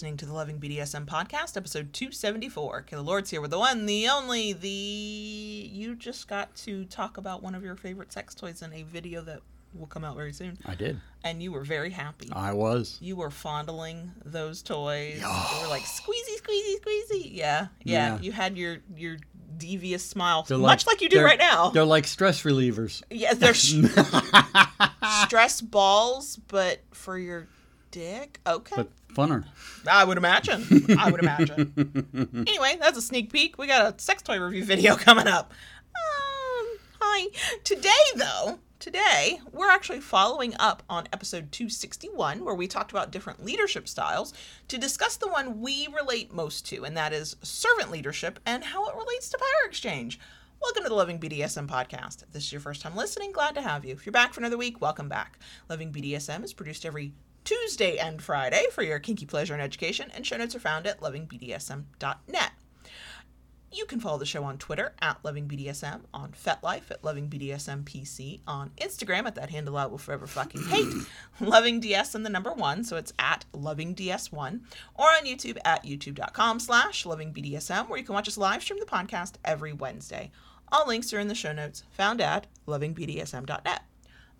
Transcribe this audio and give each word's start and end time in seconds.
listening 0.00 0.16
to 0.16 0.24
the 0.24 0.32
Loving 0.32 0.58
BDSM 0.58 1.04
podcast, 1.04 1.58
episode 1.58 1.92
274. 1.92 2.86
Kayla 2.90 3.04
Lords 3.04 3.28
here 3.28 3.42
with 3.42 3.50
the 3.50 3.58
one, 3.58 3.84
the 3.84 4.08
only, 4.08 4.54
the. 4.54 4.66
You 4.66 5.94
just 5.94 6.26
got 6.26 6.54
to 6.56 6.86
talk 6.86 7.18
about 7.18 7.42
one 7.42 7.54
of 7.54 7.62
your 7.62 7.76
favorite 7.76 8.10
sex 8.10 8.34
toys 8.34 8.62
in 8.62 8.72
a 8.72 8.82
video 8.84 9.20
that 9.20 9.40
will 9.74 9.86
come 9.86 10.02
out 10.02 10.16
very 10.16 10.32
soon. 10.32 10.56
I 10.64 10.74
did. 10.74 10.98
And 11.22 11.42
you 11.42 11.52
were 11.52 11.64
very 11.64 11.90
happy. 11.90 12.30
I 12.32 12.54
was. 12.54 12.96
You 13.02 13.14
were 13.14 13.30
fondling 13.30 14.12
those 14.24 14.62
toys. 14.62 15.20
You 15.20 15.60
were 15.60 15.68
like, 15.68 15.82
squeezy, 15.82 16.40
squeezy, 16.40 16.80
squeezy. 16.80 17.36
Yeah, 17.36 17.66
yeah. 17.82 18.14
Yeah. 18.14 18.20
You 18.22 18.32
had 18.32 18.56
your 18.56 18.78
your 18.96 19.18
devious 19.58 20.02
smile, 20.02 20.44
They're 20.44 20.56
much 20.56 20.86
like 20.86 21.02
you 21.02 21.10
do 21.10 21.22
right 21.22 21.38
now. 21.38 21.68
They're 21.68 21.84
like 21.84 22.06
stress 22.06 22.44
relievers. 22.44 23.02
Yeah, 23.10 23.34
they're 23.34 23.52
sh- 23.52 23.84
stress 25.26 25.60
balls, 25.60 26.36
but 26.48 26.80
for 26.92 27.18
your 27.18 27.48
dick. 27.90 28.40
Okay. 28.46 28.76
But 28.76 28.90
funner. 29.14 29.44
I 29.90 30.04
would 30.04 30.16
imagine. 30.16 30.64
I 30.98 31.10
would 31.10 31.20
imagine. 31.20 32.44
anyway, 32.46 32.76
that's 32.80 32.98
a 32.98 33.02
sneak 33.02 33.32
peek. 33.32 33.58
We 33.58 33.66
got 33.66 33.94
a 33.94 34.02
sex 34.02 34.22
toy 34.22 34.38
review 34.38 34.64
video 34.64 34.96
coming 34.96 35.26
up. 35.26 35.52
Um, 35.88 36.78
hi. 37.00 37.28
Today, 37.64 37.90
though, 38.16 38.58
today 38.78 39.40
we're 39.52 39.70
actually 39.70 40.00
following 40.00 40.54
up 40.58 40.82
on 40.88 41.08
episode 41.12 41.52
261, 41.52 42.44
where 42.44 42.54
we 42.54 42.66
talked 42.66 42.92
about 42.92 43.10
different 43.10 43.44
leadership 43.44 43.88
styles, 43.88 44.32
to 44.68 44.78
discuss 44.78 45.16
the 45.16 45.28
one 45.28 45.60
we 45.60 45.88
relate 45.88 46.32
most 46.32 46.66
to, 46.66 46.84
and 46.84 46.96
that 46.96 47.12
is 47.12 47.36
servant 47.42 47.90
leadership 47.90 48.38
and 48.46 48.64
how 48.64 48.88
it 48.88 48.96
relates 48.96 49.28
to 49.30 49.38
power 49.38 49.68
exchange. 49.68 50.18
Welcome 50.62 50.82
to 50.82 50.90
the 50.90 50.94
Loving 50.94 51.18
BDSM 51.18 51.66
podcast. 51.66 52.22
If 52.22 52.32
this 52.32 52.44
is 52.44 52.52
your 52.52 52.60
first 52.60 52.82
time 52.82 52.94
listening, 52.94 53.32
glad 53.32 53.54
to 53.54 53.62
have 53.62 53.82
you. 53.82 53.94
If 53.94 54.04
you're 54.04 54.12
back 54.12 54.34
for 54.34 54.40
another 54.40 54.58
week, 54.58 54.78
welcome 54.78 55.08
back. 55.08 55.38
Loving 55.70 55.90
BDSM 55.90 56.44
is 56.44 56.52
produced 56.52 56.84
every 56.84 57.14
Tuesday 57.44 57.98
and 57.98 58.22
Friday 58.22 58.64
for 58.72 58.82
your 58.82 58.98
kinky 58.98 59.26
pleasure 59.26 59.54
and 59.54 59.62
education, 59.62 60.10
and 60.14 60.26
show 60.26 60.36
notes 60.36 60.54
are 60.54 60.60
found 60.60 60.86
at 60.86 61.00
lovingbdsm.net. 61.00 62.52
You 63.72 63.84
can 63.86 64.00
follow 64.00 64.18
the 64.18 64.26
show 64.26 64.42
on 64.42 64.58
Twitter 64.58 64.94
at 65.00 65.22
LovingBDSM, 65.22 66.00
on 66.12 66.32
FetLife 66.32 66.90
at 66.90 67.02
LovingBDSMPC, 67.02 68.40
on 68.44 68.70
Instagram 68.80 69.26
at 69.26 69.36
that 69.36 69.50
handle 69.50 69.76
I 69.76 69.86
will 69.86 69.96
forever 69.96 70.26
fucking 70.26 70.64
hate, 70.64 70.92
LovingDS 71.40 72.16
and 72.16 72.26
the 72.26 72.30
number 72.30 72.52
one, 72.52 72.82
so 72.82 72.96
it's 72.96 73.12
at 73.20 73.44
LovingDS1, 73.52 74.60
or 74.96 75.06
on 75.06 75.24
YouTube 75.24 75.58
at 75.64 75.84
youtube.com 75.84 76.58
slash 76.58 77.04
LovingBDSM, 77.04 77.88
where 77.88 77.98
you 77.98 78.04
can 78.04 78.14
watch 78.14 78.26
us 78.26 78.36
live 78.36 78.60
stream 78.60 78.80
the 78.80 78.86
podcast 78.86 79.34
every 79.44 79.72
Wednesday. 79.72 80.32
All 80.72 80.88
links 80.88 81.12
are 81.12 81.20
in 81.20 81.28
the 81.28 81.34
show 81.36 81.52
notes, 81.52 81.84
found 81.92 82.20
at 82.20 82.48
LovingBDSM.net. 82.66 83.82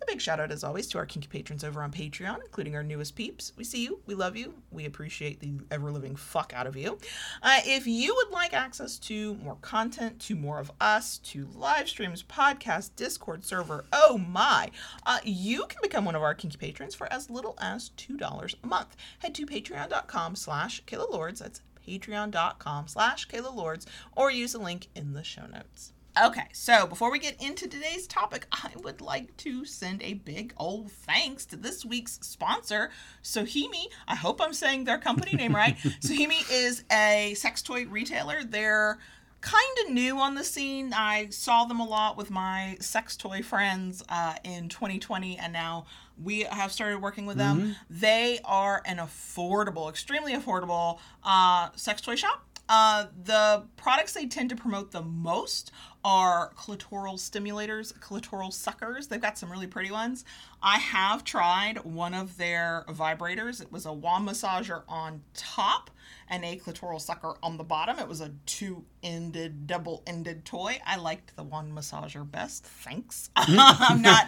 A 0.01 0.05
big 0.07 0.19
shout 0.19 0.39
out, 0.39 0.51
as 0.51 0.63
always, 0.63 0.87
to 0.87 0.97
our 0.97 1.05
kinky 1.05 1.27
patrons 1.27 1.63
over 1.63 1.83
on 1.83 1.91
Patreon, 1.91 2.39
including 2.43 2.75
our 2.75 2.83
newest 2.83 3.15
peeps. 3.15 3.53
We 3.55 3.63
see 3.63 3.83
you, 3.83 3.99
we 4.07 4.15
love 4.15 4.35
you, 4.35 4.55
we 4.71 4.85
appreciate 4.85 5.39
the 5.39 5.53
ever 5.69 5.91
living 5.91 6.15
fuck 6.15 6.53
out 6.55 6.65
of 6.65 6.75
you. 6.75 6.97
Uh, 7.43 7.59
if 7.65 7.85
you 7.85 8.15
would 8.15 8.31
like 8.31 8.53
access 8.53 8.97
to 8.99 9.35
more 9.35 9.57
content, 9.61 10.19
to 10.21 10.35
more 10.35 10.59
of 10.59 10.71
us, 10.81 11.19
to 11.19 11.47
live 11.53 11.87
streams, 11.87 12.23
podcasts, 12.23 12.89
Discord 12.95 13.45
server, 13.45 13.85
oh 13.93 14.17
my, 14.17 14.71
uh, 15.05 15.19
you 15.23 15.65
can 15.67 15.79
become 15.83 16.05
one 16.05 16.15
of 16.15 16.23
our 16.23 16.33
kinky 16.33 16.57
patrons 16.57 16.95
for 16.95 17.11
as 17.13 17.29
little 17.29 17.55
as 17.61 17.91
$2 17.97 18.55
a 18.63 18.67
month. 18.67 18.95
Head 19.19 19.35
to 19.35 19.45
patreon.com 19.45 20.35
slash 20.35 20.83
Kayla 20.85 21.11
Lords, 21.11 21.41
that's 21.41 21.61
patreon.com 21.87 22.87
slash 22.87 23.27
Kayla 23.27 23.53
Lords, 23.53 23.85
or 24.15 24.31
use 24.31 24.53
the 24.53 24.59
link 24.59 24.87
in 24.95 25.13
the 25.13 25.23
show 25.23 25.45
notes. 25.45 25.93
Okay, 26.19 26.47
so 26.51 26.85
before 26.87 27.09
we 27.09 27.19
get 27.19 27.41
into 27.41 27.69
today's 27.69 28.05
topic, 28.05 28.45
I 28.51 28.71
would 28.83 28.99
like 28.99 29.35
to 29.37 29.63
send 29.63 30.03
a 30.03 30.15
big 30.15 30.53
old 30.57 30.91
thanks 30.91 31.45
to 31.47 31.55
this 31.55 31.85
week's 31.85 32.19
sponsor, 32.21 32.89
Sohimi. 33.23 33.85
I 34.09 34.15
hope 34.15 34.41
I'm 34.41 34.53
saying 34.53 34.83
their 34.83 34.97
company 34.97 35.37
name 35.37 35.55
right. 35.55 35.77
Sohimi 36.01 36.45
is 36.51 36.83
a 36.91 37.33
sex 37.35 37.61
toy 37.61 37.85
retailer. 37.85 38.43
They're 38.43 38.99
kind 39.39 39.77
of 39.85 39.93
new 39.93 40.17
on 40.19 40.35
the 40.35 40.43
scene. 40.43 40.93
I 40.93 41.29
saw 41.29 41.63
them 41.63 41.79
a 41.79 41.85
lot 41.87 42.17
with 42.17 42.29
my 42.29 42.75
sex 42.81 43.15
toy 43.15 43.41
friends 43.41 44.03
uh, 44.09 44.35
in 44.43 44.67
2020, 44.67 45.37
and 45.37 45.53
now 45.53 45.85
we 46.21 46.41
have 46.41 46.73
started 46.73 47.01
working 47.01 47.25
with 47.25 47.37
them. 47.37 47.77
They 47.89 48.39
are 48.43 48.81
an 48.85 48.97
affordable, 48.97 49.89
extremely 49.89 50.33
affordable 50.33 50.99
uh, 51.23 51.69
sex 51.77 52.01
toy 52.01 52.15
shop. 52.15 52.43
Uh, 52.69 53.07
the 53.25 53.63
products 53.75 54.13
they 54.13 54.25
tend 54.27 54.49
to 54.49 54.55
promote 54.55 54.91
the 54.91 55.01
most 55.01 55.71
are 56.03 56.51
clitoral 56.57 57.15
stimulators, 57.15 57.97
clitoral 57.99 58.51
suckers. 58.51 59.07
They've 59.07 59.21
got 59.21 59.37
some 59.37 59.51
really 59.51 59.67
pretty 59.67 59.91
ones. 59.91 60.25
I 60.61 60.77
have 60.77 61.23
tried 61.23 61.83
one 61.83 62.13
of 62.13 62.37
their 62.37 62.85
vibrators. 62.89 63.61
It 63.61 63.71
was 63.71 63.85
a 63.85 63.93
wand 63.93 64.27
massager 64.27 64.83
on 64.87 65.21
top 65.33 65.91
and 66.29 66.43
a 66.45 66.57
clitoral 66.57 66.99
sucker 66.99 67.35
on 67.43 67.57
the 67.57 67.63
bottom. 67.63 67.99
It 67.99 68.07
was 68.07 68.21
a 68.21 68.31
two 68.45 68.85
ended, 69.03 69.67
double 69.67 70.01
ended 70.07 70.45
toy. 70.45 70.79
I 70.85 70.97
liked 70.97 71.35
the 71.35 71.43
wand 71.43 71.73
massager 71.73 72.29
best. 72.29 72.65
Thanks. 72.65 73.29
I'm 73.35 74.01
not, 74.01 74.25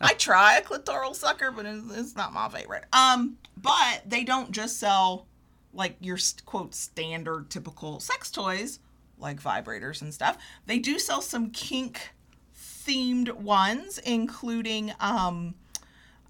I 0.00 0.14
try 0.14 0.58
a 0.58 0.62
clitoral 0.62 1.14
sucker, 1.14 1.50
but 1.50 1.66
it's, 1.66 1.84
it's 1.96 2.16
not 2.16 2.32
my 2.32 2.48
favorite. 2.48 2.84
Um, 2.92 3.38
but 3.56 4.02
they 4.06 4.24
don't 4.24 4.52
just 4.52 4.78
sell 4.78 5.26
like 5.72 5.96
your 6.00 6.18
quote 6.44 6.74
standard 6.74 7.48
typical 7.48 8.00
sex 8.00 8.30
toys 8.30 8.80
like 9.20 9.40
vibrators 9.42 10.02
and 10.02 10.12
stuff. 10.12 10.38
They 10.66 10.78
do 10.78 10.98
sell 10.98 11.20
some 11.22 11.50
kink 11.50 12.10
themed 12.56 13.32
ones, 13.32 13.98
including 13.98 14.92
um, 15.00 15.54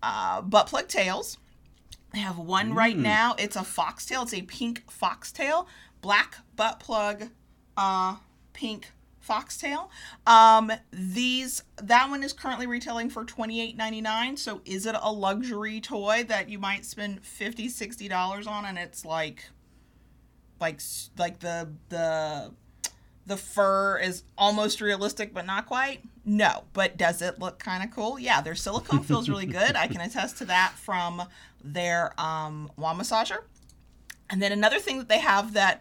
uh, 0.03 0.43
butt 0.43 0.67
plug 0.67 0.89
tails. 0.89 1.39
They 2.13 2.19
have 2.19 2.39
one 2.39 2.75
right 2.75 2.97
now. 2.97 3.37
It's 3.39 3.57
a 3.57 3.63
foxtail. 3.63 4.23
It's 4.23 4.35
a 4.35 4.43
pink 4.43 4.91
foxtail, 4.91 5.69
black 6.01 6.39
butt 6.57 6.81
plug, 6.81 7.29
uh, 7.77 8.17
pink 8.53 8.91
foxtail. 9.21 9.91
Um, 10.27 10.73
these 10.93 11.63
that 11.81 12.11
one 12.11 12.25
is 12.25 12.33
currently 12.33 12.67
retailing 12.67 13.11
for 13.11 13.25
twenty 13.25 13.61
eight 13.61 13.77
ninety 13.77 14.01
nine. 14.01 14.37
So 14.37 14.61
is 14.65 14.87
it 14.87 14.97
a 15.01 15.13
luxury 15.13 15.81
toy 15.81 16.25
that 16.29 16.49
you 16.49 16.59
might 16.59 16.85
spend 16.85 17.25
50 17.25 17.69
60 17.69 18.09
dollars 18.09 18.47
on? 18.49 18.65
And 18.65 18.77
it's 18.77 19.05
like, 19.05 19.45
like 20.61 20.81
like 21.17 21.39
the 21.39 21.71
the 21.91 22.53
the 23.31 23.37
fur 23.37 23.97
is 23.99 24.25
almost 24.37 24.81
realistic 24.81 25.33
but 25.33 25.47
not 25.47 25.67
quite? 25.67 26.03
No 26.25 26.65
but 26.73 26.97
does 26.97 27.23
it 27.23 27.39
look 27.39 27.61
kind 27.61 27.85
of 27.85 27.91
cool? 27.95 28.19
Yeah 28.19 28.41
their 28.41 28.57
silicone 28.57 29.03
feels 29.05 29.29
really 29.29 29.47
good. 29.47 29.77
I 29.77 29.87
can 29.87 30.01
attest 30.01 30.39
to 30.39 30.45
that 30.47 30.73
from 30.77 31.23
their 31.63 32.13
um 32.21 32.71
wand 32.77 33.01
massager. 33.01 33.39
And 34.29 34.43
then 34.43 34.51
another 34.51 34.81
thing 34.81 34.99
that 34.99 35.09
they 35.09 35.21
have 35.21 35.53
that 35.55 35.81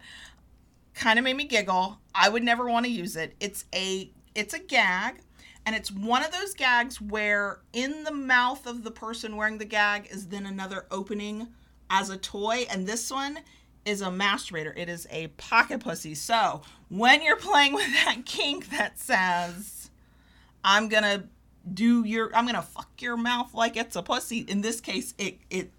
kind 0.94 1.18
of 1.18 1.24
made 1.24 1.36
me 1.36 1.44
giggle 1.44 1.98
i 2.14 2.28
would 2.28 2.42
never 2.42 2.68
want 2.68 2.84
to 2.84 2.90
use 2.90 3.14
it 3.14 3.34
it's 3.38 3.64
a 3.72 4.10
it's 4.34 4.52
a 4.52 4.58
gag 4.58 5.20
and 5.64 5.76
it's 5.76 5.90
one 5.90 6.22
of 6.22 6.32
those 6.32 6.52
gags 6.52 7.00
where 7.00 7.60
in 7.72 8.02
the 8.02 8.12
mouth 8.12 8.66
of 8.66 8.82
the 8.82 8.90
person 8.90 9.36
wearing 9.36 9.56
the 9.58 9.64
gag 9.64 10.08
is 10.10 10.26
then 10.26 10.44
another 10.44 10.86
opening 10.90 11.46
as 11.88 12.10
a 12.10 12.16
toy 12.16 12.66
and 12.68 12.88
this 12.88 13.10
one 13.10 13.38
is 13.84 14.02
a 14.02 14.06
masturbator. 14.06 14.76
It 14.76 14.88
is 14.88 15.06
a 15.10 15.28
pocket 15.28 15.80
pussy. 15.80 16.14
So 16.14 16.62
when 16.90 17.22
you're 17.22 17.36
playing 17.36 17.72
with 17.72 17.86
that 18.04 18.18
kink 18.26 18.68
that 18.70 18.98
says 18.98 19.90
i'm 20.64 20.88
gonna 20.88 21.24
do 21.72 22.04
your 22.04 22.34
i'm 22.36 22.44
gonna 22.44 22.60
fuck 22.60 22.90
your 23.00 23.16
mouth 23.16 23.54
like 23.54 23.76
it's 23.76 23.96
a 23.96 24.02
pussy 24.02 24.38
in 24.40 24.60
this 24.60 24.80
case 24.80 25.14
it 25.16 25.38
it 25.48 25.70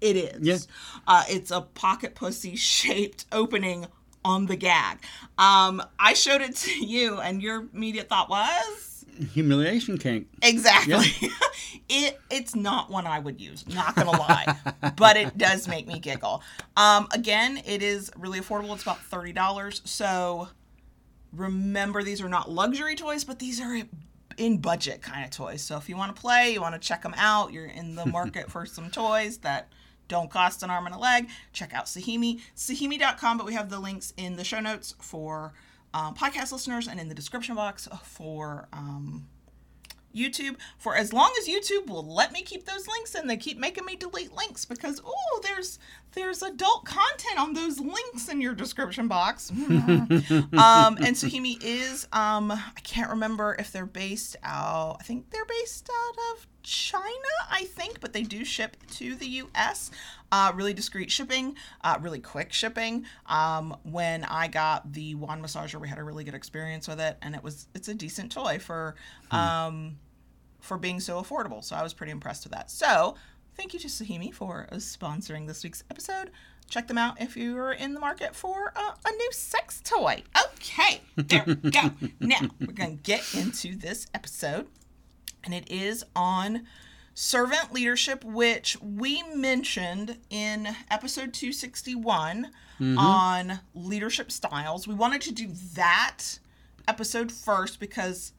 it 0.00 0.14
is. 0.16 0.46
Yes. 0.46 0.68
uh, 1.08 1.24
it's 1.28 1.50
a 1.50 1.60
pocket 1.60 2.14
pussy 2.14 2.54
shaped 2.54 3.26
opening 3.32 3.86
on 4.24 4.46
the 4.46 4.56
gag. 4.56 4.98
Um 5.38 5.82
i 5.98 6.14
showed 6.14 6.40
it 6.40 6.56
to 6.56 6.70
you 6.86 7.18
and 7.20 7.42
your 7.42 7.66
immediate 7.74 8.08
thought 8.08 8.28
was 8.30 8.87
Humiliation 9.32 9.98
kink. 9.98 10.28
Exactly. 10.42 11.06
it 11.88 12.20
it's 12.30 12.54
not 12.54 12.90
one 12.90 13.06
I 13.06 13.18
would 13.18 13.40
use, 13.40 13.66
not 13.68 13.94
gonna 13.94 14.10
lie. 14.10 14.56
but 14.96 15.16
it 15.16 15.36
does 15.38 15.68
make 15.68 15.86
me 15.86 15.98
giggle. 15.98 16.42
Um 16.76 17.08
again, 17.12 17.60
it 17.64 17.82
is 17.82 18.10
really 18.16 18.40
affordable. 18.40 18.74
It's 18.74 18.82
about 18.82 19.02
thirty 19.02 19.32
dollars. 19.32 19.82
So 19.84 20.48
remember 21.32 22.02
these 22.02 22.20
are 22.22 22.28
not 22.28 22.50
luxury 22.50 22.96
toys, 22.96 23.24
but 23.24 23.38
these 23.38 23.60
are 23.60 23.82
in 24.36 24.58
budget 24.58 25.02
kind 25.02 25.24
of 25.24 25.30
toys. 25.30 25.62
So 25.62 25.76
if 25.76 25.88
you 25.88 25.96
want 25.96 26.14
to 26.14 26.20
play, 26.20 26.52
you 26.52 26.60
want 26.60 26.74
to 26.74 26.80
check 26.80 27.02
them 27.02 27.14
out, 27.16 27.52
you're 27.52 27.66
in 27.66 27.94
the 27.94 28.06
market 28.06 28.50
for 28.50 28.64
some 28.66 28.90
toys 28.90 29.38
that 29.38 29.68
don't 30.06 30.30
cost 30.30 30.62
an 30.62 30.70
arm 30.70 30.86
and 30.86 30.94
a 30.94 30.98
leg, 30.98 31.28
check 31.52 31.74
out 31.74 31.84
Sohimi. 31.84 32.40
Sohimi.com, 32.56 33.36
but 33.36 33.46
we 33.46 33.52
have 33.54 33.68
the 33.68 33.78
links 33.78 34.14
in 34.16 34.36
the 34.36 34.44
show 34.44 34.60
notes 34.60 34.94
for 35.00 35.52
um, 35.94 36.14
podcast 36.14 36.52
listeners 36.52 36.88
and 36.88 37.00
in 37.00 37.08
the 37.08 37.14
description 37.14 37.54
box 37.54 37.88
for 38.04 38.68
um, 38.72 39.26
YouTube. 40.14 40.56
For 40.78 40.96
as 40.96 41.12
long 41.12 41.32
as 41.40 41.48
YouTube 41.48 41.86
will 41.86 42.02
let 42.14 42.32
me 42.32 42.42
keep 42.42 42.64
those 42.64 42.86
links 42.88 43.14
and 43.14 43.28
they 43.28 43.36
keep 43.36 43.58
making 43.58 43.84
me 43.84 43.96
delete 43.96 44.32
links 44.34 44.64
because 44.64 45.00
oh 45.04 45.40
there's 45.42 45.78
there's 46.12 46.42
adult 46.42 46.84
content 46.84 47.38
on 47.38 47.54
those 47.54 47.78
links 47.78 48.28
in 48.28 48.40
your 48.40 48.54
description 48.54 49.08
box. 49.08 49.50
um, 49.60 49.60
and 50.52 51.14
Sohimi 51.14 51.62
is 51.62 52.06
um 52.12 52.50
I 52.50 52.80
can't 52.82 53.10
remember 53.10 53.56
if 53.58 53.72
they're 53.72 53.86
based 53.86 54.36
out 54.42 54.96
I 55.00 55.04
think 55.04 55.30
they're 55.30 55.44
based 55.44 55.90
out 55.90 56.16
of 56.32 56.46
China, 56.62 57.08
I 57.50 57.64
think, 57.64 58.00
but 58.00 58.12
they 58.12 58.22
do 58.22 58.44
ship 58.44 58.76
to 58.96 59.14
the 59.14 59.26
U.S. 59.26 59.90
Uh, 60.30 60.52
really 60.54 60.74
discreet 60.74 61.10
shipping, 61.10 61.56
uh, 61.82 61.98
really 62.02 62.18
quick 62.18 62.52
shipping. 62.52 63.06
Um, 63.24 63.74
when 63.84 64.24
I 64.24 64.48
got 64.48 64.92
the 64.92 65.14
wand 65.14 65.42
massager, 65.42 65.80
we 65.80 65.88
had 65.88 65.98
a 65.98 66.02
really 66.02 66.24
good 66.24 66.34
experience 66.34 66.86
with 66.86 67.00
it, 67.00 67.16
and 67.22 67.34
it 67.34 67.42
was 67.42 67.68
it's 67.74 67.88
a 67.88 67.94
decent 67.94 68.32
toy 68.32 68.58
for 68.58 68.96
um, 69.30 69.98
for 70.60 70.76
being 70.76 71.00
so 71.00 71.22
affordable. 71.22 71.64
So 71.64 71.74
I 71.74 71.82
was 71.82 71.94
pretty 71.94 72.12
impressed 72.12 72.44
with 72.44 72.52
that. 72.52 72.70
So 72.70 73.14
thank 73.58 73.74
you 73.74 73.80
to 73.80 73.88
Sohimi 73.88 74.32
for 74.32 74.68
uh, 74.70 74.76
sponsoring 74.76 75.48
this 75.48 75.64
week's 75.64 75.82
episode. 75.90 76.30
Check 76.70 76.86
them 76.86 76.96
out 76.96 77.20
if 77.20 77.36
you're 77.36 77.72
in 77.72 77.92
the 77.92 77.98
market 77.98 78.34
for 78.34 78.72
uh, 78.76 78.92
a 79.04 79.10
new 79.10 79.32
sex 79.32 79.80
toy. 79.84 80.22
Okay, 80.54 81.00
there 81.16 81.42
we 81.44 81.54
go. 81.56 81.90
now 82.20 82.40
we're 82.60 82.72
gonna 82.72 82.92
get 82.92 83.34
into 83.34 83.76
this 83.76 84.06
episode 84.14 84.68
and 85.42 85.52
it 85.52 85.68
is 85.70 86.04
on 86.14 86.66
servant 87.14 87.72
leadership, 87.72 88.22
which 88.22 88.80
we 88.80 89.24
mentioned 89.34 90.18
in 90.30 90.68
episode 90.88 91.34
261 91.34 92.52
on 92.96 93.58
leadership 93.74 94.30
styles. 94.30 94.86
We 94.86 94.94
wanted 94.94 95.22
to 95.22 95.32
do 95.32 95.48
that 95.74 96.38
episode 96.86 97.32
first 97.32 97.80
because 97.80 98.32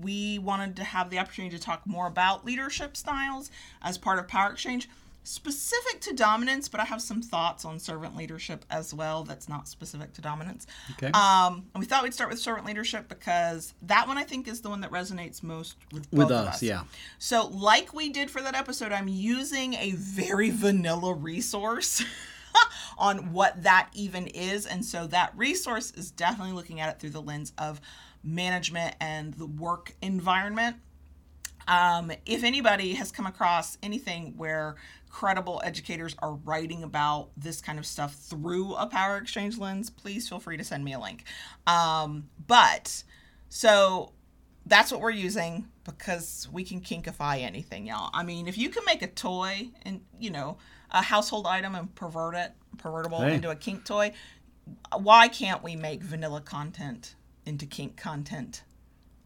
we 0.00 0.38
wanted 0.38 0.76
to 0.76 0.84
have 0.84 1.10
the 1.10 1.18
opportunity 1.18 1.56
to 1.56 1.62
talk 1.62 1.86
more 1.86 2.06
about 2.06 2.44
leadership 2.44 2.96
styles 2.96 3.50
as 3.82 3.98
part 3.98 4.18
of 4.18 4.28
Power 4.28 4.50
Exchange. 4.52 4.88
Specific 5.26 6.02
to 6.02 6.12
dominance, 6.12 6.68
but 6.68 6.80
I 6.80 6.84
have 6.84 7.00
some 7.00 7.22
thoughts 7.22 7.64
on 7.64 7.78
servant 7.78 8.14
leadership 8.14 8.62
as 8.68 8.92
well 8.92 9.24
that's 9.24 9.48
not 9.48 9.66
specific 9.68 10.12
to 10.12 10.20
dominance. 10.20 10.66
Okay. 10.92 11.06
Um, 11.14 11.64
and 11.72 11.80
we 11.80 11.86
thought 11.86 12.02
we'd 12.02 12.12
start 12.12 12.28
with 12.28 12.38
servant 12.38 12.66
leadership 12.66 13.08
because 13.08 13.72
that 13.80 14.06
one 14.06 14.18
I 14.18 14.24
think 14.24 14.46
is 14.46 14.60
the 14.60 14.68
one 14.68 14.82
that 14.82 14.90
resonates 14.90 15.42
most 15.42 15.76
with 15.92 16.10
both 16.10 16.18
With 16.18 16.30
of 16.30 16.48
us, 16.48 16.56
us. 16.56 16.62
yeah. 16.62 16.82
So, 17.18 17.46
like 17.46 17.94
we 17.94 18.10
did 18.10 18.30
for 18.30 18.42
that 18.42 18.54
episode, 18.54 18.92
I'm 18.92 19.08
using 19.08 19.72
a 19.72 19.92
very 19.92 20.50
vanilla 20.50 21.14
resource 21.14 22.04
on 22.98 23.32
what 23.32 23.62
that 23.62 23.88
even 23.94 24.26
is. 24.26 24.66
And 24.66 24.84
so, 24.84 25.06
that 25.06 25.32
resource 25.38 25.90
is 25.92 26.10
definitely 26.10 26.52
looking 26.52 26.80
at 26.80 26.90
it 26.90 27.00
through 27.00 27.10
the 27.10 27.22
lens 27.22 27.54
of 27.56 27.80
management 28.24 28.96
and 29.00 29.34
the 29.34 29.46
work 29.46 29.94
environment. 30.02 30.76
Um, 31.66 32.12
if 32.26 32.44
anybody 32.44 32.94
has 32.94 33.10
come 33.10 33.26
across 33.26 33.78
anything 33.82 34.34
where 34.36 34.74
credible 35.08 35.62
educators 35.64 36.14
are 36.18 36.34
writing 36.34 36.82
about 36.82 37.28
this 37.36 37.60
kind 37.60 37.78
of 37.78 37.86
stuff 37.86 38.14
through 38.14 38.74
a 38.74 38.86
power 38.86 39.16
exchange 39.16 39.58
lens, 39.58 39.88
please 39.88 40.28
feel 40.28 40.40
free 40.40 40.56
to 40.56 40.64
send 40.64 40.84
me 40.84 40.92
a 40.92 40.98
link. 40.98 41.24
Um, 41.66 42.28
but 42.46 43.04
so 43.48 44.12
that's 44.66 44.90
what 44.90 45.00
we're 45.00 45.10
using 45.10 45.68
because 45.84 46.48
we 46.52 46.64
can 46.64 46.80
kinkify 46.80 47.40
anything, 47.42 47.86
y'all. 47.86 48.10
I 48.12 48.24
mean, 48.24 48.48
if 48.48 48.58
you 48.58 48.68
can 48.70 48.84
make 48.84 49.02
a 49.02 49.06
toy 49.06 49.68
and 49.82 50.00
you 50.18 50.30
know 50.30 50.56
a 50.90 51.02
household 51.02 51.46
item 51.46 51.74
and 51.74 51.94
pervert 51.94 52.34
it, 52.34 52.52
pervertible 52.78 53.20
Hey. 53.20 53.34
into 53.34 53.50
a 53.50 53.56
kink 53.56 53.84
toy, 53.84 54.12
why 54.96 55.28
can't 55.28 55.62
we 55.62 55.76
make 55.76 56.02
vanilla 56.02 56.40
content 56.40 57.14
into 57.46 57.66
kink 57.66 57.96
content? 57.96 58.62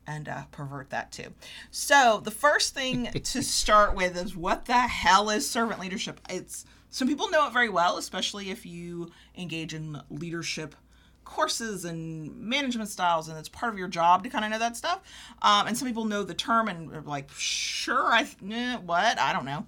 and 0.09 0.27
uh, 0.27 0.45
pervert 0.51 0.89
that 0.89 1.13
too. 1.13 1.35
So 1.71 2.23
the 2.25 2.31
first 2.31 2.73
thing 2.73 3.05
to 3.25 3.43
start 3.43 3.95
with 3.95 4.17
is 4.17 4.35
what 4.35 4.65
the 4.65 4.73
hell 4.73 5.29
is 5.29 5.49
servant 5.49 5.81
leadership? 5.81 6.19
It's 6.31 6.65
some 6.91 7.07
people 7.07 7.31
know 7.31 7.47
it 7.47 7.53
very 7.53 7.69
well, 7.69 7.99
especially 7.99 8.51
if 8.51 8.65
you 8.65 9.11
engage 9.37 9.75
in 9.75 10.01
leadership 10.09 10.75
courses 11.25 11.85
and 11.85 12.35
management 12.37 12.89
styles, 12.89 13.29
and 13.29 13.37
it's 13.39 13.51
part 13.51 13.71
of 13.71 13.79
your 13.79 13.89
job 13.89 14.25
to 14.25 14.31
kind 14.31 14.47
of 14.47 14.51
know 14.51 14.59
that 14.59 14.77
stuff. 14.77 15.03
Um, 15.43 15.67
and 15.67 15.77
some 15.77 15.87
people 15.87 16.07
know 16.07 16.25
the 16.25 16.35
term 16.35 16.69
and 16.69 16.91
are 16.95 17.03
like, 17.03 17.31
sure, 17.33 18.07
I 18.07 18.27
eh, 18.51 18.77
what 18.77 19.19
I 19.19 19.35
don't 19.35 19.45
know. 19.45 19.67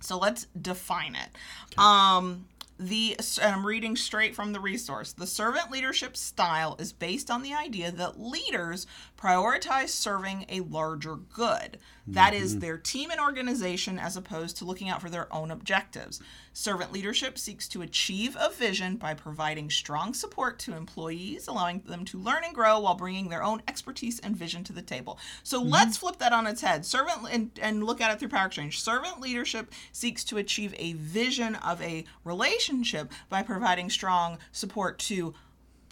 So 0.00 0.18
let's 0.18 0.46
define 0.60 1.16
it. 1.16 1.78
Um, 1.78 2.44
the 2.78 3.16
I'm 3.42 3.66
reading 3.66 3.96
straight 3.96 4.34
from 4.34 4.52
the 4.52 4.60
resource. 4.60 5.12
The 5.12 5.26
servant 5.26 5.70
leadership 5.70 6.16
style 6.16 6.76
is 6.78 6.92
based 6.92 7.30
on 7.30 7.42
the 7.42 7.54
idea 7.54 7.90
that 7.90 8.20
leaders 8.20 8.86
prioritize 9.16 9.88
serving 9.88 10.46
a 10.48 10.60
larger 10.60 11.16
good. 11.16 11.78
That 12.08 12.34
is 12.34 12.52
mm-hmm. 12.52 12.60
their 12.60 12.78
team 12.78 13.10
and 13.10 13.20
organization 13.20 13.98
as 13.98 14.16
opposed 14.16 14.56
to 14.58 14.64
looking 14.64 14.88
out 14.88 15.02
for 15.02 15.10
their 15.10 15.32
own 15.34 15.50
objectives. 15.50 16.20
Servant 16.52 16.92
leadership 16.92 17.36
seeks 17.36 17.66
to 17.68 17.82
achieve 17.82 18.36
a 18.38 18.50
vision 18.50 18.96
by 18.96 19.12
providing 19.12 19.70
strong 19.70 20.14
support 20.14 20.58
to 20.60 20.76
employees, 20.76 21.48
allowing 21.48 21.80
them 21.80 22.04
to 22.06 22.18
learn 22.18 22.44
and 22.44 22.54
grow 22.54 22.78
while 22.78 22.94
bringing 22.94 23.28
their 23.28 23.42
own 23.42 23.60
expertise 23.66 24.20
and 24.20 24.36
vision 24.36 24.62
to 24.64 24.72
the 24.72 24.82
table. 24.82 25.18
So 25.42 25.60
mm-hmm. 25.60 25.70
let's 25.70 25.96
flip 25.96 26.18
that 26.18 26.32
on 26.32 26.46
its 26.46 26.60
head. 26.60 26.86
Servant 26.86 27.26
and, 27.30 27.50
and 27.60 27.82
look 27.82 28.00
at 28.00 28.12
it 28.12 28.20
through 28.20 28.28
Power 28.28 28.46
Exchange. 28.46 28.80
Servant 28.80 29.20
leadership 29.20 29.72
seeks 29.90 30.22
to 30.24 30.38
achieve 30.38 30.74
a 30.78 30.92
vision 30.92 31.56
of 31.56 31.82
a 31.82 32.04
relationship 32.24 33.10
by 33.28 33.42
providing 33.42 33.90
strong 33.90 34.38
support 34.52 34.98
to 35.00 35.34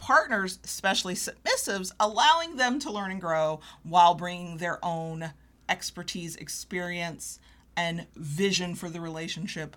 partners, 0.05 0.59
especially 0.65 1.15
submissives, 1.15 1.91
allowing 1.99 2.57
them 2.57 2.79
to 2.79 2.91
learn 2.93 3.11
and 3.11 3.21
grow 3.21 3.61
while 3.85 4.15
bringing 4.15 4.59
their 4.59 4.79
own 4.85 5.33
expertise, 5.69 6.37
experience, 6.37 7.39
and 7.75 8.07
vision 8.15 8.75
for 8.75 8.91
the 8.91 9.01
relationship 9.01 9.77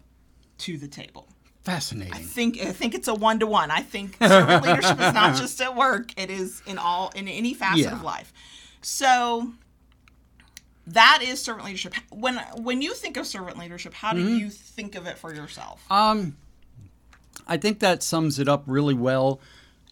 to 0.57 0.77
the 0.77 0.88
table. 0.88 1.29
Fascinating. 1.63 2.13
I 2.13 2.18
think 2.18 2.59
I 2.59 2.71
think 2.74 2.94
it's 2.94 3.07
a 3.07 3.13
one 3.13 3.39
to 3.39 3.47
one. 3.47 3.71
I 3.71 3.81
think 3.81 4.18
servant 4.21 4.63
leadership 4.68 5.00
is 5.00 5.13
not 5.13 5.38
just 5.38 5.62
at 5.62 5.75
work; 5.77 6.12
it 6.19 6.30
is 6.30 6.62
in 6.68 6.77
all 6.77 7.09
in 7.15 7.27
any 7.30 7.53
facet 7.53 7.80
Yeah. 7.85 7.94
of 7.94 8.03
life. 8.03 8.33
So 8.81 9.51
that 10.88 11.19
is 11.21 11.41
servant 11.41 11.65
leadership. 11.65 11.94
When 12.09 12.38
when 12.56 12.81
you 12.81 12.94
think 12.94 13.15
of 13.18 13.25
servant 13.25 13.57
leadership, 13.57 13.94
how 13.94 14.13
do 14.13 14.21
you 14.38 14.50
think 14.50 14.95
of 14.95 15.07
it 15.07 15.18
for 15.18 15.33
yourself? 15.33 15.85
Um, 15.89 16.35
I 17.47 17.57
think 17.57 17.80
that 17.80 18.03
sums 18.03 18.39
it 18.39 18.47
up 18.50 18.63
really 18.65 18.94
well, 18.94 19.39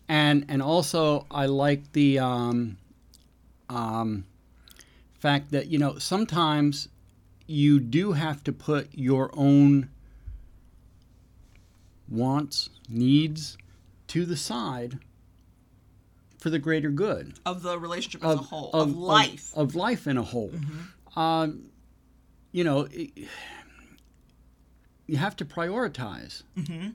and 0.07 0.45
and 0.49 0.61
also 0.61 1.25
I 1.31 1.45
like 1.47 1.91
the 1.93 2.19
um, 2.19 2.77
um, 3.69 4.25
fact 5.19 5.51
that 5.51 5.67
you 5.67 5.79
know 5.79 5.97
sometimes 5.97 6.89
you 7.47 7.79
do 7.79 8.13
have 8.13 8.43
to 8.43 8.51
put 8.51 8.89
your 8.93 9.29
own 9.33 9.89
wants, 12.07 12.69
needs 12.89 13.57
to 14.07 14.25
the 14.25 14.37
side 14.37 14.99
for 16.39 16.49
the 16.49 16.59
greater 16.59 16.89
good 16.89 17.33
of 17.45 17.63
the 17.63 17.79
relationship 17.79 18.23
as 18.23 18.35
a 18.35 18.37
whole, 18.37 18.69
of, 18.73 18.95
life. 18.95 19.49
Mm-hmm. 19.51 19.59
of, 19.59 19.75
life 19.75 20.07
in 20.07 20.17
a 20.17 20.23
whole. 20.23 20.51
Um, 21.15 21.71
you 22.51 22.63
know, 22.63 22.87
it, 22.91 23.27
you 25.07 25.17
have 25.17 25.35
to 25.37 25.45
prioritize. 25.45 26.43
Mm-hmm. 26.57 26.89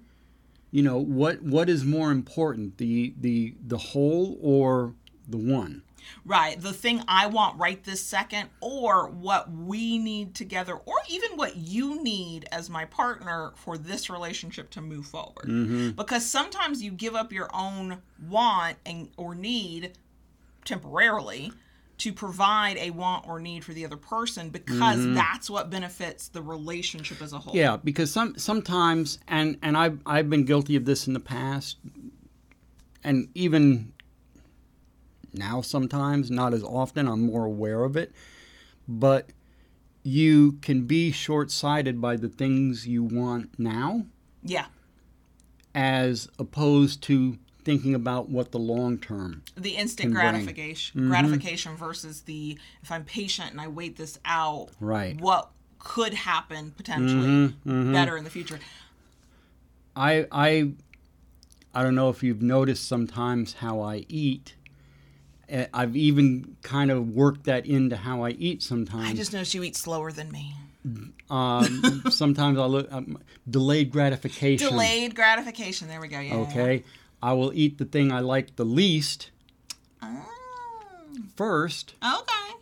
You 0.70 0.82
know 0.82 0.98
what 0.98 1.42
what 1.42 1.68
is 1.68 1.84
more 1.84 2.10
important, 2.12 2.78
the 2.78 3.14
the 3.18 3.54
the 3.66 3.78
whole 3.78 4.38
or 4.40 4.94
the 5.28 5.36
one? 5.36 5.82
Right. 6.24 6.60
The 6.60 6.72
thing 6.72 7.02
I 7.08 7.26
want 7.26 7.58
right 7.58 7.82
this 7.82 8.02
second, 8.02 8.48
or 8.60 9.08
what 9.08 9.50
we 9.50 9.98
need 9.98 10.34
together, 10.34 10.74
or 10.74 10.96
even 11.08 11.36
what 11.36 11.56
you 11.56 12.02
need 12.02 12.46
as 12.52 12.70
my 12.70 12.84
partner 12.84 13.52
for 13.56 13.76
this 13.76 14.10
relationship 14.10 14.70
to 14.70 14.80
move 14.80 15.06
forward. 15.06 15.46
Mm-hmm. 15.46 15.90
Because 15.90 16.28
sometimes 16.28 16.82
you 16.82 16.90
give 16.90 17.14
up 17.14 17.32
your 17.32 17.48
own 17.54 18.02
want 18.28 18.76
and 18.86 19.10
or 19.16 19.34
need 19.34 19.92
temporarily 20.64 21.52
to 22.00 22.12
provide 22.14 22.78
a 22.78 22.90
want 22.90 23.28
or 23.28 23.40
need 23.40 23.62
for 23.64 23.72
the 23.74 23.84
other 23.84 23.96
person 23.96 24.48
because 24.48 24.98
mm-hmm. 24.98 25.14
that's 25.14 25.50
what 25.50 25.68
benefits 25.68 26.28
the 26.28 26.40
relationship 26.40 27.20
as 27.20 27.32
a 27.32 27.38
whole. 27.38 27.54
Yeah, 27.54 27.76
because 27.76 28.10
some 28.10 28.36
sometimes, 28.38 29.18
and 29.28 29.58
and 29.62 29.76
I've 29.76 30.00
I've 30.06 30.30
been 30.30 30.44
guilty 30.44 30.76
of 30.76 30.86
this 30.86 31.06
in 31.06 31.12
the 31.12 31.20
past, 31.20 31.76
and 33.04 33.28
even 33.34 33.92
now 35.34 35.60
sometimes, 35.60 36.30
not 36.30 36.54
as 36.54 36.62
often. 36.62 37.06
I'm 37.06 37.26
more 37.26 37.44
aware 37.44 37.84
of 37.84 37.96
it, 37.96 38.12
but 38.88 39.30
you 40.02 40.52
can 40.62 40.86
be 40.86 41.12
short-sighted 41.12 42.00
by 42.00 42.16
the 42.16 42.28
things 42.28 42.86
you 42.86 43.04
want 43.04 43.58
now, 43.58 44.06
Yeah. 44.42 44.66
as 45.74 46.28
opposed 46.38 47.02
to 47.02 47.36
thinking 47.70 47.94
about 47.94 48.28
what 48.28 48.50
the 48.50 48.58
long 48.58 48.98
term. 48.98 49.42
the 49.56 49.70
instant 49.76 50.06
can 50.08 50.12
bring. 50.12 50.32
gratification 50.32 51.08
gratification 51.08 51.76
versus 51.76 52.22
the 52.22 52.58
if 52.82 52.90
I'm 52.90 53.04
patient 53.04 53.50
and 53.52 53.60
I 53.60 53.68
wait 53.68 53.96
this 53.96 54.18
out, 54.24 54.68
Right. 54.80 55.20
what 55.20 55.50
could 55.78 56.12
happen 56.14 56.72
potentially 56.76 57.54
better 57.64 58.16
in 58.16 58.24
the 58.24 58.30
future. 58.30 58.58
I 59.96 60.26
I 60.30 60.72
I 61.74 61.82
don't 61.82 61.94
know 61.94 62.08
if 62.10 62.22
you've 62.22 62.42
noticed 62.42 62.86
sometimes 62.88 63.54
how 63.54 63.80
I 63.80 64.04
eat. 64.08 64.54
Eh, 65.48 65.66
I've 65.72 65.96
even 65.96 66.56
kind 66.62 66.90
of 66.90 67.10
worked 67.10 67.44
that 67.44 67.66
into 67.66 67.96
how 67.96 68.22
I 68.24 68.30
eat 68.30 68.62
sometimes. 68.62 69.08
I 69.10 69.14
just 69.14 69.32
noticed 69.32 69.54
you 69.54 69.62
eat 69.62 69.76
slower 69.76 70.12
than 70.12 70.30
me. 70.30 70.54
um, 71.30 72.02
sometimes 72.10 72.58
I 72.58 72.64
look 72.66 72.92
um, 72.92 73.18
delayed 73.48 73.90
gratification. 73.90 74.68
Delayed 74.68 75.14
gratification. 75.14 75.88
There 75.88 76.00
we 76.00 76.08
go. 76.08 76.20
Yeah. 76.20 76.36
Okay, 76.36 76.84
I 77.22 77.32
will 77.34 77.52
eat 77.54 77.78
the 77.78 77.84
thing 77.84 78.10
I 78.12 78.20
like 78.20 78.56
the 78.56 78.64
least 78.64 79.30
Oh, 80.02 80.24
first 81.36 81.94
okay. 82.02 82.54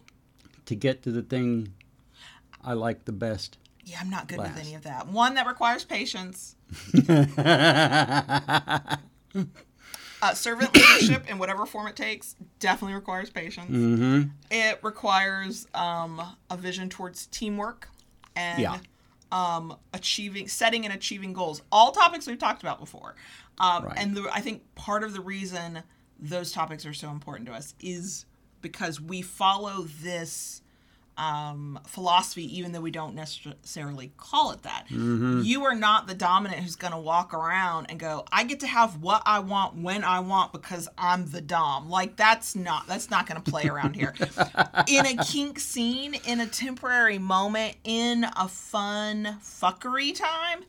to 0.66 0.74
get 0.74 1.02
to 1.04 1.12
the 1.12 1.22
thing 1.22 1.72
I 2.62 2.72
like 2.72 3.04
the 3.04 3.12
best. 3.12 3.56
Yeah, 3.84 3.98
I'm 4.00 4.10
not 4.10 4.26
good 4.28 4.38
with 4.38 4.58
any 4.58 4.74
of 4.74 4.82
that. 4.82 5.06
One 5.08 5.34
that 5.36 5.46
requires 5.46 5.84
patience. 5.84 6.56
Uh, 10.20 10.34
servant 10.34 10.74
leadership 10.74 11.30
in 11.30 11.38
whatever 11.38 11.64
form 11.64 11.86
it 11.86 11.94
takes 11.94 12.34
definitely 12.58 12.94
requires 12.96 13.30
patience. 13.30 13.68
hmm 13.70 14.22
It 14.50 14.80
requires 14.82 15.68
um, 15.74 16.20
a 16.50 16.56
vision 16.56 16.88
towards 16.88 17.26
teamwork 17.26 17.88
and 18.34 18.60
Yeah. 18.60 18.78
um, 19.30 19.76
achieving, 19.94 20.48
setting 20.48 20.84
and 20.84 20.92
achieving 20.92 21.32
goals. 21.34 21.62
All 21.70 21.92
topics 21.92 22.26
we've 22.26 22.36
talked 22.38 22.62
about 22.64 22.80
before. 22.80 23.14
Um, 23.60 23.84
Right. 23.84 23.98
And 23.98 24.16
the, 24.16 24.28
I 24.32 24.40
think 24.40 24.74
part 24.74 25.02
of 25.02 25.12
the 25.12 25.20
reason 25.20 25.82
those 26.18 26.52
topics 26.52 26.84
are 26.84 26.94
so 26.94 27.10
important 27.10 27.48
to 27.48 27.54
us 27.54 27.74
is 27.80 28.26
because 28.60 29.00
we 29.00 29.22
follow 29.22 29.86
this 30.02 30.62
um, 31.16 31.80
philosophy, 31.86 32.56
even 32.58 32.70
though 32.72 32.80
we 32.80 32.92
don't 32.92 33.14
necessarily 33.14 34.12
call 34.16 34.52
it 34.52 34.62
that. 34.62 34.86
You 35.44 35.64
are 35.64 35.74
not 35.74 36.06
the 36.06 36.14
dominant 36.14 36.62
who's 36.62 36.76
going 36.76 36.92
to 36.92 36.98
walk 36.98 37.34
around 37.34 37.86
and 37.90 37.98
go, 37.98 38.24
"I 38.30 38.44
get 38.44 38.60
to 38.60 38.68
have 38.68 39.02
what 39.02 39.22
I 39.26 39.40
want 39.40 39.76
when 39.76 40.04
I 40.04 40.20
want 40.20 40.52
because 40.52 40.88
I'm 40.96 41.28
the 41.30 41.40
dom." 41.40 41.90
Like 41.90 42.16
that's 42.16 42.54
not 42.54 42.86
that's 42.86 43.10
not 43.10 43.26
going 43.26 43.42
to 43.42 43.50
play 43.50 43.64
around 43.66 43.96
here. 43.96 44.14
in 44.86 45.06
a 45.06 45.16
kink 45.24 45.58
scene, 45.58 46.14
in 46.24 46.38
a 46.38 46.46
temporary 46.46 47.18
moment, 47.18 47.76
in 47.82 48.24
a 48.36 48.46
fun 48.46 49.38
fuckery 49.42 50.14
time, 50.14 50.64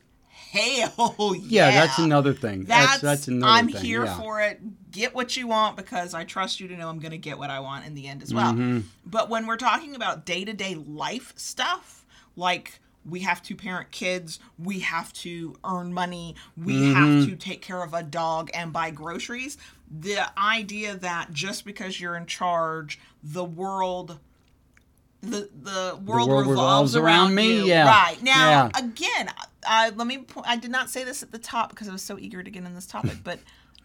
hell 0.50 1.34
yeah, 1.36 1.42
Yeah, 1.70 1.70
that's 1.70 1.98
another 1.98 2.32
thing. 2.34 2.64
That's, 2.64 2.86
That's 2.92 3.00
that's 3.02 3.28
another 3.28 3.52
I'm 3.52 3.68
thing. 3.68 3.82
here 3.82 4.04
yeah. 4.04 4.18
for 4.18 4.40
it. 4.40 4.60
Get 4.90 5.14
what 5.14 5.36
you 5.36 5.46
want 5.46 5.76
because 5.76 6.14
I 6.14 6.24
trust 6.24 6.58
you 6.60 6.68
to 6.68 6.76
know 6.76 6.88
I'm 6.88 6.98
going 6.98 7.12
to 7.12 7.18
get 7.18 7.38
what 7.38 7.50
I 7.50 7.60
want 7.60 7.86
in 7.86 7.94
the 7.94 8.08
end 8.08 8.22
as 8.22 8.34
well. 8.34 8.52
Mm-hmm. 8.52 8.80
But 9.06 9.30
when 9.30 9.46
we're 9.46 9.56
talking 9.56 9.94
about 9.94 10.26
day 10.26 10.44
to 10.44 10.52
day 10.52 10.74
life 10.74 11.32
stuff, 11.36 12.04
like 12.36 12.80
we 13.08 13.20
have 13.20 13.42
to 13.44 13.54
parent 13.54 13.92
kids, 13.92 14.40
we 14.58 14.80
have 14.80 15.12
to 15.14 15.56
earn 15.64 15.92
money, 15.94 16.34
we 16.56 16.74
Mm-hmm. 16.74 16.94
have 16.94 17.28
to 17.28 17.36
take 17.36 17.62
care 17.62 17.82
of 17.82 17.94
a 17.94 18.02
dog 18.02 18.50
and 18.52 18.72
buy 18.72 18.90
groceries, 18.90 19.56
the 19.90 20.28
idea 20.38 20.96
that 20.96 21.32
just 21.32 21.64
because 21.64 22.00
you're 22.00 22.16
in 22.16 22.26
charge, 22.26 22.98
the 23.22 23.44
world. 23.44 24.18
The, 25.22 25.50
the 25.62 25.98
world, 26.04 26.28
world 26.30 26.46
revolves, 26.46 26.48
revolves 26.48 26.96
around, 26.96 27.04
around 27.04 27.34
me? 27.34 27.56
you. 27.58 27.64
Yeah. 27.66 27.86
Right. 27.86 28.22
Now, 28.22 28.70
Yeah. 28.74 28.78
again, 28.78 29.30
I, 29.66 29.90
let 29.90 30.06
me. 30.06 30.24
I 30.44 30.56
did 30.56 30.70
not 30.70 30.88
say 30.90 31.04
this 31.04 31.22
at 31.22 31.30
the 31.30 31.38
top 31.38 31.70
because 31.70 31.88
I 31.88 31.92
was 31.92 32.02
so 32.02 32.18
eager 32.18 32.42
to 32.42 32.50
get 32.50 32.64
in 32.64 32.74
this 32.74 32.86
topic, 32.86 33.18
but 33.24 33.38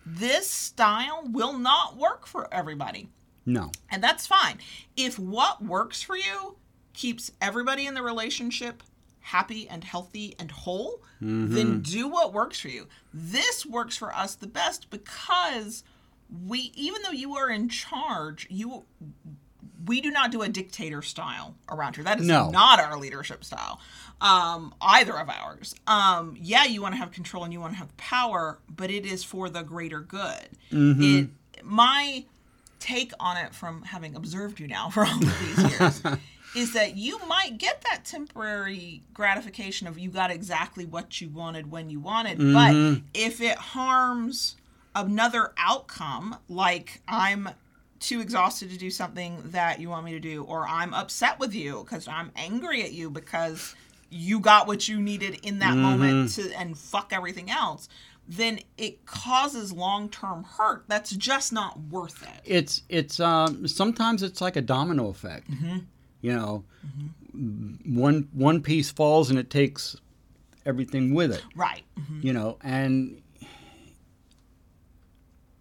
this 0.05 0.49
style 0.49 1.23
will 1.29 1.57
not 1.57 1.97
work 1.97 2.25
for 2.27 2.47
everybody, 2.53 3.09
No. 3.45 3.71
and 3.89 4.01
that's 4.03 4.25
fine. 4.27 4.59
If 4.95 5.17
what 5.19 5.63
works 5.63 6.01
for 6.01 6.15
you 6.15 6.55
keeps 6.93 7.31
everybody 7.41 7.85
in 7.85 7.95
the 7.95 8.01
relationship 8.01 8.83
happy 9.19 9.67
and 9.67 9.83
healthy 9.83 10.35
and 10.39 10.51
whole, 10.51 11.01
then 11.19 11.49
mm-hmm. 11.49 11.79
do 11.79 12.07
what 12.07 12.31
works 12.31 12.59
for 12.59 12.67
you. 12.67 12.87
This 13.11 13.65
works 13.65 13.97
for 13.97 14.13
us 14.15 14.35
the 14.35 14.45
best 14.45 14.91
because 14.91 15.83
we, 16.45 16.71
even 16.75 17.01
though 17.01 17.09
you 17.11 17.35
are 17.35 17.49
in 17.49 17.67
charge, 17.67 18.45
you 18.51 18.83
we 19.85 20.01
do 20.01 20.11
not 20.11 20.31
do 20.31 20.41
a 20.41 20.49
dictator 20.49 21.01
style 21.01 21.55
around 21.69 21.95
here. 21.95 22.03
That 22.03 22.19
is 22.19 22.27
No. 22.27 22.49
not 22.49 22.79
our 22.79 22.97
leadership 22.97 23.43
style. 23.43 23.79
Um, 24.21 24.73
either 24.81 25.17
of 25.19 25.29
ours. 25.29 25.75
Um, 25.87 26.37
yeah, 26.39 26.63
you 26.65 26.81
want 26.81 26.93
to 26.93 26.97
have 26.97 27.11
control 27.11 27.43
and 27.43 27.51
you 27.51 27.59
want 27.59 27.73
to 27.73 27.79
have 27.79 27.95
power, 27.97 28.59
but 28.73 28.89
it 28.89 29.05
is 29.05 29.23
for 29.23 29.49
the 29.49 29.61
greater 29.63 29.99
good. 29.99 30.49
It 30.71 31.29
my 31.63 32.23
take 32.79 33.11
on 33.19 33.37
it 33.37 33.53
from 33.55 33.81
having 33.83 34.15
observed 34.15 34.59
you 34.59 34.67
now 34.67 34.89
for 34.91 35.05
all 35.05 35.15
of 35.15 35.39
these 35.39 35.79
years 35.79 36.01
is 36.55 36.73
that 36.73 36.95
you 36.95 37.19
might 37.27 37.57
get 37.57 37.81
that 37.81 38.05
temporary 38.05 39.01
gratification 39.13 39.87
of 39.87 39.97
you 39.99 40.09
got 40.09 40.31
exactly 40.31 40.85
what 40.85 41.19
you 41.19 41.27
wanted 41.29 41.69
when 41.71 41.89
you 41.89 41.99
wanted, 41.99 42.37
but 42.37 43.01
if 43.13 43.41
it 43.41 43.57
harms 43.57 44.55
another 44.95 45.51
outcome, 45.57 46.37
like 46.47 47.01
I'm 47.07 47.49
too 47.99 48.19
exhausted 48.19 48.69
to 48.71 48.77
do 48.77 48.89
something 48.89 49.41
that 49.45 49.79
you 49.79 49.89
want 49.89 50.05
me 50.05 50.11
to 50.11 50.19
do, 50.19 50.43
or 50.43 50.67
I'm 50.67 50.93
upset 50.93 51.39
with 51.39 51.53
you 51.53 51.83
because 51.83 52.07
I'm 52.07 52.31
angry 52.35 52.83
at 52.83 52.91
you 52.91 53.09
because 53.09 53.75
you 54.09 54.39
got 54.39 54.67
what 54.67 54.87
you 54.87 55.01
needed 55.01 55.39
in 55.43 55.59
that 55.59 55.75
moment 55.75 56.31
to 56.33 56.51
and 56.57 56.77
fuck 56.77 57.11
everything 57.11 57.49
else, 57.49 57.89
then 58.27 58.59
it 58.77 59.05
causes 59.05 59.71
long 59.71 60.09
term 60.09 60.43
hurt. 60.43 60.85
That's 60.87 61.11
just 61.11 61.53
not 61.53 61.79
worth 61.89 62.23
it. 62.23 62.41
It's 62.43 62.83
it's 62.89 63.19
um 63.19 63.67
sometimes 63.67 64.23
it's 64.23 64.41
like 64.41 64.55
a 64.55 64.61
domino 64.61 65.07
effect. 65.09 65.49
Mm-hmm. 65.49 65.79
You 66.21 66.33
know, 66.33 66.63
one 67.85 68.27
one 68.33 68.61
piece 68.61 68.89
falls 68.89 69.29
and 69.29 69.37
it 69.37 69.49
takes 69.49 69.95
everything 70.65 71.13
with 71.13 71.31
it. 71.31 71.43
Right. 71.55 71.83
You 72.21 72.33
know, 72.33 72.57
and 72.61 73.21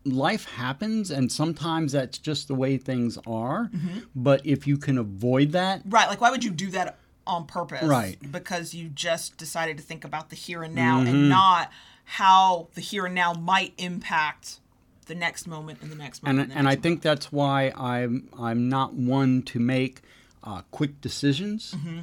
life 0.04 0.44
happens 0.46 1.11
and 1.11 1.30
sometimes 1.32 1.92
that's 1.92 2.18
just 2.18 2.49
the 2.49 2.54
way 2.54 2.76
things 2.76 3.18
are. 3.26 3.70
Mm-hmm. 3.75 3.99
But 4.14 4.44
if 4.44 4.66
you 4.66 4.76
can 4.76 4.99
avoid 4.99 5.52
that, 5.52 5.82
Right. 5.87 6.08
Like, 6.08 6.20
why 6.20 6.30
would 6.30 6.44
you 6.44 6.50
do 6.50 6.70
that 6.70 6.99
on 7.26 7.46
purpose? 7.46 7.82
Right. 7.84 8.16
Because 8.30 8.75
you 8.75 8.88
just 8.88 9.37
decided 9.38 9.78
to 9.78 9.82
think 9.82 10.04
about 10.04 10.30
the 10.30 10.37
here 10.37 10.62
and 10.62 10.75
now 10.75 11.00
and 11.00 11.28
not 11.28 11.70
how 12.04 12.68
the 12.75 12.80
here 12.82 13.06
and 13.06 13.14
now 13.14 13.32
might 13.32 13.73
impact 13.78 14.61
the 15.06 15.14
next 15.14 15.46
moment 15.46 15.78
and 15.82 15.90
the 15.90 15.96
next 15.96 16.23
and 16.25 16.37
moment. 16.37 16.50
the 16.52 16.58
and 16.58 16.68
I 16.68 16.73
next 16.73 16.82
think 16.82 17.00
that's 17.02 17.32
why 17.32 17.73
I'm 17.76 18.28
I'm 18.38 18.68
not 18.68 18.92
one 18.94 19.42
to 19.44 19.58
make 19.58 20.02
uh, 20.42 20.62
quick 20.70 21.00
decisions 21.00 21.75
Mm-hmm. 21.75 22.00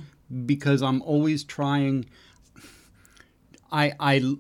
because 0.48 0.82
I'm 0.82 1.02
always 1.04 1.44
trying. 1.44 2.06
I 3.72 3.94
I 4.00 4.36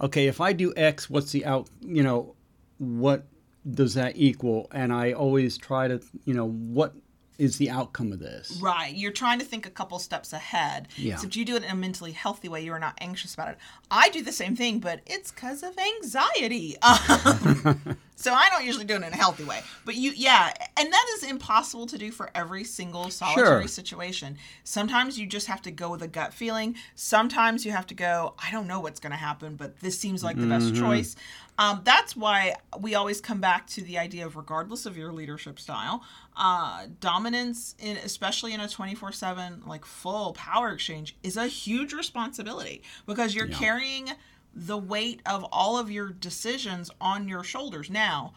okay 0.00 0.26
if 0.28 0.40
I 0.40 0.52
do 0.52 0.72
X, 0.76 1.10
what's 1.10 1.32
the 1.32 1.44
out? 1.46 1.68
You 1.82 2.02
know, 2.02 2.35
what 2.78 3.26
does 3.68 3.94
that 3.94 4.16
equal? 4.16 4.68
And 4.72 4.92
I 4.92 5.12
always 5.12 5.56
try 5.58 5.88
to 5.88 6.00
you 6.24 6.34
know 6.34 6.48
what 6.48 6.94
is 7.38 7.58
the 7.58 7.70
outcome 7.70 8.12
of 8.12 8.18
this. 8.18 8.58
Right. 8.62 8.94
You're 8.94 9.12
trying 9.12 9.38
to 9.38 9.44
think 9.44 9.66
a 9.66 9.70
couple 9.70 9.98
steps 9.98 10.32
ahead. 10.32 10.88
Yeah. 10.96 11.14
Except 11.14 11.36
you 11.36 11.44
do 11.44 11.56
it 11.56 11.64
in 11.64 11.70
a 11.70 11.74
mentally 11.74 12.12
healthy 12.12 12.48
way. 12.48 12.64
You 12.64 12.72
are 12.72 12.78
not 12.78 12.94
anxious 12.98 13.34
about 13.34 13.50
it. 13.50 13.58
I 13.90 14.08
do 14.08 14.22
the 14.22 14.32
same 14.32 14.56
thing, 14.56 14.78
but 14.78 15.00
it's 15.06 15.30
because 15.32 15.62
of 15.62 15.76
anxiety. 15.78 16.76
Um, 16.86 17.96
so 18.18 18.32
I 18.32 18.48
don't 18.50 18.64
usually 18.64 18.84
do 18.86 18.94
it 18.94 18.96
in 18.98 19.04
a 19.04 19.16
healthy 19.16 19.44
way. 19.44 19.60
But 19.84 19.94
you, 19.94 20.10
yeah. 20.16 20.52
And 20.78 20.92
that 20.92 21.06
is 21.16 21.22
impossible 21.22 21.86
to 21.86 21.98
do 21.98 22.10
for 22.10 22.30
every 22.34 22.64
single 22.64 23.10
solitary 23.10 23.46
Sure. 23.62 23.68
situation. 23.68 24.38
Sometimes 24.64 25.18
you 25.18 25.26
just 25.26 25.46
have 25.46 25.62
to 25.62 25.70
go 25.70 25.90
with 25.90 26.02
a 26.02 26.08
gut 26.08 26.32
feeling. 26.34 26.76
Sometimes 26.94 27.64
you 27.66 27.72
have 27.72 27.86
to 27.88 27.94
go, 27.94 28.34
I 28.42 28.50
don't 28.50 28.66
know 28.66 28.80
what's 28.80 29.00
going 29.00 29.10
to 29.12 29.16
happen, 29.18 29.56
but 29.56 29.80
this 29.80 29.98
seems 29.98 30.24
like 30.24 30.36
the 30.38 30.46
best 30.46 30.74
choice. 30.74 31.14
Um, 31.58 31.80
that's 31.84 32.14
why 32.16 32.54
we 32.80 32.94
always 32.94 33.20
come 33.20 33.40
back 33.40 33.66
to 33.68 33.82
the 33.82 33.98
idea 33.98 34.26
of 34.26 34.36
regardless 34.36 34.84
of 34.86 34.96
your 34.96 35.12
leadership 35.12 35.58
style, 35.58 36.02
uh, 36.36 36.86
dominance, 37.00 37.74
in, 37.78 37.96
especially 37.98 38.52
in 38.52 38.60
a 38.60 38.68
24 38.68 39.12
7, 39.12 39.62
like 39.66 39.84
full 39.84 40.32
power 40.34 40.70
exchange, 40.70 41.16
is 41.22 41.36
a 41.38 41.46
huge 41.46 41.92
responsibility 41.94 42.82
because 43.06 43.34
you're 43.34 43.46
carrying 43.46 44.10
the 44.56 44.78
weight 44.78 45.20
of 45.26 45.44
all 45.52 45.78
of 45.78 45.90
your 45.90 46.08
decisions 46.08 46.90
on 46.98 47.28
your 47.28 47.44
shoulders. 47.44 47.90
Now, 47.90 48.32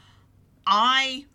I 0.68 1.26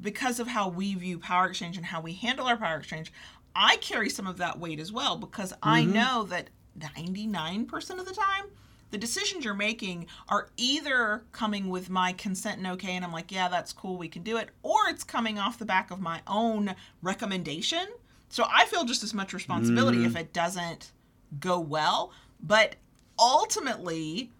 because 0.00 0.40
of 0.40 0.46
how 0.46 0.68
we 0.68 0.94
view 0.94 1.18
power 1.18 1.48
exchange 1.48 1.76
and 1.76 1.84
how 1.84 2.00
we 2.00 2.14
handle 2.14 2.46
our 2.46 2.56
power 2.56 2.78
exchange, 2.78 3.12
I 3.54 3.76
carry 3.76 4.08
some 4.08 4.26
of 4.26 4.38
that 4.38 4.58
weight 4.58 4.80
as 4.80 4.92
well 4.92 5.16
because 5.16 5.52
I 5.62 5.82
mm-hmm. 5.82 5.92
know 5.92 6.22
that 6.24 6.48
99% 6.78 7.98
of 7.98 8.06
the 8.06 8.14
time, 8.14 8.44
the 8.90 8.98
decisions 8.98 9.44
you're 9.44 9.54
making 9.54 10.06
are 10.28 10.48
either 10.56 11.24
coming 11.32 11.68
with 11.68 11.90
my 11.90 12.12
consent 12.12 12.58
and 12.58 12.66
okay, 12.68 12.92
and 12.92 13.04
I'm 13.04 13.12
like, 13.12 13.30
yeah, 13.30 13.48
that's 13.48 13.72
cool, 13.72 13.98
we 13.98 14.08
can 14.08 14.22
do 14.22 14.38
it, 14.38 14.48
or 14.62 14.88
it's 14.88 15.04
coming 15.04 15.38
off 15.38 15.58
the 15.58 15.64
back 15.64 15.90
of 15.90 16.00
my 16.00 16.20
own 16.26 16.74
recommendation. 17.02 17.86
So 18.28 18.46
I 18.50 18.64
feel 18.66 18.84
just 18.84 19.04
as 19.04 19.12
much 19.12 19.32
responsibility 19.32 20.04
if 20.04 20.14
mm. 20.14 20.20
it 20.20 20.32
doesn't 20.32 20.92
go 21.38 21.60
well. 21.60 22.12
But 22.40 22.76
ultimately, 23.18 24.30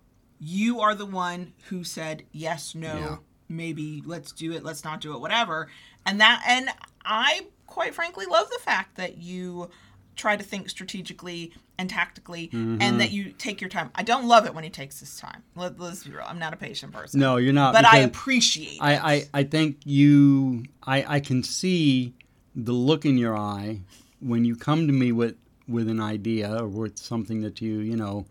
you 0.40 0.80
are 0.80 0.94
the 0.94 1.06
one 1.06 1.52
who 1.68 1.84
said 1.84 2.24
yes, 2.32 2.74
no, 2.74 2.94
Yeah. 2.94 3.16
maybe 3.48 4.02
let's 4.04 4.32
do 4.32 4.52
it, 4.52 4.64
let's 4.64 4.84
not 4.84 5.00
do 5.00 5.14
it, 5.14 5.20
whatever. 5.20 5.68
And 6.06 6.20
that, 6.20 6.42
and 6.46 6.68
I 7.04 7.42
quite 7.66 7.94
frankly 7.94 8.26
love 8.26 8.48
the 8.50 8.58
fact 8.62 8.96
that 8.96 9.18
you 9.18 9.70
try 10.16 10.36
to 10.36 10.44
think 10.44 10.68
strategically 10.70 11.52
and 11.76 11.90
tactically 11.90 12.48
Mm-hmm. 12.48 12.80
and 12.80 13.00
that 13.00 13.10
you 13.10 13.32
take 13.32 13.60
your 13.60 13.68
time. 13.70 13.90
I 13.96 14.04
don't 14.04 14.26
love 14.28 14.46
it 14.46 14.54
when 14.54 14.62
he 14.62 14.70
takes 14.70 15.00
his 15.00 15.18
time. 15.18 15.42
Let, 15.56 15.78
let's 15.80 16.04
be 16.04 16.10
real. 16.12 16.24
I'm 16.26 16.38
not 16.38 16.52
a 16.52 16.56
patient 16.56 16.92
person. 16.92 17.18
No, 17.18 17.36
you're 17.36 17.52
not. 17.52 17.72
But 17.72 17.84
I 17.84 17.98
appreciate 17.98 18.78
I, 18.80 18.92
it. 18.94 19.28
I, 19.34 19.40
I 19.40 19.42
think 19.44 19.78
you 19.84 20.64
I, 20.84 21.16
I 21.16 21.20
can 21.20 21.42
see 21.42 22.14
the 22.54 22.72
look 22.72 23.04
in 23.04 23.18
your 23.18 23.36
eye 23.36 23.80
when 24.20 24.44
you 24.44 24.54
come 24.54 24.86
to 24.86 24.92
me 24.92 25.10
with 25.10 25.34
with 25.66 25.88
an 25.88 26.00
idea 26.00 26.62
or 26.62 26.68
with 26.68 26.96
something 26.98 27.40
that 27.40 27.60
you 27.60 27.78
you 27.78 27.96
know 27.96 28.24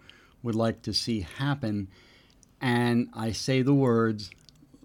would 0.43 0.55
like 0.55 0.81
to 0.83 0.93
see 0.93 1.21
happen 1.21 1.87
and 2.61 3.09
I 3.13 3.31
say 3.31 3.61
the 3.61 3.73
words 3.73 4.29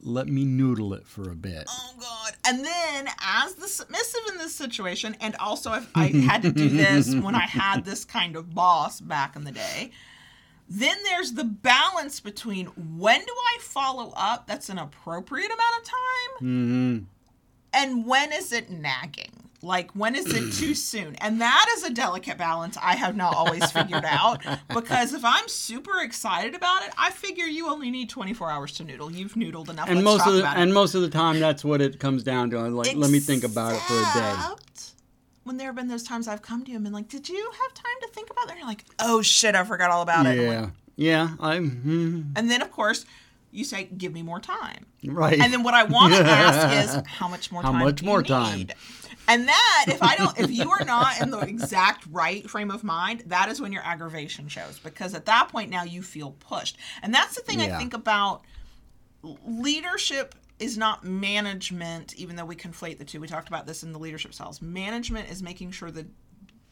let 0.01 0.29
me 0.29 0.45
noodle 0.45 0.95
it 0.95 1.07
for 1.09 1.29
a 1.29 1.35
bit. 1.35 1.65
Oh 1.69 1.93
God! 1.99 2.33
And 2.47 2.65
then, 2.65 3.09
as 3.21 3.55
the 3.55 3.67
submissive 3.67 4.21
in 4.31 4.39
this 4.39 4.55
situation, 4.55 5.17
and 5.21 5.35
also 5.37 5.73
if 5.73 5.89
I 5.95 6.07
had 6.29 6.43
to 6.43 6.53
do 6.53 6.69
this 6.69 7.13
when 7.17 7.35
I 7.35 7.41
had 7.41 7.85
this 7.85 8.05
kind 8.05 8.37
of 8.37 8.55
boss 8.55 9.01
back 9.01 9.35
in 9.35 9.43
the 9.43 9.51
day, 9.51 9.91
then 10.69 10.97
there's 11.05 11.33
the 11.33 11.43
balance 11.45 12.21
between 12.21 12.67
when 12.67 13.21
do 13.21 13.33
I 13.33 13.59
follow 13.61 14.13
up 14.17 14.47
that's 14.47 14.69
an 14.69 14.79
appropriate 14.79 15.47
amount 15.51 15.79
of 15.81 15.85
time 15.85 16.47
Mm-hmm. 16.47 16.99
and 17.73 18.07
when 18.07 18.33
is 18.33 18.53
it 18.53 18.71
nagging? 18.71 19.38
Like 19.61 19.91
when 19.93 20.15
is 20.15 20.27
it 20.27 20.53
too 20.55 20.75
soon? 20.91 21.17
And 21.17 21.41
that 21.41 21.67
is 21.77 21.83
a 21.85 21.91
delicate 21.93 22.39
balance 22.39 22.77
I 22.81 22.95
have 22.95 23.17
not 23.17 23.35
always 23.35 23.71
figured 23.73 24.05
out 24.05 24.41
because 24.73 25.13
if 25.15 25.25
I'm 25.25 25.49
super 25.49 26.01
excited 26.01 26.55
about 26.55 26.85
it, 26.85 26.93
I 26.97 27.11
figure 27.11 27.45
you 27.47 27.69
only 27.69 27.91
need 27.91 28.09
24 28.09 28.51
hours 28.51 28.73
to 28.75 28.85
noodle. 28.85 29.11
You've 29.11 29.35
noodled 29.35 29.69
enough. 29.69 29.89
And 29.89 30.05
Let's 30.05 30.05
most 30.19 30.27
of 30.29 30.35
the 30.35 30.47
and 30.47 30.71
it. 30.71 30.75
most 30.75 30.95
of 30.95 31.03
the 31.03 31.11
time, 31.11 31.41
that's 31.41 31.65
what 31.65 31.81
it 31.81 31.99
comes 31.99 32.23
down 32.23 32.51
to. 32.51 32.61
Like, 32.69 32.95
let 32.95 33.11
me 33.11 33.19
think 33.19 33.43
about 33.45 33.75
it 33.75 33.81
for 33.81 33.95
a 33.95 34.21
day. 34.21 34.33
Except 34.33 34.93
When 35.45 35.57
there 35.57 35.67
have 35.69 35.77
been 35.77 35.89
those 35.89 36.05
times 36.05 36.29
I've 36.29 36.43
come 36.43 36.65
to 36.65 36.71
you 36.71 36.77
and 36.77 36.85
been 36.85 36.93
like, 36.93 37.09
"Did 37.09 37.29
you 37.29 37.51
have 37.63 37.75
time 37.75 37.97
to 38.03 38.09
think 38.09 38.31
about 38.31 38.47
that?" 38.47 38.53
And 38.53 38.59
you're 38.61 38.69
like, 38.69 38.85
"Oh 39.01 39.23
shit, 39.23 39.55
I 39.57 39.65
forgot 39.65 39.91
all 39.91 40.03
about 40.03 40.27
it." 40.27 40.39
I'm 40.39 40.47
like, 40.63 40.71
Yeah, 40.97 41.29
yeah. 41.29 41.37
I'm 41.41 41.71
mm, 41.71 42.39
And 42.39 42.49
then 42.51 42.63
of 42.63 42.71
course 42.71 43.07
you 43.51 43.65
say, 43.65 43.85
"Give 43.97 44.13
me 44.13 44.23
more 44.23 44.39
time." 44.41 44.85
right. 45.07 45.41
And 45.41 45.53
then 45.53 45.63
what 45.63 45.73
I 45.75 45.85
want 45.85 46.13
to 46.15 46.21
ask 46.25 46.97
is, 46.97 47.03
how 47.07 47.29
much 47.29 47.51
more 47.51 47.63
How 47.63 47.73
time? 47.73 47.85
much 47.85 47.97
do 47.97 48.05
you 48.05 48.11
more 48.11 48.23
time? 48.23 48.59
need? 48.59 48.75
And 49.29 49.47
that, 49.47 49.85
if 49.89 50.03
I 50.03 50.17
don't, 50.17 50.39
if 50.41 50.51
you 50.51 50.71
are 50.71 50.85
not 50.87 51.21
in 51.21 51.31
the 51.31 51.39
exact 51.41 52.05
right 52.11 52.49
frame 52.49 52.71
of 52.71 52.83
mind, 52.83 53.25
that 53.27 53.49
is 53.51 53.61
when 53.61 53.73
your 53.73 53.83
aggravation 53.85 54.49
shows. 54.49 54.79
Because 54.83 55.15
at 55.15 55.27
that 55.27 55.49
point, 55.51 55.71
now 55.71 55.85
you 55.85 56.03
feel 56.03 56.35
pushed. 56.41 56.79
And 57.03 57.15
that's 57.15 57.37
the 57.37 57.43
thing 57.43 57.61
I 57.61 57.77
think 57.79 57.93
about 57.95 58.43
leadership 59.47 60.35
is 60.59 60.77
not 60.77 61.05
management, 61.05 62.15
even 62.17 62.37
though 62.37 62.45
we 62.45 62.57
conflate 62.57 62.99
the 62.99 63.05
two. 63.05 63.21
We 63.21 63.29
talked 63.29 63.49
about 63.49 63.67
this 63.67 63.83
in 63.83 63.93
the 63.93 63.99
leadership 63.99 64.35
styles. 64.35 64.61
Management 64.61 65.31
is 65.31 65.43
making 65.43 65.71
sure 65.73 65.91
the 65.91 66.07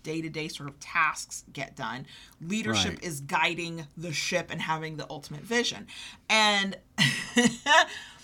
day 0.03 0.23
to 0.23 0.29
day 0.29 0.49
sort 0.49 0.69
of 0.69 0.79
tasks 0.81 1.45
get 1.53 1.77
done. 1.77 2.07
Leadership 2.41 2.93
Right. 2.95 3.05
is 3.05 3.21
guiding 3.21 3.87
the 3.97 4.13
ship 4.13 4.49
and 4.51 4.61
having 4.61 4.97
the 4.97 5.07
ultimate 5.11 5.43
vision. 5.43 5.87
And 6.29 6.77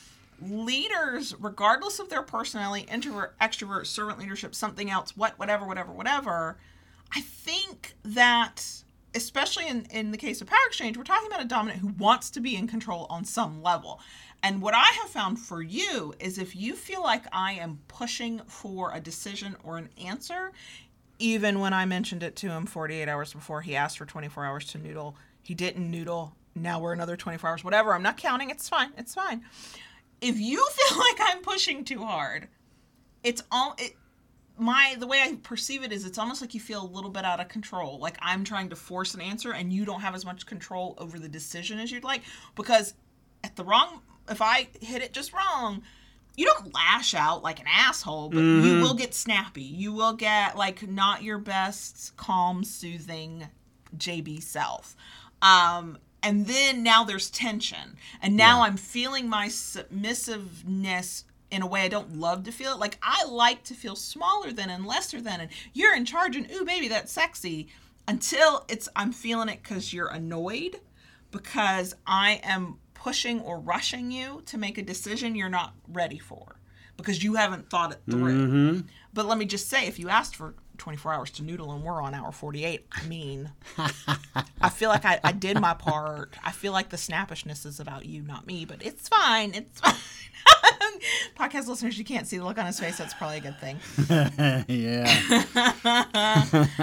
leaders, 0.51 1.35
regardless 1.39 1.99
of 1.99 2.09
their 2.09 2.23
personality, 2.23 2.87
introvert, 2.91 3.39
extrovert, 3.39 3.87
servant 3.87 4.19
leadership, 4.19 4.55
something 4.55 4.91
else, 4.91 5.17
what, 5.17 5.39
whatever, 5.39 5.67
whatever, 5.67 5.93
whatever, 5.93 6.59
I 7.15 7.21
think 7.21 7.95
that, 8.05 8.65
especially 9.15 9.69
in, 9.69 9.87
in 9.91 10.11
the 10.11 10.17
case 10.17 10.41
of 10.41 10.47
power 10.47 10.59
exchange, 10.67 10.97
we're 10.97 11.05
talking 11.05 11.29
about 11.29 11.43
a 11.43 11.49
dominant 11.49 11.81
who 11.81 11.89
wants 11.99 12.31
to 12.31 12.41
be 12.41 12.57
in 12.57 12.67
control 12.67 13.07
on 13.11 13.25
some 13.25 13.63
level. 13.63 14.01
And 14.43 14.61
what 14.61 14.75
I 14.75 14.91
have 15.01 15.11
found 15.11 15.39
for 15.39 15.63
you 15.63 16.15
is 16.19 16.39
if 16.39 16.57
you 16.57 16.75
feel 16.75 17.03
like 17.03 17.25
I 17.33 17.53
am 17.53 17.81
pushing 17.87 18.41
for 18.47 18.93
a 18.93 19.01
decision 19.01 19.57
or 19.63 19.79
an 19.79 19.89
answer, 20.03 20.53
even 21.19 21.61
when 21.61 21.73
I 21.73 21.87
mentioned 21.87 22.25
it 22.25 22.35
to 22.37 22.49
him 22.49 22.67
48 22.67 23.09
hours 23.09 23.33
before 23.33 23.63
he 23.63 23.77
asked 23.77 23.99
for 23.99 24.07
24 24.07 24.45
hours 24.45 24.65
to 24.73 24.79
noodle, 24.79 25.17
he 25.43 25.55
didn't 25.55 25.89
noodle. 25.89 26.35
Now 26.55 26.81
we're 26.81 26.93
another 26.93 27.17
24 27.17 27.51
hours, 27.51 27.65
whatever. 27.65 27.95
I'm 27.95 28.03
not 28.03 28.17
counting. 28.17 28.51
It's 28.51 28.69
fine. 28.69 28.93
It's 28.99 29.15
fine. 29.15 29.43
If 30.23 30.39
you 30.39 30.67
feel 30.73 30.99
like 30.99 31.19
I'm 31.21 31.43
pushing 31.43 31.85
too 31.85 32.05
hard, 32.05 32.49
it's 33.23 33.43
all 33.51 33.75
it 33.79 33.97
my 34.59 34.97
the 34.99 35.07
way 35.07 35.21
I 35.21 35.37
perceive 35.43 35.83
it 35.83 35.93
is 35.93 36.05
it's 36.05 36.19
almost 36.19 36.41
like 36.41 36.55
you 36.55 36.61
feel 36.61 36.83
a 36.83 36.87
little 36.87 37.11
bit 37.11 37.25
out 37.25 37.41
of 37.41 37.49
control. 37.49 37.99
Like 37.99 38.17
I'm 38.21 38.45
trying 38.45 38.69
to 38.71 38.77
force 38.77 39.15
an 39.15 39.21
answer 39.21 39.53
and 39.53 39.73
you 39.73 39.85
don't 39.85 40.01
have 40.01 40.15
as 40.15 40.25
much 40.25 40.47
control 40.47 40.95
over 40.99 41.19
the 41.19 41.29
decision 41.29 41.79
as 41.79 41.91
you'd 41.91 42.05
like 42.05 42.23
because 42.55 42.95
at 43.45 43.57
the 43.57 43.65
wrong 43.65 44.03
if 44.31 44.41
I 44.41 44.69
hit 44.81 45.03
it 45.03 45.13
just 45.13 45.33
wrong, 45.33 45.83
you 46.37 46.47
don't 46.47 46.73
lash 46.73 47.15
out 47.15 47.43
like 47.43 47.61
an 47.61 47.67
asshole, 47.69 48.31
but 48.31 48.39
you 48.39 48.81
will 48.81 48.95
get 48.95 49.15
snappy. 49.15 49.63
You 49.63 49.93
will 49.93 50.15
get 50.15 50.57
like 50.57 50.89
not 50.89 51.23
your 51.23 51.39
best 51.39 52.17
calm, 52.17 52.65
soothing 52.65 53.49
JB 53.97 54.43
self. 54.43 54.97
Um 55.41 55.99
and 56.23 56.47
then 56.47 56.83
now 56.83 57.05
there's 57.05 57.31
tension. 57.31 57.97
And 58.21 58.37
now 58.37 58.59
Yeah. 58.59 58.65
I'm 58.65 58.77
feeling 58.77 59.29
my 59.29 59.49
submissiveness 59.49 61.25
in 61.51 61.63
a 61.63 61.67
way 61.67 61.83
I 61.83 61.89
don't 61.89 62.17
love 62.17 62.45
to 62.45 62.53
feel 62.53 62.73
it. 62.73 62.79
Like 62.79 62.99
I 63.03 63.25
like 63.25 63.63
to 63.65 63.75
feel 63.75 63.97
smaller 63.97 64.53
than 64.53 64.71
and 64.71 64.87
lesser 64.87 65.21
than 65.21 65.41
and 65.41 65.51
you're 65.73 65.95
in 65.95 66.05
charge 66.05 66.37
and 66.37 66.51
ooh 66.51 66.65
baby 66.65 66.89
that's 66.89 67.13
sexy 67.13 67.69
until 68.09 68.65
it's 68.69 68.89
I'm 68.97 69.13
feeling 69.13 69.49
it 69.49 69.63
cuz 69.63 69.93
you're 69.93 70.09
annoyed 70.09 70.81
because 71.31 71.95
I 72.07 72.41
am 72.43 72.79
pushing 72.95 73.41
or 73.41 73.59
rushing 73.61 74.11
you 74.11 74.43
to 74.47 74.57
make 74.57 74.79
a 74.79 74.83
decision 74.83 75.35
you're 75.35 75.49
not 75.49 75.75
ready 75.89 76.19
for 76.19 76.57
because 76.97 77.23
you 77.25 77.35
haven't 77.35 77.69
thought 77.69 77.93
it 77.93 78.01
through. 78.09 78.47
Mm-hmm. 78.47 78.81
But 79.13 79.27
let 79.27 79.39
me 79.39 79.45
just 79.45 79.69
say 79.69 79.87
if 79.87 79.99
you 79.99 80.09
asked 80.09 80.37
for 80.37 80.55
24 80.83 81.15
hours 81.15 81.31
to 81.31 81.45
noodle 81.45 81.71
and 81.71 81.85
we're 81.85 82.03
on 82.03 82.13
hour 82.13 82.33
48, 82.33 82.85
I 82.91 83.07
mean, 83.07 83.51
I 84.61 84.69
feel 84.69 84.89
like 84.89 85.05
I, 85.05 85.21
I 85.23 85.31
did 85.31 85.61
my 85.61 85.75
part. 85.75 86.35
I 86.43 86.51
feel 86.51 86.73
like 86.73 86.89
the 86.89 86.97
snappishness 86.97 87.65
is 87.65 87.79
about 87.79 88.05
you, 88.05 88.21
not 88.21 88.49
me, 88.49 88.65
but 88.65 88.85
it's 88.85 89.09
fine. 89.09 89.55
It's 89.55 89.79
fine. 89.79 89.95
Podcast 91.39 91.69
listeners, 91.69 91.97
you 91.97 92.05
can't 92.05 92.27
see 92.27 92.37
the 92.39 92.45
look 92.45 92.59
on 92.59 92.67
his 92.67 92.81
face. 92.81 92.99
That's 92.99 93.15
probably 93.15 93.37
a 93.37 93.41
good 93.41 93.61
thing. 93.61 93.79
yeah. 94.69 96.67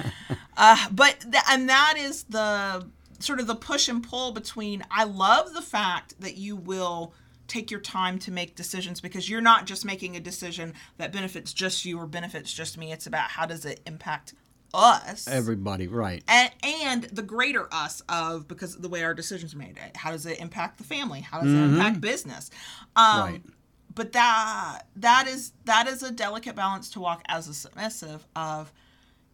Uh, 0.62 0.90
but 0.92 1.22
th- 1.22 1.44
and 1.50 1.70
that 1.70 1.94
is 1.98 2.24
the 2.24 2.86
sort 3.20 3.40
of 3.40 3.48
the 3.48 3.56
push 3.56 3.88
and 3.88 4.04
pull 4.04 4.34
between. 4.34 4.84
I 4.92 5.06
love 5.06 5.54
the 5.54 5.62
fact 5.62 6.20
that 6.20 6.36
you 6.36 6.58
will 6.58 7.14
take 7.50 7.70
your 7.72 7.80
time 7.82 8.20
to 8.20 8.32
make 8.32 8.56
decisions 8.56 9.02
because 9.02 9.30
you're 9.30 9.42
not 9.42 9.66
just 9.66 9.84
making 9.84 10.16
a 10.16 10.20
decision 10.20 10.74
that 10.98 11.12
benefits 11.12 11.52
just 11.52 11.84
you 11.86 12.00
or 12.00 12.06
benefits 12.06 12.54
just 12.54 12.78
me. 12.78 12.92
It's 12.92 13.08
about 13.08 13.32
how 13.32 13.46
does 13.46 13.66
it 13.66 13.82
impact 13.86 14.34
us 14.74 15.28
Everybody, 15.28 15.88
right. 15.88 16.24
and, 16.28 16.52
and 16.64 17.04
the 17.06 17.24
greater 17.24 17.68
us 17.74 18.04
of 18.08 18.48
because 18.48 18.76
of 18.76 18.84
the 18.84 18.90
way 18.90 19.04
our 19.04 19.16
decisions 19.16 19.56
are 19.56 19.58
made. 19.58 19.80
How 19.96 20.12
does 20.12 20.26
it 20.28 20.40
impact 20.40 20.78
the 20.78 20.84
family? 20.84 21.22
How 21.22 21.42
does 21.42 21.52
it 21.52 21.58
impact 21.58 22.02
business? 22.02 22.52
Um, 22.96 23.22
Right. 23.22 23.42
But 23.96 24.12
that 24.14 24.82
that 24.98 25.28
is 25.28 25.52
that 25.66 25.88
is 25.88 26.04
a 26.04 26.12
delicate 26.12 26.56
balance 26.56 26.90
to 26.92 27.00
walk 27.02 27.24
as 27.28 27.48
a 27.50 27.54
submissive 27.54 28.26
of 28.36 28.72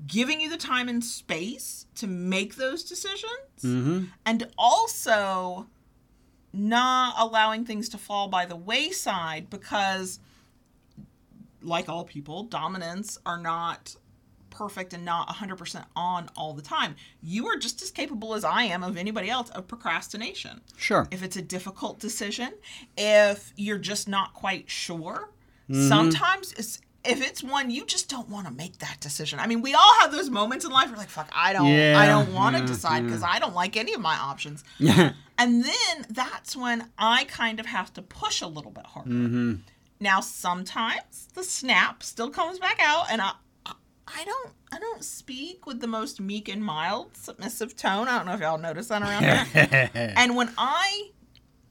giving 0.08 0.39
you 0.41 0.49
the 0.49 0.58
time 0.58 0.88
and 0.89 1.04
space 1.04 1.86
to 1.95 2.08
make 2.08 2.56
those 2.56 2.84
decisions 2.84 3.30
Mm-hmm. 3.63 4.06
and 4.25 4.47
also 4.58 5.67
not 6.55 7.15
allowing 7.17 7.65
things 7.65 7.89
to 7.89 7.97
fall 7.97 8.27
by 8.27 8.45
the 8.45 8.55
wayside 8.55 9.49
because 9.49 10.19
like 11.61 11.89
all 11.89 12.03
people 12.03 12.43
dominants 12.43 13.17
are 13.25 13.39
not 13.39 13.95
perfect 14.51 14.93
and 14.93 15.03
not 15.03 15.27
100% 15.27 15.83
on 15.97 16.29
all 16.37 16.53
the 16.53 16.61
time 16.61 16.95
you 17.21 17.45
are 17.47 17.57
just 17.57 17.81
as 17.81 17.91
capable 17.91 18.33
as 18.33 18.45
i 18.45 18.63
am 18.63 18.83
of 18.83 18.95
anybody 18.95 19.29
else 19.29 19.49
of 19.49 19.67
procrastination 19.67 20.61
Sure. 20.77 21.07
if 21.11 21.21
it's 21.21 21.35
a 21.35 21.41
difficult 21.41 21.99
decision 21.99 22.53
if 22.97 23.51
you're 23.57 23.77
just 23.77 24.07
not 24.07 24.33
quite 24.33 24.69
sure 24.69 25.29
Mm-hmm. 25.67 25.87
sometimes 25.89 26.53
it's 26.53 26.79
if 27.07 27.21
it's 27.21 27.43
one 27.43 27.69
you 27.69 27.85
just 27.85 28.09
don't 28.09 28.29
want 28.29 28.47
to 28.47 28.53
make 28.53 28.77
that 28.79 28.97
decision 28.99 29.39
i 29.39 29.47
mean 29.47 29.61
we 29.61 29.73
all 29.73 29.93
have 30.01 30.11
those 30.11 30.29
moments 30.29 30.65
in 30.65 30.71
life 30.71 30.89
where 30.89 30.97
like 30.97 31.09
fuck 31.09 31.29
i 31.33 31.53
don't 31.53 31.67
i 31.67 32.05
don't 32.05 32.33
want 32.33 32.55
to 32.55 32.61
yeah, 32.61 32.67
decide 32.67 32.97
yeah. 32.97 33.07
because 33.07 33.23
i 33.23 33.39
don't 33.39 33.55
like 33.55 33.77
any 33.77 33.93
of 33.93 34.01
my 34.01 34.15
options 34.15 34.63
Yeah. 34.79 35.13
and 35.37 35.63
then 35.63 36.05
that's 36.09 36.55
when 36.55 36.89
I 36.97 37.25
kind 37.25 37.59
of 37.59 37.65
have 37.65 37.93
to 37.93 38.01
push 38.01 38.41
a 38.41 38.47
little 38.47 38.71
bit 38.71 38.85
harder. 38.85 39.09
mm-hmm. 39.09 39.53
Now 39.99 40.19
sometimes 40.19 41.27
the 41.33 41.43
snap 41.43 42.03
still 42.03 42.29
comes 42.29 42.59
back 42.59 42.79
out 42.81 43.07
and 43.11 43.21
I 43.21 43.31
I 44.07 44.23
don't 44.23 44.53
I 44.71 44.79
don't 44.79 45.03
speak 45.03 45.65
with 45.65 45.79
the 45.79 45.87
most 45.87 46.19
meek 46.19 46.47
and 46.49 46.63
mild 46.63 47.15
submissive 47.17 47.75
tone. 47.75 48.07
I 48.07 48.17
don't 48.17 48.25
know 48.25 48.33
if 48.33 48.41
y'all 48.41 48.57
notice 48.57 48.87
that 48.89 49.01
around 49.01 49.23
here. 49.47 49.89
and 50.17 50.35
when 50.35 50.51
I 50.57 51.11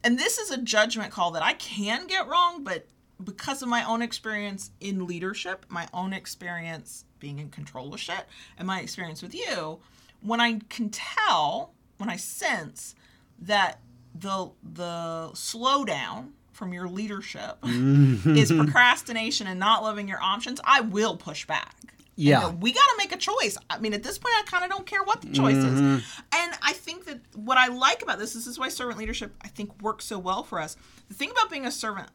and 0.03 0.19
this 0.19 0.39
is 0.39 0.51
a 0.51 0.59
judgment 0.59 1.13
call 1.13 1.31
that 1.33 1.43
I 1.43 1.55
can 1.55 2.07
get 2.07 2.27
wrong, 2.27 2.65
but 2.65 2.87
because 3.25 3.63
of 3.63 3.69
my 3.69 3.85
own 3.85 4.03
experience 4.03 4.71
in 4.81 5.07
leadership, 5.07 5.67
my 5.69 5.89
own 5.93 6.13
experience 6.13 7.05
being 7.19 7.39
in 7.39 7.51
control 7.51 7.95
of 7.95 8.01
shit, 8.01 8.25
and 8.59 8.67
my 8.67 8.81
experience 8.81 9.23
with 9.23 9.35
you, 9.35 9.79
when 10.21 10.41
I 10.41 10.61
can 10.69 10.91
tell, 10.91 11.73
when 11.99 12.09
I 12.09 12.17
sense 12.17 12.95
that 13.41 13.81
the 14.15 14.51
the 14.63 15.31
slowdown 15.33 16.31
from 16.53 16.73
your 16.73 16.89
leadership 16.89 17.61
mm. 17.63 18.37
is 18.37 18.53
procrastination 18.57 19.47
and 19.47 19.59
not 19.59 19.83
loving 19.83 20.09
your 20.09 20.23
options, 20.23 20.61
I 20.65 20.81
will 20.83 21.17
push 21.17 21.47
back. 21.47 21.75
Yeah. 22.17 22.43
go, 22.43 22.51
we 22.51 22.73
got 22.73 22.85
to 22.85 22.95
make 22.97 23.13
a 23.13 23.17
choice. 23.17 23.59
I 23.69 23.79
mean, 23.79 23.93
at 23.93 24.05
this 24.05 24.19
point, 24.19 24.35
I 24.39 24.43
kind 24.47 24.65
of 24.65 24.71
don't 24.71 24.87
care 24.87 25.03
what 25.03 25.21
the 25.21 25.33
choice 25.33 25.57
is. 25.57 25.81
Mm-hmm. 25.81 25.95
And 26.33 26.55
I 26.63 26.73
think 26.73 27.07
that 27.07 27.19
what 27.35 27.59
I 27.59 27.67
like 27.69 28.03
about 28.03 28.21
this, 28.21 28.35
this 28.35 28.47
is 28.47 28.57
why 28.57 28.69
servant 28.69 28.99
leadership, 28.99 29.35
I 29.43 29.49
think, 29.49 29.83
works 29.83 30.05
so 30.05 30.19
well 30.19 30.45
for 30.45 30.61
us. 30.61 30.77
The 31.09 31.15
thing 31.15 31.33
about 31.33 31.51
being 31.51 31.67
a 31.67 31.73
servant 31.73 32.11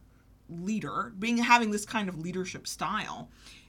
leader, 0.50 1.12
being 1.18 1.38
having 1.38 1.70
this 1.70 1.86
kind 1.86 2.08
of 2.08 2.18
leadership 2.18 2.66
style, 2.66 3.28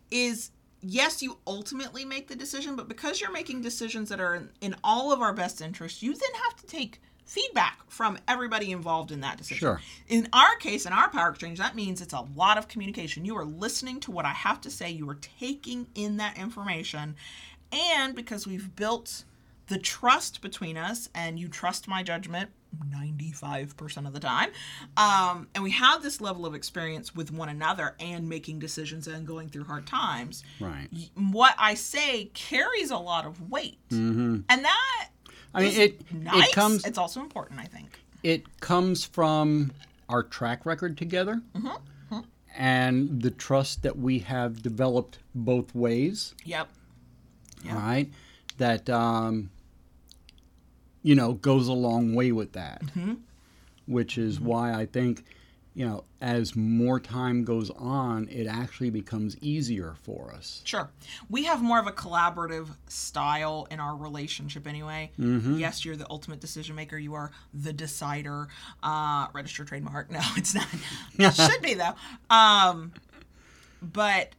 is 0.10 0.52
yes, 0.82 1.22
you 1.22 1.38
ultimately 1.46 2.04
make 2.04 2.28
the 2.28 2.36
decision, 2.36 2.76
but 2.76 2.88
because 2.88 3.22
you're 3.22 3.32
making 3.32 3.62
decisions 3.62 4.10
that 4.10 4.20
are 4.20 4.36
in, 4.36 4.50
in 4.62 4.76
all 4.84 5.12
of 5.12 5.22
our 5.22 5.34
best 5.34 5.62
interests, 5.62 6.02
you 6.02 6.14
then 6.14 6.42
have 6.44 6.56
to 6.58 6.66
take 6.66 7.00
feedback 7.26 7.80
from 7.88 8.18
everybody 8.28 8.72
involved 8.72 9.12
in 9.12 9.22
that 9.22 9.38
decision. 9.38 9.60
Sure. 9.60 9.82
In 10.08 10.28
our 10.34 10.56
case, 10.58 10.86
in 10.86 10.92
our 10.92 11.10
power 11.10 11.30
exchange, 11.30 11.60
that 11.60 11.76
means 11.76 12.02
it's 12.02 12.14
a 12.14 12.26
lot 12.36 12.58
of 12.58 12.68
communication. 12.68 13.24
You 13.24 13.38
are 13.38 13.46
listening 13.46 14.00
to 14.02 14.12
what 14.12 14.26
I 14.26 14.32
have 14.32 14.60
to 14.62 14.70
say, 14.70 14.90
you 14.90 15.10
are 15.10 15.18
taking 15.40 15.88
in 15.96 16.18
that 16.18 16.38
information. 16.38 17.16
And 17.72 18.16
because 18.16 18.46
we've 18.46 18.76
built 18.76 19.24
the 19.68 19.78
trust 19.78 20.42
between 20.42 20.78
us 20.78 21.10
and 21.16 21.40
you 21.40 21.48
trust 21.48 21.88
my 21.88 22.04
judgment 22.04 22.50
95% 22.90 24.08
of 24.08 24.14
the 24.14 24.20
time 24.20 24.50
um, 24.98 25.48
and 25.54 25.64
we 25.64 25.72
have 25.72 26.02
this 26.04 26.22
level 26.22 26.46
of 26.46 26.56
experience 26.56 27.14
with 27.16 27.32
one 27.32 27.50
another 27.50 27.96
and 28.00 28.28
making 28.30 28.60
decisions 28.60 29.08
and 29.08 29.28
going 29.28 29.50
through 29.50 29.66
hard 29.66 29.86
times 29.86 30.44
Right. 30.60 30.88
what 31.16 31.54
i 31.58 31.74
say 31.74 32.26
carries 32.34 32.92
a 32.92 32.98
lot 32.98 33.26
of 33.26 33.50
weight 33.50 33.80
and 33.90 34.46
that 34.48 35.10
I 35.54 35.62
mean, 35.62 35.70
is 35.72 35.78
it 35.78 36.14
nice. 36.14 36.48
it 36.50 36.54
comes 36.56 36.86
it's 36.86 36.98
also 36.98 37.20
important 37.22 37.60
i 37.60 37.66
think 37.66 38.00
it 38.24 38.60
comes 38.62 39.04
from 39.04 39.72
our 40.08 40.24
track 40.24 40.66
record 40.66 40.98
together, 40.98 41.42
Mm-hmm. 41.56 42.20
and 42.58 43.22
the 43.22 43.32
trust 43.32 43.82
that 43.84 43.98
we 43.98 44.20
have 44.20 44.62
developed 44.62 45.20
both 45.34 45.74
ways. 45.74 46.36
yep 46.46 46.68
Yeah. 47.64 47.76
Right. 47.76 48.10
That 48.62 48.88
um, 48.92 49.50
you 51.02 51.16
know 51.16 51.34
goes 51.34 51.68
a 51.68 51.74
long 51.74 52.14
way 52.14 52.32
with 52.32 52.54
that, 52.54 52.82
Mm-hmm. 52.84 53.14
which 53.88 54.18
is 54.20 54.40
why 54.40 54.72
I 54.74 54.86
think 54.86 55.26
you 55.74 55.84
know 55.88 56.04
as 56.22 56.56
more 56.56 57.00
time 57.00 57.44
goes 57.44 57.72
on, 57.72 58.28
it 58.30 58.46
actually 58.46 58.92
becomes 58.92 59.36
easier 59.42 59.96
for 60.04 60.32
us. 60.32 60.62
Sure. 60.64 60.92
We 61.28 61.46
have 61.46 61.64
more 61.64 61.80
of 61.80 61.88
a 61.88 61.92
collaborative 61.92 62.68
style 62.88 63.68
in 63.72 63.80
our 63.80 63.96
relationship 63.96 64.68
anyway. 64.68 65.10
Mm-hmm. 65.20 65.58
Yes, 65.58 65.84
you're 65.84 65.96
the 65.96 66.06
ultimate 66.12 66.40
decision 66.40 66.76
maker. 66.76 67.00
You 67.00 67.16
are 67.16 67.32
the 67.56 67.74
decider. 67.74 68.48
Uh, 68.84 69.26
register 69.34 69.66
trademark. 69.66 70.12
No, 70.18 70.22
it's 70.38 70.54
not. 70.54 70.68
It 71.18 71.34
should 71.52 71.62
be, 71.64 71.74
though. 71.74 71.96
Um, 72.30 72.92
but 73.82 74.34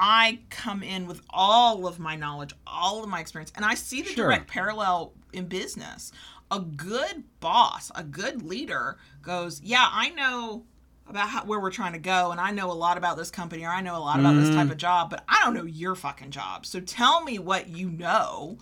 I 0.00 0.38
come 0.48 0.84
in 0.84 1.06
with 1.06 1.22
all 1.28 1.86
of 1.86 1.98
my 1.98 2.14
knowledge, 2.14 2.54
all 2.66 3.02
of 3.02 3.08
my 3.10 3.18
experience, 3.18 3.52
and 3.56 3.64
I 3.64 3.74
see 3.74 4.02
the 4.02 4.10
Sure. 4.10 4.26
direct 4.26 4.46
parallel 4.46 5.12
in 5.32 5.46
business. 5.46 6.12
A 6.50 6.60
good 6.60 7.24
boss, 7.40 7.90
a 7.94 8.04
good 8.04 8.42
leader 8.42 8.96
goes, 9.22 9.60
Yeah, 9.60 9.88
I 9.90 10.10
know 10.10 10.64
about 11.08 11.28
how, 11.28 11.44
where 11.44 11.58
we're 11.58 11.70
trying 11.70 11.94
to 11.94 11.98
go, 11.98 12.30
and 12.30 12.40
I 12.40 12.52
know 12.52 12.70
a 12.70 12.72
lot 12.74 12.96
about 12.96 13.16
this 13.16 13.30
company, 13.30 13.64
or 13.64 13.70
I 13.70 13.80
know 13.80 13.96
a 13.96 13.98
lot 13.98 14.20
about 14.20 14.36
this 14.36 14.50
type 14.50 14.68
mm. 14.68 14.72
of 14.72 14.76
job, 14.76 15.10
but 15.10 15.24
I 15.28 15.42
don't 15.44 15.54
know 15.54 15.64
your 15.64 15.94
fucking 15.94 16.30
job. 16.30 16.64
So 16.64 16.80
tell 16.80 17.24
me 17.24 17.38
what 17.38 17.68
you 17.68 17.90
know. 17.90 18.58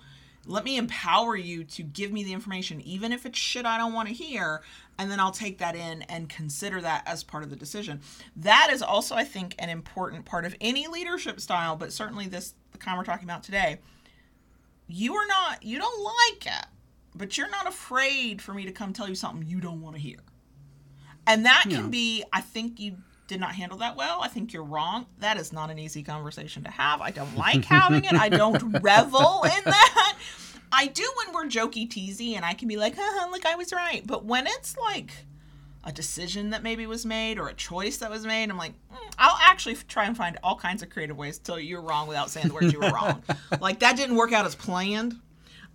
Let 0.49 0.65
me 0.65 0.77
empower 0.77 1.37
you 1.37 1.65
to 1.65 1.83
give 1.83 2.13
me 2.13 2.23
the 2.23 2.33
information, 2.33 2.81
even 2.83 3.13
if 3.13 3.27
it's 3.27 3.39
shit 3.39 3.67
I 3.67 3.77
don't 3.79 3.93
want 3.93 4.09
to 4.09 4.15
hear, 4.15 4.63
and 4.99 5.11
then 5.11 5.21
I'll 5.21 5.31
take 5.31 5.59
that 5.59 5.77
in 5.77 6.03
and 6.03 6.29
consider 6.29 6.81
that 6.81 7.03
as 7.07 7.23
part 7.23 7.43
of 7.43 7.51
the 7.51 7.57
decision. 7.57 8.01
That 8.37 8.71
is 8.73 8.83
also, 8.83 9.15
I 9.15 9.25
think, 9.25 9.55
an 9.59 9.69
important 9.69 10.25
part 10.25 10.45
of 10.45 10.55
any 10.61 10.87
leadership 10.87 11.41
style, 11.41 11.77
but 11.77 11.93
certainly 11.93 12.27
this 12.27 12.55
the 12.73 12.79
kind 12.79 12.99
we're 12.99 13.05
talking 13.05 13.25
about 13.25 13.43
today. 13.43 13.79
You 14.87 15.15
are 15.15 15.27
not, 15.27 15.63
you 15.63 15.79
don't 15.79 16.03
like 16.03 16.47
it, 16.47 16.67
but 17.15 17.37
you're 17.37 17.51
not 17.51 17.67
afraid 17.67 18.41
for 18.41 18.55
me 18.55 18.65
to 18.67 18.73
come 18.73 18.93
tell 18.93 19.09
you 19.09 19.15
something 19.15 19.47
you 19.47 19.61
don't 19.61 19.81
want 19.81 19.97
to 19.97 20.03
hear. 20.03 20.19
And 21.27 21.45
that 21.45 21.65
can 21.69 21.91
be, 21.91 22.23
I 22.33 22.41
think 22.41 22.79
you 22.79 22.99
did 23.27 23.41
not 23.41 23.55
handle 23.57 23.79
that 23.79 23.97
well. 23.97 24.21
I 24.23 24.29
think 24.29 24.53
you're 24.53 24.63
wrong. 24.63 25.07
That 25.19 25.37
is 25.39 25.53
not 25.53 25.71
an 25.71 25.79
easy 25.79 26.05
conversation 26.05 26.63
to 26.65 26.71
have. 26.71 27.01
I 27.01 27.11
don't 27.11 27.37
like 27.37 27.65
having 27.65 28.05
it. 28.05 28.15
I 28.15 28.29
don't 28.29 28.81
revel 28.81 29.43
in 29.43 29.65
that. 29.65 30.06
I 30.77 30.89
do 30.89 31.11
when 31.17 31.35
we're 31.35 31.49
jokey 31.49 31.89
teasy 31.89 32.37
and 32.37 32.45
I 32.45 32.53
can 32.53 32.69
be 32.69 32.77
like, 32.77 32.95
haha, 32.97 33.31
look, 33.31 33.47
I 33.47 33.55
was 33.57 33.73
right. 33.73 34.07
But 34.07 34.27
when 34.27 34.47
it's 34.47 34.77
like 34.77 35.11
a 35.85 35.91
decision 35.91 36.51
that 36.51 36.63
maybe 36.63 36.87
was 36.87 37.07
made 37.07 37.39
or 37.39 37.49
a 37.49 37.55
choice 37.55 37.97
that 37.99 38.11
was 38.11 38.27
made, 38.27 38.51
I'm 38.51 38.59
like, 38.59 38.75
mm, 38.93 39.15
I'll 39.19 39.39
actually 39.41 39.77
try 39.89 40.05
and 40.05 40.15
find 40.15 40.37
all 40.43 40.55
kinds 40.55 40.83
of 40.83 40.91
creative 40.91 41.17
ways 41.17 41.39
to 41.39 41.45
tell 41.45 41.59
you 41.59 41.67
you're 41.67 41.81
wrong 41.81 42.09
without 42.09 42.29
saying 42.29 42.49
the 42.49 42.55
words 42.55 42.75
you 42.75 42.79
were 42.79 42.91
wrong. 42.91 43.23
like 43.61 43.79
that 43.79 43.97
didn't 43.97 44.17
work 44.17 44.33
out 44.33 44.45
as 44.45 44.55
planned. 44.55 45.19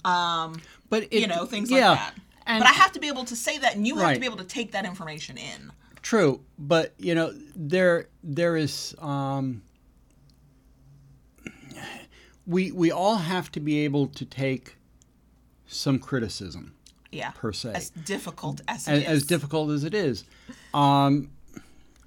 Um, 0.05 0.61
But 0.89 1.03
it, 1.09 1.21
you 1.21 1.27
know, 1.27 1.45
things 1.47 1.71
yeah, 1.71 1.89
like 1.89 1.99
that. 1.99 2.15
But 2.45 2.67
I 2.67 2.71
have 2.73 2.91
to 2.91 2.99
be 2.99 3.07
able 3.07 3.25
to 3.25 3.35
say 3.35 3.57
that, 3.57 3.75
and 3.75 3.87
you 3.87 3.97
have 3.97 4.13
to 4.13 4.19
be 4.19 4.25
able 4.27 4.37
to 4.37 4.43
take 4.43 4.73
that 4.73 4.85
information 4.85 5.37
in. 5.37 5.71
True, 6.01 6.41
but 6.59 6.93
you 6.97 7.15
know 7.15 7.33
there 7.55 8.07
there 8.23 8.57
is 8.57 8.95
um, 8.99 9.61
we 12.45 12.71
we 12.71 12.91
all 12.91 13.17
have 13.17 13.51
to 13.53 13.59
be 13.59 13.85
able 13.85 14.07
to 14.07 14.25
take 14.25 14.75
some 15.71 15.99
criticism 15.99 16.73
Yeah. 17.11 17.31
per 17.31 17.51
se, 17.53 17.71
As 17.73 17.89
difficult 17.89 18.61
as 18.67 18.87
it 18.87 18.91
as, 18.91 18.99
is. 18.99 19.07
as 19.07 19.23
difficult 19.25 19.71
as 19.71 19.83
it 19.83 19.93
is. 19.93 20.23
Um, 20.73 21.31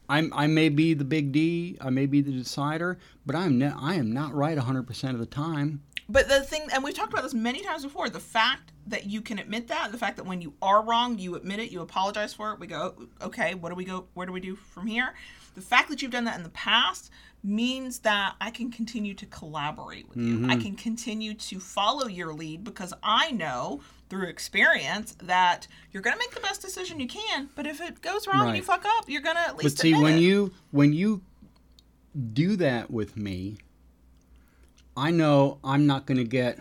I'm 0.08 0.32
I 0.34 0.46
may 0.46 0.68
be 0.68 0.92
the 0.94 1.04
big 1.04 1.32
D, 1.32 1.78
I 1.80 1.88
may 1.90 2.06
be 2.06 2.20
the 2.20 2.32
decider, 2.32 2.98
but 3.24 3.34
I'm 3.34 3.58
ne- 3.58 3.72
I 3.74 3.94
am 3.94 4.12
not 4.12 4.34
right 4.34 4.56
100 4.56 4.86
percent 4.86 5.14
of 5.14 5.20
the 5.20 5.26
time. 5.26 5.82
But 6.06 6.28
the 6.28 6.40
thing, 6.42 6.68
and 6.70 6.84
we've 6.84 6.94
talked 6.94 7.12
about 7.14 7.22
this 7.22 7.32
many 7.32 7.62
times 7.62 7.82
before, 7.82 8.10
the 8.10 8.20
fact 8.20 8.72
that 8.88 9.06
you 9.06 9.22
can 9.22 9.38
admit 9.38 9.68
that, 9.68 9.90
the 9.90 9.96
fact 9.96 10.18
that 10.18 10.24
when 10.26 10.42
you 10.42 10.52
are 10.60 10.82
wrong, 10.84 11.18
you 11.18 11.34
admit 11.34 11.60
it, 11.60 11.70
you 11.70 11.80
apologize 11.80 12.34
for 12.34 12.52
it. 12.52 12.60
We 12.60 12.66
go, 12.66 12.94
okay, 13.22 13.54
what 13.54 13.70
do 13.70 13.74
we 13.74 13.86
go? 13.86 14.04
Where 14.12 14.26
do 14.26 14.32
we 14.32 14.40
do 14.40 14.54
from 14.56 14.86
here? 14.86 15.14
The 15.54 15.60
fact 15.60 15.88
that 15.90 16.02
you've 16.02 16.10
done 16.10 16.24
that 16.24 16.36
in 16.36 16.42
the 16.42 16.50
past 16.50 17.10
means 17.44 17.98
that 18.00 18.34
I 18.40 18.50
can 18.50 18.70
continue 18.70 19.12
to 19.14 19.26
collaborate 19.26 20.08
with 20.08 20.16
you. 20.16 20.46
I 20.46 20.54
mm-hmm. 20.54 20.60
can 20.60 20.74
continue 20.76 21.34
to 21.34 21.60
follow 21.60 22.06
your 22.06 22.32
lead 22.32 22.64
because 22.64 22.94
I 23.02 23.32
know 23.32 23.82
through 24.08 24.28
experience 24.28 25.16
that 25.22 25.66
you're 25.92 26.02
going 26.02 26.14
to 26.14 26.18
make 26.18 26.34
the 26.34 26.40
best 26.40 26.62
decision 26.62 27.00
you 27.00 27.06
can. 27.06 27.50
But 27.54 27.66
if 27.66 27.80
it 27.80 28.00
goes 28.00 28.26
wrong 28.26 28.48
and 28.48 28.56
you 28.56 28.62
fuck 28.62 28.84
up, 28.98 29.08
you're 29.08 29.22
going 29.22 29.36
to 29.36 29.42
at 29.42 29.56
least 29.56 29.76
But 29.76 29.82
see, 29.82 29.94
when 29.94 30.14
it. 30.14 30.20
you 30.20 30.52
when 30.70 30.92
you 30.94 31.20
do 32.32 32.56
that 32.56 32.90
with 32.90 33.16
me, 33.16 33.58
I 34.96 35.10
know 35.10 35.58
I'm 35.62 35.86
not 35.86 36.06
going 36.06 36.18
to 36.18 36.24
get. 36.24 36.58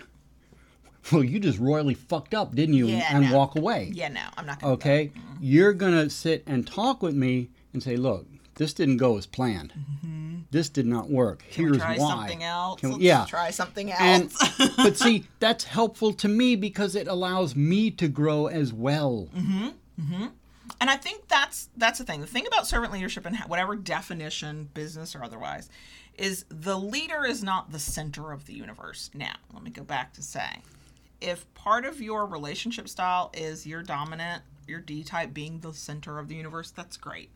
Well, 1.12 1.23
you 1.23 1.38
just 1.38 1.60
royally 1.60 1.95
fucked 1.95 2.34
up, 2.34 2.56
didn't 2.56 2.75
you? 2.75 2.88
Yeah, 2.88 3.17
and 3.17 3.29
no. 3.29 3.38
walk 3.38 3.58
away. 3.58 3.91
yeah, 3.93 4.08
no, 4.08 4.21
I'm 4.38 4.45
not 4.45 4.62
going 4.62 4.69
to. 4.69 4.73
Okay, 4.75 5.12
you're 5.41 5.73
gonna 5.73 6.10
sit 6.10 6.43
and 6.47 6.65
talk 6.65 7.01
with 7.01 7.13
me 7.13 7.49
and 7.73 7.84
say, 7.84 7.97
"Look, 7.97 8.25
this 8.55 8.73
didn't 8.73 8.97
go 8.97 9.17
as 9.17 9.25
planned. 9.25 9.73
This 10.51 10.69
did 10.69 10.85
not 10.85 11.09
work. 11.09 11.43
Can 11.51 11.63
Here's 11.65 11.71
we 11.73 11.77
try 11.79 11.97
why." 11.97 12.09
something 12.09 12.43
else? 12.43 12.79
Can 12.79 12.89
we- 12.89 12.95
Let's 12.95 13.03
yeah. 13.05 13.25
try 13.25 13.49
something 13.49 13.91
else. 13.91 14.01
And 14.59 14.71
but 14.77 14.97
see, 14.97 15.25
that's 15.39 15.63
helpful 15.63 16.13
to 16.13 16.27
me 16.27 16.55
because 16.55 16.95
it 16.95 17.07
allows 17.07 17.55
me 17.55 17.89
to 17.91 18.07
grow 18.07 18.47
as 18.47 18.71
well. 18.71 19.29
Mm-hmm. 19.35 19.67
Mm-hmm. 19.99 20.25
And 20.79 20.89
I 20.89 20.95
think 20.95 21.27
that's 21.27 21.69
that's 21.77 21.99
the 21.99 22.05
thing. 22.05 22.21
The 22.21 22.27
thing 22.27 22.45
about 22.47 22.67
servant 22.67 22.93
leadership 22.93 23.25
and 23.25 23.37
whatever 23.47 23.75
definition, 23.75 24.69
business 24.73 25.15
or 25.15 25.23
otherwise, 25.23 25.69
is 26.17 26.45
the 26.49 26.77
leader 26.77 27.25
is 27.25 27.43
not 27.43 27.71
the 27.71 27.79
center 27.79 28.31
of 28.31 28.45
the 28.45 28.53
universe. 28.53 29.09
Now, 29.13 29.35
let 29.53 29.63
me 29.63 29.71
go 29.71 29.83
back 29.83 30.13
to 30.13 30.21
say, 30.21 30.61
if 31.21 31.51
part 31.53 31.85
of 31.85 32.01
your 32.01 32.25
relationship 32.25 32.87
style 32.89 33.31
is 33.33 33.65
your 33.65 33.81
dominant, 33.81 34.43
your 34.67 34.79
D 34.79 35.03
type 35.03 35.33
being 35.33 35.59
the 35.59 35.73
center 35.73 36.19
of 36.19 36.27
the 36.27 36.35
universe, 36.35 36.71
that's 36.71 36.97
great. 36.97 37.29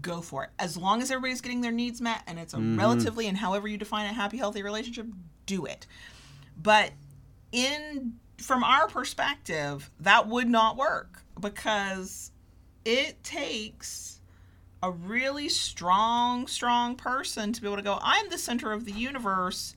Go 0.00 0.20
for 0.20 0.44
it. 0.44 0.50
As 0.58 0.76
long 0.76 1.02
as 1.02 1.10
everybody's 1.10 1.40
getting 1.40 1.60
their 1.60 1.72
needs 1.72 2.00
met 2.00 2.22
and 2.26 2.38
it's 2.38 2.54
a 2.54 2.58
mm-hmm. 2.58 2.78
relatively 2.78 3.26
and 3.26 3.36
however 3.36 3.68
you 3.68 3.78
define 3.78 4.06
a 4.06 4.12
happy, 4.12 4.36
healthy 4.36 4.62
relationship, 4.62 5.06
do 5.46 5.64
it. 5.64 5.86
But 6.60 6.92
in 7.52 8.14
from 8.38 8.62
our 8.62 8.86
perspective, 8.86 9.90
that 10.00 10.28
would 10.28 10.48
not 10.48 10.76
work 10.76 11.22
because 11.40 12.30
it 12.84 13.22
takes 13.24 14.20
a 14.82 14.90
really 14.90 15.48
strong, 15.48 16.46
strong 16.46 16.94
person 16.94 17.52
to 17.52 17.60
be 17.60 17.66
able 17.66 17.76
to 17.76 17.82
go, 17.82 17.98
I'm 18.00 18.28
the 18.30 18.38
center 18.38 18.72
of 18.72 18.84
the 18.84 18.92
universe, 18.92 19.74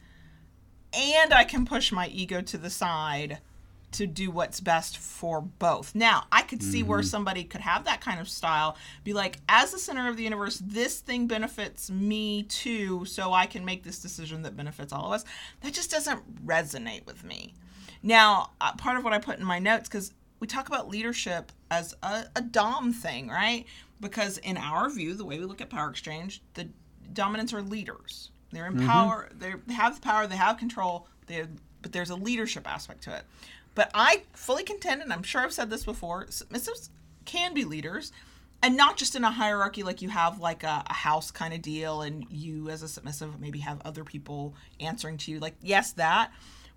and 0.94 1.34
I 1.34 1.44
can 1.44 1.66
push 1.66 1.92
my 1.92 2.08
ego 2.08 2.42
to 2.42 2.58
the 2.58 2.70
side 2.70 3.40
to 3.92 4.08
do 4.08 4.32
what's 4.32 4.60
best 4.60 4.98
for 4.98 5.42
both. 5.42 5.94
Now, 5.94 6.26
I 6.32 6.44
could 6.44 6.64
see 6.64 6.82
where 6.82 7.04
somebody 7.04 7.44
could 7.44 7.62
have 7.62 7.84
that 7.86 8.02
kind 8.02 8.20
of 8.20 8.30
style, 8.30 8.78
be 9.04 9.14
like, 9.14 9.40
as 9.50 9.72
the 9.72 9.80
center 9.80 10.08
of 10.10 10.18
the 10.18 10.24
universe, 10.24 10.62
this 10.64 11.00
thing 11.00 11.28
benefits 11.28 11.92
me 11.92 12.44
too, 12.44 13.06
so 13.06 13.34
I 13.34 13.46
can 13.46 13.66
make 13.66 13.84
this 13.84 14.00
decision 14.00 14.44
that 14.44 14.56
benefits 14.56 14.94
all 14.94 15.08
of 15.08 15.12
us. 15.12 15.26
That 15.62 15.74
just 15.74 15.92
doesn't 15.92 16.46
resonate 16.46 17.06
with 17.06 17.24
me. 17.24 17.54
Now, 18.02 18.52
uh, 18.62 18.74
part 18.74 18.98
of 18.98 19.04
what 19.04 19.14
I 19.14 19.20
put 19.20 19.40
in 19.40 19.46
my 19.46 19.60
notes, 19.60 19.90
because 19.90 20.14
we 20.40 20.48
talk 20.48 20.68
about 20.68 20.90
leadership 20.90 21.52
as 21.70 21.94
a, 22.02 22.26
a 22.36 22.42
dom 22.42 22.94
thing, 22.94 23.28
right? 23.28 23.66
Because 24.00 24.38
in 24.40 24.58
our 24.58 24.90
view, 24.90 25.14
the 25.14 25.26
way 25.26 25.38
we 25.38 25.46
look 25.46 25.62
at 25.62 25.70
power 25.70 25.90
exchange, 25.90 26.42
the 26.56 26.70
dominants 27.14 27.54
are 27.54 27.62
leaders. 27.62 28.32
They're 28.52 28.68
in 28.68 28.86
power. 28.86 29.30
They 29.38 29.54
have 29.74 29.96
the 29.96 30.02
power. 30.02 30.28
They 30.28 30.36
have 30.36 30.58
control. 30.58 31.08
They, 31.28 31.46
but 31.82 31.92
there's 31.92 32.10
a 32.10 32.16
leadership 32.16 32.70
aspect 32.70 33.04
to 33.04 33.16
it. 33.16 33.24
But 33.74 33.90
I 33.94 34.24
fully 34.34 34.64
contend, 34.64 35.02
and 35.02 35.14
I'm 35.14 35.24
sure 35.24 35.42
I've 35.42 35.54
said 35.54 35.70
this 35.70 35.86
before, 35.86 36.26
submissives 36.26 36.90
can 37.26 37.54
be 37.54 37.64
leaders, 37.64 38.12
and 38.62 38.76
not 38.76 38.98
just 38.98 39.16
in 39.16 39.24
a 39.24 39.32
hierarchy 39.32 39.84
like 39.84 40.02
you 40.02 40.10
have 40.10 40.40
like 40.40 40.64
a, 40.64 40.84
a 40.88 40.94
house 40.94 41.32
kind 41.32 41.54
of 41.54 41.62
deal, 41.62 42.02
and 42.02 42.26
you 42.30 42.70
as 42.70 42.84
a 42.84 42.88
submissive 42.88 43.40
maybe 43.40 43.60
have 43.60 43.82
other 43.86 44.04
people 44.04 44.56
answering 44.80 45.18
to 45.18 45.32
you. 45.32 45.40
Like 45.40 45.56
yes, 45.62 45.94
that, 45.94 46.32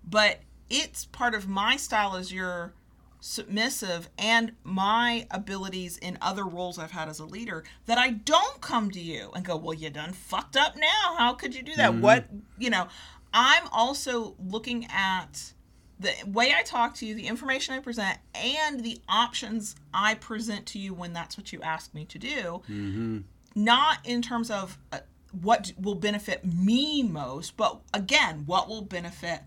but 0.07 0.39
it's 0.69 1.05
part 1.05 1.35
of 1.35 1.47
my 1.47 1.75
style 1.75 2.15
as 2.15 2.31
your 2.31 2.73
submissive 3.19 4.07
and 4.19 4.51
my 4.63 5.25
abilities 5.31 5.97
in 5.97 6.15
other 6.21 6.45
roles 6.45 6.77
I've 6.77 6.91
had 6.91 7.09
as 7.09 7.19
a 7.19 7.25
leader 7.25 7.63
that 7.87 7.97
I 7.97 8.11
don't 8.11 8.61
come 8.61 8.91
to 8.91 9.01
you 9.01 9.31
and 9.35 9.43
go, 9.43 9.55
well, 9.57 9.73
you 9.73 9.89
done 9.89 10.13
fucked 10.13 10.55
up 10.55 10.75
now. 10.75 11.15
How 11.17 11.33
could 11.33 11.55
you 11.55 11.63
do 11.63 11.75
that? 11.75 11.95
What, 11.95 12.31
mm. 12.31 12.41
you 12.59 12.69
know, 12.69 12.87
I'm 13.33 13.67
also 13.71 14.35
looking 14.39 14.85
at 14.91 15.53
the 15.99 16.13
way 16.27 16.53
I 16.57 16.61
talk 16.63 16.95
to 16.95 17.05
you, 17.05 17.15
the 17.15 17.27
information 17.27 17.73
I 17.73 17.79
present, 17.79 18.17
and 18.33 18.83
the 18.83 18.99
options 19.07 19.75
I 19.93 20.15
present 20.15 20.65
to 20.67 20.79
you 20.79 20.93
when 20.93 21.13
that's 21.13 21.37
what 21.37 21.53
you 21.53 21.61
ask 21.61 21.93
me 21.93 22.05
to 22.05 22.19
do. 22.19 22.61
Not 23.55 23.99
in 24.03 24.21
terms 24.21 24.51
of 24.51 24.77
uh, 24.91 24.99
what 25.41 25.71
will 25.81 25.95
benefit 25.95 26.45
me 26.45 27.03
most, 27.03 27.55
but 27.55 27.79
again, 27.93 28.43
what 28.45 28.67
will 28.67 28.81
benefit 28.81 29.41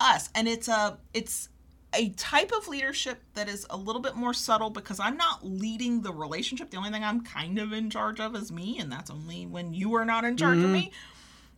us. 0.00 0.30
And 0.34 0.46
it's 0.46 0.68
a 0.68 0.98
it's 1.12 1.48
a 1.94 2.10
type 2.10 2.52
of 2.56 2.68
leadership 2.68 3.20
that 3.34 3.48
is 3.48 3.66
a 3.70 3.76
little 3.76 4.02
bit 4.02 4.14
more 4.14 4.34
subtle 4.34 4.70
because 4.70 5.00
I'm 5.00 5.16
not 5.16 5.44
leading 5.44 6.02
the 6.02 6.12
relationship. 6.12 6.70
The 6.70 6.76
only 6.76 6.90
thing 6.90 7.02
I'm 7.02 7.22
kind 7.22 7.58
of 7.58 7.72
in 7.72 7.90
charge 7.90 8.20
of 8.20 8.36
is 8.36 8.52
me, 8.52 8.78
and 8.78 8.92
that's 8.92 9.10
only 9.10 9.46
when 9.46 9.72
you 9.74 9.94
are 9.94 10.04
not 10.04 10.24
in 10.24 10.36
charge 10.36 10.58
of 10.58 10.70
me. 10.70 10.92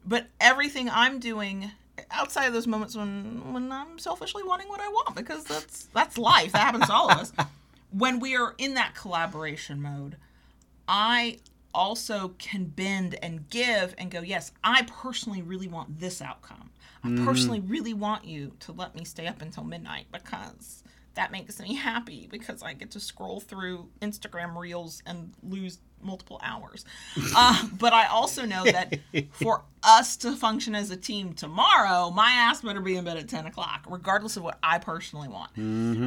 But 0.07 0.29
everything 0.41 0.89
I'm 0.89 1.19
doing 1.19 1.73
outside 2.11 2.47
of 2.47 2.53
those 2.53 2.67
moments 2.67 2.97
when 2.97 3.53
when 3.53 3.71
I'm 3.71 3.99
selfishly 3.99 4.43
wanting 4.43 4.69
what 4.69 4.81
I 4.81 4.89
want 4.89 5.17
because 5.17 5.45
that's 5.45 5.87
that's 5.87 6.19
life. 6.19 6.53
That 6.53 6.63
happens 6.63 6.87
to 6.87 6.93
all 6.93 7.11
of 7.11 7.19
us. 7.19 7.33
When 7.93 8.21
we 8.21 8.37
are 8.37 8.55
in 8.57 8.75
that 8.75 8.95
collaboration 8.95 9.83
mode, 9.83 10.17
I 10.87 11.39
also 11.75 12.35
can 12.39 12.67
bend 12.67 13.17
and 13.21 13.51
give 13.51 13.95
and 13.99 14.13
go, 14.13 14.21
yes, 14.21 14.53
I 14.63 14.83
personally 14.83 15.43
really 15.43 15.67
want 15.67 15.99
this 15.99 16.23
outcome. 16.23 16.71
I 17.03 17.09
mm. 17.09 17.25
personally 17.25 17.61
really 17.61 17.95
want 17.95 18.25
you 18.25 18.53
to 18.61 18.73
let 18.73 18.95
me 18.95 19.05
stay 19.05 19.27
up 19.27 19.43
until 19.43 19.65
midnight 19.65 20.07
because 20.13 20.85
that 21.15 21.33
makes 21.33 21.59
me 21.61 21.75
happy 21.75 22.29
because 22.31 22.63
I 22.63 22.75
get 22.75 22.91
to 22.93 23.01
scroll 23.01 23.41
through 23.41 23.89
Instagram 24.01 24.57
reels 24.57 25.03
and 25.07 25.33
lose 25.43 25.79
multiple 26.03 26.41
hours. 26.43 26.85
Uh, 27.35 27.67
but 27.73 27.93
I 27.93 28.07
also 28.07 28.45
know 28.45 28.65
that 28.65 28.95
for 29.33 29.63
us 29.83 30.17
to 30.19 30.33
function 30.37 30.75
as 30.75 30.91
a 30.91 30.97
team 30.97 31.33
tomorrow, 31.33 32.11
my 32.11 32.31
ass 32.31 32.61
better 32.63 32.81
be 32.81 32.97
in 32.97 33.05
bed 33.05 33.17
at 33.17 33.29
10 33.29 33.47
o'clock, 33.47 33.87
regardless 33.89 34.37
of 34.37 34.43
what 34.43 34.59
I 34.63 34.79
personally 34.79 35.29
want. 35.29 35.57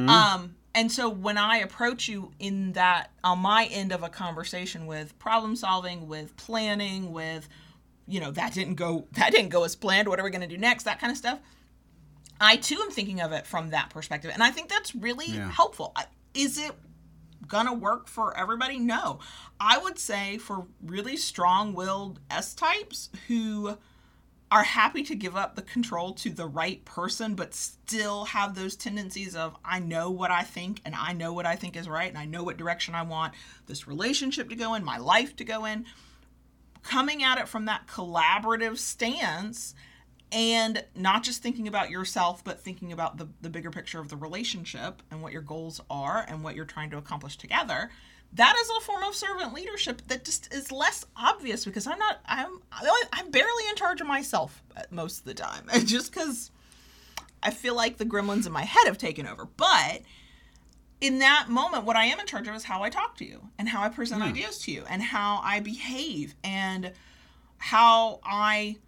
Um, 0.08 0.54
and 0.74 0.90
so 0.90 1.08
when 1.08 1.38
I 1.38 1.58
approach 1.58 2.08
you 2.08 2.32
in 2.38 2.72
that, 2.72 3.10
on 3.22 3.38
my 3.38 3.66
end 3.70 3.92
of 3.92 4.02
a 4.02 4.08
conversation 4.08 4.86
with 4.86 5.18
problem 5.18 5.54
solving, 5.56 6.08
with 6.08 6.36
planning, 6.36 7.12
with, 7.12 7.48
you 8.06 8.20
know, 8.20 8.30
that 8.32 8.54
didn't 8.54 8.74
go, 8.74 9.06
that 9.12 9.30
didn't 9.32 9.50
go 9.50 9.64
as 9.64 9.76
planned. 9.76 10.08
What 10.08 10.18
are 10.20 10.24
we 10.24 10.30
going 10.30 10.40
to 10.40 10.46
do 10.48 10.58
next? 10.58 10.82
That 10.84 11.00
kind 11.00 11.10
of 11.10 11.16
stuff. 11.16 11.38
I 12.40 12.56
too 12.56 12.76
am 12.82 12.90
thinking 12.90 13.20
of 13.20 13.30
it 13.32 13.46
from 13.46 13.70
that 13.70 13.90
perspective. 13.90 14.32
And 14.34 14.42
I 14.42 14.50
think 14.50 14.68
that's 14.68 14.94
really 14.94 15.28
Yeah. 15.28 15.48
helpful. 15.50 15.94
Is 16.34 16.58
it 16.58 16.72
gonna 17.48 17.74
work 17.74 18.08
for 18.08 18.36
everybody? 18.36 18.78
No. 18.78 19.20
I 19.60 19.78
would 19.78 19.98
say 19.98 20.38
for 20.38 20.66
really 20.82 21.16
strong 21.16 21.74
willed 21.74 22.20
S 22.30 22.54
types 22.54 23.10
who 23.28 23.78
are 24.50 24.62
happy 24.62 25.02
to 25.02 25.16
give 25.16 25.36
up 25.36 25.56
the 25.56 25.62
control 25.62 26.12
to 26.12 26.30
the 26.30 26.46
right 26.46 26.84
person, 26.84 27.34
but 27.34 27.54
still 27.54 28.26
have 28.26 28.54
those 28.54 28.76
tendencies 28.76 29.34
of, 29.34 29.56
I 29.64 29.80
know 29.80 30.10
what 30.10 30.30
I 30.30 30.42
think 30.42 30.80
and 30.84 30.94
I 30.94 31.12
know 31.12 31.32
what 31.32 31.46
I 31.46 31.56
think 31.56 31.76
is 31.76 31.88
right 31.88 32.08
and 32.08 32.18
I 32.18 32.24
know 32.24 32.44
what 32.44 32.56
direction 32.56 32.94
I 32.94 33.02
want 33.02 33.34
this 33.66 33.88
relationship 33.88 34.48
to 34.50 34.54
go 34.54 34.74
in, 34.74 34.84
my 34.84 34.98
life 34.98 35.34
to 35.36 35.44
go 35.44 35.64
in. 35.64 35.86
Coming 36.84 37.24
at 37.24 37.38
it 37.38 37.48
from 37.48 37.64
that 37.64 37.88
collaborative 37.88 38.78
stance 38.78 39.74
and 40.34 40.84
not 40.96 41.22
just 41.22 41.42
thinking 41.42 41.68
about 41.68 41.90
yourself, 41.90 42.42
but 42.42 42.60
thinking 42.60 42.92
about 42.92 43.16
the, 43.18 43.28
the 43.40 43.48
bigger 43.48 43.70
picture 43.70 44.00
of 44.00 44.08
the 44.08 44.16
relationship 44.16 45.00
and 45.12 45.22
what 45.22 45.32
your 45.32 45.42
goals 45.42 45.80
are 45.88 46.26
and 46.28 46.42
what 46.42 46.56
you're 46.56 46.64
trying 46.64 46.90
to 46.90 46.98
accomplish 46.98 47.36
together. 47.36 47.88
That 48.32 48.56
is 48.60 48.68
a 48.76 48.80
form 48.80 49.04
of 49.04 49.14
servant 49.14 49.54
leadership 49.54 50.02
that 50.08 50.24
just 50.24 50.52
is 50.52 50.72
less 50.72 51.06
obvious 51.16 51.64
because 51.64 51.86
I'm 51.86 52.00
not 52.00 52.18
I'm 52.26 52.58
I'm 53.12 53.30
barely 53.30 53.68
in 53.70 53.76
charge 53.76 54.00
of 54.00 54.08
myself 54.08 54.60
most 54.90 55.20
of 55.20 55.24
the 55.24 55.34
time, 55.34 55.68
just 55.84 56.12
because 56.12 56.50
I 57.40 57.52
feel 57.52 57.76
like 57.76 57.98
the 57.98 58.04
gremlins 58.04 58.44
in 58.44 58.52
my 58.52 58.64
head 58.64 58.86
have 58.86 58.98
taken 58.98 59.28
over. 59.28 59.44
But 59.44 60.02
in 61.00 61.20
that 61.20 61.48
moment, 61.48 61.84
what 61.84 61.94
I 61.94 62.06
am 62.06 62.18
in 62.18 62.26
charge 62.26 62.48
of 62.48 62.56
is 62.56 62.64
how 62.64 62.82
I 62.82 62.90
talk 62.90 63.16
to 63.18 63.24
you 63.24 63.50
and 63.56 63.68
how 63.68 63.82
I 63.82 63.88
present 63.88 64.20
hmm. 64.20 64.30
ideas 64.30 64.58
to 64.62 64.72
you 64.72 64.82
and 64.90 65.00
how 65.00 65.40
I 65.44 65.60
behave 65.60 66.34
and 66.42 66.90
how 67.58 68.18
I 68.24 68.78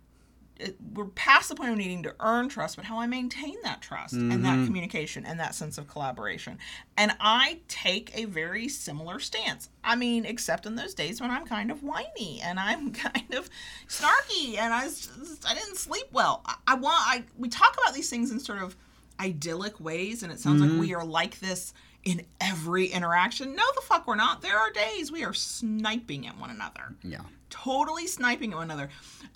it- 0.59 0.77
we're 0.95 1.07
past 1.07 1.49
the 1.49 1.55
point 1.55 1.71
of 1.71 1.77
needing 1.77 2.03
to 2.05 2.15
earn 2.21 2.49
trust, 2.49 2.77
but 2.77 2.85
how 2.85 2.99
I 2.99 3.07
maintain 3.07 3.57
that 3.63 3.81
trust 3.81 4.15
and 4.15 4.45
that 4.45 4.57
mm-hmm. 4.57 4.67
communication 4.67 5.25
and 5.27 5.39
that 5.41 5.55
sense 5.55 5.79
of 5.79 5.89
collaboration. 5.89 6.59
And 6.97 7.15
I 7.21 7.61
take 7.69 8.17
a 8.17 8.25
very 8.25 8.69
similar 8.69 9.19
stance. 9.19 9.69
I 9.85 9.97
mean, 9.97 10.25
except 10.25 10.67
in 10.67 10.77
those 10.77 10.95
days 10.95 11.21
when 11.21 11.31
I'm 11.31 11.47
kind 11.47 11.71
of 11.71 11.83
whiny 11.83 12.41
and 12.43 12.59
I'm 12.59 12.93
kind 13.07 13.35
of 13.35 13.51
snarky 13.89 14.59
and 14.59 14.73
I 14.73 14.85
just, 14.85 15.11
I 15.47 15.55
didn't 15.55 15.77
sleep 15.77 16.07
well. 16.13 16.43
I, 16.47 16.55
I 16.69 16.75
want 16.75 16.97
I 17.07 17.25
we 17.37 17.49
talk 17.49 17.77
about 17.81 17.95
these 17.95 18.11
things 18.11 18.31
in 18.31 18.41
sort 18.41 18.63
of 18.63 18.77
idyllic 19.21 19.81
ways, 19.81 20.23
and 20.23 20.33
it 20.33 20.39
sounds 20.39 20.61
like 20.61 20.71
we 20.71 20.89
mm-hmm. 20.89 21.01
are 21.01 21.05
like 21.05 21.41
this 21.41 21.73
in 22.05 22.25
every 22.41 22.87
interaction. 22.87 23.55
No, 23.57 23.65
the 23.75 23.81
fuck 23.83 24.07
we're 24.07 24.15
not. 24.15 24.41
There 24.43 24.59
are 24.59 24.71
days 24.71 25.11
we 25.11 25.25
are 25.25 25.35
sniping 25.35 26.27
at 26.27 26.39
one 26.39 26.51
another 26.51 26.95
Yeah. 27.03 27.23
Totally 27.51 28.07
sniping 28.07 28.53
at 28.53 28.57
one 28.57 28.71
another. 28.71 28.91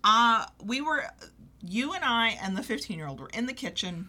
Uh, 0.05 0.47
we 0.63 0.81
were, 0.81 1.05
you 1.63 1.93
and 1.93 2.05
I 2.05 2.39
and 2.43 2.57
the 2.57 2.63
15 2.63 2.97
year 2.97 3.07
old 3.09 3.21
were 3.21 3.31
in 3.33 3.47
the 3.47 3.53
kitchen 3.53 4.09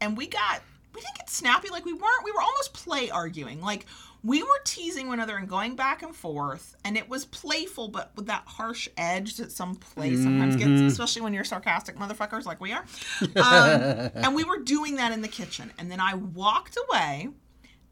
and 0.00 0.16
we 0.16 0.26
got, 0.26 0.62
we 0.94 1.00
didn't 1.00 1.16
get 1.16 1.30
snappy. 1.30 1.68
Like 1.70 1.84
we 1.84 1.92
weren't, 1.92 2.24
we 2.24 2.32
were 2.32 2.42
almost 2.42 2.74
play 2.74 3.10
arguing. 3.10 3.60
Like 3.60 3.86
we 4.24 4.42
were 4.42 4.60
teasing 4.64 5.08
one 5.08 5.18
another 5.18 5.36
and 5.36 5.48
going 5.48 5.74
back 5.74 6.02
and 6.02 6.14
forth. 6.14 6.76
And 6.84 6.96
it 6.96 7.08
was 7.08 7.24
playful, 7.24 7.88
but 7.88 8.12
with 8.16 8.26
that 8.26 8.44
harsh 8.46 8.88
edge 8.96 9.36
that 9.36 9.50
some 9.50 9.74
play 9.74 10.16
sometimes 10.16 10.56
gets, 10.56 10.80
especially 10.92 11.22
when 11.22 11.34
you're 11.34 11.44
sarcastic 11.44 11.96
motherfuckers 11.96 12.44
like 12.44 12.60
we 12.60 12.72
are. 12.72 12.84
Um, 13.20 13.30
and 14.14 14.34
we 14.34 14.44
were 14.44 14.58
doing 14.58 14.96
that 14.96 15.12
in 15.12 15.22
the 15.22 15.28
kitchen. 15.28 15.72
And 15.78 15.90
then 15.90 15.98
I 15.98 16.14
walked 16.14 16.78
away 16.88 17.30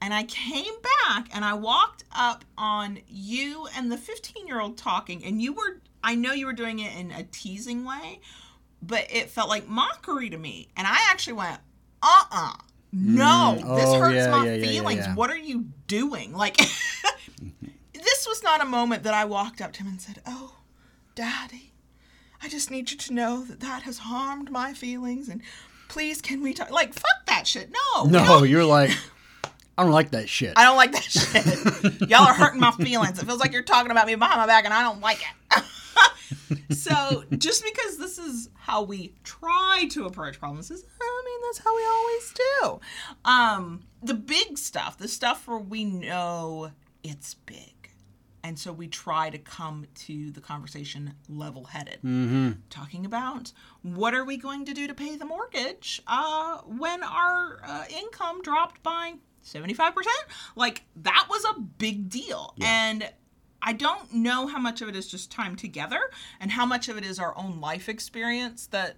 and 0.00 0.12
I 0.14 0.22
came 0.24 0.72
back 1.06 1.28
and 1.32 1.44
I 1.44 1.54
walked 1.54 2.04
up 2.12 2.44
on 2.56 2.98
you 3.08 3.66
and 3.76 3.90
the 3.92 3.96
15 3.98 4.46
year 4.46 4.60
old 4.60 4.76
talking, 4.78 5.24
and 5.24 5.40
you 5.42 5.52
were, 5.52 5.80
I 6.02 6.14
know 6.14 6.32
you 6.32 6.46
were 6.46 6.52
doing 6.52 6.78
it 6.78 6.96
in 6.96 7.10
a 7.10 7.22
teasing 7.24 7.84
way, 7.84 8.20
but 8.82 9.06
it 9.10 9.28
felt 9.30 9.48
like 9.48 9.68
mockery 9.68 10.30
to 10.30 10.38
me. 10.38 10.68
And 10.76 10.86
I 10.86 10.96
actually 11.10 11.34
went, 11.34 11.58
uh 12.02 12.24
uh 12.30 12.52
no, 12.92 13.54
this 13.76 13.84
Oh, 13.88 14.00
hurts 14.00 14.16
yeah, 14.16 14.30
my 14.30 14.46
yeah, 14.48 14.62
feelings. 14.66 15.06
yeah. 15.06 15.14
What 15.14 15.30
are 15.30 15.36
you 15.36 15.66
doing? 15.86 16.32
Like, 16.34 16.56
this 17.92 18.26
was 18.26 18.42
not 18.42 18.60
a 18.60 18.64
moment 18.64 19.02
that 19.04 19.14
I 19.14 19.24
walked 19.24 19.60
up 19.60 19.72
to 19.74 19.80
him 19.80 19.88
and 19.88 20.00
said, 20.00 20.20
oh, 20.26 20.56
daddy, 21.14 21.72
I 22.42 22.48
just 22.48 22.70
need 22.70 22.90
you 22.90 22.96
to 22.96 23.12
know 23.12 23.44
that 23.44 23.60
that 23.60 23.82
has 23.82 23.98
harmed 23.98 24.50
my 24.50 24.72
feelings 24.72 25.28
and 25.28 25.42
please 25.88 26.20
can 26.20 26.42
we 26.42 26.52
talk? 26.54 26.70
Like, 26.70 26.94
fuck 26.94 27.26
that 27.26 27.46
shit. 27.46 27.70
No. 27.94 28.04
No, 28.06 28.42
you're 28.42 28.64
like, 28.64 28.90
I 29.80 29.82
don't 29.84 29.92
like 29.92 30.10
that 30.10 30.28
shit. 30.28 30.52
I 30.56 30.64
don't 30.64 30.76
like 30.76 30.92
that 30.92 31.02
shit. 32.02 32.10
Y'all 32.10 32.26
are 32.26 32.34
hurting 32.34 32.60
my 32.60 32.70
feelings. 32.72 33.18
It 33.18 33.24
feels 33.24 33.40
like 33.40 33.50
you're 33.50 33.62
talking 33.62 33.90
about 33.90 34.06
me 34.06 34.14
behind 34.14 34.38
my 34.38 34.46
back, 34.46 34.66
and 34.66 34.74
I 34.74 34.82
don't 34.82 35.00
like 35.00 35.22
it. 35.48 35.64
so, 36.76 37.24
just 37.38 37.64
because 37.64 37.96
this 37.96 38.18
is 38.18 38.50
how 38.54 38.82
we 38.82 39.14
try 39.24 39.86
to 39.92 40.04
approach 40.04 40.38
problems, 40.38 40.70
is 40.70 40.84
I 41.00 41.22
mean 41.24 41.40
that's 41.46 41.58
how 41.64 41.74
we 41.74 41.82
always 41.86 42.34
do. 42.34 42.80
Um, 43.24 43.84
the 44.02 44.12
big 44.12 44.58
stuff, 44.58 44.98
the 44.98 45.08
stuff 45.08 45.48
where 45.48 45.56
we 45.58 45.86
know 45.86 46.72
it's 47.02 47.32
big, 47.32 47.90
and 48.44 48.58
so 48.58 48.72
we 48.74 48.86
try 48.86 49.30
to 49.30 49.38
come 49.38 49.86
to 49.94 50.30
the 50.30 50.42
conversation 50.42 51.14
level-headed 51.30 52.00
talking 52.68 53.06
about 53.06 53.52
what 53.80 54.12
are 54.12 54.24
we 54.26 54.36
going 54.36 54.66
to 54.66 54.74
do 54.74 54.86
to 54.86 54.94
pay 54.94 55.16
the 55.16 55.24
mortgage 55.24 56.02
uh, 56.06 56.58
when 56.66 57.02
our 57.02 57.60
uh, 57.64 57.84
income 57.88 58.42
dropped 58.42 58.82
by 58.82 59.14
75% 59.44 60.04
like 60.56 60.82
that 60.96 61.26
was 61.28 61.44
a 61.44 61.60
big 61.60 62.08
deal. 62.08 62.54
And 62.62 63.10
i 63.62 63.72
don't 63.72 64.12
know 64.12 64.46
how 64.46 64.58
much 64.58 64.80
of 64.80 64.88
it 64.88 64.96
is 64.96 65.06
just 65.06 65.30
time 65.30 65.56
together 65.56 66.00
and 66.40 66.50
how 66.50 66.64
much 66.64 66.88
of 66.88 66.96
it 66.96 67.04
is 67.04 67.18
our 67.18 67.36
own 67.36 67.60
life 67.60 67.88
experience 67.88 68.66
that 68.68 68.96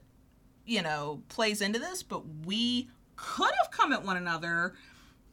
you 0.64 0.82
know 0.82 1.22
plays 1.28 1.60
into 1.60 1.78
this 1.78 2.02
but 2.02 2.22
we 2.44 2.88
could 3.16 3.52
have 3.62 3.70
come 3.70 3.92
at 3.92 4.04
one 4.04 4.16
another 4.16 4.74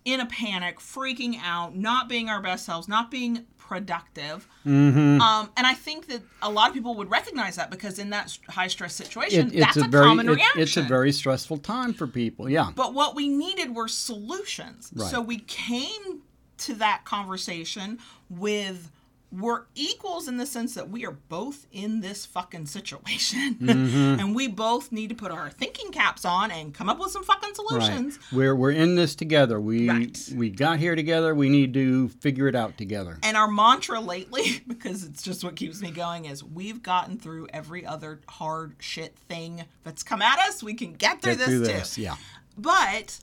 in 0.06 0.20
a 0.20 0.26
panic 0.26 0.80
freaking 0.80 1.40
out 1.44 1.76
not 1.76 2.10
being 2.10 2.30
our 2.30 2.42
best 2.42 2.66
selves 2.66 2.88
not 2.88 3.12
being 3.12 3.46
productive 3.70 4.48
Mm-hmm. 4.66 5.22
um, 5.22 5.50
and 5.58 5.66
I 5.66 5.74
think 5.74 6.08
that 6.08 6.22
a 6.42 6.50
lot 6.50 6.68
of 6.70 6.74
people 6.74 6.94
would 6.96 7.10
recognize 7.10 7.56
that 7.56 7.70
because 7.72 7.98
in 7.98 8.10
that 8.10 8.38
high 8.50 8.68
stress 8.68 8.94
situation, 8.94 9.48
It- 9.54 9.60
that's 9.60 9.78
it's 9.78 9.86
a, 9.86 9.88
a 9.88 9.92
very 9.92 10.06
common 10.06 10.28
it- 10.30 10.34
reaction. 10.36 10.62
it's 10.62 10.78
a 10.78 10.82
very 10.82 11.12
stressful 11.12 11.58
time 11.60 11.94
for 11.94 12.06
people. 12.08 12.50
Yeah. 12.50 12.70
but 12.76 12.94
what 12.94 13.16
we 13.16 13.30
needed 13.30 13.74
were 13.76 13.88
solutions. 13.88 14.92
Right. 14.94 15.10
So 15.10 15.22
we 15.22 15.40
came 15.40 16.22
to 16.60 16.74
that 16.76 17.06
conversation 17.06 18.00
with 18.30 18.92
we're 19.32 19.66
equals 19.76 20.28
in 20.28 20.38
the 20.38 20.46
sense 20.46 20.74
that 20.74 20.90
we 20.90 21.06
are 21.06 21.12
both 21.12 21.68
in 21.72 22.02
this 22.02 22.26
fucking 22.26 22.66
situation. 22.66 23.58
Mm-hmm. 23.70 24.20
and 24.20 24.36
we 24.36 24.48
both 24.48 24.92
need 24.92 25.10
to 25.10 25.16
put 25.16 25.32
our 25.32 25.50
thinking 25.50 25.92
caps 25.92 26.26
on 26.26 26.50
and 26.52 26.74
come 26.74 26.90
up 26.90 27.00
with 27.00 27.12
some 27.12 27.24
fucking 27.24 27.54
solutions 27.54 28.18
Right. 28.18 28.34
We're 28.38 28.56
we're 28.56 28.72
in 28.72 28.96
this 28.96 29.14
together. 29.16 29.60
We 29.62 29.88
Right. 29.90 30.30
we 30.36 30.50
got 30.50 30.80
here 30.80 30.96
together. 30.96 31.36
We 31.36 31.50
need 31.50 31.74
to 31.76 32.10
figure 32.10 32.48
it 32.48 32.56
out 32.56 32.78
together. 32.78 33.20
And 33.24 33.38
our 33.38 33.48
mantra 33.48 34.00
lately, 34.00 34.62
because 34.68 35.04
it's 35.04 35.22
just 35.22 35.44
what 35.44 35.56
keeps 35.56 35.82
me 35.82 35.92
going, 35.92 36.26
is 36.26 36.44
we've 36.44 36.82
gotten 36.82 37.18
through 37.20 37.48
every 37.54 37.86
other 37.86 38.22
hard 38.28 38.76
shit 38.80 39.18
thing 39.28 39.66
that's 39.84 40.02
come 40.04 40.22
at 40.22 40.40
us. 40.40 40.64
We 40.64 40.74
can 40.74 40.94
get 40.94 41.22
through 41.22 41.34
Get 41.36 41.38
this 41.40 41.48
through 41.48 41.60
too. 41.60 41.66
this, 41.74 41.98
yeah. 41.98 42.16
But 42.58 43.20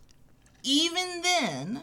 even 0.62 1.22
then, 1.22 1.82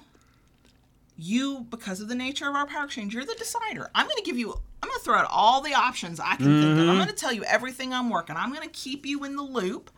you, 1.15 1.65
because 1.69 2.02
of 2.02 2.08
the 2.08 2.15
nature 2.15 2.47
of 2.49 2.56
our 2.56 2.65
power 2.65 2.86
exchange, 2.86 3.13
you're 3.13 3.26
the 3.26 3.36
decider. 3.36 3.89
I'm 3.93 4.06
going 4.06 4.17
to 4.17 4.23
give 4.23 4.38
you, 4.38 4.49
I'm 4.82 4.89
going 4.89 4.99
to 4.99 5.04
throw 5.04 5.15
out 5.15 5.28
all 5.30 5.62
the 5.62 5.73
options 5.73 6.19
I 6.19 6.36
can 6.36 6.62
think 6.62 6.80
of. 6.80 6.89
I'm 6.89 6.95
going 6.95 7.08
to 7.08 7.13
tell 7.13 7.34
you 7.34 7.43
everything 7.43 7.93
I'm 7.93 8.10
working. 8.10 8.36
I'm 8.36 8.52
going 8.52 8.63
to 8.63 8.73
keep 8.73 9.06
you 9.06 9.23
in 9.23 9.36
the 9.36 9.43
loop. 9.43 9.91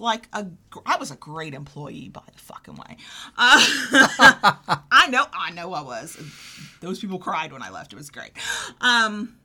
Like 0.00 0.28
a, 0.32 0.46
I 0.86 0.96
was 0.96 1.10
a 1.10 1.16
great 1.16 1.54
employee, 1.54 2.08
by 2.08 2.22
the 2.32 2.38
fucking 2.38 2.74
way. 2.76 2.96
Uh, 3.36 3.58
I 4.92 5.08
know, 5.10 5.26
I 5.32 5.50
know, 5.50 5.72
I 5.72 5.80
was. 5.80 6.16
Those 6.80 7.00
people 7.00 7.18
cried 7.18 7.52
when 7.52 7.62
I 7.62 7.70
left. 7.70 7.92
It 7.92 7.96
was 7.96 8.08
great. 8.10 8.30
Um, 8.80 9.36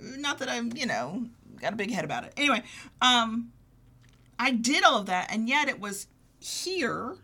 not 0.00 0.38
that 0.38 0.48
I'm, 0.48 0.70
you 0.76 0.86
know, 0.86 1.26
got 1.60 1.72
a 1.72 1.76
big 1.76 1.90
head 1.90 2.04
about 2.04 2.24
it. 2.24 2.32
Anyway, 2.36 2.62
um, 3.00 3.50
I 4.38 4.52
did 4.52 4.84
all 4.84 4.98
of 4.98 5.06
that, 5.06 5.32
and 5.32 5.48
yet 5.48 5.68
it 5.68 5.80
was 5.80 6.06
here. 6.38 7.16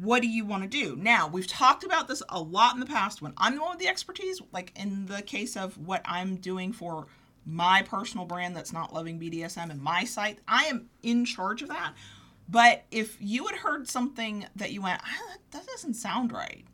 What 0.00 0.22
do 0.22 0.28
you 0.28 0.44
want 0.44 0.62
to 0.62 0.68
do? 0.68 0.96
Now, 0.96 1.26
we've 1.26 1.46
talked 1.46 1.82
about 1.82 2.06
this 2.06 2.22
a 2.28 2.40
lot 2.40 2.74
in 2.74 2.80
the 2.80 2.86
past 2.86 3.20
when 3.20 3.32
I'm 3.36 3.56
the 3.56 3.60
one 3.60 3.70
with 3.70 3.80
the 3.80 3.88
expertise, 3.88 4.40
like 4.52 4.72
in 4.76 5.06
the 5.06 5.22
case 5.22 5.56
of 5.56 5.76
what 5.78 6.02
I'm 6.04 6.36
doing 6.36 6.72
for 6.72 7.06
my 7.44 7.82
personal 7.82 8.26
brand 8.26 8.56
that's 8.56 8.72
not 8.72 8.92
loving 8.92 9.18
BDSM 9.18 9.70
and 9.70 9.80
my 9.80 10.04
site. 10.04 10.38
I 10.46 10.64
am 10.64 10.88
in 11.02 11.24
charge 11.24 11.62
of 11.62 11.68
that. 11.68 11.94
But 12.48 12.84
if 12.90 13.16
you 13.20 13.46
had 13.46 13.56
heard 13.56 13.88
something 13.88 14.46
that 14.56 14.72
you 14.72 14.82
went, 14.82 15.00
ah, 15.04 15.36
that 15.50 15.66
doesn't 15.66 15.94
sound 15.94 16.32
right, 16.32 16.64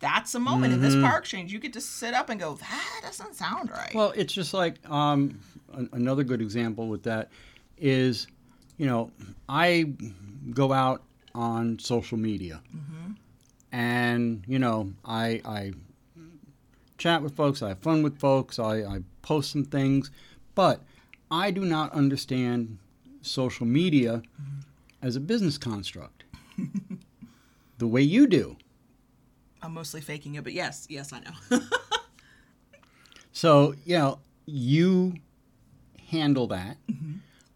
that's 0.00 0.34
a 0.34 0.40
moment 0.40 0.74
in 0.74 0.82
this 0.82 0.94
power 0.96 1.18
exchange. 1.18 1.52
You 1.52 1.58
get 1.58 1.72
to 1.74 1.80
sit 1.80 2.12
up 2.12 2.28
and 2.28 2.38
go, 2.38 2.54
that 2.54 3.00
doesn't 3.02 3.34
sound 3.34 3.70
right. 3.70 3.94
Well, 3.94 4.12
it's 4.16 4.32
just 4.32 4.52
like 4.52 4.76
um, 4.90 5.38
an- 5.72 5.88
another 5.92 6.24
good 6.24 6.42
example 6.42 6.88
with 6.88 7.04
that 7.04 7.30
is, 7.78 8.26
you 8.76 8.86
know, 8.86 9.10
I 9.48 9.92
go 10.52 10.72
out 10.72 11.02
on 11.34 11.78
social 11.78 12.18
media, 12.18 12.60
and 13.70 14.44
you 14.46 14.58
know, 14.58 14.92
I 15.04 15.40
I 15.44 15.72
chat 16.98 17.22
with 17.22 17.34
folks, 17.34 17.62
I 17.62 17.68
have 17.70 17.78
fun 17.78 18.02
with 18.02 18.18
folks, 18.18 18.58
I, 18.58 18.82
I 18.82 19.00
post 19.22 19.50
some 19.50 19.64
things, 19.64 20.10
but 20.54 20.82
I 21.30 21.50
do 21.50 21.64
not 21.64 21.92
understand 21.92 22.78
social 23.22 23.66
media 23.66 24.22
as 25.00 25.16
a 25.16 25.20
business 25.20 25.58
construct 25.58 26.22
the 27.78 27.86
way 27.88 28.02
you 28.02 28.26
do. 28.26 28.56
I'm 29.62 29.74
mostly 29.74 30.00
faking 30.00 30.36
it, 30.36 30.44
but 30.44 30.52
yes, 30.52 30.86
yes, 30.88 31.12
I 31.12 31.20
know. 31.20 31.60
So, 33.32 33.74
you 33.84 33.98
know, 33.98 34.18
you 34.46 35.14
handle 36.08 36.46
that. 36.48 36.76
Mm-hmm. 36.90 37.12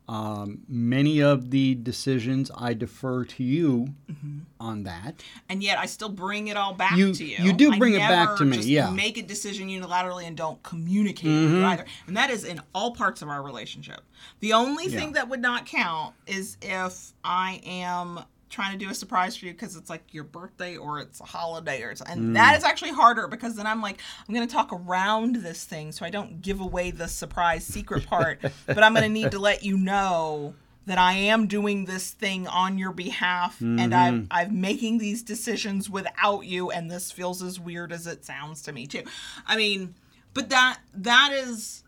Um, 0.09 0.61
many 0.69 1.21
of 1.21 1.51
the 1.51 1.75
decisions 1.75 2.51
I 2.57 2.75
defer 2.75 3.25
to 3.25 3.42
you 3.42 3.92
Mm-hmm. 4.11 4.38
on 4.61 4.85
that. 4.85 5.23
and 5.49 5.62
yet 5.64 5.79
I 5.79 5.87
still 5.87 6.09
bring 6.09 6.47
it 6.47 6.57
all 6.57 6.73
back 6.75 6.97
You- 6.97 7.12
to 7.12 7.25
you. 7.25 7.37
you 7.45 7.53
do 7.53 7.73
I 7.73 7.79
bring 7.79 7.95
it 7.95 7.99
back 7.99 8.37
to 8.38 8.45
me, 8.45 8.59
yeah. 8.59 8.87
Mm-hmm. 8.87 8.97
Make 8.97 9.19
a 9.19 9.23
decision 9.23 9.69
unilaterally 9.69 10.25
and 10.25 10.37
don't 10.37 10.62
communicate 10.62 11.25
with 11.31 11.53
you 11.53 11.64
either. 11.64 11.85
And 12.07 12.16
that 12.16 12.31
is 12.31 12.45
in 12.45 12.61
all 12.73 12.92
parts 12.92 13.21
of 13.21 13.29
our 13.29 13.42
relationship. 13.42 14.01
The 14.40 14.53
only 14.53 14.87
thing 14.88 15.12
that 15.12 15.29
would 15.29 15.40
not 15.42 15.66
count 15.66 16.14
is 16.27 16.57
if 16.62 17.12
I 17.25 17.61
am 17.66 18.21
trying 18.57 18.73
to 18.79 18.85
do 18.85 18.90
a 18.90 18.95
surprise 18.95 19.37
for 19.37 19.47
you 19.47 19.53
because 19.53 19.77
it's 19.77 19.90
like 19.90 20.03
your 20.12 20.25
birthday 20.25 20.77
or 20.77 20.99
it's 20.99 21.21
a 21.21 21.25
holiday 21.25 21.83
or 21.83 21.95
something. 21.95 22.16
And 22.19 22.31
Mm. 22.31 22.35
that 22.35 22.57
is 22.57 22.64
actually 22.64 22.90
harder 22.92 23.29
because 23.29 23.55
then 23.55 23.66
I'm 23.66 23.81
like, 23.83 24.01
I'm 24.27 24.35
going 24.35 24.49
to 24.49 24.53
talk 24.53 24.73
around 24.73 25.37
this 25.37 25.64
thing 25.64 25.92
so 25.92 26.05
I 26.07 26.11
don't 26.11 26.40
give 26.42 26.61
away 26.61 26.90
the 26.90 27.07
surprise 27.07 27.64
secret 27.64 28.07
part, 28.14 28.40
but 28.66 28.83
I'm 28.83 28.92
going 28.95 29.05
to 29.05 29.09
need 29.09 29.31
to 29.33 29.38
let 29.38 29.62
you 29.62 29.77
know 29.77 30.55
that 30.87 30.99
I 30.99 31.12
am 31.14 31.47
doing 31.49 31.85
this 31.85 32.12
thing 32.12 32.47
on 32.47 32.79
your 32.79 32.92
behalf 32.92 33.61
and 33.61 33.79
Mm-hmm. 33.79 33.92
I'm 33.92 34.27
I'm 34.31 34.61
making 34.61 34.99
these 34.99 35.23
decisions 35.23 35.90
without 35.90 36.47
you 36.47 36.71
and 36.71 36.90
this 36.90 37.11
feels 37.12 37.42
as 37.42 37.59
weird 37.61 37.92
as 37.92 38.07
it 38.07 38.25
sounds 38.25 38.62
to 38.62 38.73
me 38.73 38.87
too. 38.87 39.03
I 39.47 39.57
mean, 39.57 39.95
but 40.33 40.49
that 40.51 40.79
that 40.95 41.31
is 41.33 41.83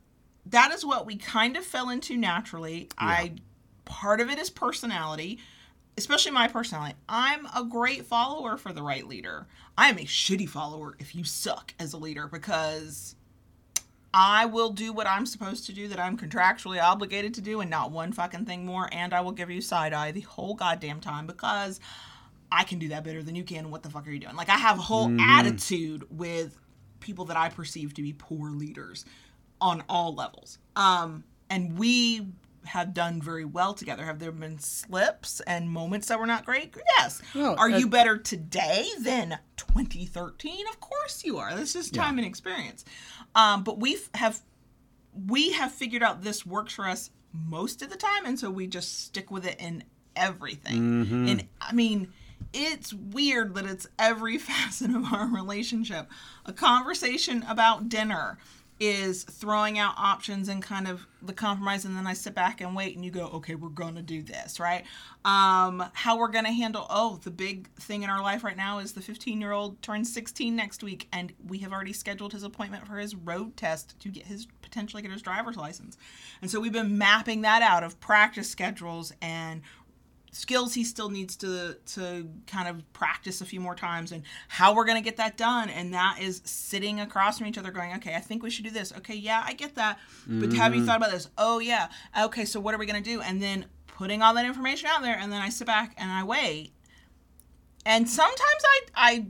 that 0.47 0.73
is 0.73 0.85
what 0.85 1.07
we 1.07 1.17
kind 1.17 1.57
of 1.57 1.65
fell 1.65 1.89
into 1.91 2.17
naturally. 2.17 2.89
I 2.99 3.35
part 3.85 4.21
of 4.21 4.29
it 4.31 4.39
is 4.39 4.51
personality, 4.51 5.39
especially 5.99 6.33
my 6.33 6.49
personality. 6.49 6.95
I'm 7.09 7.47
a 7.55 7.65
great 7.65 8.07
follower 8.07 8.57
for 8.57 8.73
the 8.73 8.83
right 8.83 9.07
leader. 9.07 9.47
I 9.77 9.89
am 9.89 9.99
a 9.99 10.05
shitty 10.05 10.49
follower 10.49 10.97
if 10.99 11.15
you 11.15 11.25
suck 11.25 11.75
as 11.79 11.93
a 11.93 11.99
leader 11.99 12.27
because 12.27 13.17
I 14.15 14.47
will 14.47 14.71
do 14.71 14.93
what 14.93 15.07
I'm 15.07 15.27
supposed 15.27 15.67
to 15.67 15.73
do 15.73 15.89
that 15.89 15.99
I'm 15.99 16.17
contractually 16.17 16.83
obligated 16.83 17.35
to 17.35 17.41
do 17.41 17.61
and 17.61 17.71
not 17.71 17.91
one 17.91 18.13
fucking 18.13 18.47
thing 18.47 18.65
more. 18.65 18.89
And 18.93 19.13
I 19.13 19.21
will 19.21 19.33
give 19.33 19.51
you 19.51 19.61
side 19.61 19.93
eye 19.93 20.13
the 20.13 20.23
whole 20.23 20.55
goddamn 20.55 21.01
time 21.01 21.27
because 21.27 21.81
I 22.51 22.65
can 22.65 22.79
do 22.79 22.89
that 22.89 23.05
better 23.05 23.23
than 23.23 23.35
you 23.35 23.45
can. 23.45 23.71
What 23.71 23.83
the 23.83 23.91
fuck 23.91 24.07
are 24.07 24.11
you 24.11 24.21
doing? 24.21 24.37
Like, 24.37 24.49
I 24.49 24.57
have 24.57 24.79
a 24.79 24.83
whole 24.83 25.15
attitude 25.21 26.07
with 26.11 26.59
people 27.01 27.27
that 27.27 27.37
I 27.37 27.51
perceive 27.51 27.93
to 27.95 28.03
be 28.03 28.15
poor 28.15 28.51
leaders 28.51 29.05
on 29.61 29.85
all 29.89 30.15
levels. 30.15 30.59
Um, 30.75 31.25
and 31.51 31.79
we 31.79 32.29
have 32.69 32.95
done 32.95 33.21
very 33.21 33.45
well 33.45 33.75
together. 33.75 34.05
Have 34.05 34.19
there 34.19 34.33
been 34.33 34.59
slips 34.59 35.41
and 35.41 35.71
moments 35.71 36.09
that 36.09 36.21
were 36.21 36.27
not 36.27 36.45
great? 36.45 36.75
Yes. 36.99 37.21
No, 37.35 37.55
are 37.55 37.71
uh, 37.71 37.79
you 37.79 37.89
better 37.89 38.17
today 38.19 38.87
than 39.01 39.39
2013? 39.57 40.67
Of 40.69 40.81
course 40.81 41.25
you 41.25 41.39
are. 41.39 41.55
This 41.57 41.75
is 41.75 41.91
time 41.91 42.19
and 42.19 42.27
experience. 42.27 42.85
Um, 43.35 43.65
but 43.65 43.81
we 43.81 43.99
have 44.15 44.41
we 45.27 45.53
have 45.53 45.73
figured 45.73 46.03
out 46.03 46.23
this 46.23 46.47
works 46.47 46.75
for 46.75 46.87
us 46.87 47.11
most 47.33 47.83
of 47.83 47.91
the 47.91 47.97
time, 47.97 48.25
and 48.25 48.39
so 48.39 48.51
we 48.51 48.67
just 48.67 49.05
stick 49.05 49.31
with 49.31 49.47
it 49.47 49.61
in 49.61 49.85
everything. 50.15 50.79
And 51.29 51.45
I 51.61 51.73
mean, 51.73 52.13
it's 52.53 52.93
weird 52.93 53.55
that 53.55 53.67
it's 53.67 53.87
every 53.99 54.39
facet 54.39 54.95
of 54.95 55.13
our 55.13 55.27
relationship. 55.27 56.09
A 56.47 56.53
conversation 56.53 57.45
about 57.49 57.89
dinner 57.89 58.39
is 58.81 59.25
throwing 59.25 59.79
out 59.79 59.95
options 59.97 60.49
and 60.49 60.63
kind 60.63 60.87
of 60.87 61.07
the 61.21 61.33
compromise 61.33 61.85
and 61.85 61.97
then 61.97 62.07
I 62.07 62.13
sit 62.13 62.35
back 62.35 62.61
and 62.61 62.77
wait 62.77 62.95
and 62.95 63.05
you 63.05 63.11
go, 63.11 63.27
okay, 63.35 63.57
we're 63.57 63.71
gonna 63.71 64.03
do 64.03 64.23
this, 64.23 64.61
right? 64.61 64.85
Um, 65.25 65.85
how 65.95 66.17
we're 66.17 66.29
gonna 66.29 66.53
handle 66.53 66.87
oh, 66.89 67.19
the 67.25 67.31
big 67.31 67.69
thing 67.75 68.03
in 68.03 68.11
our 68.11 68.23
life 68.23 68.45
right 68.45 68.57
now 68.57 68.79
is 68.79 68.93
the 68.93 69.01
15 69.01 69.41
year 69.41 69.53
old 69.53 69.81
turns 69.83 70.13
16 70.13 70.55
next 70.55 70.83
week 70.83 71.09
and 71.13 71.33
we 71.47 71.59
have 71.59 71.73
already 71.73 71.93
scheduled 71.93 72.33
his 72.33 72.45
appointment 72.45 72.87
for 72.87 72.99
his 72.99 73.15
road 73.17 73.57
test 73.57 73.99
to 74.01 74.09
get 74.09 74.27
his 74.27 74.47
potentially 74.63 75.03
get 75.03 75.11
his 75.11 75.23
driver's 75.23 75.57
license. 75.57 75.97
And 76.43 76.51
so 76.51 76.61
we've 76.61 76.73
been 76.73 76.99
mapping 76.99 77.43
that 77.43 77.63
out 77.63 77.83
of 77.83 77.99
practice 78.01 78.49
schedules 78.49 79.13
and 79.21 79.63
skills 80.33 80.75
he 80.75 80.85
still 80.85 81.09
needs 81.09 81.37
to 81.37 81.77
to 81.87 82.29
kind 82.47 82.69
of 82.69 82.93
practice 82.93 83.41
a 83.41 83.45
few 83.45 83.61
more 83.61 83.75
times 83.75 84.13
and 84.13 84.23
how 84.49 84.75
we're 84.75 84.85
going 84.85 84.99
to 84.99 85.05
get 85.05 85.17
that 85.17 85.37
done. 85.37 85.69
And 85.71 85.95
that 85.95 86.19
is 86.21 86.43
sitting 86.45 87.01
across 87.01 87.39
from 87.39 87.47
each 87.47 87.59
other 87.59 87.71
going 87.71 87.95
okay 87.95 88.15
i 88.15 88.21
think 88.21 88.43
we 88.43 88.51
should 88.51 88.65
do 88.65 88.71
this. 88.71 88.93
Okay 88.99 89.15
yeah 89.15 89.43
i 89.45 89.53
get 89.53 89.75
that. 89.77 89.99
But 90.27 90.53
have 90.53 90.75
you 90.75 90.81
mm-hmm. 90.81 90.87
thought 90.87 90.97
about 90.99 91.11
this? 91.11 91.29
Oh 91.39 91.59
yeah. 91.59 91.89
Okay 92.21 92.45
so 92.45 92.61
what 92.61 92.75
are 92.75 92.79
we 92.79 92.87
going 92.87 93.03
to 93.03 93.11
do? 93.11 93.21
And 93.21 93.43
then 93.43 93.67
putting 93.87 94.23
all 94.23 94.35
that 94.35 94.47
information 94.47 94.89
out 94.89 95.03
there 95.03 95.17
and 95.19 95.33
then 95.33 95.41
i 95.41 95.49
sit 95.49 95.67
back 95.67 95.95
and 95.97 96.11
i 96.11 96.23
wait. 96.23 96.73
And 97.87 98.09
sometimes 98.09 98.63
i 98.65 98.81
i 98.95 99.27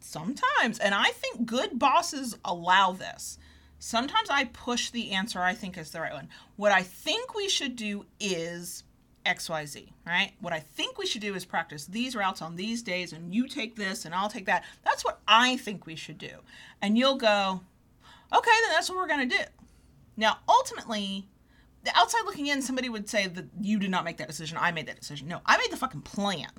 sometimes 0.00 0.78
and 0.78 0.94
i 0.94 1.08
think 1.10 1.46
good 1.46 1.78
bosses 1.78 2.36
allow 2.44 2.92
this. 2.92 3.38
Sometimes 3.78 4.30
i 4.30 4.44
push 4.44 4.90
the 4.90 5.12
answer 5.12 5.40
i 5.40 5.54
think 5.54 5.76
is 5.76 5.90
the 5.90 6.00
right 6.00 6.12
one. 6.12 6.28
What 6.56 6.72
i 6.72 6.82
think 6.82 7.34
we 7.34 7.48
should 7.48 7.76
do 7.76 8.06
is 8.18 8.84
xyz 9.26 9.88
right? 10.06 10.32
What 10.40 10.52
i 10.52 10.60
think 10.60 10.98
we 10.98 11.06
should 11.06 11.20
do 11.20 11.34
is 11.34 11.44
practice 11.44 11.86
these 11.86 12.16
routes 12.16 12.42
on 12.42 12.56
these 12.56 12.82
days 12.82 13.12
and 13.12 13.34
you 13.34 13.48
take 13.48 13.76
this 13.76 14.04
and 14.04 14.14
i'll 14.14 14.28
take 14.28 14.46
that. 14.46 14.64
That's 14.84 15.04
what 15.04 15.20
i 15.28 15.56
think 15.58 15.86
we 15.86 15.96
should 15.96 16.18
do. 16.18 16.38
And 16.82 16.96
you'll 16.96 17.16
go 17.16 17.60
okay 18.32 18.50
then 18.62 18.70
that's 18.72 18.88
what 18.88 18.96
we're 18.96 19.08
going 19.08 19.28
to 19.28 19.36
do. 19.36 19.42
Now 20.16 20.38
ultimately 20.48 21.26
the 21.84 21.96
outside 21.96 22.24
looking 22.24 22.46
in 22.46 22.62
somebody 22.62 22.88
would 22.88 23.08
say 23.08 23.26
that 23.26 23.46
you 23.60 23.78
did 23.78 23.90
not 23.90 24.04
make 24.04 24.18
that 24.18 24.28
decision 24.28 24.58
i 24.60 24.70
made 24.70 24.86
that 24.86 24.98
decision. 24.98 25.28
No 25.28 25.40
i 25.46 25.56
made 25.56 25.70
the 25.70 25.76
fucking 25.76 26.02
plan. 26.02 26.50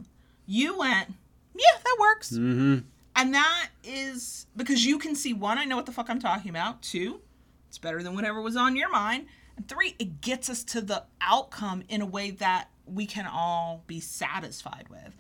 You 0.46 0.78
went 0.78 1.14
yeah 1.54 1.78
that 1.84 1.98
works. 2.00 2.32
Mm-hmm. 2.32 2.80
And 3.16 3.34
that 3.34 3.70
is 3.84 4.48
because 4.56 4.86
you 4.86 4.98
can 4.98 5.16
see 5.16 5.34
one, 5.34 5.58
I 5.58 5.66
know 5.66 5.76
what 5.76 5.86
the 5.86 5.92
fuck 5.92 6.10
I'm 6.10 6.20
talking 6.20 6.50
about. 6.50 6.82
Two, 6.82 7.22
it's 7.68 7.78
better 7.78 8.02
than 8.04 8.16
whatever 8.16 8.42
was 8.42 8.56
on 8.56 8.76
your 8.76 8.90
mind. 8.90 9.28
And 9.58 9.68
three, 9.68 9.96
it 10.00 10.22
gets 10.22 10.50
us 10.50 10.64
to 10.66 10.82
the 10.82 11.04
outcome 11.22 11.84
in 11.90 12.02
a 12.02 12.06
way 12.06 12.32
that 12.32 12.70
we 12.86 13.06
can 13.06 13.28
all 13.28 13.84
be 13.88 14.00
satisfied 14.00 14.88
with. 14.90 15.16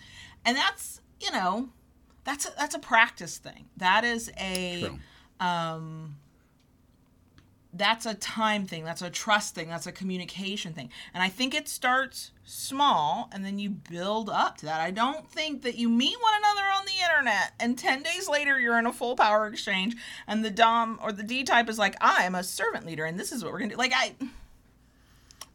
And 0.45 0.57
that's, 0.57 1.01
you 1.19 1.32
know, 1.32 1.69
that's 2.23 2.47
a, 2.47 2.51
that's 2.57 2.75
a 2.75 2.79
practice 2.79 3.38
thing. 3.38 3.65
That 3.77 4.03
is 4.03 4.32
a 4.38 4.82
True. 4.82 4.99
um 5.39 6.15
that's 7.73 8.05
a 8.05 8.13
time 8.15 8.65
thing 8.65 8.84
that's 8.84 9.01
a 9.01 9.09
trust 9.09 9.55
thing 9.55 9.69
that's 9.69 9.88
a 9.88 9.91
communication 9.93 10.73
thing 10.73 10.89
and 11.13 11.23
i 11.23 11.29
think 11.29 11.55
it 11.55 11.69
starts 11.69 12.32
small 12.52 13.30
and 13.32 13.45
then 13.45 13.58
you 13.58 13.70
build 13.70 14.30
up 14.30 14.58
to 14.58 14.66
that 14.66 14.82
i 14.82 14.91
don't 14.91 15.32
think 15.32 15.62
that 15.62 15.78
you 15.78 15.88
meet 15.88 16.18
one 16.22 16.34
another 16.38 16.68
on 16.76 16.86
the 16.86 16.91
internet 17.02 17.54
and 17.62 17.78
10 17.78 18.04
days 18.04 18.28
later 18.28 18.60
you're 18.60 18.78
in 18.78 18.86
a 18.86 18.91
full 18.91 19.16
power 19.16 19.47
exchange 19.47 19.95
and 20.28 20.43
the 20.43 20.49
dom 20.49 20.99
or 21.02 21.14
the 21.14 21.24
d 21.24 21.43
type 21.43 21.70
is 21.70 21.80
like 21.80 21.95
i 22.02 22.24
am 22.24 22.36
a 22.36 22.43
servant 22.43 22.86
leader 22.86 23.06
and 23.06 23.18
this 23.18 23.32
is 23.32 23.41
what 23.41 23.54
we're 23.54 23.60
gonna 23.60 23.72
do 23.72 23.78
like 23.78 23.93
i 23.95 24.14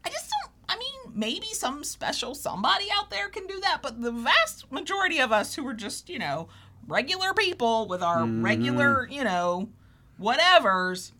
i 0.03 0.09
just 0.09 0.31
don't 0.31 0.51
i 0.69 0.75
mean 0.75 1.13
maybe 1.13 1.47
some 1.47 1.83
special 1.83 2.33
somebody 2.33 2.85
out 2.97 3.11
there 3.11 3.29
can 3.29 3.45
do 3.45 3.59
that 3.59 3.79
but 3.83 4.01
the 4.01 4.11
vast 4.11 4.71
majority 4.71 5.19
of 5.19 5.31
us 5.31 5.53
who 5.53 5.67
are 5.67 5.75
just 5.75 6.09
you 6.09 6.17
know 6.17 6.47
regular 6.87 7.31
people 7.33 7.87
with 7.87 8.01
our 8.01 8.23
mm-hmm. 8.23 8.43
regular 8.43 9.07
you 9.07 9.23
know 9.23 9.69
whatevers 10.19 11.11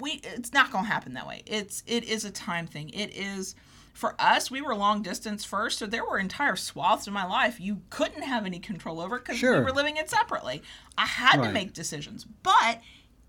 we 0.00 0.20
it's 0.22 0.52
not 0.52 0.70
going 0.70 0.84
to 0.84 0.90
happen 0.90 1.14
that 1.14 1.26
way. 1.26 1.42
It's 1.46 1.82
it 1.86 2.04
is 2.04 2.24
a 2.24 2.30
time 2.30 2.66
thing. 2.66 2.90
It 2.90 3.16
is 3.16 3.54
for 3.98 4.14
us. 4.18 4.50
We 4.50 4.62
were 4.62 4.74
long 4.76 5.02
distance 5.02 5.44
first, 5.44 5.78
so 5.78 5.86
there 5.86 6.04
were 6.04 6.18
entire 6.18 6.54
swaths 6.54 7.08
of 7.08 7.12
my 7.12 7.26
life 7.26 7.58
you 7.58 7.82
couldn't 7.90 8.22
have 8.22 8.46
any 8.46 8.60
control 8.60 9.00
over 9.00 9.18
because 9.18 9.42
we 9.42 9.48
were 9.48 9.72
living 9.72 9.96
it 9.96 10.08
separately. 10.08 10.62
I 10.96 11.06
had 11.06 11.42
to 11.42 11.50
make 11.50 11.72
decisions, 11.72 12.24
but 12.42 12.80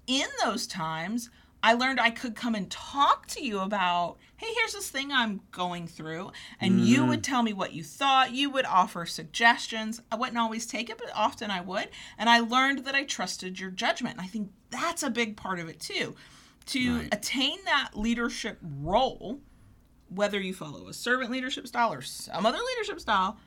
in 0.08 0.28
those 0.44 0.68
times. 0.68 1.30
I 1.62 1.74
learned 1.74 2.00
I 2.00 2.10
could 2.10 2.36
come 2.36 2.56
and 2.56 2.72
talk 2.72 3.28
to 3.28 3.44
you 3.44 3.60
about, 3.60 4.16
hey, 4.38 4.48
here's 4.56 4.72
this 4.72 4.90
thing 4.90 5.12
I'm 5.12 5.42
going 5.52 5.88
through. 5.88 6.32
And 6.62 6.80
you 6.80 7.00
mm-hmm. 7.00 7.10
would 7.10 7.22
tell 7.22 7.44
me 7.44 7.52
what 7.52 7.74
you 7.74 7.84
thought. 7.84 8.32
You 8.32 8.50
would 8.52 8.64
offer 8.64 9.06
suggestions. 9.06 10.02
I 10.10 10.16
wouldn't 10.16 10.38
always 10.38 10.66
take 10.66 10.90
it, 10.90 10.98
but 10.98 11.12
often 11.14 11.52
I 11.52 11.60
would. 11.60 11.90
And 12.18 12.30
I 12.30 12.40
learned 12.40 12.86
that 12.86 12.96
I 12.96 13.04
trusted 13.04 13.60
your 13.60 13.72
judgment. 13.72 14.16
And 14.16 14.26
I 14.26 14.30
think 14.30 14.52
that's 14.70 15.04
a 15.04 15.10
big 15.10 15.36
part 15.36 15.60
of 15.60 15.68
it 15.68 15.82
too 15.82 16.16
to 16.68 16.98
Right. 17.00 17.10
attain 17.12 17.58
that 17.66 17.92
leadership 17.94 18.60
role, 18.62 19.42
whether 20.10 20.40
you 20.40 20.54
follow 20.54 20.88
a 20.88 20.94
servant 20.94 21.32
leadership 21.32 21.68
style 21.68 21.94
or 21.94 22.02
some 22.02 22.46
other 22.46 22.60
leadership 22.76 23.00
style, 23.00 23.38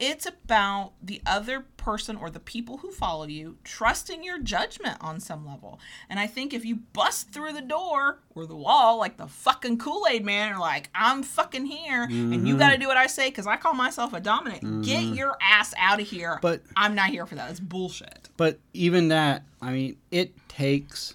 it's 0.00 0.26
about 0.26 0.92
the 1.00 1.22
other 1.24 1.60
person 1.76 2.16
or 2.16 2.28
the 2.28 2.40
people 2.40 2.78
who 2.78 2.90
follow 2.90 3.26
you 3.26 3.56
trusting 3.62 4.24
your 4.24 4.40
judgment 4.40 4.96
on 5.00 5.20
some 5.20 5.46
level. 5.46 5.78
And 6.10 6.18
I 6.18 6.26
think 6.26 6.52
if 6.52 6.64
you 6.64 6.76
bust 6.92 7.30
through 7.30 7.52
the 7.52 7.62
door 7.62 8.18
or 8.34 8.46
the 8.46 8.56
wall 8.56 8.98
like 8.98 9.16
the 9.16 9.28
fucking 9.28 9.78
Kool 9.78 10.06
Aid 10.10 10.24
man, 10.24 10.52
or 10.52 10.58
like, 10.58 10.90
I'm 10.94 11.22
fucking 11.22 11.66
here 11.66 12.04
and 12.04 12.12
you 12.12 12.38
mm-hmm. 12.38 12.58
got 12.58 12.70
to 12.70 12.78
do 12.78 12.88
what 12.88 12.96
I 12.96 13.06
say 13.06 13.28
because 13.28 13.46
I 13.46 13.56
call 13.56 13.74
myself 13.74 14.12
a 14.12 14.20
dominant, 14.20 14.84
get 14.84 15.00
mm-hmm. 15.00 15.14
your 15.14 15.36
ass 15.40 15.72
out 15.78 16.00
of 16.00 16.08
here. 16.08 16.38
But- 16.42 16.62
I'm 16.76 16.94
not 16.94 17.10
here 17.10 17.26
for 17.26 17.36
that. 17.36 17.50
It's 17.50 17.60
bullshit. 17.60 18.30
But 18.36 18.58
even 18.72 19.08
that, 19.08 19.44
I 19.62 19.72
mean, 19.72 19.96
it 20.10 20.32
takes 20.48 21.14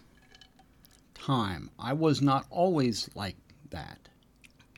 time. 1.14 1.70
I 1.78 1.94
was 1.94 2.22
not 2.22 2.46
always 2.50 3.10
like 3.14 3.36
that. 3.72 4.09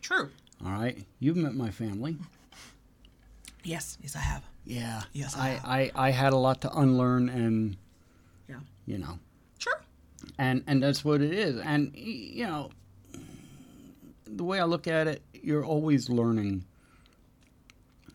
True. 0.02 0.30
All 0.66 0.72
right. 0.72 0.98
You've 1.20 1.38
met 1.38 1.54
my 1.56 1.70
family. 1.72 2.18
Yes. 3.64 3.98
Yes, 4.02 4.16
I 4.16 4.20
have. 4.20 4.44
Yeah. 4.66 5.04
Yes, 5.14 5.36
I 5.36 5.60
I, 5.64 5.80
I, 5.80 5.92
I 6.08 6.12
had 6.12 6.34
a 6.34 6.38
lot 6.38 6.62
to 6.62 6.72
unlearn 6.78 7.30
and, 7.30 7.78
Yeah. 8.48 8.60
you 8.86 8.98
know, 9.00 9.20
Sure. 9.58 9.82
and 10.38 10.64
and 10.68 10.82
that's 10.84 11.04
what 11.04 11.22
it 11.22 11.34
is. 11.34 11.60
And 11.62 11.96
you 11.96 12.46
know, 12.46 12.70
the 14.26 14.44
way 14.44 14.60
I 14.60 14.66
look 14.66 14.88
at 14.88 15.08
it, 15.08 15.22
you're 15.34 15.66
always 15.66 16.10
learning. 16.10 16.66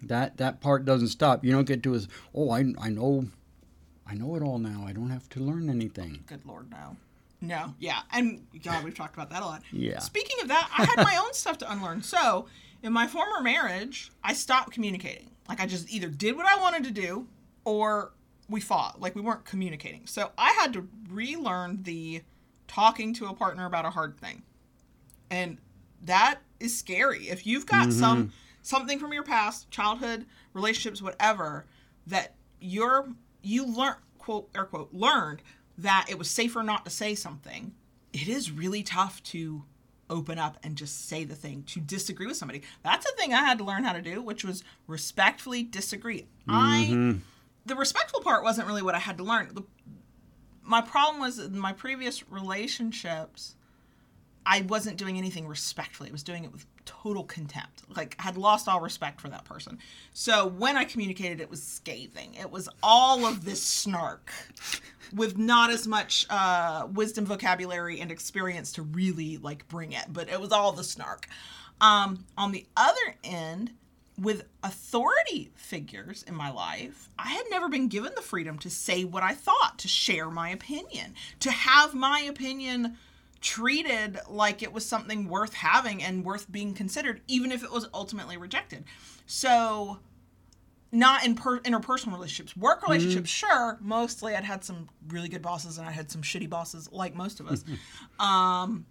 That 0.02 0.36
that 0.36 0.60
part 0.60 0.84
doesn't 0.84 1.08
stop. 1.08 1.44
You 1.44 1.52
don't 1.52 1.66
get 1.66 1.82
to 1.84 1.94
as 1.94 2.06
oh 2.34 2.50
I 2.50 2.72
I 2.80 2.90
know, 2.90 3.26
I 4.06 4.14
know 4.14 4.36
it 4.36 4.42
all 4.42 4.58
now. 4.58 4.84
I 4.86 4.92
don't 4.92 5.10
have 5.10 5.28
to 5.30 5.40
learn 5.40 5.68
anything. 5.68 6.22
Good 6.26 6.44
lord, 6.46 6.70
no. 6.70 6.96
No, 7.46 7.74
yeah. 7.78 8.00
And 8.12 8.46
God, 8.62 8.84
we've 8.84 8.94
talked 8.94 9.14
about 9.14 9.30
that 9.30 9.42
a 9.42 9.46
lot. 9.46 9.62
Yeah. 9.72 10.00
Speaking 10.00 10.36
of 10.42 10.48
that, 10.48 10.68
I 10.76 10.84
had 10.84 11.04
my 11.04 11.16
own 11.16 11.32
stuff 11.32 11.58
to 11.58 11.70
unlearn. 11.70 12.02
So, 12.02 12.46
in 12.82 12.92
my 12.92 13.06
former 13.06 13.40
marriage, 13.40 14.10
I 14.22 14.32
stopped 14.32 14.72
communicating. 14.72 15.30
Like, 15.48 15.60
I 15.60 15.66
just 15.66 15.90
either 15.92 16.08
did 16.08 16.36
what 16.36 16.46
I 16.46 16.60
wanted 16.60 16.84
to 16.84 16.90
do 16.90 17.26
or 17.64 18.12
we 18.48 18.60
fought. 18.60 19.00
Like, 19.00 19.14
we 19.14 19.20
weren't 19.20 19.44
communicating. 19.44 20.06
So, 20.06 20.32
I 20.36 20.52
had 20.52 20.72
to 20.72 20.88
relearn 21.08 21.82
the 21.82 22.22
talking 22.66 23.14
to 23.14 23.26
a 23.26 23.34
partner 23.34 23.66
about 23.66 23.84
a 23.84 23.90
hard 23.90 24.18
thing. 24.18 24.42
And 25.30 25.58
that 26.04 26.40
is 26.60 26.76
scary. 26.76 27.28
If 27.28 27.46
you've 27.46 27.66
got 27.66 27.88
mm-hmm. 27.88 27.98
some 27.98 28.32
something 28.62 28.98
from 28.98 29.12
your 29.12 29.22
past, 29.22 29.70
childhood, 29.70 30.26
relationships, 30.52 31.00
whatever, 31.00 31.66
that 32.06 32.34
you're 32.60 33.08
you 33.42 33.66
learn 33.66 33.94
quote 34.18 34.48
air 34.54 34.64
quote 34.64 34.92
learned 34.92 35.42
that 35.78 36.06
it 36.08 36.18
was 36.18 36.30
safer 36.30 36.62
not 36.62 36.84
to 36.84 36.90
say 36.90 37.14
something, 37.14 37.72
it 38.12 38.28
is 38.28 38.50
really 38.50 38.82
tough 38.82 39.22
to 39.24 39.64
open 40.08 40.38
up 40.38 40.56
and 40.62 40.76
just 40.76 41.08
say 41.08 41.24
the 41.24 41.34
thing 41.34 41.64
to 41.64 41.80
disagree 41.80 42.26
with 42.26 42.36
somebody. 42.36 42.62
That's 42.82 43.06
a 43.06 43.12
thing 43.16 43.34
I 43.34 43.40
had 43.40 43.58
to 43.58 43.64
learn 43.64 43.84
how 43.84 43.92
to 43.92 44.02
do, 44.02 44.22
which 44.22 44.44
was 44.44 44.62
respectfully 44.86 45.62
disagree. 45.62 46.26
I 46.48 46.88
mm-hmm. 46.90 47.18
the 47.64 47.74
respectful 47.74 48.20
part 48.20 48.42
wasn't 48.44 48.68
really 48.68 48.82
what 48.82 48.94
I 48.94 49.00
had 49.00 49.18
to 49.18 49.24
learn. 49.24 49.50
The, 49.52 49.64
my 50.62 50.80
problem 50.80 51.20
was 51.20 51.38
in 51.38 51.58
my 51.58 51.72
previous 51.72 52.28
relationships, 52.30 53.56
I 54.46 54.60
wasn't 54.62 54.96
doing 54.96 55.18
anything 55.18 55.48
respectfully. 55.48 56.08
I 56.08 56.12
was 56.12 56.22
doing 56.22 56.44
it 56.44 56.52
with 56.52 56.64
total 56.84 57.24
contempt. 57.24 57.82
Like 57.94 58.14
I 58.20 58.22
had 58.22 58.36
lost 58.36 58.68
all 58.68 58.80
respect 58.80 59.20
for 59.20 59.28
that 59.28 59.44
person. 59.44 59.78
So 60.12 60.46
when 60.46 60.76
I 60.76 60.84
communicated, 60.84 61.40
it 61.40 61.50
was 61.50 61.62
scathing. 61.62 62.34
It 62.34 62.50
was 62.50 62.68
all 62.82 63.26
of 63.26 63.44
this 63.44 63.60
snark 63.60 64.32
with 65.14 65.36
not 65.36 65.70
as 65.70 65.88
much 65.88 66.26
uh, 66.30 66.86
wisdom, 66.92 67.26
vocabulary, 67.26 68.00
and 68.00 68.12
experience 68.12 68.70
to 68.72 68.82
really 68.82 69.38
like 69.38 69.66
bring 69.68 69.92
it. 69.92 70.04
But 70.12 70.28
it 70.28 70.40
was 70.40 70.52
all 70.52 70.70
the 70.70 70.84
snark. 70.84 71.26
Um, 71.80 72.24
on 72.38 72.52
the 72.52 72.66
other 72.76 73.16
end, 73.24 73.72
with 74.18 74.44
authority 74.62 75.50
figures 75.56 76.22
in 76.26 76.34
my 76.34 76.50
life, 76.50 77.10
I 77.18 77.28
had 77.28 77.44
never 77.50 77.68
been 77.68 77.88
given 77.88 78.12
the 78.14 78.22
freedom 78.22 78.58
to 78.60 78.70
say 78.70 79.04
what 79.04 79.22
I 79.22 79.34
thought, 79.34 79.74
to 79.78 79.88
share 79.88 80.30
my 80.30 80.50
opinion, 80.50 81.14
to 81.40 81.50
have 81.50 81.94
my 81.94 82.20
opinion 82.20 82.96
treated 83.46 84.18
like 84.28 84.60
it 84.60 84.72
was 84.72 84.84
something 84.84 85.28
worth 85.28 85.54
having 85.54 86.02
and 86.02 86.24
worth 86.24 86.50
being 86.50 86.74
considered, 86.74 87.20
even 87.28 87.52
if 87.52 87.62
it 87.62 87.70
was 87.70 87.88
ultimately 87.94 88.36
rejected. 88.36 88.82
So, 89.26 90.00
not 90.90 91.24
in 91.24 91.36
per- 91.36 91.60
interpersonal 91.60 92.12
relationships, 92.12 92.56
work 92.56 92.82
relationships, 92.82 93.30
sure. 93.30 93.78
Mostly, 93.80 94.34
I'd 94.34 94.42
had 94.42 94.64
some 94.64 94.88
really 95.06 95.28
good 95.28 95.42
bosses 95.42 95.78
and 95.78 95.86
I 95.86 95.92
had 95.92 96.10
some 96.10 96.22
shitty 96.22 96.50
bosses, 96.50 96.90
like 96.90 97.14
most 97.14 97.38
of 97.38 97.46
us. 97.46 97.64
um, 98.18 98.84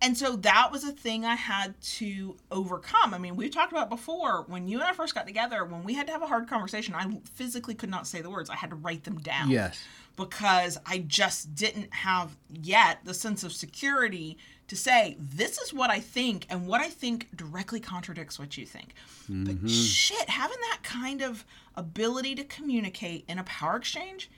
and 0.00 0.16
so 0.16 0.36
that 0.36 0.70
was 0.70 0.84
a 0.84 0.92
thing 0.92 1.24
I 1.24 1.34
had 1.34 1.80
to 1.80 2.36
overcome. 2.50 3.12
I 3.14 3.18
mean, 3.18 3.34
we 3.34 3.48
talked 3.48 3.72
about 3.72 3.90
before 3.90 4.44
when 4.46 4.68
you 4.68 4.78
and 4.78 4.86
I 4.86 4.92
first 4.92 5.14
got 5.14 5.26
together, 5.26 5.64
when 5.64 5.82
we 5.82 5.94
had 5.94 6.06
to 6.06 6.12
have 6.12 6.22
a 6.22 6.26
hard 6.26 6.48
conversation, 6.48 6.94
I 6.94 7.20
physically 7.32 7.74
could 7.74 7.90
not 7.90 8.06
say 8.06 8.20
the 8.20 8.30
words. 8.30 8.48
I 8.48 8.54
had 8.54 8.70
to 8.70 8.76
write 8.76 9.04
them 9.04 9.18
down 9.18 9.50
Yes. 9.50 9.82
because 10.16 10.78
I 10.86 10.98
just 10.98 11.54
didn't 11.56 11.92
have 11.92 12.36
yet 12.48 13.00
the 13.04 13.14
sense 13.14 13.42
of 13.42 13.52
security 13.52 14.38
to 14.68 14.76
say, 14.76 15.16
this 15.18 15.58
is 15.58 15.72
what 15.74 15.90
I 15.90 15.98
think, 15.98 16.46
and 16.50 16.66
what 16.66 16.80
I 16.80 16.88
think 16.88 17.34
directly 17.34 17.80
contradicts 17.80 18.38
what 18.38 18.56
you 18.56 18.66
think. 18.66 18.94
But 19.28 19.56
mm-hmm. 19.56 19.66
shit, 19.66 20.28
having 20.28 20.58
that 20.70 20.80
kind 20.82 21.22
of 21.22 21.44
ability 21.74 22.34
to 22.36 22.44
communicate 22.44 23.24
in 23.28 23.38
a 23.38 23.44
power 23.44 23.76
exchange 23.76 24.30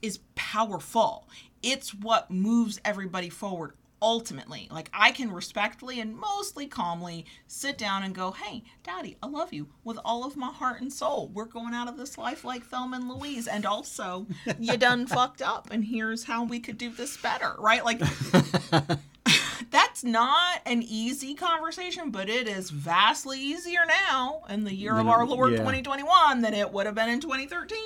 is 0.00 0.20
powerful. 0.36 1.28
It's 1.62 1.92
what 1.92 2.30
moves 2.30 2.80
everybody 2.84 3.28
forward 3.28 3.74
ultimately. 4.02 4.68
Like, 4.70 4.90
I 4.92 5.12
can 5.12 5.32
respectfully 5.32 6.00
and 6.00 6.14
mostly 6.14 6.66
calmly 6.66 7.24
sit 7.46 7.78
down 7.78 8.02
and 8.02 8.14
go, 8.14 8.32
hey, 8.32 8.64
Daddy, 8.82 9.16
I 9.22 9.28
love 9.28 9.52
you 9.52 9.68
with 9.84 9.98
all 10.04 10.26
of 10.26 10.36
my 10.36 10.50
heart 10.50 10.80
and 10.82 10.92
soul. 10.92 11.30
We're 11.32 11.46
going 11.46 11.72
out 11.72 11.88
of 11.88 11.96
this 11.96 12.18
life 12.18 12.44
like 12.44 12.64
Thelma 12.64 12.96
and 12.96 13.08
Louise. 13.08 13.46
And 13.46 13.64
also, 13.64 14.26
you 14.58 14.76
done 14.76 15.06
fucked 15.06 15.40
up, 15.40 15.68
and 15.70 15.84
here's 15.84 16.24
how 16.24 16.44
we 16.44 16.58
could 16.60 16.76
do 16.76 16.90
this 16.90 17.16
better, 17.16 17.54
right? 17.58 17.84
Like, 17.84 18.00
that's 19.70 20.02
not 20.02 20.60
an 20.66 20.82
easy 20.82 21.34
conversation, 21.34 22.10
but 22.10 22.28
it 22.28 22.48
is 22.48 22.70
vastly 22.70 23.40
easier 23.40 23.86
now 23.86 24.42
in 24.50 24.64
the 24.64 24.74
year 24.74 24.98
of 24.98 25.06
our 25.06 25.24
Lord 25.24 25.52
yeah. 25.52 25.58
2021 25.58 26.42
than 26.42 26.52
it 26.52 26.72
would 26.72 26.86
have 26.86 26.96
been 26.96 27.08
in 27.08 27.20
2013 27.20 27.78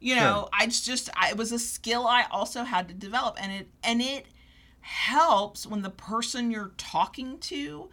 you 0.00 0.14
know 0.14 0.48
i 0.52 0.66
just 0.66 1.08
I, 1.16 1.30
it 1.30 1.38
was 1.38 1.50
a 1.50 1.58
skill 1.58 2.06
i 2.06 2.26
also 2.30 2.62
had 2.62 2.88
to 2.88 2.94
develop 2.94 3.38
and 3.40 3.50
it 3.50 3.68
and 3.82 4.02
it 4.02 4.26
helps 4.84 5.66
when 5.66 5.80
the 5.80 5.88
person 5.88 6.50
you're 6.50 6.72
talking 6.76 7.38
to 7.38 7.88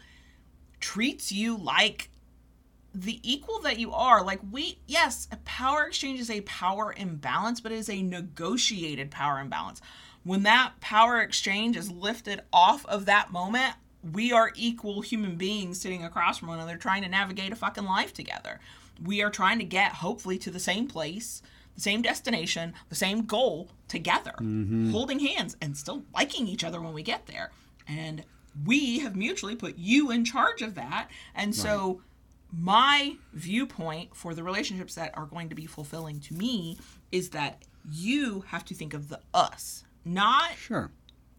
treats 0.82 1.32
you 1.32 1.56
like 1.56 2.10
the 2.94 3.22
equal 3.24 3.62
that 3.62 3.80
you 3.80 3.94
are. 3.94 4.22
Like 4.22 4.42
we 4.52 4.80
yes 4.88 5.28
a 5.32 5.38
power 5.38 5.86
exchange 5.86 6.20
is 6.20 6.30
a 6.30 6.42
power 6.42 6.94
imbalance 6.96 7.62
but 7.62 7.72
it 7.72 7.78
is 7.78 7.90
a 7.90 8.02
negotiated 8.02 9.10
power 9.10 9.40
imbalance. 9.40 9.82
When 10.24 10.44
that 10.44 10.74
power 10.82 11.22
exchange 11.22 11.78
is 11.78 11.90
lifted 11.90 12.42
off 12.52 12.86
of 12.88 13.06
that 13.06 13.32
moment 13.32 13.76
we 14.04 14.34
are 14.34 14.52
equal 14.56 15.00
human 15.00 15.38
beings 15.38 15.80
sitting 15.80 16.04
across 16.04 16.40
from 16.40 16.50
one 16.50 16.58
another 16.58 16.76
trying 16.76 17.04
to 17.04 17.08
navigate 17.08 17.54
a 17.54 17.56
fucking 17.56 17.86
life 17.86 18.14
together. 18.14 18.60
We 19.02 19.22
are 19.22 19.30
trying 19.30 19.60
to 19.60 19.66
get 19.66 19.94
hopefully 19.94 20.38
to 20.40 20.52
the 20.52 20.60
same 20.60 20.88
place 20.88 21.42
the 21.76 21.82
same 21.82 22.02
destination, 22.02 22.74
the 22.90 22.96
same 22.96 23.26
goal 23.26 23.70
together, 23.88 24.34
mm-hmm. 24.40 24.92
holding 24.92 25.20
hands 25.20 25.56
and 25.62 25.78
still 25.78 26.04
liking 26.14 26.48
each 26.48 26.64
other 26.64 26.82
when 26.82 26.94
we 26.94 27.04
get 27.04 27.28
there. 27.28 27.52
And 27.88 28.24
we 28.66 29.00
have 29.00 29.16
mutually 29.16 29.56
put 29.56 29.78
you 29.78 30.12
in 30.12 30.26
charge 30.26 30.62
of 30.62 30.76
that. 30.76 31.10
And 31.36 31.56
so 31.56 32.02
my 32.52 33.16
viewpoint 33.34 34.16
for 34.16 34.34
the 34.34 34.44
relationships 34.44 34.96
that 34.96 35.18
are 35.18 35.26
going 35.26 35.50
to 35.50 35.56
be 35.56 35.66
fulfilling 35.66 36.20
to 36.22 36.34
me 36.34 36.78
is 37.12 37.30
that 37.30 37.64
you 37.90 38.42
have 38.48 38.66
to 38.66 38.74
think 38.76 38.94
of 38.94 39.10
the 39.10 39.20
us, 39.34 39.86
not 40.04 40.56
Sure. 40.58 40.92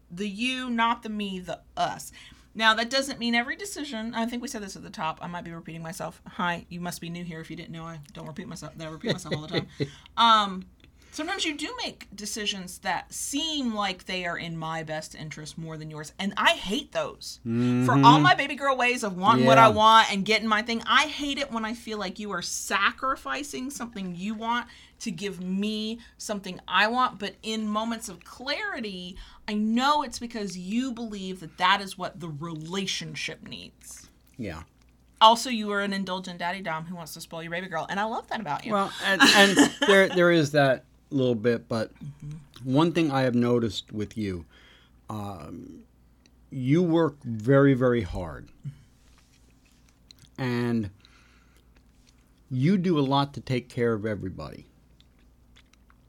the 0.09 0.27
you, 0.27 0.69
not 0.69 1.03
the 1.03 1.09
me, 1.09 1.39
the 1.39 1.61
us. 1.77 2.11
Now 2.55 2.73
that 2.75 2.89
doesn't 2.89 3.19
mean 3.19 3.35
every 3.35 3.55
decision. 3.55 4.13
I 4.13 4.25
think 4.25 4.41
we 4.41 4.47
said 4.47 4.61
this 4.61 4.75
at 4.75 4.83
the 4.83 4.89
top. 4.89 5.19
I 5.21 5.27
might 5.27 5.43
be 5.43 5.51
repeating 5.51 5.81
myself. 5.81 6.21
Hi, 6.27 6.65
you 6.69 6.79
must 6.79 7.01
be 7.01 7.09
new 7.09 7.23
here. 7.23 7.39
If 7.39 7.49
you 7.49 7.55
didn't 7.55 7.71
know, 7.71 7.83
I 7.83 7.99
don't 8.13 8.27
repeat 8.27 8.47
myself. 8.47 8.77
That 8.77 8.87
I 8.87 8.91
repeat 8.91 9.11
myself 9.13 9.35
all 9.35 9.41
the 9.41 9.47
time. 9.47 9.67
Um, 10.15 10.65
sometimes 11.11 11.43
you 11.45 11.55
do 11.57 11.73
make 11.83 12.07
decisions 12.15 12.79
that 12.79 13.11
seem 13.11 13.73
like 13.73 14.05
they 14.05 14.25
are 14.25 14.37
in 14.37 14.55
my 14.55 14.83
best 14.83 15.15
interest 15.15 15.57
more 15.57 15.77
than 15.77 15.89
yours, 15.89 16.13
and 16.19 16.33
I 16.37 16.51
hate 16.51 16.91
those. 16.91 17.39
For 17.43 17.93
all 18.03 18.19
my 18.19 18.35
baby 18.35 18.55
girl 18.55 18.77
ways 18.77 19.03
of 19.03 19.17
wanting 19.17 19.45
what 19.45 19.57
I 19.57 19.69
want 19.69 20.11
and 20.11 20.23
getting 20.23 20.47
my 20.47 20.61
thing, 20.61 20.83
I 20.85 21.07
hate 21.07 21.39
it 21.39 21.51
when 21.51 21.65
I 21.65 21.73
feel 21.73 21.97
like 21.97 22.19
you 22.19 22.31
are 22.31 22.41
sacrificing 22.43 23.69
something 23.71 24.15
you 24.15 24.33
want 24.35 24.67
to 24.99 25.11
give 25.11 25.41
me 25.41 25.99
something 26.17 26.59
I 26.67 26.87
want. 26.87 27.19
But 27.19 27.35
in 27.43 27.67
moments 27.67 28.07
of 28.09 28.23
clarity, 28.23 29.17
I 29.47 29.53
know 29.53 30.03
it's 30.03 30.19
because 30.19 30.57
you 30.57 30.91
believe 30.91 31.39
that 31.41 31.57
that 31.57 31.81
is 31.81 31.97
what 31.97 32.19
the 32.19 32.29
relationship 32.29 33.47
needs. 33.47 34.09
Yeah. 34.37 34.63
Also, 35.19 35.49
you 35.49 35.71
are 35.71 35.81
an 35.81 35.93
indulgent 35.93 36.39
daddy 36.39 36.61
dom 36.61 36.85
who 36.85 36.95
wants 36.95 37.13
to 37.13 37.21
spoil 37.21 37.41
your 37.43 37.51
baby 37.51 37.67
girl, 37.67 37.85
and 37.89 37.99
I 37.99 38.03
love 38.03 38.27
that 38.27 38.41
about 38.41 38.65
you. 38.65 38.73
Well, 38.73 38.91
and, 39.05 39.21
and 39.35 39.71
there 39.87 40.09
there 40.09 40.31
is 40.31 40.51
that 40.51 40.83
little 41.11 41.35
bit, 41.35 41.67
but 41.69 41.91
one 42.63 42.91
thing 42.91 43.11
I 43.11 43.21
have 43.21 43.35
noticed 43.35 43.91
with 43.91 44.17
you, 44.17 44.45
um, 45.09 45.83
you 46.49 46.83
work 46.83 47.15
very 47.23 47.73
very 47.73 48.01
hard, 48.01 48.49
and 50.37 50.89
you 52.49 52.77
do 52.77 52.99
a 52.99 53.01
lot 53.01 53.33
to 53.35 53.41
take 53.41 53.69
care 53.69 53.93
of 53.93 54.05
everybody. 54.05 54.65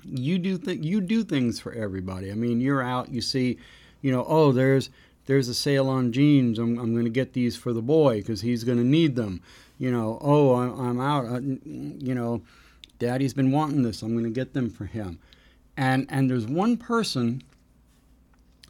You 0.05 0.39
do 0.39 0.59
th- 0.59 0.83
you 0.83 1.01
do 1.01 1.25
things 1.25 1.61
for 1.61 1.73
everybody. 1.73 2.31
I 2.31 2.35
mean, 2.35 2.61
you're 2.61 2.83
out, 2.83 3.11
you 3.11 3.21
see, 3.21 3.59
you 4.03 4.13
know, 4.13 4.25
oh, 4.29 4.53
there's 4.53 4.91
there's 5.27 5.49
a 5.49 5.55
sale 5.55 5.89
on 5.89 6.13
jeans. 6.13 6.59
I'm, 6.59 6.79
I'm 6.79 6.93
going 6.93 7.05
to 7.05 7.11
get 7.11 7.33
these 7.33 7.57
for 7.57 7.73
the 7.73 7.83
boy 7.83 8.19
because 8.19 8.43
he's 8.43 8.65
going 8.65 8.79
to 8.79 8.85
need 8.85 9.17
them. 9.17 9.41
You 9.79 9.91
know, 9.91 10.19
oh, 10.21 10.55
I'm, 10.55 10.79
I'm 10.79 11.01
out. 11.01 11.27
Uh, 11.27 11.41
you 11.41 12.15
know, 12.15 12.43
Daddy's 12.99 13.35
been 13.35 13.51
wanting 13.51 13.83
this. 13.83 14.03
I'm 14.03 14.13
going 14.13 14.25
to 14.25 14.31
get 14.31 14.53
them 14.53 14.71
for 14.71 14.85
him. 14.85 15.19
And 15.77 16.07
and 16.09 16.31
there's 16.31 16.47
one 16.47 16.77
person 16.77 17.43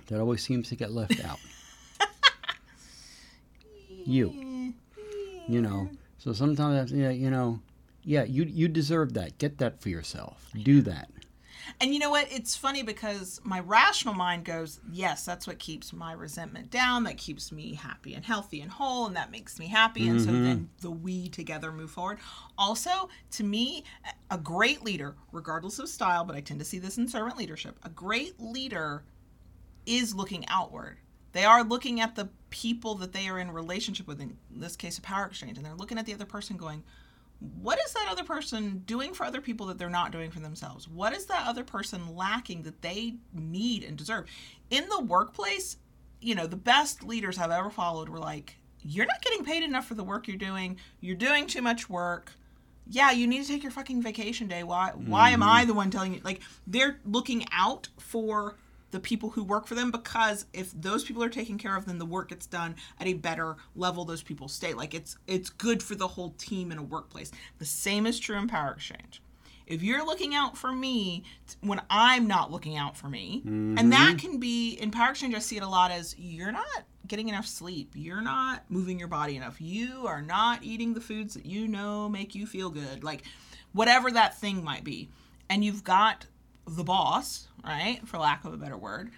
that 0.06 0.20
always 0.20 0.42
seems 0.42 0.68
to 0.68 0.76
get 0.76 0.92
left 0.92 1.22
out. 1.24 1.38
you. 3.88 4.72
You 5.46 5.60
know. 5.60 5.90
So 6.18 6.32
sometimes 6.32 6.92
I 6.92 6.96
yeah, 6.96 7.10
you 7.10 7.30
know, 7.30 7.60
yeah, 8.02 8.24
you 8.24 8.44
you 8.44 8.68
deserve 8.68 9.12
that. 9.14 9.36
Get 9.38 9.58
that 9.58 9.82
for 9.82 9.90
yourself. 9.90 10.50
Do 10.62 10.80
that. 10.82 11.10
And 11.80 11.92
you 11.92 12.00
know 12.00 12.10
what? 12.10 12.26
It's 12.30 12.56
funny 12.56 12.82
because 12.82 13.40
my 13.44 13.60
rational 13.60 14.14
mind 14.14 14.44
goes, 14.44 14.80
yes, 14.90 15.24
that's 15.24 15.46
what 15.46 15.58
keeps 15.58 15.92
my 15.92 16.12
resentment 16.12 16.70
down. 16.70 17.04
That 17.04 17.16
keeps 17.16 17.52
me 17.52 17.74
happy 17.74 18.14
and 18.14 18.24
healthy 18.24 18.60
and 18.60 18.70
whole, 18.70 19.06
and 19.06 19.16
that 19.16 19.30
makes 19.30 19.58
me 19.58 19.66
happy. 19.66 20.08
And 20.08 20.20
so 20.20 20.32
then 20.32 20.44
mm-hmm. 20.44 20.64
the 20.80 20.90
we 20.90 21.28
together 21.28 21.72
move 21.72 21.90
forward. 21.90 22.18
Also, 22.58 23.08
to 23.32 23.44
me, 23.44 23.84
a 24.30 24.38
great 24.38 24.82
leader, 24.82 25.16
regardless 25.32 25.78
of 25.78 25.88
style, 25.88 26.24
but 26.24 26.36
I 26.36 26.40
tend 26.40 26.60
to 26.60 26.66
see 26.66 26.78
this 26.78 26.98
in 26.98 27.08
servant 27.08 27.38
leadership, 27.38 27.78
a 27.82 27.88
great 27.88 28.40
leader 28.40 29.04
is 29.86 30.14
looking 30.14 30.44
outward. 30.48 30.98
They 31.32 31.44
are 31.44 31.64
looking 31.64 32.00
at 32.00 32.14
the 32.14 32.28
people 32.50 32.94
that 32.96 33.12
they 33.12 33.28
are 33.28 33.38
in 33.40 33.50
relationship 33.50 34.06
with, 34.06 34.20
in 34.20 34.36
this 34.50 34.76
case, 34.76 34.98
a 34.98 35.02
power 35.02 35.26
exchange, 35.26 35.56
and 35.56 35.66
they're 35.66 35.74
looking 35.74 35.98
at 35.98 36.06
the 36.06 36.14
other 36.14 36.24
person 36.24 36.56
going, 36.56 36.84
what 37.40 37.78
is 37.84 37.92
that 37.92 38.08
other 38.10 38.24
person 38.24 38.82
doing 38.86 39.12
for 39.12 39.24
other 39.24 39.40
people 39.40 39.66
that 39.66 39.78
they're 39.78 39.90
not 39.90 40.12
doing 40.12 40.30
for 40.30 40.40
themselves? 40.40 40.88
What 40.88 41.14
is 41.14 41.26
that 41.26 41.46
other 41.46 41.64
person 41.64 42.14
lacking 42.14 42.62
that 42.62 42.82
they 42.82 43.16
need 43.32 43.84
and 43.84 43.96
deserve? 43.96 44.26
In 44.70 44.88
the 44.88 45.00
workplace, 45.00 45.76
you 46.20 46.34
know, 46.34 46.46
the 46.46 46.56
best 46.56 47.02
leaders 47.02 47.38
I've 47.38 47.50
ever 47.50 47.70
followed 47.70 48.08
were 48.08 48.18
like, 48.18 48.56
you're 48.82 49.06
not 49.06 49.22
getting 49.22 49.44
paid 49.44 49.62
enough 49.62 49.86
for 49.86 49.94
the 49.94 50.04
work 50.04 50.28
you're 50.28 50.36
doing. 50.36 50.78
You're 51.00 51.16
doing 51.16 51.46
too 51.46 51.62
much 51.62 51.88
work. 51.88 52.32
Yeah, 52.86 53.12
you 53.12 53.26
need 53.26 53.42
to 53.42 53.48
take 53.48 53.62
your 53.62 53.72
fucking 53.72 54.02
vacation 54.02 54.46
day. 54.46 54.62
Why 54.62 54.90
why 54.90 55.30
am 55.30 55.40
mm-hmm. 55.40 55.48
I 55.48 55.64
the 55.64 55.72
one 55.72 55.90
telling 55.90 56.14
you 56.14 56.20
like 56.22 56.42
they're 56.66 57.00
looking 57.06 57.46
out 57.50 57.88
for 57.98 58.56
the 58.94 59.00
people 59.00 59.30
who 59.30 59.44
work 59.44 59.66
for 59.66 59.74
them 59.74 59.90
because 59.90 60.46
if 60.52 60.72
those 60.72 61.04
people 61.04 61.22
are 61.22 61.28
taken 61.28 61.58
care 61.58 61.76
of 61.76 61.84
then 61.84 61.98
the 61.98 62.06
work 62.06 62.28
gets 62.28 62.46
done 62.46 62.74
at 62.98 63.06
a 63.06 63.12
better 63.12 63.56
level 63.76 64.04
those 64.04 64.22
people 64.22 64.48
stay. 64.48 64.72
Like 64.72 64.94
it's 64.94 65.18
it's 65.26 65.50
good 65.50 65.82
for 65.82 65.94
the 65.94 66.08
whole 66.08 66.30
team 66.38 66.72
in 66.72 66.78
a 66.78 66.82
workplace. 66.82 67.30
The 67.58 67.66
same 67.66 68.06
is 68.06 68.18
true 68.18 68.38
in 68.38 68.48
power 68.48 68.72
exchange. 68.72 69.20
If 69.66 69.82
you're 69.82 70.04
looking 70.04 70.34
out 70.34 70.56
for 70.56 70.72
me 70.72 71.24
when 71.60 71.80
i'm 71.90 72.26
not 72.26 72.52
looking 72.52 72.76
out 72.76 72.96
for 72.96 73.08
me 73.08 73.42
and 73.46 73.92
that 73.92 74.16
mm-hmm. 74.16 74.16
can 74.16 74.38
be 74.38 74.74
in 74.74 74.90
power 74.90 75.10
exchange 75.10 75.34
i 75.34 75.38
see 75.38 75.56
it 75.56 75.62
a 75.62 75.68
lot 75.68 75.90
as 75.90 76.14
you're 76.18 76.52
not 76.52 76.84
getting 77.06 77.28
enough 77.28 77.46
sleep. 77.46 77.92
You're 77.94 78.22
not 78.22 78.64
moving 78.68 78.98
your 78.98 79.08
body 79.08 79.36
enough. 79.36 79.60
You 79.60 80.06
are 80.06 80.22
not 80.22 80.62
eating 80.62 80.94
the 80.94 81.00
foods 81.00 81.34
that 81.34 81.46
you 81.46 81.68
know 81.68 82.08
make 82.08 82.34
you 82.34 82.46
feel 82.46 82.70
good. 82.70 83.04
Like 83.04 83.24
whatever 83.72 84.10
that 84.10 84.38
thing 84.38 84.64
might 84.64 84.84
be. 84.84 85.10
And 85.50 85.64
you've 85.64 85.84
got 85.84 86.26
the 86.66 86.84
boss, 86.84 87.48
right, 87.64 88.00
for 88.06 88.18
lack 88.18 88.44
of 88.44 88.52
a 88.52 88.56
better 88.56 88.76
word, 88.76 89.10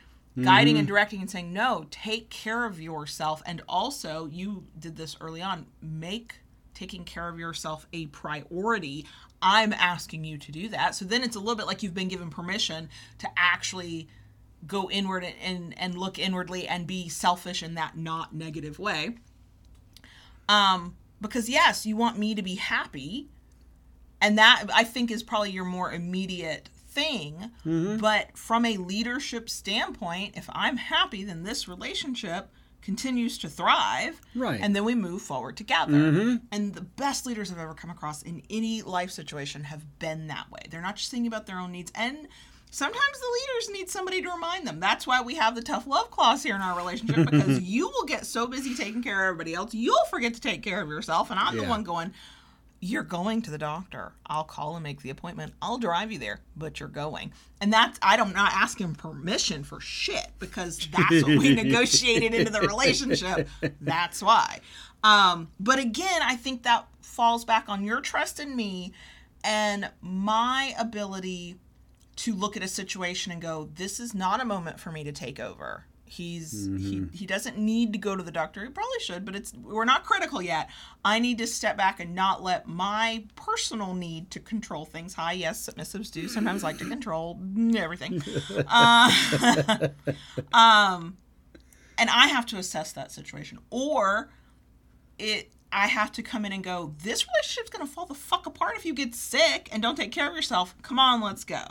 guiding 0.42 0.76
and 0.76 0.86
directing 0.86 1.20
and 1.20 1.30
saying, 1.30 1.52
no, 1.52 1.86
take 1.90 2.28
care 2.28 2.66
of 2.66 2.80
yourself. 2.80 3.42
And 3.46 3.62
also, 3.68 4.26
you 4.26 4.64
did 4.78 4.96
this 4.96 5.16
early 5.20 5.40
on, 5.40 5.66
make 5.80 6.36
taking 6.74 7.04
care 7.04 7.28
of 7.28 7.38
yourself 7.38 7.86
a 7.92 8.06
priority. 8.06 9.06
I'm 9.40 9.72
asking 9.72 10.24
you 10.24 10.36
to 10.36 10.52
do 10.52 10.68
that. 10.68 10.94
So 10.94 11.06
then 11.06 11.22
it's 11.22 11.36
a 11.36 11.38
little 11.38 11.54
bit 11.54 11.66
like 11.66 11.82
you've 11.82 11.94
been 11.94 12.08
given 12.08 12.28
permission 12.28 12.90
to 13.18 13.28
actually 13.36 14.08
go 14.66 14.90
inward 14.90 15.24
and, 15.24 15.34
and, 15.42 15.78
and 15.78 15.96
look 15.96 16.18
inwardly 16.18 16.68
and 16.68 16.86
be 16.86 17.08
selfish 17.08 17.62
in 17.62 17.74
that 17.76 17.96
not 17.96 18.34
negative 18.34 18.78
way. 18.78 19.16
Um, 20.48 20.96
because 21.20 21.48
yes, 21.48 21.86
you 21.86 21.96
want 21.96 22.18
me 22.18 22.34
to 22.34 22.42
be 22.42 22.56
happy, 22.56 23.28
and 24.20 24.36
that 24.38 24.64
I 24.74 24.84
think 24.84 25.10
is 25.10 25.22
probably 25.22 25.50
your 25.50 25.64
more 25.64 25.92
immediate 25.92 26.68
thing. 26.96 27.50
Mm-hmm. 27.66 27.98
But 27.98 28.36
from 28.36 28.64
a 28.64 28.78
leadership 28.78 29.50
standpoint, 29.50 30.36
if 30.36 30.48
I'm 30.52 30.78
happy, 30.78 31.24
then 31.24 31.42
this 31.42 31.68
relationship 31.68 32.48
continues 32.80 33.36
to 33.38 33.48
thrive. 33.48 34.20
Right. 34.34 34.58
And 34.60 34.74
then 34.74 34.84
we 34.84 34.94
move 34.94 35.20
forward 35.20 35.56
together. 35.56 35.92
Mm-hmm. 35.92 36.36
And 36.50 36.74
the 36.74 36.80
best 36.80 37.26
leaders 37.26 37.52
I've 37.52 37.58
ever 37.58 37.74
come 37.74 37.90
across 37.90 38.22
in 38.22 38.42
any 38.48 38.80
life 38.82 39.10
situation 39.10 39.64
have 39.64 39.98
been 39.98 40.28
that 40.28 40.50
way. 40.50 40.60
They're 40.70 40.80
not 40.80 40.96
just 40.96 41.10
thinking 41.10 41.26
about 41.26 41.46
their 41.46 41.58
own 41.58 41.72
needs. 41.72 41.92
And 41.94 42.28
sometimes 42.70 43.20
the 43.20 43.40
leaders 43.40 43.70
need 43.78 43.90
somebody 43.90 44.22
to 44.22 44.30
remind 44.30 44.66
them. 44.66 44.80
That's 44.80 45.06
why 45.06 45.20
we 45.20 45.34
have 45.34 45.54
the 45.54 45.62
tough 45.62 45.86
love 45.86 46.10
clause 46.10 46.42
here 46.42 46.54
in 46.54 46.62
our 46.62 46.76
relationship 46.76 47.30
because 47.30 47.60
you 47.62 47.88
will 47.88 48.04
get 48.04 48.24
so 48.24 48.46
busy 48.46 48.74
taking 48.74 49.02
care 49.02 49.24
of 49.24 49.34
everybody 49.34 49.52
else, 49.52 49.74
you'll 49.74 50.06
forget 50.08 50.32
to 50.34 50.40
take 50.40 50.62
care 50.62 50.80
of 50.80 50.88
yourself. 50.88 51.30
And 51.30 51.38
I'm 51.38 51.56
the 51.56 51.64
one 51.64 51.82
going, 51.82 52.12
you're 52.86 53.02
going 53.02 53.42
to 53.42 53.50
the 53.50 53.58
doctor. 53.58 54.12
I'll 54.26 54.44
call 54.44 54.76
and 54.76 54.82
make 54.82 55.02
the 55.02 55.10
appointment. 55.10 55.54
I'll 55.60 55.78
drive 55.78 56.12
you 56.12 56.18
there, 56.18 56.40
but 56.56 56.78
you're 56.78 56.88
going. 56.88 57.32
And 57.60 57.72
that's 57.72 57.98
I'm 58.00 58.32
not 58.32 58.52
asking 58.52 58.94
permission 58.94 59.64
for 59.64 59.80
shit 59.80 60.28
because 60.38 60.78
that's 60.78 61.22
what 61.24 61.38
we 61.38 61.54
negotiated 61.62 62.32
into 62.32 62.52
the 62.52 62.60
relationship. 62.60 63.48
That's 63.80 64.22
why. 64.22 64.60
Um, 65.02 65.48
but 65.58 65.78
again, 65.78 66.22
I 66.22 66.36
think 66.36 66.62
that 66.62 66.86
falls 67.00 67.44
back 67.44 67.68
on 67.68 67.84
your 67.84 68.00
trust 68.00 68.38
in 68.38 68.54
me 68.54 68.92
and 69.42 69.90
my 70.00 70.74
ability 70.78 71.56
to 72.16 72.34
look 72.34 72.56
at 72.56 72.62
a 72.62 72.68
situation 72.68 73.32
and 73.32 73.42
go, 73.42 73.68
this 73.74 74.00
is 74.00 74.14
not 74.14 74.40
a 74.40 74.44
moment 74.44 74.80
for 74.80 74.90
me 74.90 75.04
to 75.04 75.12
take 75.12 75.40
over. 75.40 75.84
He's 76.08 76.66
he, 76.66 77.04
he 77.12 77.26
doesn't 77.26 77.58
need 77.58 77.92
to 77.92 77.98
go 77.98 78.14
to 78.14 78.22
the 78.22 78.30
doctor. 78.30 78.64
He 78.64 78.70
probably 78.70 79.00
should, 79.00 79.24
but 79.24 79.34
it's 79.34 79.52
we're 79.54 79.84
not 79.84 80.04
critical 80.04 80.40
yet. 80.40 80.70
I 81.04 81.18
need 81.18 81.38
to 81.38 81.46
step 81.46 81.76
back 81.76 81.98
and 81.98 82.14
not 82.14 82.42
let 82.42 82.68
my 82.68 83.24
personal 83.34 83.92
need 83.92 84.30
to 84.30 84.40
control 84.40 84.84
things. 84.84 85.14
Hi, 85.14 85.32
yes, 85.32 85.68
submissives 85.68 86.12
do 86.12 86.28
sometimes 86.28 86.62
like 86.62 86.78
to 86.78 86.84
control 86.88 87.40
everything. 87.76 88.22
Uh, 88.68 89.10
um, 90.52 91.16
and 91.98 92.08
I 92.08 92.28
have 92.28 92.46
to 92.46 92.56
assess 92.56 92.92
that 92.92 93.10
situation, 93.10 93.58
or 93.70 94.30
it 95.18 95.50
I 95.72 95.88
have 95.88 96.12
to 96.12 96.22
come 96.22 96.44
in 96.44 96.52
and 96.52 96.62
go, 96.62 96.94
this 97.02 97.26
relationship's 97.26 97.70
gonna 97.70 97.86
fall 97.86 98.06
the 98.06 98.14
fuck 98.14 98.46
apart 98.46 98.76
if 98.76 98.84
you 98.86 98.94
get 98.94 99.14
sick 99.14 99.68
and 99.72 99.82
don't 99.82 99.96
take 99.96 100.12
care 100.12 100.28
of 100.28 100.36
yourself. 100.36 100.74
Come 100.82 100.98
on, 100.98 101.20
let's 101.20 101.44
go. 101.44 101.64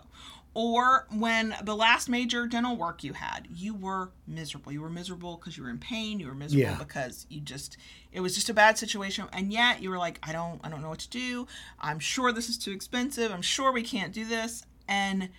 Or 0.56 1.06
when 1.12 1.54
the 1.64 1.76
last 1.76 2.10
major 2.10 2.48
dental 2.48 2.76
work 2.76 3.04
you 3.04 3.14
had, 3.14 3.48
you 3.54 3.76
were 3.76 4.10
miserable. 4.26 4.72
You 4.72 4.82
were 4.82 4.90
miserable 4.90 5.36
because 5.36 5.56
you 5.58 5.64
were 5.64 5.70
in 5.70 5.78
pain. 5.78 6.20
You 6.20 6.28
were 6.28 6.34
miserable 6.34 6.72
Yeah. 6.72 6.78
because 6.80 7.28
you 7.30 7.42
just 7.42 7.78
it 8.12 8.22
was 8.22 8.34
just 8.34 8.50
a 8.50 8.54
bad 8.54 8.78
situation. 8.78 9.26
And 9.34 9.52
yet 9.54 9.82
you 9.84 9.90
were 9.92 9.98
like, 10.00 10.18
I 10.24 10.32
don't 10.32 10.60
I 10.64 10.70
don't 10.70 10.82
know 10.82 10.90
what 10.90 11.00
to 11.00 11.10
do. 11.10 11.46
I'm 11.80 12.00
sure 12.00 12.32
this 12.32 12.50
is 12.50 12.58
too 12.58 12.72
expensive. 12.72 13.32
I'm 13.32 13.42
sure 13.44 13.72
we 13.72 13.84
can't 13.84 14.12
do 14.14 14.26
this. 14.26 14.64
And 14.88 15.30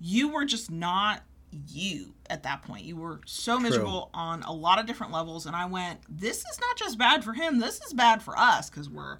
you 0.00 0.28
were 0.28 0.44
just 0.44 0.70
not 0.70 1.22
you 1.68 2.14
at 2.28 2.42
that 2.42 2.62
point. 2.62 2.84
You 2.84 2.96
were 2.96 3.20
so 3.26 3.60
miserable 3.60 4.10
on 4.12 4.42
a 4.42 4.52
lot 4.52 4.80
of 4.80 4.86
different 4.86 5.12
levels. 5.12 5.46
And 5.46 5.54
I 5.54 5.66
went, 5.66 6.00
this 6.08 6.38
is 6.38 6.60
not 6.60 6.76
just 6.76 6.98
bad 6.98 7.22
for 7.22 7.32
him. 7.32 7.60
This 7.60 7.80
is 7.80 7.92
bad 7.92 8.22
for 8.22 8.36
us 8.36 8.68
because 8.68 8.90
we're 8.90 9.18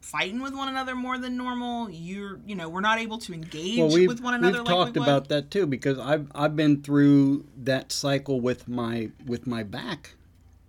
fighting 0.00 0.40
with 0.40 0.54
one 0.54 0.68
another 0.68 0.94
more 0.94 1.18
than 1.18 1.36
normal. 1.36 1.90
You're, 1.90 2.38
you 2.46 2.54
know, 2.54 2.68
we're 2.68 2.80
not 2.80 2.98
able 2.98 3.18
to 3.18 3.34
engage 3.34 3.78
well, 3.78 3.88
with 3.88 4.20
one 4.20 4.34
another. 4.34 4.58
we've 4.58 4.66
like 4.66 4.74
talked 4.74 4.96
we 4.96 5.02
about 5.02 5.28
that 5.28 5.50
too 5.50 5.66
because 5.66 5.98
I've 5.98 6.30
I've 6.34 6.56
been 6.56 6.82
through 6.82 7.46
that 7.58 7.92
cycle 7.92 8.40
with 8.40 8.68
my 8.68 9.10
with 9.26 9.46
my 9.46 9.62
back 9.62 10.14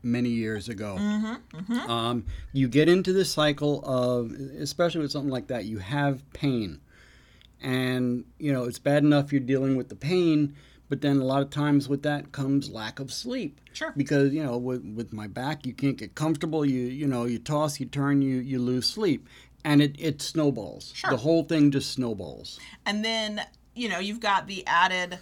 many 0.03 0.30
years 0.30 0.70
ago. 0.70 0.97
Mm-hmm, 0.99 1.74
Um, 1.89 2.26
you 2.53 2.68
get 2.68 2.88
into 2.89 3.14
this 3.14 3.32
cycle 3.32 3.84
of, 3.86 4.32
especially 4.32 5.01
with 5.01 5.12
something 5.12 5.32
like 5.32 5.47
that, 5.47 5.66
you 5.66 5.80
have 5.80 6.28
pain, 6.34 6.80
and 7.62 8.26
you 8.39 8.51
know 8.51 8.64
it's 8.64 8.80
bad 8.80 9.03
enough 9.03 9.32
you're 9.32 9.41
dealing 9.41 9.76
with 9.76 9.89
the 9.89 9.95
pain, 9.95 10.55
but 10.89 11.01
then 11.01 11.17
a 11.17 11.23
lot 11.23 11.41
of 11.41 11.49
times 11.49 11.89
with 11.89 12.03
that 12.03 12.31
comes 12.31 12.69
lack 12.69 12.99
of 12.99 13.11
sleep. 13.11 13.59
Sure. 13.73 13.93
Because 13.95 14.33
you 14.33 14.43
know 14.43 14.57
with 14.57 14.83
with 14.95 15.13
my 15.13 15.27
back, 15.27 15.65
you 15.65 15.73
can't 15.73 15.97
get 15.97 16.15
comfortable. 16.15 16.65
You 16.65 16.81
you 16.81 17.07
know 17.07 17.25
you 17.25 17.39
toss, 17.39 17.79
you 17.79 17.85
turn, 17.85 18.21
you 18.21 18.38
you 18.38 18.59
lose 18.59 18.88
sleep, 18.88 19.27
and 19.63 19.81
it 19.81 19.95
it 19.99 20.21
snowballs. 20.21 20.91
Sure. 20.95 21.11
The 21.11 21.17
whole 21.17 21.43
thing 21.43 21.71
just 21.71 21.91
snowballs. 21.91 22.59
And 22.85 23.03
then, 23.03 23.41
you 23.75 23.89
know, 23.89 23.99
you've 23.99 24.19
got 24.19 24.47
the 24.47 24.65
added 24.65 25.19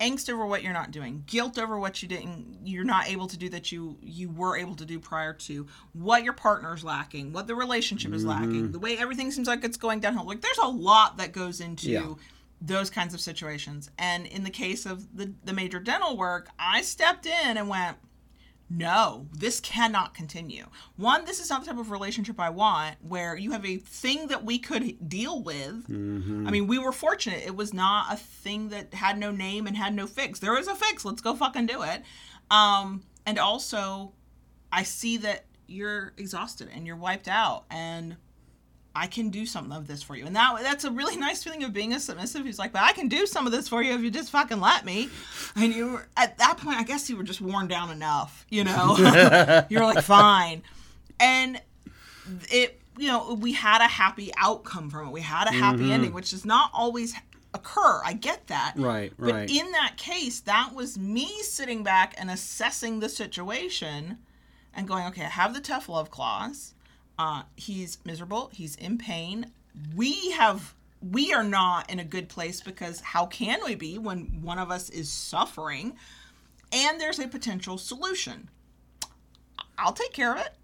angst 0.00 0.28
over 0.28 0.44
what 0.44 0.62
you're 0.64 0.72
not 0.72 0.90
doing, 0.90 1.22
guilt 1.26 1.58
over 1.58 1.78
what 1.78 2.02
you 2.02 2.08
didn't 2.08 2.58
you're 2.64 2.84
not 2.84 3.08
able 3.08 3.28
to 3.28 3.36
do 3.36 3.48
that 3.50 3.70
you 3.70 3.96
you 4.02 4.28
were 4.28 4.56
able 4.56 4.74
to 4.74 4.84
do 4.84 4.98
prior 4.98 5.32
to, 5.32 5.66
what 5.92 6.24
your 6.24 6.32
partner's 6.32 6.82
lacking, 6.82 7.32
what 7.32 7.46
the 7.46 7.54
relationship 7.54 8.12
is 8.12 8.24
lacking, 8.24 8.50
mm-hmm. 8.50 8.72
the 8.72 8.80
way 8.80 8.98
everything 8.98 9.30
seems 9.30 9.46
like 9.46 9.64
it's 9.64 9.76
going 9.76 10.00
downhill. 10.00 10.26
Like 10.26 10.40
there's 10.40 10.58
a 10.58 10.68
lot 10.68 11.18
that 11.18 11.32
goes 11.32 11.60
into 11.60 11.90
Yeah. 11.90 12.14
Those 12.64 12.90
kinds 12.90 13.12
of 13.12 13.20
situations. 13.20 13.90
And 13.98 14.26
in 14.26 14.44
the 14.44 14.50
case 14.50 14.86
of 14.86 15.16
the 15.16 15.34
the 15.44 15.52
major 15.52 15.80
dental 15.80 16.16
work, 16.16 16.48
I 16.58 16.82
stepped 16.82 17.26
in 17.26 17.56
and 17.56 17.68
went 17.68 17.98
no, 18.74 19.26
this 19.32 19.60
cannot 19.60 20.14
continue. 20.14 20.64
One, 20.96 21.26
this 21.26 21.40
is 21.40 21.50
not 21.50 21.60
the 21.60 21.70
type 21.70 21.78
of 21.78 21.90
relationship 21.90 22.40
I 22.40 22.48
want 22.48 22.96
where 23.06 23.36
you 23.36 23.50
have 23.52 23.66
a 23.66 23.76
thing 23.76 24.28
that 24.28 24.44
we 24.44 24.58
could 24.58 25.10
deal 25.10 25.42
with. 25.42 25.84
I 26.46 26.50
mean, 26.50 26.66
we 26.66 26.78
were 26.78 26.92
fortunate. 26.92 27.42
It 27.44 27.54
was 27.54 27.74
not 27.74 28.10
a 28.10 28.16
thing 28.16 28.70
that 28.70 28.94
had 28.94 29.18
no 29.18 29.30
name 29.30 29.66
and 29.66 29.76
had 29.76 29.94
no 29.94 30.06
fix. 30.06 30.38
There 30.38 30.56
is 30.56 30.68
a 30.68 30.74
fix. 30.74 31.04
Let's 31.04 31.20
go 31.20 31.34
fucking 31.34 31.66
do 31.66 31.82
it. 31.82 32.02
Um, 32.50 33.02
and 33.26 33.38
also, 33.38 34.14
I 34.72 34.84
see 34.84 35.18
that 35.18 35.44
you're 35.66 36.14
exhausted 36.16 36.70
and 36.74 36.86
you're 36.86 36.96
wiped 36.96 37.28
out 37.28 37.64
and 37.70 38.16
I 38.94 39.06
can 39.06 39.30
do 39.30 39.46
some 39.46 39.72
of 39.72 39.86
this 39.86 40.02
for 40.02 40.16
you. 40.16 40.26
And 40.26 40.36
that 40.36 40.58
that's 40.62 40.84
a 40.84 40.90
really 40.90 41.16
nice 41.28 41.42
feeling 41.42 41.64
of 41.64 41.72
being 41.72 41.92
a 41.92 42.00
submissive 42.00 42.44
who's 42.44 42.58
like, 42.58 42.72
but 42.72 42.82
I 42.82 42.92
can 42.92 43.08
do 43.08 43.26
some 43.26 43.46
of 43.46 43.52
this 43.52 43.68
for 43.68 43.82
you 43.82 43.94
if 43.94 44.02
you 44.02 44.10
just 44.10 44.30
fucking 44.30 44.60
let 44.60 44.84
me. 44.84 45.08
And 45.56 45.74
you 45.74 45.92
were 45.92 46.08
at 46.16 46.38
that 46.38 46.58
point, 46.58 46.78
I 46.78 46.84
guess 46.84 47.08
you 47.08 47.16
were 47.16 47.22
just 47.22 47.40
worn 47.40 47.68
down 47.68 47.90
enough, 47.90 48.46
you 48.48 48.64
know. 48.64 48.96
You're 49.70 49.84
like, 49.84 50.04
fine. 50.04 50.62
And 51.20 51.60
it 52.50 52.78
you 52.98 53.08
know, 53.08 53.34
we 53.34 53.52
had 53.52 53.80
a 53.80 53.88
happy 53.88 54.30
outcome 54.36 54.90
from 54.90 55.08
it. 55.08 55.12
We 55.12 55.22
had 55.22 55.48
a 55.48 55.52
happy 55.52 55.78
mm-hmm. 55.78 55.92
ending, 55.92 56.12
which 56.12 56.30
does 56.30 56.44
not 56.44 56.70
always 56.74 57.14
occur. 57.54 58.02
I 58.04 58.12
get 58.12 58.46
that. 58.48 58.74
Right, 58.76 59.12
But 59.18 59.32
right. 59.32 59.50
in 59.50 59.72
that 59.72 59.94
case, 59.96 60.40
that 60.40 60.74
was 60.74 60.98
me 60.98 61.26
sitting 61.42 61.82
back 61.82 62.14
and 62.18 62.30
assessing 62.30 63.00
the 63.00 63.08
situation 63.08 64.18
and 64.74 64.88
going, 64.88 65.06
okay, 65.06 65.24
I 65.24 65.28
have 65.28 65.54
the 65.54 65.60
tough 65.60 65.88
love 65.88 66.10
clause. 66.10 66.74
Uh, 67.18 67.42
he's 67.56 67.98
miserable. 68.04 68.50
He's 68.52 68.74
in 68.76 68.98
pain. 68.98 69.52
We 69.94 70.30
have, 70.32 70.74
we 71.00 71.32
are 71.32 71.44
not 71.44 71.90
in 71.90 71.98
a 71.98 72.04
good 72.04 72.28
place 72.28 72.60
because 72.60 73.00
how 73.00 73.26
can 73.26 73.60
we 73.64 73.74
be 73.74 73.98
when 73.98 74.40
one 74.42 74.58
of 74.58 74.70
us 74.70 74.90
is 74.90 75.10
suffering? 75.10 75.94
And 76.72 77.00
there's 77.00 77.18
a 77.18 77.28
potential 77.28 77.78
solution. 77.78 78.48
I'll 79.78 79.92
take 79.92 80.12
care 80.12 80.32
of 80.34 80.40
it. 80.40 80.54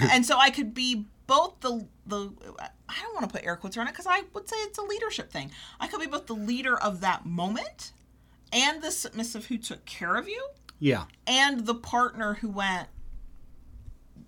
and 0.12 0.24
so 0.26 0.36
I 0.38 0.50
could 0.50 0.74
be 0.74 1.04
both 1.26 1.60
the 1.60 1.86
the 2.06 2.30
I 2.88 3.02
don't 3.02 3.14
want 3.14 3.28
to 3.28 3.32
put 3.32 3.44
air 3.46 3.54
quotes 3.56 3.76
around 3.76 3.88
it 3.88 3.92
because 3.92 4.06
I 4.08 4.22
would 4.34 4.48
say 4.48 4.56
it's 4.58 4.78
a 4.78 4.82
leadership 4.82 5.30
thing. 5.30 5.50
I 5.78 5.86
could 5.86 6.00
be 6.00 6.06
both 6.06 6.26
the 6.26 6.34
leader 6.34 6.76
of 6.78 7.00
that 7.02 7.26
moment 7.26 7.92
and 8.52 8.82
the 8.82 8.90
submissive 8.90 9.46
who 9.46 9.58
took 9.58 9.84
care 9.84 10.16
of 10.16 10.26
you 10.28 10.42
Yeah. 10.80 11.04
and 11.26 11.66
the 11.66 11.74
partner 11.74 12.34
who 12.34 12.48
went 12.48 12.88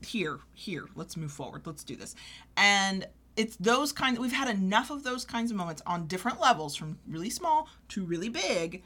here 0.03 0.39
here 0.55 0.87
let's 0.95 1.17
move 1.17 1.31
forward 1.33 1.63
let's 1.67 1.85
do 1.85 1.97
this 1.97 2.15
and 2.57 3.07
it's 3.37 3.57
those 3.57 3.93
kind 3.93 4.19
we've 4.19 4.33
had 4.33 4.49
enough 4.49 4.91
of 4.91 5.03
those 5.05 5.25
kinds 5.25 5.51
of 5.51 5.57
moments 5.57 5.83
on 5.87 6.07
different 6.07 6.41
levels 6.41 6.75
from 6.75 6.99
really 7.07 7.31
small 7.31 7.69
to 7.89 8.05
really 8.05 8.29
big 8.29 8.83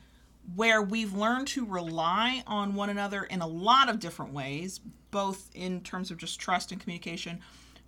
where 0.54 0.82
we've 0.82 1.14
learned 1.14 1.46
to 1.46 1.64
rely 1.64 2.42
on 2.46 2.74
one 2.74 2.90
another 2.90 3.22
in 3.24 3.40
a 3.40 3.46
lot 3.46 3.88
of 3.88 3.98
different 3.98 4.32
ways 4.32 4.80
both 5.10 5.50
in 5.54 5.80
terms 5.80 6.10
of 6.10 6.18
just 6.18 6.38
trust 6.40 6.72
and 6.72 6.80
communication 6.80 7.40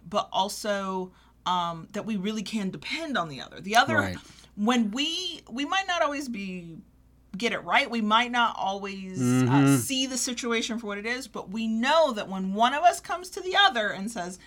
but 0.09 0.29
also 0.33 1.11
um, 1.47 1.87
that 1.93 2.05
we 2.07 2.17
really 2.17 2.43
can 2.43 2.71
depend 2.71 3.19
on 3.19 3.29
the 3.29 3.41
other 3.41 3.61
the 3.61 3.77
other 3.77 3.97
Right. 3.97 4.17
when 4.57 4.91
we 4.93 5.43
we 5.51 5.65
might 5.65 5.87
not 5.87 6.01
always 6.03 6.29
be 6.29 6.79
get 7.37 7.53
it 7.53 7.63
right. 7.65 7.91
We 7.91 8.01
might 8.01 8.31
not 8.31 8.55
always 8.59 9.21
uh, 9.21 9.77
see 9.79 10.07
the 10.07 10.17
situation 10.17 10.79
for 10.79 10.87
what 10.87 10.99
it 10.99 11.07
is, 11.07 11.29
but 11.29 11.51
we 11.51 11.67
know 11.67 12.13
that 12.13 12.29
when 12.29 12.55
one 12.55 12.75
of 12.75 12.83
us 12.83 13.01
comes 13.01 13.29
to 13.31 13.41
the 13.41 13.57
other 13.57 13.89
and 13.89 14.11
says, 14.11 14.39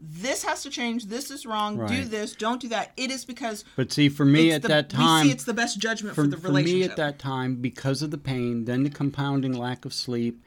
"This 0.00 0.44
has 0.44 0.62
to 0.62 0.70
change. 0.70 1.06
This 1.06 1.30
is 1.30 1.44
wrong. 1.46 1.86
Do 1.86 2.04
this. 2.04 2.34
Don't 2.34 2.60
do 2.60 2.68
that," 2.68 2.92
it 2.96 3.10
is 3.10 3.24
because 3.24 3.64
But 3.76 3.92
see, 3.92 4.08
for 4.08 4.24
me 4.24 4.52
at 4.52 4.62
the- 4.62 4.68
that 4.68 4.90
time, 4.90 5.22
we 5.24 5.28
see 5.28 5.32
it's 5.34 5.44
the 5.44 5.54
best 5.54 5.78
judgment 5.78 6.14
for, 6.14 6.22
for, 6.24 6.28
the 6.28 6.36
for 6.36 6.52
me 6.52 6.82
at 6.84 6.96
that 6.96 7.18
time, 7.18 7.56
because 7.56 8.02
of 8.02 8.10
the 8.10 8.18
pain, 8.18 8.64
then 8.64 8.82
the 8.84 8.90
compounding 8.90 9.52
lack 9.52 9.84
of 9.84 9.92
sleep, 9.92 10.44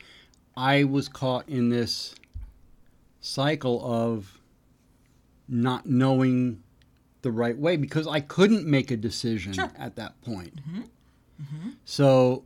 I 0.56 0.84
was 0.84 1.08
caught 1.10 1.48
in 1.50 1.70
this 1.70 2.16
cycle 3.20 3.82
of 3.84 4.40
not 5.48 5.86
knowing 5.86 6.64
the 7.22 7.32
right 7.32 7.58
way 7.58 7.78
because 7.78 8.08
I 8.08 8.20
couldn't 8.20 8.66
make 8.66 8.90
a 8.90 8.98
decision 8.98 9.54
Sure. 9.54 9.72
at 9.78 9.96
that 9.98 10.20
point. 10.22 10.56
Mm-hmm. 10.56 10.82
So 11.86 12.44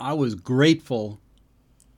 I 0.00 0.12
was 0.12 0.34
grateful 0.34 1.20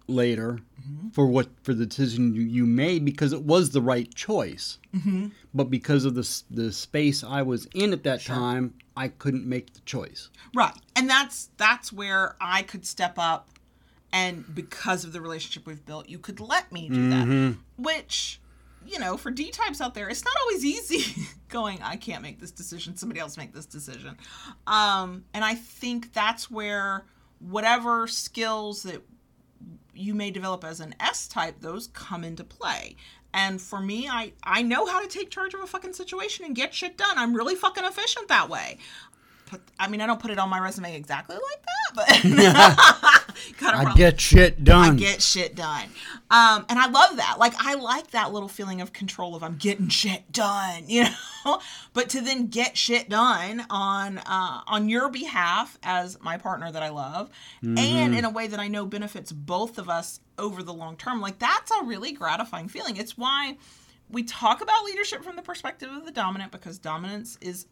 later 0.06 0.60
Mm-hmm. 0.86 1.08
for 1.08 1.26
what 1.26 1.48
for 1.64 1.74
the 1.74 1.84
decision 1.84 2.32
you, 2.34 2.42
you 2.42 2.64
made 2.64 3.04
because 3.04 3.32
it 3.32 3.42
was 3.42 3.70
the 3.70 3.80
right 3.80 4.14
choice. 4.14 4.78
Mm-hmm. 4.94 5.28
But 5.52 5.64
because 5.68 6.04
of 6.04 6.14
the 6.14 6.42
the 6.48 6.70
space 6.70 7.24
I 7.24 7.42
was 7.42 7.66
in 7.74 7.92
at 7.92 8.04
that 8.04 8.20
time, 8.20 8.74
I 8.96 9.08
couldn't 9.08 9.46
make 9.46 9.72
the 9.72 9.80
choice. 9.80 10.30
Right. 10.54 10.76
And 10.94 11.10
that's 11.10 11.50
that's 11.56 11.92
where 11.92 12.36
I 12.40 12.62
could 12.62 12.86
step 12.86 13.14
up 13.18 13.48
and 14.12 14.44
because 14.54 15.04
of 15.04 15.12
the 15.12 15.20
relationship 15.20 15.66
we've 15.66 15.84
built, 15.84 16.08
you 16.08 16.18
could 16.18 16.38
let 16.38 16.70
me 16.70 16.88
do 16.88 17.10
that. 17.10 17.56
Which, 17.76 18.40
you 18.86 18.98
know, 18.98 19.16
for 19.16 19.30
D 19.30 19.50
types 19.50 19.80
out 19.80 19.94
there, 19.94 20.08
it's 20.08 20.24
not 20.24 20.34
always 20.42 20.64
easy 20.64 21.26
going, 21.48 21.80
I 21.82 21.96
can't 21.96 22.22
make 22.22 22.40
this 22.40 22.50
decision, 22.50 22.96
somebody 22.96 23.20
else 23.20 23.36
make 23.36 23.52
this 23.52 23.66
decision. 23.66 24.16
Um, 24.66 25.24
and 25.34 25.44
I 25.44 25.54
think 25.54 26.12
that's 26.12 26.50
where 26.50 27.04
whatever 27.38 28.06
skills 28.06 28.82
that 28.84 29.02
you 29.94 30.14
may 30.14 30.30
develop 30.30 30.64
as 30.64 30.80
an 30.80 30.94
S 31.00 31.28
type, 31.28 31.60
those 31.60 31.88
come 31.88 32.24
into 32.24 32.44
play. 32.44 32.96
And 33.32 33.60
for 33.60 33.80
me, 33.80 34.08
I 34.08 34.32
I 34.42 34.62
know 34.62 34.86
how 34.86 35.02
to 35.02 35.08
take 35.08 35.30
charge 35.30 35.52
of 35.52 35.60
a 35.60 35.66
fucking 35.66 35.92
situation 35.92 36.46
and 36.46 36.54
get 36.54 36.74
shit 36.74 36.96
done. 36.96 37.18
I'm 37.18 37.34
really 37.34 37.54
fucking 37.54 37.84
efficient 37.84 38.28
that 38.28 38.48
way. 38.48 38.78
But 39.50 39.60
I 39.78 39.88
mean, 39.88 40.00
I 40.00 40.06
don't 40.06 40.20
put 40.20 40.30
it 40.30 40.38
on 40.38 40.48
my 40.48 40.58
resume 40.58 40.96
exactly 40.96 41.36
like 41.36 41.62
that, 41.62 41.76
but 41.94 43.26
gotta 43.58 43.88
I 43.88 43.94
get 43.94 44.20
shit 44.20 44.64
done. 44.64 44.94
I 44.94 44.98
get 44.98 45.22
shit 45.22 45.54
done. 45.54 45.84
Um, 46.30 46.66
and 46.68 46.78
I 46.78 46.88
love 46.88 47.16
that. 47.16 47.36
Like 47.38 47.54
I 47.58 47.74
like 47.74 48.10
that 48.10 48.32
little 48.32 48.48
feeling 48.48 48.80
of 48.80 48.92
control 48.92 49.34
of 49.34 49.42
I'm 49.42 49.56
getting 49.56 49.88
shit 49.88 50.30
done, 50.32 50.84
you 50.88 51.04
know. 51.44 51.60
but 51.92 52.08
to 52.10 52.20
then 52.20 52.48
get 52.48 52.76
shit 52.76 53.08
done 53.08 53.64
on 53.70 54.18
uh, 54.18 54.62
on 54.66 54.88
your 54.88 55.08
behalf 55.08 55.78
as 55.82 56.20
my 56.20 56.36
partner 56.36 56.70
that 56.70 56.82
I 56.82 56.88
love, 56.88 57.30
and 57.62 58.14
in 58.16 58.24
a 58.24 58.30
way 58.30 58.46
that 58.48 58.60
I 58.60 58.68
know 58.68 58.86
benefits 58.86 59.32
both 59.32 59.78
of 59.78 59.88
us 59.88 60.20
over 60.38 60.62
the 60.62 60.74
long 60.74 60.96
term, 60.96 61.20
like 61.20 61.38
that's 61.38 61.70
a 61.70 61.84
really 61.84 62.12
gratifying 62.12 62.68
feeling. 62.68 62.96
It's 62.96 63.16
why 63.16 63.56
we 64.08 64.22
talk 64.22 64.60
about 64.60 64.84
leadership 64.84 65.24
from 65.24 65.36
the 65.36 65.42
perspective 65.42 65.90
of 65.90 66.04
the 66.04 66.12
dominant 66.12 66.52
because 66.52 66.78
dominance 66.78 67.38
is 67.40 67.66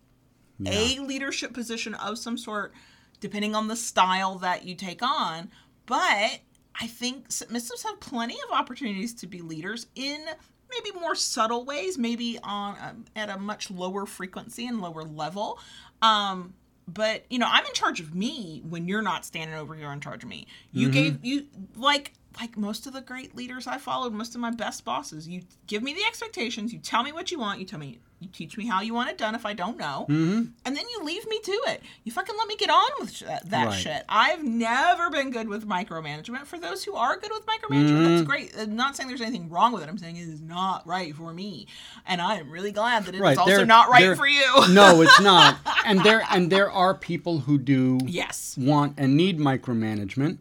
a 0.64 0.98
leadership 1.00 1.52
position 1.52 1.94
of 1.94 2.18
some 2.18 2.36
sort, 2.38 2.72
depending 3.20 3.55
on 3.55 3.68
the 3.68 3.76
style 3.76 4.36
that 4.38 4.64
you 4.64 4.74
take 4.74 5.02
on. 5.02 5.50
But 5.86 6.40
I 6.80 6.86
think 6.86 7.28
submissives 7.28 7.84
have 7.84 8.00
plenty 8.00 8.36
of 8.48 8.57
opportunities 8.57 9.14
to 9.14 9.26
be 9.26 9.40
leaders 9.40 9.86
in 9.94 10.24
maybe 10.70 10.98
more 10.98 11.14
subtle 11.14 11.64
ways, 11.64 11.96
maybe 11.98 12.38
on 12.42 12.76
a, 12.76 13.18
at 13.18 13.30
a 13.30 13.38
much 13.38 13.70
lower 13.70 14.07
frequency 14.07 14.66
and 14.66 14.80
lower 14.80 15.02
level. 15.05 15.59
Um, 16.02 16.55
but 16.88 17.24
you 17.30 17.38
know, 17.38 17.48
I'm 17.48 17.64
in 17.64 17.72
charge 17.74 18.00
of 18.00 18.14
me 18.14 18.62
when 18.68 18.88
you're 18.88 19.02
not 19.02 19.24
standing 19.24 19.57
over 19.57 19.74
here 19.74 19.90
in 19.92 20.00
charge 20.00 20.22
of 20.22 20.28
me. 20.28 20.46
You 20.72 20.88
Mm-hmm. 20.88 20.92
gave 20.92 21.24
you 21.24 21.46
like 21.76 22.12
like 22.41 22.57
most 22.57 22.87
of 22.87 22.93
the 22.93 23.01
great 23.01 23.37
leaders 23.37 23.66
I 23.66 23.78
followed, 23.78 24.12
most 24.12 24.35
of 24.35 24.41
my 24.41 24.51
best 24.51 24.85
bosses. 24.85 25.28
You 25.28 25.43
give 25.66 25.82
me 25.82 25.95
the 25.95 26.05
expectations. 26.05 26.72
You 26.72 26.78
tell 26.80 27.03
me 27.03 27.12
what 27.12 27.30
you 27.30 27.39
want. 27.39 27.61
You 27.61 27.66
tell 27.66 27.78
me. 27.78 27.99
You 28.20 28.30
teach 28.32 28.57
me 28.57 28.66
how 28.66 28.80
you 28.80 28.95
want 28.95 29.11
it 29.11 29.18
done 29.18 29.35
if 29.35 29.45
I 29.45 29.53
don't 29.53 29.76
know, 29.76 30.07
Mm-hmm. 30.09 30.43
and 30.64 30.76
then 30.76 30.85
you 30.91 31.05
leave 31.05 31.28
me 31.28 31.39
to 31.41 31.53
it. 31.66 31.82
You 32.05 32.12
fucking 32.12 32.35
let 32.39 32.49
me 32.49 32.57
get 32.57 32.70
on 32.70 32.89
with 32.99 33.12
sh- 33.12 33.22
that, 33.45 33.66
Right. 33.66 33.74
shit. 33.74 34.03
I've 34.09 34.43
never 34.43 35.11
been 35.11 35.30
good 35.30 35.47
with 35.47 35.68
micromanagement. 35.68 36.47
For 36.47 36.59
those 36.59 36.82
who 36.85 36.95
are 36.95 37.18
good 37.18 37.30
with 37.35 37.45
micromanagement, 37.45 37.91
Mm-hmm. 37.91 38.14
that's 38.14 38.22
great. 38.26 38.55
I'm 38.59 38.76
not 38.76 38.97
saying 38.97 39.09
there's 39.09 39.20
anything 39.20 39.51
wrong 39.51 39.72
with 39.72 39.82
it. 39.82 39.91
I'm 39.91 39.99
saying 39.99 40.16
it 40.16 40.22
is 40.28 40.41
not 40.41 40.87
right 40.87 41.14
for 41.14 41.35
me, 41.35 41.66
and 42.07 42.22
I 42.22 42.37
am 42.37 42.51
really 42.51 42.72
glad 42.72 43.05
that 43.05 43.11
it 43.14 43.16
is 43.16 43.20
Right, 43.20 43.37
also 43.37 43.57
there- 43.59 43.66
not 43.66 43.91
right 43.91 44.01
there- 44.01 44.16
for 44.16 44.26
you. 44.26 44.68
no, 44.70 45.03
it's 45.03 45.20
not. 45.20 45.59
And 45.85 46.03
there 46.03 46.22
and 46.30 46.51
there 46.51 46.70
are 46.70 46.95
people 46.95 47.41
who 47.41 47.59
do 47.59 47.99
yes. 48.07 48.57
want 48.57 48.95
and 48.97 49.18
need 49.18 49.39
micromanagement. 49.39 50.39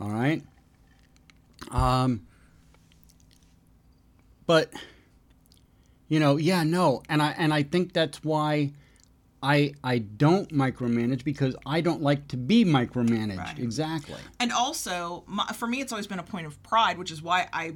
All 0.00 0.10
right. 0.10 0.42
Um, 1.74 2.26
but 4.46 4.72
you 6.08 6.20
know, 6.20 6.36
yeah, 6.36 6.62
no, 6.62 7.02
and 7.08 7.20
I 7.20 7.34
and 7.36 7.52
I 7.52 7.62
think 7.64 7.92
that's 7.92 8.22
why 8.22 8.72
I 9.42 9.74
I 9.82 9.98
don't 9.98 10.48
micromanage 10.50 11.24
because 11.24 11.56
I 11.66 11.80
don't 11.80 12.00
like 12.00 12.28
to 12.28 12.36
be 12.36 12.64
micromanaged. 12.64 13.38
Right. 13.38 13.58
Exactly. 13.58 14.16
And 14.40 14.52
also, 14.52 15.24
my, 15.26 15.46
for 15.48 15.66
me, 15.66 15.80
it's 15.80 15.92
always 15.92 16.06
been 16.06 16.18
a 16.18 16.24
point 16.24 16.46
of 16.46 16.62
pride, 16.62 16.96
which 16.96 17.10
is 17.10 17.20
why 17.20 17.48
I, 17.52 17.74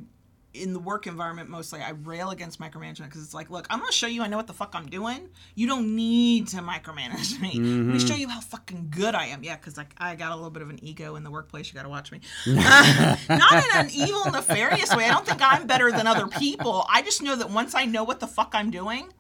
in 0.58 0.72
the 0.72 0.78
work 0.78 1.06
environment 1.06 1.48
mostly, 1.48 1.80
I 1.80 1.90
rail 1.90 2.30
against 2.30 2.60
micromanagement 2.60 3.04
because 3.04 3.22
it's 3.22 3.34
like, 3.34 3.50
look, 3.50 3.66
I'm 3.70 3.80
to 3.84 3.92
show 3.92 4.06
you 4.06 4.22
I 4.22 4.26
know 4.26 4.36
what 4.36 4.46
the 4.46 4.52
fuck 4.52 4.72
I'm 4.74 4.86
doing. 4.86 5.28
You 5.54 5.66
don't 5.66 5.96
need 5.96 6.48
to 6.48 6.58
micromanage 6.58 7.40
me. 7.40 7.52
Let 7.54 7.94
me 7.94 7.98
show 7.98 8.14
you 8.14 8.28
how 8.28 8.40
fucking 8.40 8.88
good 8.90 9.14
I 9.14 9.26
am. 9.26 9.42
Yeah, 9.42 9.56
because 9.56 9.76
like 9.76 9.94
I 9.98 10.14
got 10.14 10.32
a 10.32 10.34
little 10.34 10.50
bit 10.50 10.62
of 10.62 10.70
an 10.70 10.82
ego 10.84 11.16
in 11.16 11.24
the 11.24 11.30
workplace. 11.30 11.68
You 11.68 11.74
got 11.74 11.84
to 11.84 11.88
watch 11.88 12.12
me. 12.12 12.20
Uh, 12.90 13.16
not 13.28 13.52
in 13.52 13.86
an 13.86 13.90
evil, 13.92 14.24
nefarious 14.30 14.94
way. 14.94 15.04
I 15.04 15.10
don't 15.10 15.24
think 15.24 15.40
I'm 15.40 15.66
better 15.66 15.90
than 15.90 16.06
other 16.06 16.26
people. 16.26 16.86
I 16.90 17.02
just 17.02 17.22
know 17.22 17.34
that 17.36 17.50
once 17.50 17.74
I 17.74 17.84
know 17.84 18.04
what 18.04 18.20
the 18.20 18.26
fuck 18.26 18.50
I'm 18.54 18.70
doing. 18.70 19.12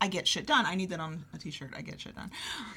I 0.00 0.08
get 0.08 0.28
shit 0.28 0.46
done. 0.46 0.66
I 0.66 0.74
need 0.74 0.90
that 0.90 1.00
on 1.00 1.24
a 1.32 1.38
t-shirt. 1.38 1.72
I 1.76 1.80
get 1.80 2.00
shit 2.00 2.14
done. 2.14 2.30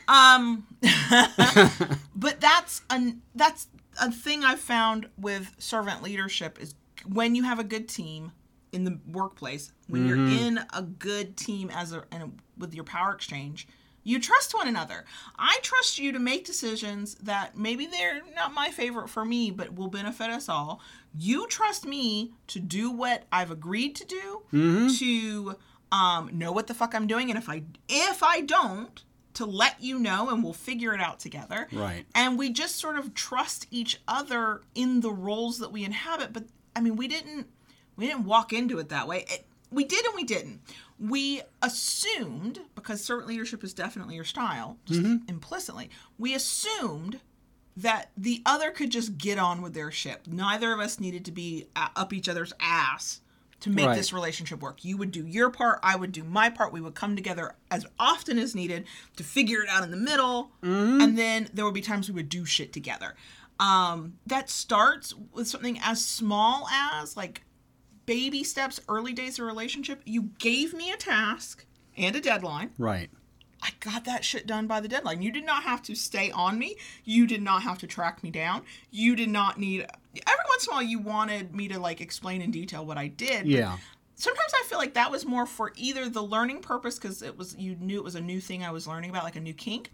Um, 0.08 0.66
but 2.16 2.40
that's 2.40 2.82
an 2.90 3.22
that's 3.36 3.68
a 4.02 4.12
thing 4.12 4.44
I've 4.44 4.60
found 4.60 5.08
with 5.18 5.54
servant 5.58 6.04
leadership 6.04 6.58
is 6.62 6.76
when 7.14 7.36
you 7.36 7.44
have 7.44 7.60
a 7.60 7.64
good 7.64 7.88
team 7.88 8.32
in 8.72 8.84
the 8.84 9.00
workplace, 9.08 9.72
when 9.88 10.08
you're 10.08 10.18
in 10.18 10.60
a 10.74 10.82
good 10.82 11.38
team 11.38 11.70
as 11.74 11.94
a 11.94 12.04
and 12.12 12.40
with 12.58 12.74
your 12.74 12.84
power 12.84 13.14
exchange, 13.14 13.68
you 14.04 14.20
trust 14.20 14.54
one 14.54 14.68
another. 14.68 15.04
I 15.38 15.58
trust 15.64 16.00
you 16.00 16.12
to 16.14 16.20
make 16.20 16.46
decisions 16.46 17.16
that 17.16 17.58
maybe 17.58 17.88
they're 17.88 18.22
not 18.36 18.54
my 18.54 18.70
favorite 18.70 19.10
for 19.10 19.26
me, 19.26 19.52
but 19.52 19.76
will 19.76 19.90
benefit 19.90 20.30
us 20.30 20.48
all. 20.48 20.82
You 21.18 21.48
trust 21.48 21.86
me 21.86 22.32
to 22.48 22.60
do 22.60 22.90
what 22.90 23.24
I've 23.32 23.52
agreed 23.52 23.96
to 23.98 24.06
do, 24.06 24.44
to 25.00 25.56
um, 25.92 26.30
know 26.34 26.52
what 26.52 26.68
the 26.68 26.74
fuck 26.74 26.96
I'm 26.96 27.08
doing, 27.08 27.30
and 27.30 27.38
if 27.38 27.50
I 27.50 27.64
if 27.90 28.24
I 28.24 28.42
don't, 28.42 29.04
to 29.38 29.46
let 29.46 29.82
you 29.82 30.00
know, 30.00 30.30
and 30.30 30.44
we'll 30.44 30.54
figure 30.54 30.94
it 30.96 31.02
out 31.02 31.20
together. 31.20 31.68
Right. 31.72 32.06
And 32.16 32.40
we 32.40 32.50
just 32.50 32.78
sort 32.78 32.98
of 32.98 33.14
trust 33.14 33.68
each 33.70 34.00
other 34.08 34.62
in 34.74 35.02
the 35.02 35.12
roles 35.12 35.60
that 35.60 35.72
we 35.72 35.84
inhabit. 35.84 36.34
But 36.34 36.46
I 36.78 36.82
mean, 36.82 36.96
we 36.96 37.08
didn't 37.08 37.48
we 37.96 38.06
didn't 38.06 38.26
walk 38.26 38.54
into 38.54 38.78
it 38.78 38.90
that 38.90 39.08
way. 39.08 39.26
It, 39.28 39.46
we 39.72 39.84
did 39.84 40.06
and 40.06 40.16
we 40.16 40.24
didn't. 40.24 40.62
We 41.00 41.42
assumed 41.62 42.60
because 42.76 43.04
servant 43.04 43.28
leadership 43.28 43.64
is 43.64 43.74
definitely 43.74 44.16
your 44.16 44.24
style, 44.24 44.78
just 44.86 45.02
mm-hmm. 45.02 45.28
implicitly. 45.28 45.90
We 46.18 46.36
assumed 46.36 47.20
that 47.76 48.12
the 48.16 48.42
other 48.46 48.72
could 48.72 48.92
just 48.92 49.18
get 49.18 49.38
on 49.38 49.62
with 49.62 49.74
their 49.74 49.92
ship. 49.92 50.28
Neither 50.28 50.72
of 50.72 50.80
us 50.80 51.00
needed 51.00 51.26
to 51.26 51.32
be 51.32 51.68
uh, 51.76 51.90
up 51.96 52.14
each 52.14 52.30
other's 52.30 52.54
ass 52.60 53.22
to 53.60 53.70
make 53.72 53.88
Right. 53.88 53.96
this 53.96 54.14
relationship 54.14 54.62
work. 54.62 54.86
You 54.86 54.98
would 54.98 55.12
do 55.12 55.26
your 55.26 55.50
part, 55.50 55.80
I 55.82 55.96
would 55.96 56.12
do 56.12 56.24
my 56.24 56.50
part. 56.50 56.72
We 56.72 56.82
would 56.82 56.96
come 56.96 57.16
together 57.16 57.56
as 57.72 57.86
often 58.00 58.38
as 58.38 58.54
needed 58.54 58.86
to 59.16 59.24
figure 59.24 59.62
it 59.64 59.70
out 59.70 59.84
in 59.84 59.92
the 59.92 59.98
middle, 59.98 60.52
mm-hmm. 60.64 61.02
and 61.02 61.18
then 61.18 61.50
there 61.54 61.66
would 61.66 61.74
be 61.74 61.82
times 61.82 62.08
we 62.08 62.16
would 62.16 62.30
do 62.30 62.46
shit 62.46 62.72
together. 62.72 63.16
Um, 63.60 64.16
that 64.28 64.50
starts 64.50 65.14
with 65.34 65.48
something 65.48 65.80
as 65.82 66.04
small 66.06 66.68
as 66.70 67.18
like 67.18 67.44
baby 68.06 68.44
steps, 68.44 68.80
early 68.88 69.14
days 69.14 69.40
of 69.40 69.44
a 69.44 69.48
relationship. 69.48 70.02
You 70.06 70.30
gave 70.40 70.74
me 70.74 70.92
a 70.92 70.98
task 70.98 71.66
and 71.96 72.16
a 72.16 72.22
deadline. 72.22 72.72
Right. 72.78 73.10
I 73.62 73.72
got 73.80 74.06
that 74.06 74.24
shit 74.24 74.46
done 74.46 74.68
by 74.68 74.80
the 74.80 74.88
deadline. 74.88 75.22
You 75.22 75.32
did 75.32 75.46
not 75.46 75.64
have 75.64 75.82
to 75.84 75.96
stay 75.96 76.32
on 76.32 76.60
me. 76.60 76.76
You 77.04 77.26
did 77.26 77.42
not 77.42 77.64
have 77.64 77.80
to 77.80 77.88
track 77.88 78.24
me 78.24 78.30
down. 78.30 78.64
You 78.92 79.16
did 79.16 79.30
not 79.30 79.60
need. 79.60 79.82
Every 79.82 80.46
once 80.48 80.68
in 80.68 80.74
a 80.74 80.76
while, 80.76 80.84
you 80.84 81.00
wanted 81.00 81.56
me 81.56 81.68
to 81.70 81.80
like 81.80 82.00
explain 82.00 82.42
in 82.42 82.52
detail 82.52 82.86
what 82.86 82.98
I 82.98 83.08
did. 83.08 83.48
Yeah. 83.48 83.78
Sometimes 84.16 84.52
I 84.56 84.64
feel 84.68 84.78
like 84.78 84.94
that 84.96 85.12
was 85.12 85.26
more 85.26 85.46
for 85.46 85.74
either 85.76 86.10
the 86.10 86.24
learning 86.24 86.62
purpose 86.62 86.98
because 86.98 87.22
it 87.22 87.38
was 87.38 87.56
you 87.58 87.76
knew 87.76 87.98
it 87.98 88.04
was 88.04 88.16
a 88.16 88.22
new 88.22 88.40
thing 88.40 88.64
I 88.64 88.72
was 88.72 88.88
learning 88.88 89.10
about, 89.10 89.24
like 89.24 89.36
a 89.36 89.42
new 89.42 89.54
kink, 89.54 89.92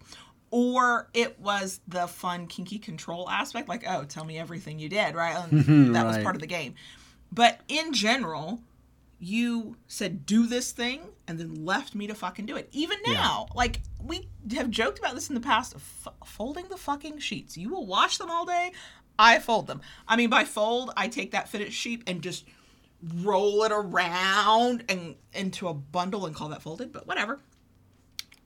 or 0.54 1.08
it 1.14 1.40
was 1.40 1.80
the 1.88 2.06
fun 2.06 2.46
kinky 2.46 2.78
control 2.78 3.28
aspect, 3.28 3.68
like 3.68 3.82
oh, 3.88 4.04
tell 4.04 4.24
me 4.24 4.38
everything 4.38 4.78
you 4.78 4.88
did, 4.88 5.16
right? 5.16 5.34
And 5.50 5.96
that 5.96 6.06
was 6.06 6.16
part 6.22 6.36
of 6.36 6.40
the 6.40 6.46
game. 6.46 6.76
But 7.32 7.58
in 7.66 7.92
general, 7.92 8.60
you 9.18 9.76
said 9.88 10.26
do 10.26 10.46
this 10.46 10.70
thing 10.70 11.08
and 11.26 11.40
then 11.40 11.64
left 11.64 11.96
me 11.96 12.06
to 12.06 12.14
fucking 12.14 12.46
do 12.46 12.54
it. 12.54 12.68
Even 12.70 12.98
now, 13.04 13.48
like 13.56 13.80
we 14.00 14.28
have 14.54 14.70
joked 14.70 15.00
about 15.00 15.16
this 15.16 15.28
in 15.28 15.34
the 15.34 15.40
past, 15.40 15.74
f- 15.74 16.14
folding 16.24 16.68
the 16.68 16.76
fucking 16.76 17.18
sheets. 17.18 17.56
You 17.56 17.70
will 17.70 17.86
wash 17.86 18.18
them 18.18 18.30
all 18.30 18.46
day. 18.46 18.70
I 19.18 19.40
fold 19.40 19.66
them. 19.66 19.80
I 20.06 20.14
mean, 20.14 20.30
by 20.30 20.44
fold, 20.44 20.92
I 20.96 21.08
take 21.08 21.32
that 21.32 21.48
fitted 21.48 21.72
sheet 21.72 22.04
and 22.06 22.22
just 22.22 22.44
roll 23.22 23.64
it 23.64 23.72
around 23.72 24.84
and 24.88 25.16
into 25.32 25.66
a 25.66 25.74
bundle 25.74 26.26
and 26.26 26.34
call 26.36 26.50
that 26.50 26.62
folded. 26.62 26.92
But 26.92 27.08
whatever. 27.08 27.40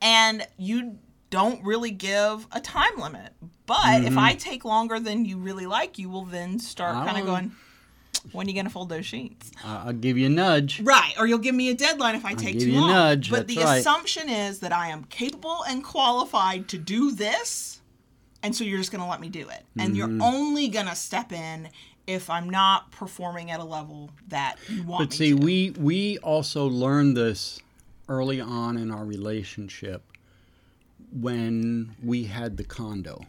And 0.01 0.47
you 0.57 0.97
don't 1.29 1.63
really 1.63 1.91
give 1.91 2.47
a 2.51 2.59
time 2.59 2.97
limit. 2.97 3.33
But 3.65 4.03
if 4.03 4.17
I 4.17 4.33
take 4.33 4.65
longer 4.65 4.99
than 4.99 5.25
you 5.25 5.37
really 5.37 5.65
like, 5.67 5.99
you 5.99 6.09
will 6.09 6.25
then 6.25 6.57
start 6.59 7.05
kind 7.07 7.19
of 7.19 7.25
going, 7.25 7.51
when 8.31 8.47
are 8.47 8.49
you 8.49 8.55
going 8.55 8.65
to 8.65 8.71
fold 8.71 8.89
those 8.89 9.05
sheets? 9.05 9.51
Uh, 9.63 9.83
I'll 9.85 9.93
give 9.93 10.17
you 10.17 10.25
a 10.25 10.29
nudge. 10.29 10.81
Right, 10.81 11.13
or 11.19 11.27
you'll 11.27 11.37
give 11.37 11.53
me 11.55 11.69
a 11.69 11.75
deadline 11.75 12.15
if 12.15 12.25
I 12.25 12.33
take 12.33 12.53
give 12.57 12.63
too 12.69 12.73
long. 12.73 12.89
nudge, 12.89 13.29
but 13.29 13.47
the 13.47 13.57
right. 13.57 13.77
assumption 13.77 14.27
is 14.27 14.59
that 14.61 14.71
I 14.73 14.87
am 14.87 15.03
capable 15.05 15.63
and 15.67 15.83
qualified 15.83 16.67
to 16.69 16.77
do 16.79 17.11
this, 17.11 17.79
and 18.41 18.55
so 18.55 18.63
you're 18.63 18.79
just 18.79 18.91
going 18.91 19.03
to 19.03 19.09
let 19.09 19.21
me 19.21 19.29
do 19.29 19.47
it. 19.49 19.63
And 19.77 19.95
you're 19.95 20.07
Mm-hmm. 20.07 20.21
only 20.21 20.67
going 20.67 20.87
to 20.87 20.95
step 20.95 21.31
in 21.31 21.69
if 22.07 22.27
I'm 22.31 22.49
not 22.49 22.91
performing 22.91 23.51
at 23.51 23.59
a 23.59 23.63
level 23.63 24.09
that 24.29 24.55
you 24.67 24.81
want 24.81 25.09
But 25.09 25.13
see, 25.15 25.29
to. 25.29 25.35
we 25.35 25.69
we 25.77 26.17
also 26.19 26.65
learned 26.65 27.15
this 27.15 27.59
early 28.07 28.41
on 28.41 28.77
in 28.77 28.89
our 28.89 29.05
relationship 29.05 30.01
when 31.11 31.95
we 32.03 32.25
had 32.25 32.57
the 32.57 32.63
condo 32.63 33.21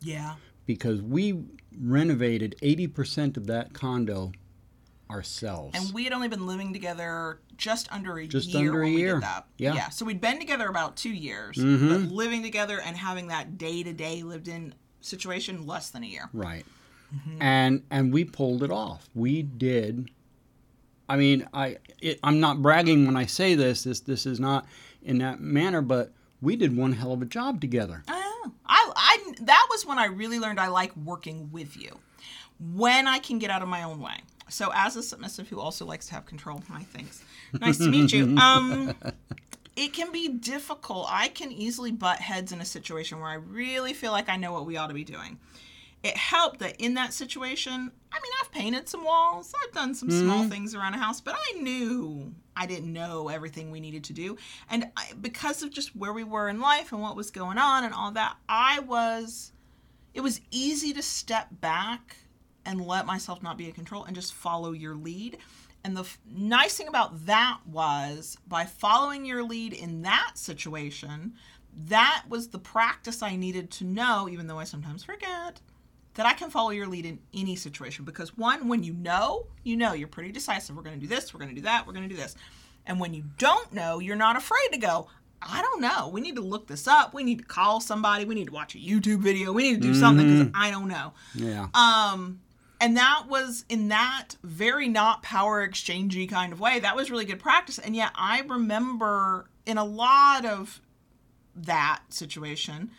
yeah. 0.00 0.34
because 0.66 1.00
we 1.00 1.44
renovated 1.80 2.56
80% 2.62 3.36
of 3.36 3.46
that 3.46 3.72
condo 3.72 4.32
ourselves. 5.10 5.78
And 5.78 5.94
we 5.94 6.04
had 6.04 6.12
only 6.12 6.28
been 6.28 6.46
living 6.46 6.72
together 6.72 7.40
just 7.56 7.90
under 7.92 8.18
a 8.18 8.26
Just 8.26 8.48
year 8.48 8.70
under 8.70 8.82
a 8.82 8.84
when 8.84 8.94
we 8.94 9.00
year. 9.00 9.14
did 9.14 9.22
that. 9.22 9.46
Yeah. 9.58 9.70
Mm-hmm. 9.70 9.76
Yeah. 9.78 9.88
So 9.90 10.04
we'd 10.04 10.20
been 10.20 10.38
together 10.38 10.68
about 10.68 10.96
two 10.96 11.12
years, 11.12 11.56
but 11.56 12.12
living 12.12 12.42
together 12.42 12.80
and 12.80 12.96
having 12.96 13.28
that 13.28 13.58
day 13.58 13.82
to 13.82 13.92
day 13.92 14.22
lived 14.22 14.48
in 14.48 14.74
situation 15.00 15.66
less 15.66 15.90
than 15.90 16.02
a 16.02 16.06
year. 16.06 16.28
right. 16.32 16.64
Mm-hmm. 17.14 17.42
And 17.42 17.82
and 17.90 18.10
we 18.10 18.24
pulled 18.24 18.62
it 18.62 18.70
off. 18.70 19.10
We 19.14 19.42
did 19.42 20.08
I 21.08 21.16
mean, 21.16 21.46
I 21.52 21.76
it, 22.00 22.18
I'm 22.22 22.40
not 22.40 22.62
bragging 22.62 23.04
when 23.04 23.16
I 23.16 23.26
say 23.26 23.54
this. 23.54 23.84
This 23.84 24.00
this 24.00 24.24
is 24.24 24.40
not 24.40 24.66
in 25.02 25.18
that 25.18 25.40
manner, 25.40 25.82
but 25.82 26.10
we 26.42 26.56
did 26.56 26.76
one 26.76 26.92
hell 26.92 27.12
of 27.12 27.22
a 27.22 27.24
job 27.24 27.60
together. 27.60 28.02
I 28.08 28.20
know. 28.20 28.52
I, 28.66 28.92
I 28.94 29.34
that 29.40 29.66
was 29.70 29.86
when 29.86 29.98
I 29.98 30.06
really 30.06 30.38
learned 30.38 30.60
I 30.60 30.68
like 30.68 30.94
working 30.96 31.50
with 31.52 31.76
you. 31.76 31.98
When 32.74 33.08
I 33.08 33.18
can 33.18 33.38
get 33.38 33.50
out 33.50 33.62
of 33.62 33.68
my 33.68 33.84
own 33.84 34.00
way. 34.00 34.16
So 34.48 34.70
as 34.74 34.96
a 34.96 35.02
submissive 35.02 35.48
who 35.48 35.58
also 35.58 35.86
likes 35.86 36.06
to 36.08 36.14
have 36.14 36.26
control, 36.26 36.62
my 36.68 36.82
thanks. 36.82 37.24
Nice 37.58 37.78
to 37.78 37.88
meet 37.88 38.12
you. 38.12 38.36
Um 38.38 38.94
it 39.74 39.94
can 39.94 40.12
be 40.12 40.28
difficult. 40.28 41.06
I 41.08 41.28
can 41.28 41.50
easily 41.50 41.92
butt 41.92 42.18
heads 42.18 42.52
in 42.52 42.60
a 42.60 42.64
situation 42.64 43.20
where 43.20 43.30
I 43.30 43.34
really 43.34 43.94
feel 43.94 44.12
like 44.12 44.28
I 44.28 44.36
know 44.36 44.52
what 44.52 44.66
we 44.66 44.76
ought 44.76 44.88
to 44.88 44.94
be 44.94 45.04
doing. 45.04 45.38
It 46.02 46.16
helped 46.16 46.58
that 46.60 46.80
in 46.80 46.94
that 46.94 47.12
situation, 47.12 47.92
I 48.12 48.16
mean, 48.16 48.32
I've 48.40 48.50
painted 48.52 48.88
some 48.88 49.04
walls, 49.04 49.54
I've 49.62 49.72
done 49.72 49.94
some 49.94 50.10
small 50.10 50.40
mm-hmm. 50.40 50.50
things 50.50 50.74
around 50.74 50.94
a 50.94 50.98
house, 50.98 51.20
but 51.20 51.36
I 51.36 51.60
knew 51.60 52.34
I 52.56 52.66
didn't 52.66 52.92
know 52.92 53.28
everything 53.28 53.70
we 53.70 53.80
needed 53.80 54.04
to 54.04 54.12
do. 54.12 54.36
And 54.68 54.90
I, 54.96 55.12
because 55.20 55.62
of 55.62 55.70
just 55.70 55.94
where 55.94 56.12
we 56.12 56.24
were 56.24 56.48
in 56.48 56.60
life 56.60 56.92
and 56.92 57.00
what 57.00 57.16
was 57.16 57.30
going 57.30 57.56
on 57.56 57.84
and 57.84 57.94
all 57.94 58.10
that, 58.12 58.36
I 58.48 58.80
was, 58.80 59.52
it 60.12 60.20
was 60.20 60.40
easy 60.50 60.92
to 60.92 61.02
step 61.02 61.48
back 61.60 62.16
and 62.64 62.84
let 62.86 63.06
myself 63.06 63.42
not 63.42 63.56
be 63.56 63.66
in 63.66 63.72
control 63.72 64.04
and 64.04 64.14
just 64.14 64.34
follow 64.34 64.72
your 64.72 64.94
lead. 64.94 65.38
And 65.84 65.96
the 65.96 66.02
f- 66.02 66.18
nice 66.26 66.76
thing 66.76 66.88
about 66.88 67.26
that 67.26 67.58
was 67.66 68.36
by 68.46 68.64
following 68.64 69.24
your 69.24 69.42
lead 69.42 69.72
in 69.72 70.02
that 70.02 70.32
situation, 70.34 71.34
that 71.88 72.24
was 72.28 72.48
the 72.48 72.58
practice 72.58 73.22
I 73.22 73.36
needed 73.36 73.70
to 73.72 73.84
know, 73.84 74.28
even 74.28 74.46
though 74.46 74.58
I 74.58 74.64
sometimes 74.64 75.02
forget, 75.04 75.60
that 76.14 76.26
I 76.26 76.34
can 76.34 76.50
follow 76.50 76.70
your 76.70 76.86
lead 76.86 77.06
in 77.06 77.18
any 77.34 77.56
situation. 77.56 78.04
Because 78.04 78.36
one, 78.36 78.68
when 78.68 78.82
you 78.82 78.92
know, 78.92 79.46
you 79.64 79.76
know, 79.76 79.92
you're 79.92 80.08
pretty 80.08 80.32
decisive. 80.32 80.76
We're 80.76 80.82
going 80.82 80.98
to 80.98 81.00
do 81.00 81.06
this, 81.06 81.32
we're 81.32 81.40
going 81.40 81.54
to 81.54 81.56
do 81.56 81.62
that, 81.62 81.86
we're 81.86 81.94
going 81.94 82.08
to 82.08 82.14
do 82.14 82.20
this. 82.20 82.36
And 82.86 82.98
when 82.98 83.14
you 83.14 83.24
don't 83.38 83.72
know, 83.72 84.00
you're 84.00 84.16
not 84.16 84.36
afraid 84.36 84.68
to 84.72 84.78
go, 84.78 85.08
I 85.40 85.60
don't 85.62 85.80
know. 85.80 86.08
We 86.08 86.20
need 86.20 86.36
to 86.36 86.42
look 86.42 86.66
this 86.66 86.86
up. 86.86 87.14
We 87.14 87.24
need 87.24 87.38
to 87.38 87.44
call 87.44 87.80
somebody. 87.80 88.24
We 88.24 88.34
need 88.34 88.46
to 88.46 88.52
watch 88.52 88.74
a 88.74 88.78
YouTube 88.78 89.18
video. 89.18 89.52
We 89.52 89.62
need 89.62 89.82
to 89.82 89.88
do 89.88 89.94
something 89.94 90.38
because 90.38 90.52
I 90.54 90.70
don't 90.70 90.88
know. 90.88 91.12
Yeah. 91.34 91.66
Um, 91.74 92.40
and 92.80 92.96
that 92.96 93.24
was 93.28 93.64
in 93.68 93.88
that 93.88 94.34
very 94.42 94.88
not 94.88 95.22
power 95.22 95.66
exchangey 95.66 96.28
kind 96.28 96.52
of 96.52 96.60
way. 96.60 96.80
That 96.80 96.96
was 96.96 97.10
really 97.10 97.24
good 97.24 97.40
practice. 97.40 97.78
And 97.78 97.94
yet 97.94 98.10
I 98.14 98.42
remember 98.42 99.48
in 99.66 99.78
a 99.78 99.84
lot 99.84 100.44
of 100.44 100.80
that 101.54 102.02
situation 102.08 102.90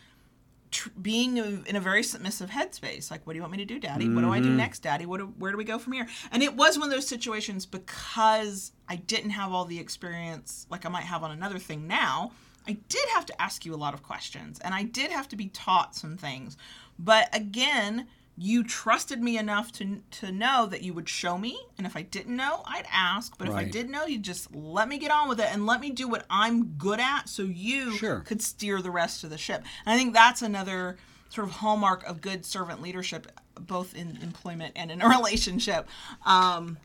tr- 0.74 0.90
being 1.00 1.36
in 1.38 1.76
a 1.76 1.80
very 1.80 2.02
submissive 2.02 2.50
headspace. 2.50 3.10
Like, 3.10 3.26
what 3.26 3.32
do 3.32 3.36
you 3.38 3.42
want 3.42 3.52
me 3.52 3.58
to 3.58 3.64
do, 3.64 3.78
Daddy? 3.78 4.08
What 4.08 4.20
do 4.20 4.30
I 4.30 4.40
do 4.40 4.48
mm-hmm. 4.48 4.56
next, 4.56 4.80
Daddy? 4.80 5.06
What 5.06 5.20
do, 5.20 5.32
where 5.38 5.52
do 5.52 5.56
we 5.56 5.64
go 5.64 5.78
from 5.78 5.92
here? 5.94 6.06
And 6.32 6.42
it 6.42 6.54
was 6.54 6.78
one 6.78 6.88
of 6.88 6.94
those 6.94 7.06
situations 7.06 7.64
because 7.64 8.72
I 8.88 8.96
didn't 8.96 9.30
have 9.30 9.52
all 9.52 9.64
the 9.64 9.78
experience 9.78 10.66
like 10.70 10.84
I 10.84 10.88
might 10.88 11.04
have 11.04 11.22
on 11.22 11.30
another 11.30 11.58
thing 11.58 11.86
now. 11.86 12.32
I 12.66 12.72
did 12.88 13.08
have 13.14 13.24
to 13.26 13.40
ask 13.40 13.64
you 13.64 13.74
a 13.74 13.76
lot 13.76 13.94
of 13.94 14.02
questions 14.02 14.58
and 14.60 14.74
I 14.74 14.82
did 14.82 15.10
have 15.10 15.28
to 15.28 15.36
be 15.36 15.48
taught 15.48 15.94
some 15.94 16.16
things. 16.16 16.56
But 16.98 17.34
again, 17.34 18.08
you 18.36 18.64
trusted 18.64 19.22
me 19.22 19.38
enough 19.38 19.70
to 19.72 20.00
to 20.10 20.32
know 20.32 20.66
that 20.66 20.82
you 20.82 20.92
would 20.92 21.08
show 21.08 21.38
me 21.38 21.56
and 21.78 21.86
if 21.86 21.96
i 21.96 22.02
didn't 22.02 22.34
know 22.34 22.62
i'd 22.66 22.86
ask 22.92 23.38
but 23.38 23.46
if 23.46 23.54
i 23.54 23.62
did 23.62 23.88
know 23.88 24.06
you 24.06 24.18
just 24.18 24.52
let 24.54 24.88
me 24.88 24.98
get 24.98 25.10
on 25.12 25.28
with 25.28 25.38
it 25.38 25.46
and 25.52 25.66
let 25.66 25.80
me 25.80 25.88
do 25.90 26.08
what 26.08 26.24
i'm 26.28 26.64
good 26.76 26.98
at 26.98 27.28
so 27.28 27.42
you 27.44 27.92
Sure. 27.92 28.20
could 28.20 28.42
steer 28.42 28.82
the 28.82 28.90
rest 28.90 29.22
of 29.22 29.30
the 29.30 29.38
ship. 29.38 29.62
And 29.86 29.94
i 29.94 29.96
think 29.96 30.14
that's 30.14 30.42
another 30.42 30.96
sort 31.28 31.46
of 31.46 31.54
hallmark 31.54 32.02
of 32.04 32.20
good 32.20 32.44
servant 32.44 32.82
leadership 32.82 33.30
both 33.60 33.94
in 33.94 34.18
employment 34.20 34.72
and 34.74 34.90
in 34.90 35.00
a 35.00 35.08
relationship 35.16 35.88
um, 36.26 36.76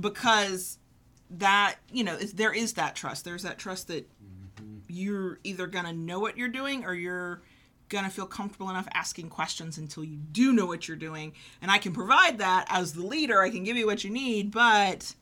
because 0.00 0.78
that 1.30 1.76
you 1.92 2.04
know 2.04 2.14
is, 2.14 2.32
there 2.34 2.52
is 2.52 2.74
that 2.74 2.94
trust. 2.94 3.24
There's 3.24 3.42
that 3.42 3.58
trust 3.58 3.88
that 3.88 4.08
you're 4.88 5.40
either 5.44 5.66
gonna 5.66 5.92
know 5.92 6.20
what 6.20 6.36
you're 6.38 6.48
doing 6.48 6.84
or 6.84 6.94
you're 6.94 7.42
gonna 7.88 8.10
feel 8.10 8.26
comfortable 8.26 8.68
enough 8.70 8.88
asking 8.92 9.28
questions 9.30 9.78
until 9.78 10.04
you 10.04 10.16
do 10.32 10.52
know 10.52 10.66
what 10.66 10.88
you're 10.88 10.96
doing. 10.96 11.32
And 11.62 11.70
i 11.70 11.78
can 11.78 11.92
provide 11.92 12.38
that 12.38 12.66
as 12.68 12.92
the 12.94 13.06
leader. 13.06 13.40
I 13.40 13.50
can 13.50 13.64
give 13.64 13.76
you 13.76 13.86
what 13.86 14.04
you 14.04 14.10
need 14.10 14.50
but 14.50 15.14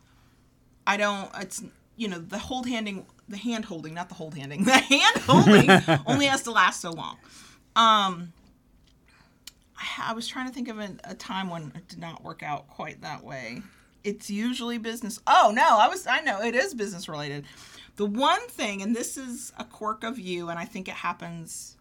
i 0.87 0.97
don't 0.97 1.31
it's 1.39 1.63
you 1.97 2.09
know 2.09 2.19
the 2.19 2.39
hold 2.39 2.67
handing 2.67 3.07
the 3.29 3.37
hand 3.37 3.65
holding 3.65 3.95
not 3.95 4.09
the 4.09 4.15
hold 4.15 4.35
handing 4.35 4.65
the 4.65 4.73
hand 4.73 5.17
holding 5.27 5.71
only 6.07 6.27
has 6.27 6.43
to 6.43 6.51
last 6.51 6.81
so 6.81 6.91
long. 6.91 7.19
Um 7.77 8.33
I, 9.77 10.11
I 10.11 10.13
was 10.15 10.27
trying 10.27 10.47
to 10.47 10.55
think 10.55 10.69
of 10.69 10.79
a, 10.79 10.97
a 11.05 11.15
time 11.15 11.51
when 11.51 11.73
it 11.75 11.89
did 11.89 11.99
not 11.99 12.23
work 12.23 12.43
out 12.43 12.69
quite 12.69 13.01
that 13.03 13.25
way. 13.25 13.63
It's 14.05 14.31
usually 14.31 14.79
business 14.79 15.21
oh 15.27 15.53
no 15.55 15.79
i 15.79 15.89
was 15.89 16.07
i 16.07 16.21
know 16.21 16.41
it 16.43 16.55
is 16.55 16.75
business 16.75 17.09
related. 17.09 17.45
The 17.97 18.07
one 18.07 18.49
thing 18.49 18.83
and 18.83 18.95
this 18.97 19.17
is 19.17 19.53
a 19.59 19.65
quirk 19.65 20.03
of 20.03 20.19
you 20.19 20.49
and 20.49 20.59
i 20.59 20.65
think 20.65 20.89
it 20.89 20.95
happens 20.95 21.77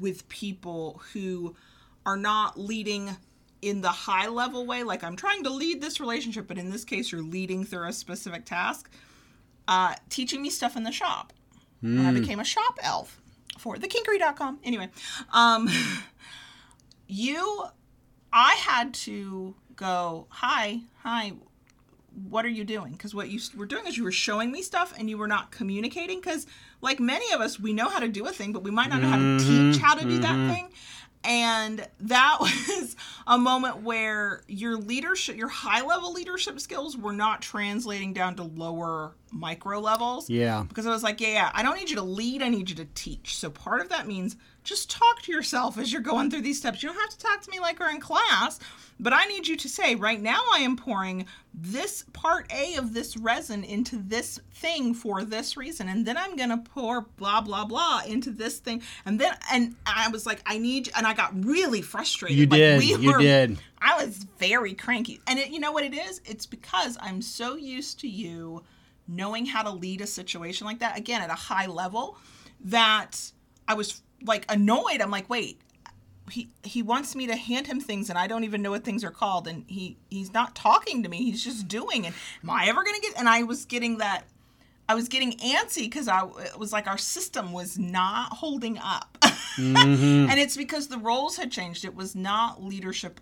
with 0.00 0.28
people 0.28 1.00
who 1.12 1.54
are 2.04 2.16
not 2.16 2.58
leading 2.58 3.16
in 3.62 3.80
the 3.80 3.90
high 3.90 4.28
level 4.28 4.66
way. 4.66 4.82
Like 4.82 5.02
i'm 5.02 5.16
trying 5.16 5.42
to 5.44 5.50
lead 5.50 5.80
this 5.80 6.00
relationship 6.00 6.46
but 6.46 6.58
in 6.58 6.70
this 6.70 6.84
case 6.84 7.10
you're 7.12 7.22
leading 7.22 7.64
through 7.64 7.88
a 7.88 7.92
specific 7.92 8.44
task. 8.44 8.90
Uh, 9.68 9.94
teaching 10.10 10.42
me 10.42 10.50
stuff 10.50 10.76
in 10.76 10.84
the 10.84 10.92
shop. 10.92 11.32
I 12.08 12.12
became 12.12 12.40
a 12.40 12.44
shop 12.44 12.78
elf 12.82 13.20
for 13.58 13.76
thekinkery.com 13.76 14.60
anyway 14.64 14.88
um, 15.32 15.68
you 17.06 17.64
i 18.32 18.54
had 18.54 18.92
to 18.94 19.54
go 19.76 20.26
hi 20.30 20.80
hi 21.02 21.32
what 22.28 22.44
are 22.44 22.50
you 22.50 22.64
doing? 22.64 22.92
Because 22.92 23.14
what 23.14 23.28
you 23.28 23.40
were 23.56 23.66
doing 23.66 23.86
is 23.86 23.96
you 23.96 24.04
were 24.04 24.12
showing 24.12 24.50
me 24.50 24.62
stuff 24.62 24.94
and 24.98 25.10
you 25.10 25.18
were 25.18 25.28
not 25.28 25.50
communicating 25.50 26.20
because 26.20 26.46
like 26.80 27.00
many 27.00 27.32
of 27.32 27.40
us 27.40 27.58
we 27.58 27.72
know 27.72 27.88
how 27.88 27.98
to 27.98 28.08
do 28.08 28.26
a 28.26 28.32
thing 28.32 28.52
but 28.52 28.62
we 28.62 28.70
might 28.70 28.88
not 28.88 29.00
know 29.02 29.08
how 29.08 29.16
to 29.16 29.22
mm-hmm. 29.22 29.72
teach 29.72 29.80
how 29.80 29.94
to 29.94 30.04
do 30.04 30.18
that 30.18 30.34
mm-hmm. 30.34 30.50
thing. 30.52 30.68
And 31.24 31.88
that 32.00 32.36
was 32.40 32.94
a 33.26 33.36
moment 33.36 33.82
where 33.82 34.42
your 34.46 34.76
leadership 34.76 35.36
your 35.36 35.48
high 35.48 35.84
level 35.84 36.12
leadership 36.12 36.60
skills 36.60 36.96
were 36.96 37.12
not 37.12 37.42
translating 37.42 38.12
down 38.12 38.36
to 38.36 38.44
lower 38.44 39.14
micro 39.38 39.78
levels 39.80 40.28
Yeah. 40.30 40.64
because 40.68 40.86
I 40.86 40.90
was 40.90 41.02
like, 41.02 41.20
yeah, 41.20 41.28
yeah, 41.28 41.50
I 41.54 41.62
don't 41.62 41.76
need 41.76 41.90
you 41.90 41.96
to 41.96 42.02
lead, 42.02 42.42
I 42.42 42.48
need 42.48 42.68
you 42.70 42.76
to 42.76 42.86
teach. 42.94 43.36
So 43.36 43.50
part 43.50 43.80
of 43.80 43.88
that 43.90 44.06
means 44.06 44.36
just 44.64 44.90
talk 44.90 45.22
to 45.22 45.30
yourself 45.32 45.78
as 45.78 45.92
you're 45.92 46.02
going 46.02 46.28
through 46.30 46.40
these 46.42 46.58
steps. 46.58 46.82
You 46.82 46.88
don't 46.88 46.98
have 46.98 47.10
to 47.10 47.18
talk 47.18 47.40
to 47.42 47.50
me 47.50 47.60
like 47.60 47.78
we're 47.78 47.90
in 47.90 48.00
class, 48.00 48.58
but 48.98 49.12
I 49.12 49.24
need 49.26 49.46
you 49.46 49.56
to 49.56 49.68
say, 49.68 49.94
right 49.94 50.20
now 50.20 50.40
I 50.52 50.58
am 50.60 50.74
pouring 50.76 51.26
this 51.54 52.04
part 52.12 52.52
A 52.52 52.74
of 52.74 52.92
this 52.92 53.16
resin 53.16 53.62
into 53.62 53.96
this 53.96 54.40
thing 54.54 54.92
for 54.92 55.22
this 55.22 55.56
reason. 55.56 55.88
And 55.88 56.04
then 56.04 56.16
I'm 56.16 56.34
going 56.34 56.48
to 56.50 56.56
pour 56.56 57.02
blah, 57.16 57.40
blah, 57.42 57.64
blah 57.64 58.00
into 58.08 58.30
this 58.32 58.58
thing. 58.58 58.82
And 59.04 59.20
then, 59.20 59.34
and 59.52 59.76
I 59.86 60.08
was 60.08 60.26
like, 60.26 60.42
I 60.46 60.58
need, 60.58 60.90
and 60.96 61.06
I 61.06 61.14
got 61.14 61.44
really 61.44 61.80
frustrated. 61.82 62.36
You 62.36 62.46
Like, 62.46 62.58
did. 62.58 62.78
we 62.80 62.94
you 62.96 63.12
were- 63.12 63.18
did. 63.18 63.58
I 63.80 64.02
was 64.04 64.26
very 64.38 64.74
cranky. 64.74 65.20
And 65.28 65.38
it, 65.38 65.50
you 65.50 65.60
know 65.60 65.70
what 65.70 65.84
it 65.84 65.94
is? 65.94 66.20
It's 66.24 66.46
because 66.46 66.98
I'm 67.00 67.22
so 67.22 67.54
used 67.54 68.00
to 68.00 68.08
you 68.08 68.64
knowing 69.08 69.46
how 69.46 69.62
to 69.62 69.70
lead 69.70 70.00
a 70.00 70.06
situation 70.06 70.66
like 70.66 70.80
that, 70.80 70.98
again, 70.98 71.22
at 71.22 71.30
a 71.30 71.34
high 71.34 71.66
level, 71.66 72.18
that 72.60 73.32
I 73.68 73.74
was 73.74 74.02
like 74.22 74.44
annoyed. 74.48 75.00
I'm 75.00 75.10
like, 75.10 75.28
wait, 75.28 75.60
he 76.30 76.48
he 76.62 76.82
wants 76.82 77.14
me 77.14 77.26
to 77.26 77.36
hand 77.36 77.66
him 77.66 77.80
things 77.80 78.10
and 78.10 78.18
I 78.18 78.26
don't 78.26 78.44
even 78.44 78.62
know 78.62 78.70
what 78.70 78.84
things 78.84 79.04
are 79.04 79.10
called 79.10 79.46
and 79.46 79.64
he 79.68 79.96
he's 80.10 80.32
not 80.32 80.54
talking 80.54 81.02
to 81.02 81.08
me. 81.08 81.18
He's 81.18 81.44
just 81.44 81.68
doing 81.68 82.04
it. 82.04 82.12
Am 82.42 82.50
I 82.50 82.66
ever 82.66 82.82
gonna 82.82 83.00
get 83.00 83.18
and 83.18 83.28
I 83.28 83.44
was 83.44 83.64
getting 83.64 83.98
that 83.98 84.24
I 84.88 84.94
was 84.94 85.08
getting 85.08 85.32
antsy 85.38 85.82
because 85.82 86.08
I 86.08 86.26
it 86.44 86.58
was 86.58 86.72
like 86.72 86.86
our 86.86 86.98
system 86.98 87.52
was 87.52 87.78
not 87.78 88.32
holding 88.32 88.78
up. 88.78 89.18
Mm-hmm. 89.56 90.28
And 90.28 90.38
it's 90.38 90.54
because 90.54 90.88
the 90.88 90.98
roles 90.98 91.38
had 91.38 91.50
changed. 91.50 91.86
It 91.86 91.94
was 91.94 92.14
not 92.14 92.62
leadership 92.62 93.20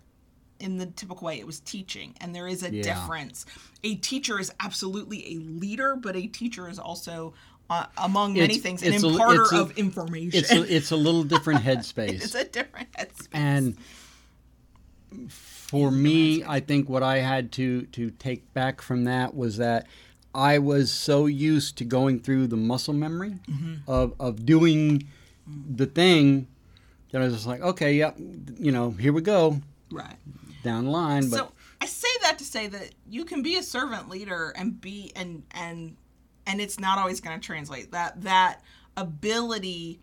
in 0.59 0.77
the 0.77 0.85
typical 0.85 1.25
way 1.27 1.39
it 1.39 1.45
was 1.45 1.59
teaching 1.59 2.13
and 2.21 2.33
there 2.33 2.47
is 2.47 2.63
a 2.63 2.73
Yeah. 2.73 2.81
difference 2.83 3.45
a 3.83 3.95
teacher 3.95 4.39
is 4.39 4.51
absolutely 4.59 5.35
a 5.35 5.39
leader 5.39 5.95
but 5.95 6.15
a 6.15 6.27
teacher 6.27 6.69
is 6.69 6.79
also 6.79 7.33
uh, 7.69 7.87
among 7.97 8.33
many 8.33 8.55
It's- 8.55 8.61
things 8.61 8.83
an 8.83 8.93
a- 8.93 9.07
imparter 9.09 9.43
a- 9.55 9.59
of 9.61 9.77
information 9.77 10.39
It's 10.39 10.51
a, 10.51 10.61
it's 10.75 10.91
a 10.91 10.95
little 10.95 11.23
different 11.23 11.61
headspace. 11.63 12.09
it's 12.23 12.35
a 12.35 12.45
different 12.45 12.91
headspace. 12.93 13.27
and 13.33 13.75
for 15.27 15.91
me 15.91 16.43
i 16.43 16.59
think 16.59 16.89
what 16.89 17.03
i 17.03 17.17
had 17.19 17.51
to 17.51 17.83
to 17.87 18.11
take 18.11 18.51
back 18.53 18.81
from 18.81 19.05
that 19.05 19.33
was 19.35 19.57
that 19.57 19.87
i 20.33 20.57
was 20.59 20.91
so 20.91 21.25
used 21.25 21.77
to 21.77 21.83
going 21.85 22.19
through 22.19 22.47
the 22.47 22.57
muscle 22.57 22.93
memory 22.93 23.35
of 23.87 24.13
of 24.19 24.45
doing 24.45 25.03
the 25.47 25.85
thing 25.85 26.47
that 27.11 27.21
i 27.21 27.25
was 27.25 27.33
just 27.33 27.47
like 27.47 27.61
okay 27.61 27.93
yep 27.95 28.17
you 28.59 28.71
know 28.71 28.91
here 28.91 29.13
we 29.13 29.21
go 29.21 29.59
right. 29.91 30.15
Down 30.65 30.83
the 30.85 30.91
line 30.91 31.29
but 31.29 31.37
so 31.37 31.51
I 31.79 31.85
say 31.85 32.07
that 32.23 32.37
to 32.39 32.43
say 32.43 32.67
that 32.67 32.89
you 33.07 33.23
can 33.25 33.41
be 33.41 33.55
a 33.57 33.63
servant 33.63 34.09
leader 34.09 34.53
and 34.57 34.79
be 34.81 35.11
and 35.15 35.43
and 35.51 35.95
and 36.47 36.59
it's 36.59 36.79
not 36.79 36.97
always 36.97 37.21
going 37.21 37.39
to 37.39 37.45
translate 37.45 37.91
that 37.91 38.21
that 38.23 38.61
ability 38.97 39.99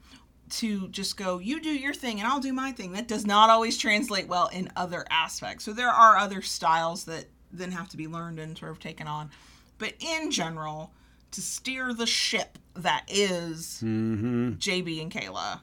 to 0.51 0.89
just 0.89 1.17
go 1.17 1.39
you 1.39 1.61
do 1.61 1.71
your 1.71 1.95
thing 1.95 2.19
and 2.21 2.27
I'll 2.29 2.41
do 2.41 2.53
my 2.53 2.73
thing 2.73 2.93
that 2.93 3.09
does 3.09 3.27
not 3.27 3.51
always 3.51 3.77
translate 3.79 4.29
well 4.29 4.49
in 4.49 4.71
other 4.77 5.05
aspects. 5.11 5.65
So 5.65 5.73
there 5.73 5.89
are 5.91 6.17
other 6.17 6.43
styles 6.43 7.05
that 7.05 7.25
then 7.53 7.73
have 7.73 7.89
to 7.91 7.97
be 7.97 8.07
learned 8.07 8.39
and 8.39 8.57
sort 8.57 8.71
of 8.71 8.79
taken 8.79 9.07
on. 9.07 9.31
But 9.79 9.95
in 10.01 10.31
general, 10.31 10.93
to 11.33 11.41
steer 11.41 11.95
the 11.95 12.07
ship 12.07 12.59
that 12.75 13.05
is 13.09 13.81
Mhm. 13.83 14.59
JB 14.59 15.01
and 15.01 15.11
Kayla, 15.11 15.61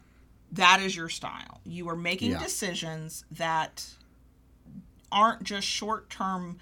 that 0.53 0.81
is 0.81 0.95
your 0.95 1.09
style. 1.09 1.61
You 1.65 1.87
are 1.89 1.95
making 1.95 2.31
Yeah. 2.31 2.39
decisions 2.43 3.23
that 3.31 3.85
aren't 5.12 5.43
just 5.43 5.68
short 5.68 6.10
term 6.10 6.57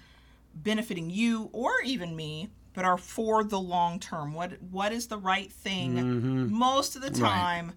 benefiting 0.54 1.10
you 1.10 1.50
or 1.52 1.72
even 1.84 2.16
me, 2.16 2.48
but 2.74 2.84
are 2.84 2.98
for 2.98 3.44
the 3.44 3.60
long 3.60 3.98
term. 4.00 4.34
What 4.34 4.60
what 4.70 4.92
is 4.92 5.06
the 5.08 5.18
right 5.18 5.50
thing 5.52 6.50
most 6.52 6.96
of 6.96 7.02
the 7.02 7.08
Mm-hmm. 7.10 7.22
Right. 7.22 7.30
time 7.32 7.72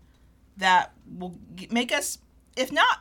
that 0.58 0.92
will 1.18 1.36
make 1.72 1.92
us, 1.92 2.18
if 2.56 2.72
not 2.72 3.00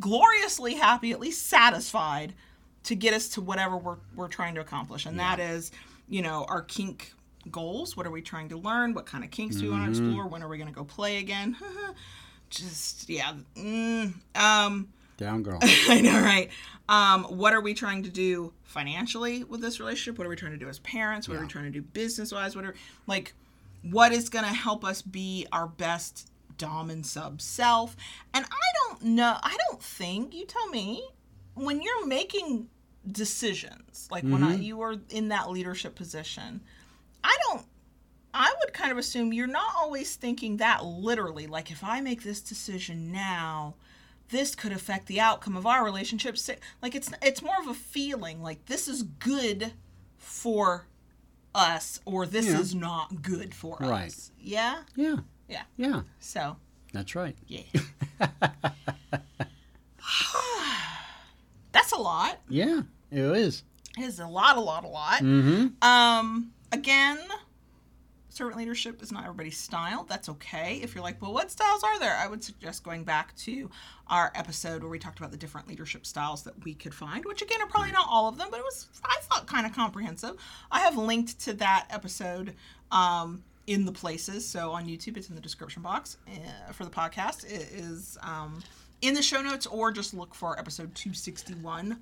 gloriously 0.00 0.74
happy, 0.74 1.12
at 1.12 1.20
least 1.20 1.46
satisfied 1.46 2.34
to 2.84 2.94
get 2.94 3.14
us 3.14 3.28
to 3.30 3.40
whatever 3.40 3.76
we're 3.76 3.96
we're 4.14 4.28
trying 4.28 4.54
to 4.54 4.60
accomplish, 4.60 5.06
and 5.06 5.18
that 5.18 5.38
is, 5.40 5.70
you 6.08 6.22
know, 6.22 6.44
our 6.48 6.62
kink 6.62 7.12
goals. 7.50 7.96
What 7.96 8.06
are 8.06 8.10
we 8.10 8.22
trying 8.22 8.48
to 8.50 8.56
learn? 8.56 8.94
What 8.94 9.06
kind 9.06 9.22
of 9.24 9.30
kinks 9.30 9.56
do 9.56 9.64
we 9.64 9.70
want 9.70 9.84
to 9.84 9.90
Mm-hmm. 9.90 10.06
explore? 10.08 10.26
When 10.28 10.42
are 10.42 10.48
we 10.48 10.56
going 10.58 10.68
to 10.68 10.74
go 10.74 10.84
play 10.84 11.18
again? 11.18 11.56
Just 12.50 13.08
yeah. 13.08 13.32
Mm, 13.56 14.14
um, 14.36 14.88
down 15.16 15.42
girl 15.42 15.58
I 15.62 16.00
know, 16.00 16.20
right? 16.20 16.50
Um, 16.88 17.24
what 17.24 17.52
are 17.52 17.60
we 17.60 17.74
trying 17.74 18.02
to 18.04 18.10
do 18.10 18.52
financially 18.64 19.44
with 19.44 19.60
this 19.60 19.80
relationship? 19.80 20.18
What 20.18 20.26
are 20.26 20.30
we 20.30 20.36
trying 20.36 20.52
to 20.52 20.58
do 20.58 20.68
as 20.68 20.78
parents? 20.80 21.28
What 21.28 21.38
are 21.38 21.40
we 21.40 21.48
trying 21.48 21.64
to 21.64 21.70
do 21.70 21.82
business 21.82 22.32
wise? 22.32 22.54
What 22.54 22.64
are 22.64 22.74
like, 23.06 23.34
what 23.82 24.12
is 24.12 24.28
going 24.28 24.44
to 24.44 24.52
help 24.52 24.84
us 24.84 25.02
be 25.02 25.46
our 25.52 25.66
best 25.66 26.30
dom 26.58 26.90
and 26.90 27.04
sub 27.04 27.40
self. 27.40 27.96
And 28.34 28.44
I 28.44 28.88
don't 28.88 29.02
know, 29.02 29.36
I 29.42 29.56
don't 29.68 29.82
think, 29.82 30.34
you 30.34 30.46
tell 30.46 30.68
me, 30.68 31.06
when 31.54 31.80
you're 31.80 32.06
making 32.06 32.68
decisions, 33.10 34.08
like 34.10 34.24
when 34.24 34.42
I, 34.42 34.56
you 34.56 34.80
are 34.80 34.96
in 35.10 35.28
that 35.28 35.50
leadership 35.50 35.94
position, 35.94 36.60
I 37.22 37.36
don't 37.48 37.64
I 38.34 38.54
would 38.60 38.74
kind 38.74 38.92
of 38.92 38.98
assume 38.98 39.32
you're 39.32 39.46
not 39.46 39.72
always 39.78 40.14
thinking 40.14 40.58
that 40.58 40.84
literally. 40.84 41.46
Like, 41.46 41.70
if 41.70 41.82
I 41.82 42.02
make 42.02 42.22
this 42.22 42.42
decision 42.42 43.10
now, 43.10 43.76
this 44.30 44.54
could 44.54 44.72
affect 44.72 45.06
the 45.06 45.20
outcome 45.20 45.56
of 45.56 45.66
our 45.66 45.84
relationship. 45.84 46.36
Like, 46.82 46.94
it's 46.94 47.10
it's 47.22 47.42
more 47.42 47.58
of 47.60 47.68
a 47.68 47.74
feeling. 47.74 48.42
Like, 48.42 48.66
this 48.66 48.88
is 48.88 49.02
good 49.04 49.72
for 50.18 50.86
us, 51.54 52.00
or 52.04 52.26
this 52.26 52.46
Yeah. 52.46 52.60
is 52.60 52.74
not 52.74 53.22
good 53.22 53.54
for 53.54 53.76
Right. 53.80 54.08
us. 54.08 54.30
Yeah, 54.38 54.82
Yeah. 54.94 55.16
Yeah. 55.48 55.62
Yeah. 55.76 56.02
so 56.20 56.56
That's 56.92 57.14
right. 57.14 57.36
yeah, 57.46 57.62
that's 61.72 61.92
a 61.92 61.96
lot. 61.98 62.38
Yeah. 62.48 62.82
It 63.10 63.18
is. 63.20 63.62
It 63.98 64.04
is 64.04 64.18
a 64.20 64.26
lot, 64.26 64.56
a 64.56 64.60
lot, 64.60 64.84
a 64.84 64.88
lot. 64.88 65.20
Mm-hmm. 65.22 65.82
Um, 65.88 66.52
again, 66.72 67.18
servant 68.36 68.58
leadership 68.58 69.02
is 69.02 69.10
not 69.10 69.24
everybody's 69.24 69.56
style. 69.56 70.04
That's 70.08 70.28
okay. 70.28 70.78
If 70.82 70.94
you're 70.94 71.02
like, 71.02 71.20
well, 71.22 71.32
what 71.32 71.50
styles 71.50 71.82
are 71.82 71.98
there? 71.98 72.16
I 72.16 72.28
would 72.28 72.44
suggest 72.44 72.84
going 72.84 73.02
back 73.02 73.34
to 73.38 73.70
our 74.08 74.30
episode 74.34 74.82
where 74.82 74.90
we 74.90 74.98
talked 74.98 75.18
about 75.18 75.30
the 75.30 75.36
different 75.36 75.68
leadership 75.68 76.06
styles 76.06 76.42
that 76.44 76.54
we 76.64 76.74
could 76.74 76.94
find, 76.94 77.24
which 77.24 77.42
again 77.42 77.60
are 77.62 77.66
probably 77.66 77.92
not 77.92 78.06
all 78.10 78.28
of 78.28 78.36
them, 78.36 78.48
but 78.50 78.60
it 78.60 78.64
was, 78.64 78.86
I 79.04 79.16
thought, 79.22 79.46
kind 79.46 79.66
of 79.66 79.72
comprehensive. 79.72 80.36
I 80.70 80.80
have 80.80 80.96
linked 80.96 81.40
to 81.40 81.54
that 81.54 81.86
episode 81.90 82.54
um, 82.92 83.42
in 83.66 83.84
the 83.84 83.92
places. 83.92 84.46
So 84.46 84.70
on 84.72 84.86
YouTube, 84.86 85.16
it's 85.16 85.28
in 85.28 85.34
the 85.34 85.40
description 85.40 85.82
box 85.82 86.18
uh, 86.28 86.72
for 86.72 86.84
the 86.84 86.90
podcast. 86.90 87.44
It 87.44 87.72
is 87.72 88.18
um, 88.22 88.62
in 89.02 89.14
the 89.14 89.22
show 89.22 89.40
notes, 89.40 89.66
or 89.66 89.90
just 89.90 90.14
look 90.14 90.34
for 90.34 90.58
episode 90.58 90.94
261 90.94 91.98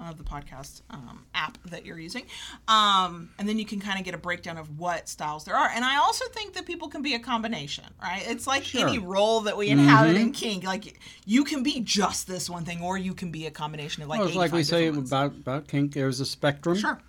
of 0.00 0.16
the 0.18 0.24
podcast 0.24 0.82
um, 0.90 1.24
app 1.34 1.58
that 1.66 1.84
you're 1.84 1.98
using. 1.98 2.24
Um, 2.68 3.30
and 3.38 3.48
then 3.48 3.58
you 3.58 3.64
can 3.64 3.80
kind 3.80 3.98
of 3.98 4.04
get 4.04 4.14
a 4.14 4.18
breakdown 4.18 4.56
of 4.56 4.78
what 4.78 5.08
styles 5.08 5.44
there 5.44 5.56
are. 5.56 5.68
And 5.74 5.84
I 5.84 5.96
also 5.98 6.24
think 6.28 6.54
that 6.54 6.66
people 6.66 6.88
can 6.88 7.02
be 7.02 7.14
a 7.14 7.18
combination, 7.18 7.84
right? 8.00 8.22
It's 8.26 8.46
like 8.46 8.64
Sure. 8.64 8.86
any 8.88 8.98
role 8.98 9.40
that 9.42 9.56
we 9.56 9.68
inhabit 9.68 10.16
in 10.16 10.32
kink. 10.32 10.64
Like 10.64 10.98
you 11.26 11.44
can 11.44 11.62
be 11.62 11.80
just 11.80 12.26
this 12.28 12.48
one 12.48 12.64
thing, 12.64 12.82
or 12.82 12.96
you 12.98 13.14
can 13.14 13.30
be 13.30 13.46
a 13.46 13.50
combination 13.50 14.02
of 14.02 14.08
like. 14.08 14.18
Well, 14.20 14.28
it's 14.28 14.36
like 14.36 14.52
we 14.52 14.62
say 14.62 14.90
ones. 14.90 15.10
about 15.10 15.32
about 15.32 15.68
kink. 15.68 15.94
There's 15.94 16.20
a 16.20 16.26
spectrum, 16.26 16.76
Sure. 16.78 17.00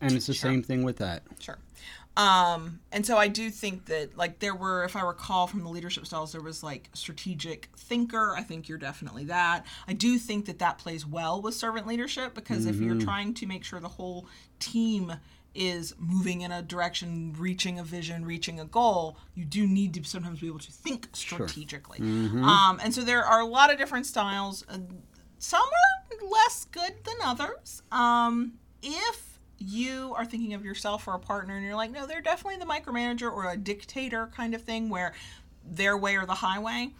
and 0.00 0.12
it's 0.12 0.26
the 0.26 0.34
same 0.34 0.62
thing 0.62 0.82
with 0.82 0.96
that. 0.98 1.22
Sure. 1.40 1.58
Um, 2.18 2.80
and 2.90 3.06
so 3.06 3.16
I 3.16 3.28
do 3.28 3.48
think 3.48 3.86
that 3.86 4.18
like 4.18 4.40
there 4.40 4.54
were, 4.54 4.82
if 4.84 4.96
I 4.96 5.02
recall 5.02 5.46
from 5.46 5.62
the 5.62 5.68
leadership 5.68 6.04
styles, 6.04 6.32
there 6.32 6.40
was 6.40 6.64
like 6.64 6.90
strategic 6.92 7.68
thinker. 7.76 8.34
I 8.36 8.42
think 8.42 8.68
you're 8.68 8.76
definitely 8.76 9.24
that. 9.26 9.64
I 9.86 9.92
do 9.92 10.18
think 10.18 10.46
that 10.46 10.58
that 10.58 10.78
plays 10.78 11.06
well 11.06 11.40
with 11.40 11.54
servant 11.54 11.86
leadership 11.86 12.34
because 12.34 12.66
if 12.66 12.76
you're 12.80 12.96
trying 13.00 13.34
to 13.34 13.46
make 13.46 13.62
sure 13.62 13.78
the 13.78 13.86
whole 13.88 14.26
team 14.58 15.12
is 15.54 15.94
moving 15.98 16.40
in 16.40 16.50
a 16.50 16.60
direction, 16.60 17.34
reaching 17.38 17.78
a 17.78 17.84
vision, 17.84 18.24
reaching 18.24 18.58
a 18.58 18.64
goal, 18.64 19.16
you 19.34 19.44
do 19.44 19.66
need 19.66 19.94
to 19.94 20.02
sometimes 20.02 20.40
be 20.40 20.48
able 20.48 20.58
to 20.58 20.72
think 20.72 21.08
strategically. 21.12 21.98
Um, 22.44 22.80
and 22.82 22.92
so 22.92 23.02
there 23.02 23.24
are 23.24 23.40
a 23.40 23.46
lot 23.46 23.72
of 23.72 23.78
different 23.78 24.06
styles. 24.06 24.64
Uh, 24.68 24.78
some 25.38 25.62
are 25.62 26.28
less 26.28 26.64
good 26.72 26.94
than 27.04 27.14
others. 27.24 27.82
Um, 27.92 28.54
if 28.82 29.27
you 29.58 30.14
are 30.16 30.24
thinking 30.24 30.54
of 30.54 30.64
yourself 30.64 31.06
or 31.08 31.14
a 31.14 31.18
partner 31.18 31.56
and 31.56 31.64
you're 31.64 31.74
like, 31.74 31.90
no, 31.90 32.06
they're 32.06 32.20
definitely 32.20 32.58
the 32.58 32.64
micromanager 32.64 33.30
or 33.30 33.50
a 33.50 33.56
dictator 33.56 34.28
kind 34.34 34.54
of 34.54 34.62
thing 34.62 34.88
where 34.88 35.12
their 35.64 35.96
way 35.96 36.16
or 36.16 36.26
the 36.26 36.34
highway. 36.34 36.90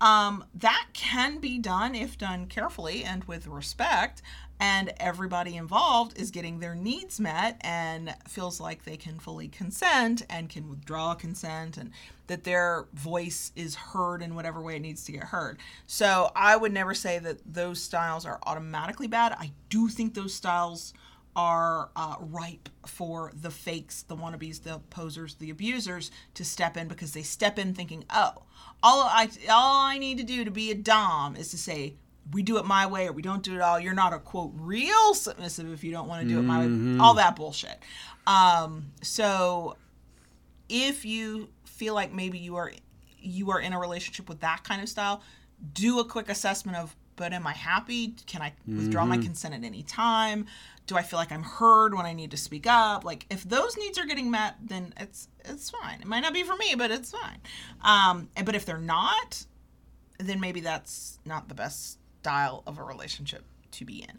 Um, 0.00 0.44
that 0.56 0.88
can 0.94 1.38
be 1.38 1.58
done 1.58 1.94
if 1.94 2.18
done 2.18 2.46
carefully 2.46 3.04
and 3.04 3.22
with 3.24 3.46
respect, 3.46 4.20
and 4.58 4.92
everybody 4.98 5.56
involved 5.56 6.18
is 6.18 6.32
getting 6.32 6.58
their 6.58 6.74
needs 6.74 7.20
met 7.20 7.56
and 7.60 8.14
feels 8.28 8.60
like 8.60 8.84
they 8.84 8.96
can 8.96 9.18
fully 9.18 9.48
consent 9.48 10.22
and 10.28 10.48
can 10.48 10.68
withdraw 10.68 11.14
consent 11.14 11.76
and 11.76 11.90
that 12.26 12.44
their 12.44 12.86
voice 12.94 13.52
is 13.54 13.74
heard 13.74 14.22
in 14.22 14.34
whatever 14.34 14.60
way 14.60 14.76
it 14.76 14.80
needs 14.80 15.04
to 15.04 15.12
get 15.12 15.24
heard. 15.24 15.58
So 15.86 16.30
I 16.34 16.56
would 16.56 16.72
never 16.72 16.94
say 16.94 17.18
that 17.20 17.40
those 17.44 17.80
styles 17.80 18.24
are 18.26 18.40
automatically 18.44 19.06
bad. 19.06 19.32
I 19.32 19.52
do 19.68 19.88
think 19.88 20.14
those 20.14 20.34
styles 20.34 20.94
are 21.34 21.90
uh, 21.96 22.16
ripe 22.20 22.68
for 22.86 23.32
the 23.34 23.50
fakes, 23.50 24.02
the 24.02 24.16
wannabes, 24.16 24.62
the 24.62 24.80
posers, 24.90 25.34
the 25.36 25.50
abusers 25.50 26.10
to 26.34 26.44
step 26.44 26.76
in 26.76 26.88
because 26.88 27.12
they 27.12 27.22
step 27.22 27.58
in 27.58 27.74
thinking, 27.74 28.04
oh, 28.10 28.32
all 28.82 29.02
I 29.02 29.28
all 29.50 29.80
I 29.82 29.98
need 29.98 30.18
to 30.18 30.24
do 30.24 30.44
to 30.44 30.50
be 30.50 30.70
a 30.70 30.74
dom 30.74 31.36
is 31.36 31.50
to 31.52 31.58
say 31.58 31.94
we 32.32 32.42
do 32.42 32.58
it 32.58 32.64
my 32.64 32.86
way 32.86 33.08
or 33.08 33.12
we 33.12 33.22
don't 33.22 33.42
do 33.42 33.54
it 33.54 33.60
all. 33.60 33.80
You're 33.80 33.94
not 33.94 34.12
a 34.12 34.18
quote 34.18 34.52
real 34.54 35.14
submissive 35.14 35.72
if 35.72 35.82
you 35.82 35.90
don't 35.90 36.08
want 36.08 36.22
to 36.22 36.28
do 36.28 36.38
it 36.38 36.42
my 36.42 36.58
way. 36.60 36.98
All 37.00 37.14
that 37.14 37.36
bullshit. 37.36 37.78
Um, 38.26 38.92
so 39.02 39.76
if 40.68 41.04
you 41.04 41.48
feel 41.64 41.94
like 41.94 42.12
maybe 42.12 42.38
you 42.38 42.56
are 42.56 42.72
you 43.18 43.50
are 43.50 43.60
in 43.60 43.72
a 43.72 43.78
relationship 43.78 44.28
with 44.28 44.40
that 44.40 44.64
kind 44.64 44.82
of 44.82 44.88
style, 44.88 45.22
do 45.72 46.00
a 46.00 46.04
quick 46.04 46.28
assessment 46.28 46.76
of 46.76 46.94
but 47.16 47.32
am 47.32 47.46
I 47.46 47.52
happy? 47.52 48.14
Can 48.26 48.42
I 48.42 48.52
withdraw 48.66 49.04
my 49.04 49.18
consent 49.18 49.54
at 49.54 49.64
any 49.64 49.82
time? 49.82 50.46
Do 50.86 50.96
I 50.96 51.02
feel 51.02 51.18
like 51.18 51.30
I'm 51.30 51.42
heard 51.42 51.94
when 51.94 52.06
I 52.06 52.12
need 52.12 52.30
to 52.32 52.36
speak 52.36 52.66
up? 52.66 53.04
Like 53.04 53.26
if 53.30 53.44
those 53.44 53.76
needs 53.76 53.98
are 53.98 54.06
getting 54.06 54.30
met, 54.30 54.56
then 54.62 54.92
it's 54.98 55.28
it's 55.44 55.70
fine. 55.70 56.00
It 56.00 56.06
might 56.06 56.20
not 56.20 56.32
be 56.32 56.42
for 56.42 56.56
me, 56.56 56.74
but 56.76 56.90
it's 56.90 57.10
fine. 57.10 57.38
Um, 57.82 58.28
but 58.44 58.54
if 58.54 58.64
they're 58.66 58.78
not, 58.78 59.44
then 60.18 60.40
maybe 60.40 60.60
that's 60.60 61.18
not 61.24 61.48
the 61.48 61.54
best 61.54 61.98
style 62.20 62.62
of 62.66 62.78
a 62.78 62.82
relationship 62.82 63.44
to 63.72 63.84
be 63.84 64.02
in. 64.02 64.18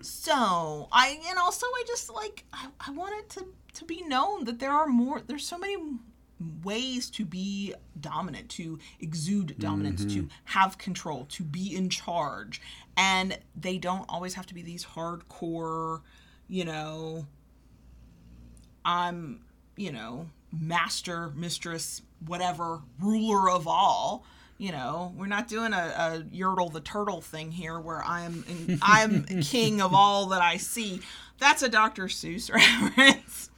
So 0.00 0.88
I 0.92 1.18
and 1.28 1.38
also 1.38 1.66
I 1.66 1.84
just 1.86 2.12
like 2.12 2.44
I, 2.52 2.68
I 2.86 2.90
want 2.92 3.14
it 3.18 3.30
to 3.30 3.46
to 3.74 3.84
be 3.84 4.02
known 4.02 4.44
that 4.44 4.58
there 4.58 4.70
are 4.70 4.86
more 4.86 5.20
there's 5.20 5.46
so 5.46 5.58
many 5.58 5.76
ways 6.62 7.08
to 7.10 7.24
be 7.24 7.74
dominant, 7.98 8.48
to 8.50 8.78
exude 9.00 9.58
dominance, 9.58 10.04
to 10.04 10.22
mm-hmm. 10.22 10.26
have 10.44 10.78
control, 10.78 11.26
to 11.30 11.42
be 11.42 11.74
in 11.74 11.88
charge. 11.88 12.60
And 12.96 13.38
they 13.54 13.78
don't 13.78 14.04
always 14.08 14.34
have 14.34 14.46
to 14.46 14.54
be 14.54 14.62
these 14.62 14.84
hardcore, 14.84 16.02
you 16.48 16.64
know, 16.64 17.26
I'm, 18.84 19.40
you 19.76 19.92
know, 19.92 20.28
master, 20.52 21.30
mistress, 21.34 22.02
whatever, 22.26 22.80
ruler 23.00 23.50
of 23.50 23.66
all. 23.66 24.24
You 24.58 24.72
know, 24.72 25.12
we're 25.16 25.26
not 25.26 25.48
doing 25.48 25.74
a, 25.74 25.76
a 25.76 26.24
Yertle 26.34 26.72
the 26.72 26.80
turtle 26.80 27.20
thing 27.20 27.52
here 27.52 27.78
where 27.78 28.02
I'm 28.02 28.80
I'm 28.80 29.24
king 29.42 29.82
of 29.82 29.92
all 29.92 30.26
that 30.26 30.40
I 30.40 30.56
see. 30.56 31.00
That's 31.38 31.62
a 31.62 31.68
Dr. 31.68 32.04
Seuss 32.04 32.50
reference. 32.96 33.50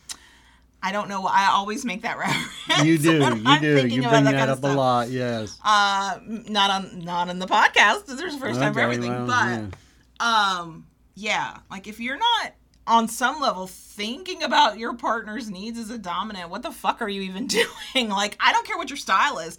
I 0.83 0.93
don't 0.93 1.09
know. 1.09 1.23
why 1.23 1.33
I 1.35 1.51
always 1.53 1.85
make 1.85 2.03
that 2.03 2.19
reference. 2.19 2.85
You 2.85 2.99
do, 2.99 3.15
you 3.19 3.23
I'm 3.25 3.61
do. 3.61 3.77
thinking 3.77 4.03
You 4.03 4.09
bring 4.09 4.25
that 4.25 4.35
kind 4.35 4.51
up 4.51 4.63
a 4.63 4.67
lot. 4.69 5.09
Yes. 5.11 5.59
Uh, 5.65 6.19
not 6.27 6.71
on 6.71 7.01
not 7.05 7.29
on 7.29 7.39
the 7.39 7.47
podcast. 7.47 8.07
There's 8.07 8.35
a 8.35 8.39
first 8.39 8.61
time 8.61 8.75
for 8.75 8.81
everything, 8.81 9.11
well, 9.11 9.27
but 9.27 9.77
yeah. 10.21 10.59
um, 10.61 10.87
yeah, 11.15 11.59
like 11.71 11.87
if 11.89 11.99
you're 11.99 12.19
not 12.19 12.53
on 12.87 13.09
some 13.09 13.41
level 13.41 13.67
thinking 13.67 14.43
about 14.43 14.79
your 14.79 14.95
partner's 14.95 15.51
needs 15.51 15.79
as 15.79 15.91
a 15.91 15.99
dominant, 15.99 16.49
what 16.49 16.63
the 16.63 16.71
fuck 16.71 17.03
are 17.03 17.09
you 17.09 17.23
even 17.23 17.47
doing? 17.95 18.09
Like, 18.09 18.37
I 18.41 18.53
don't 18.53 18.67
care 18.67 18.77
what 18.79 18.89
your 18.89 18.97
style 18.97 19.39
is. 19.41 19.59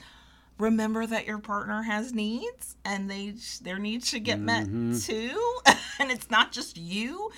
Remember 0.57 1.05
that 1.05 1.25
your 1.27 1.39
partner 1.39 1.83
has 1.83 2.13
needs, 2.13 2.75
and 2.85 3.09
they 3.09 3.33
their 3.61 3.77
needs 3.79 4.07
should 4.09 4.23
get 4.23 4.39
Mm-hmm. 4.39 4.91
met 4.91 5.01
too, 5.01 5.59
and 5.99 6.11
it's 6.11 6.29
not 6.31 6.51
just 6.53 6.77
you. 6.77 7.29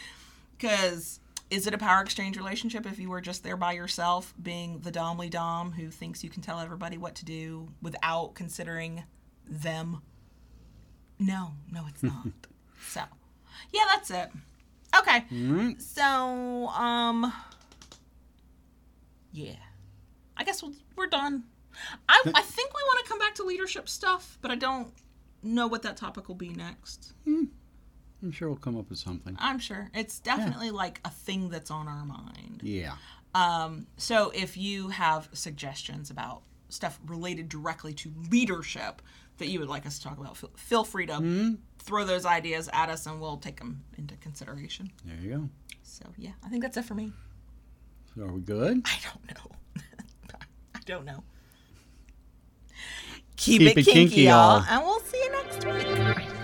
Because 0.57 1.19
is 1.51 1.67
it 1.67 1.73
a 1.73 1.77
power 1.77 2.01
exchange 2.01 2.37
relationship 2.37 2.85
if 2.85 2.97
you 2.97 3.09
were 3.09 3.19
just 3.19 3.43
there 3.43 3.57
by 3.57 3.73
yourself, 3.73 4.33
being 4.41 4.79
the 4.79 4.91
domly 4.91 5.29
dom 5.29 5.73
who 5.73 5.89
thinks 5.89 6.23
you 6.23 6.29
can 6.29 6.41
tell 6.41 6.59
everybody 6.59 6.97
what 6.97 7.13
to 7.15 7.25
do 7.25 7.67
without 7.81 8.33
considering 8.35 9.03
them? 9.45 10.01
No, 11.19 11.51
no, 11.69 11.85
it's 11.89 12.01
not. 12.01 12.27
so, 12.87 13.01
yeah, 13.73 13.83
that's 13.89 14.09
it. 14.09 14.29
Okay. 14.97 15.25
Alright. 15.31 15.81
So, 15.81 16.67
um, 16.69 17.33
yeah, 19.33 19.55
I 20.37 20.45
guess 20.45 20.63
we'll, 20.63 20.73
we're 20.95 21.07
done. 21.07 21.43
I, 22.07 22.21
I 22.33 22.41
think 22.41 22.73
we 22.73 22.81
want 22.83 23.05
to 23.05 23.09
come 23.09 23.19
back 23.19 23.35
to 23.35 23.43
leadership 23.43 23.89
stuff, 23.89 24.37
but 24.41 24.51
I 24.51 24.55
don't 24.55 24.91
know 25.43 25.67
what 25.67 25.81
that 25.83 25.97
topic 25.97 26.29
will 26.29 26.35
be 26.35 26.49
next. 26.49 27.13
I'm 28.23 28.31
sure 28.31 28.49
we'll 28.49 28.57
come 28.57 28.77
up 28.77 28.89
with 28.89 28.99
something. 28.99 29.35
I'm 29.39 29.59
sure 29.59 29.89
it's 29.93 30.19
definitely 30.19 30.71
like 30.71 30.99
a 31.03 31.09
thing 31.09 31.49
that's 31.49 31.71
on 31.71 31.87
our 31.87 32.05
mind. 32.05 32.61
Yeah. 32.63 32.93
Um, 33.33 33.87
so 33.97 34.31
if 34.35 34.57
you 34.57 34.89
have 34.89 35.29
suggestions 35.33 36.09
about 36.09 36.43
stuff 36.69 36.99
related 37.05 37.49
directly 37.49 37.93
to 37.93 38.11
leadership 38.29 39.01
that 39.37 39.47
you 39.47 39.59
would 39.59 39.69
like 39.69 39.85
us 39.85 39.97
to 39.97 40.03
talk 40.03 40.19
about, 40.19 40.37
feel, 40.37 40.51
feel 40.55 40.83
free 40.83 41.05
to 41.07 41.57
throw 41.79 42.05
those 42.05 42.25
ideas 42.25 42.69
at 42.73 42.89
us 42.89 43.05
and 43.07 43.19
we'll 43.19 43.37
take 43.37 43.57
them 43.57 43.83
into 43.97 44.15
consideration. 44.17 44.91
There 45.03 45.15
you 45.19 45.37
go. 45.37 45.49
So 45.83 46.05
yeah, 46.17 46.31
I 46.45 46.49
think 46.49 46.61
that's 46.63 46.77
it 46.77 46.85
for 46.85 46.93
me. 46.93 47.11
So 48.15 48.23
are 48.23 48.33
we 48.33 48.41
good? 48.41 48.81
I 48.85 48.97
don't 49.03 49.27
know. 49.35 49.83
I 50.75 50.79
don't 50.85 51.05
know. 51.05 51.23
Keep, 53.37 53.75
it, 53.75 53.85
kinky, 53.85 54.23
y'all. 54.23 54.63
And 54.69 54.83
we'll 54.83 54.99
see 54.99 55.17
you 55.17 55.31
next 55.31 55.65
week. 55.65 56.40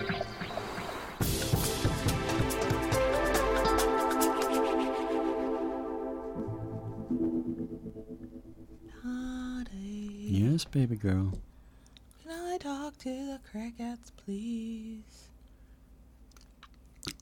Yes, 10.57 10.65
baby 10.65 10.95
girl. 10.95 11.33
Can 12.23 12.31
I 12.31 12.57
talk 12.57 12.97
to 13.03 13.09
the 13.09 13.39
crickets, 13.51 14.11
please? 14.25 15.27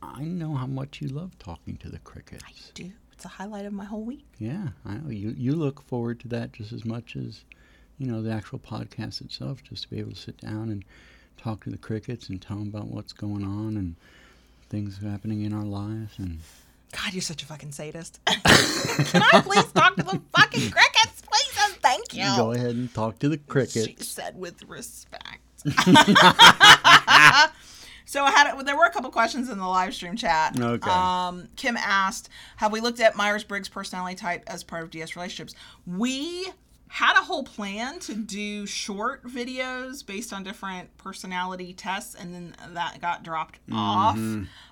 I 0.02 0.24
know 0.24 0.54
how 0.54 0.68
much 0.68 1.02
you 1.02 1.10
love 1.10 1.38
talking 1.38 1.76
to 1.84 1.90
the 1.90 2.00
crickets. 2.00 2.46
I 2.48 2.54
do. 2.74 2.94
It's 3.12 3.26
a 3.26 3.28
highlight 3.28 3.66
of 3.66 3.74
my 3.74 3.84
whole 3.84 4.06
week. 4.06 4.24
Yeah, 4.40 4.70
I 4.86 4.94
know. 4.94 5.10
You 5.10 5.36
you 5.38 5.54
look 5.54 5.82
forward 5.82 6.22
to 6.22 6.30
that 6.30 6.54
just 6.54 6.72
as 6.72 6.86
much 6.86 7.18
as, 7.18 7.44
you 7.98 8.08
know, 8.10 8.22
the 8.22 8.32
actual 8.32 8.58
podcast 8.58 9.20
itself, 9.20 9.62
just 9.66 9.84
to 9.84 9.90
be 9.90 10.00
able 10.00 10.12
to 10.12 10.16
sit 10.16 10.38
down 10.38 10.70
and 10.70 10.86
talk 11.36 11.66
to 11.66 11.70
the 11.70 11.78
crickets 11.78 12.30
and 12.30 12.42
tell 12.42 12.60
them 12.60 12.70
about 12.70 12.88
what's 12.88 13.12
going 13.12 13.44
on 13.44 13.76
and 13.76 13.98
things 14.70 15.00
happening 15.04 15.42
in 15.42 15.52
our 15.52 15.66
lives 15.66 16.14
and 16.20 16.40
God, 16.94 17.12
you're 17.12 17.22
such 17.22 17.44
a 17.44 17.46
fucking 17.46 17.74
sadist. 17.74 18.22
Can 18.28 19.22
I 19.22 19.42
please 19.44 19.70
talk 19.74 19.98
to 19.98 20.04
the 20.04 20.22
fucking 20.34 20.72
crickets, 20.72 21.22
please 21.22 21.55
thank 21.86 22.14
you? 22.14 22.26
go 22.36 22.52
ahead 22.52 22.76
and 22.76 22.94
talk 22.94 23.20
to 23.20 23.30
the 23.30 23.38
cricket. 23.38 23.86
She 23.86 23.96
said 24.00 24.38
with 24.38 24.64
respect. 24.64 25.42
so 28.06 28.24
I 28.24 28.32
had 28.32 28.60
there 28.66 28.78
were 28.78 28.86
a 28.86 28.92
couple 28.92 29.10
questions 29.10 29.50
in 29.50 29.58
the 29.58 29.68
live 29.68 29.94
stream 29.94 30.16
chat. 30.16 30.60
Okay. 30.60 30.90
Um, 30.90 31.48
Kim 31.56 31.78
asked, 31.78 32.30
"Have 32.58 32.72
we 32.72 32.82
looked 32.82 33.00
at 33.00 33.16
Myers 33.16 33.44
Briggs 33.44 33.70
personality 33.70 34.16
type 34.16 34.44
as 34.48 34.64
part 34.64 34.84
of 34.84 34.92
DS 34.92 35.16
relationships?" 35.16 35.56
We 35.88 36.48
had 36.88 37.18
a 37.20 37.24
whole 37.24 37.44
plan 37.44 38.00
to 38.00 38.14
do 38.14 38.66
short 38.66 39.26
videos 39.26 40.06
based 40.06 40.32
on 40.32 40.44
different 40.44 40.96
personality 40.98 41.74
tests, 41.74 42.16
and 42.16 42.34
then 42.34 42.56
that 42.74 43.02
got 43.02 43.24
dropped 43.24 43.60
off. 43.72 44.18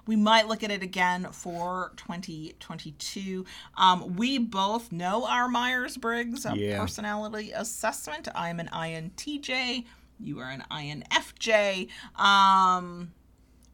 We 0.05 0.16
might 0.16 0.47
look 0.47 0.64
at 0.64 0.72
it 0.72 0.84
again 0.84 1.28
for 1.32 1.91
2022. 1.97 3.45
Um, 3.78 4.16
we 4.16 4.38
both 4.38 4.91
know 4.91 5.26
our 5.26 5.47
Myers 5.47 5.97
Briggs 5.97 6.45
Yeah. 6.53 6.80
personality 6.80 7.51
assessment. 7.51 8.28
I'm 8.36 8.59
an 8.59 8.70
INTJ. 8.72 9.86
You 10.20 10.39
are 10.39 10.49
an 10.49 10.64
INFJ. 10.72 11.89
Um, 12.16 13.11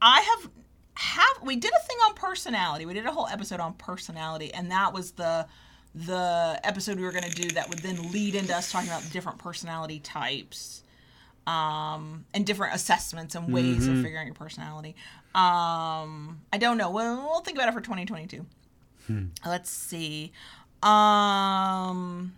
I 0.01 0.21
have 0.21 0.49
have 0.95 1.43
we 1.43 1.55
did 1.55 1.71
a 1.71 1.87
thing 1.87 1.97
on 2.07 2.13
personality. 2.13 2.85
We 2.85 2.93
did 2.93 3.05
a 3.05 3.11
whole 3.11 3.27
episode 3.27 3.59
on 3.59 3.73
personality, 3.73 4.53
and 4.53 4.71
that 4.71 4.93
was 4.93 5.11
the 5.11 5.47
the 5.95 6.59
episode 6.63 6.97
we 6.97 7.03
were 7.03 7.11
going 7.11 7.23
to 7.23 7.41
do 7.41 7.49
that 7.49 7.69
would 7.69 7.79
then 7.79 8.11
lead 8.11 8.35
into 8.35 8.55
us 8.55 8.71
talking 8.71 8.89
about 8.89 9.09
different 9.11 9.37
personality 9.39 9.99
types 9.99 10.83
um, 11.47 12.25
and 12.33 12.45
different 12.45 12.75
assessments 12.75 13.33
and 13.35 13.51
ways 13.53 13.87
of 13.87 13.95
figuring 14.03 14.27
your 14.27 14.35
personality. 14.35 14.95
Um, 15.33 16.41
I 16.53 16.57
don't 16.59 16.77
know. 16.77 16.91
We'll, 16.91 17.17
we'll 17.17 17.41
think 17.41 17.57
about 17.57 17.69
it 17.69 17.73
for 17.73 17.81
2022. 17.81 18.45
Let's 19.45 19.71
see. 19.71 20.31
Um, 20.83 22.33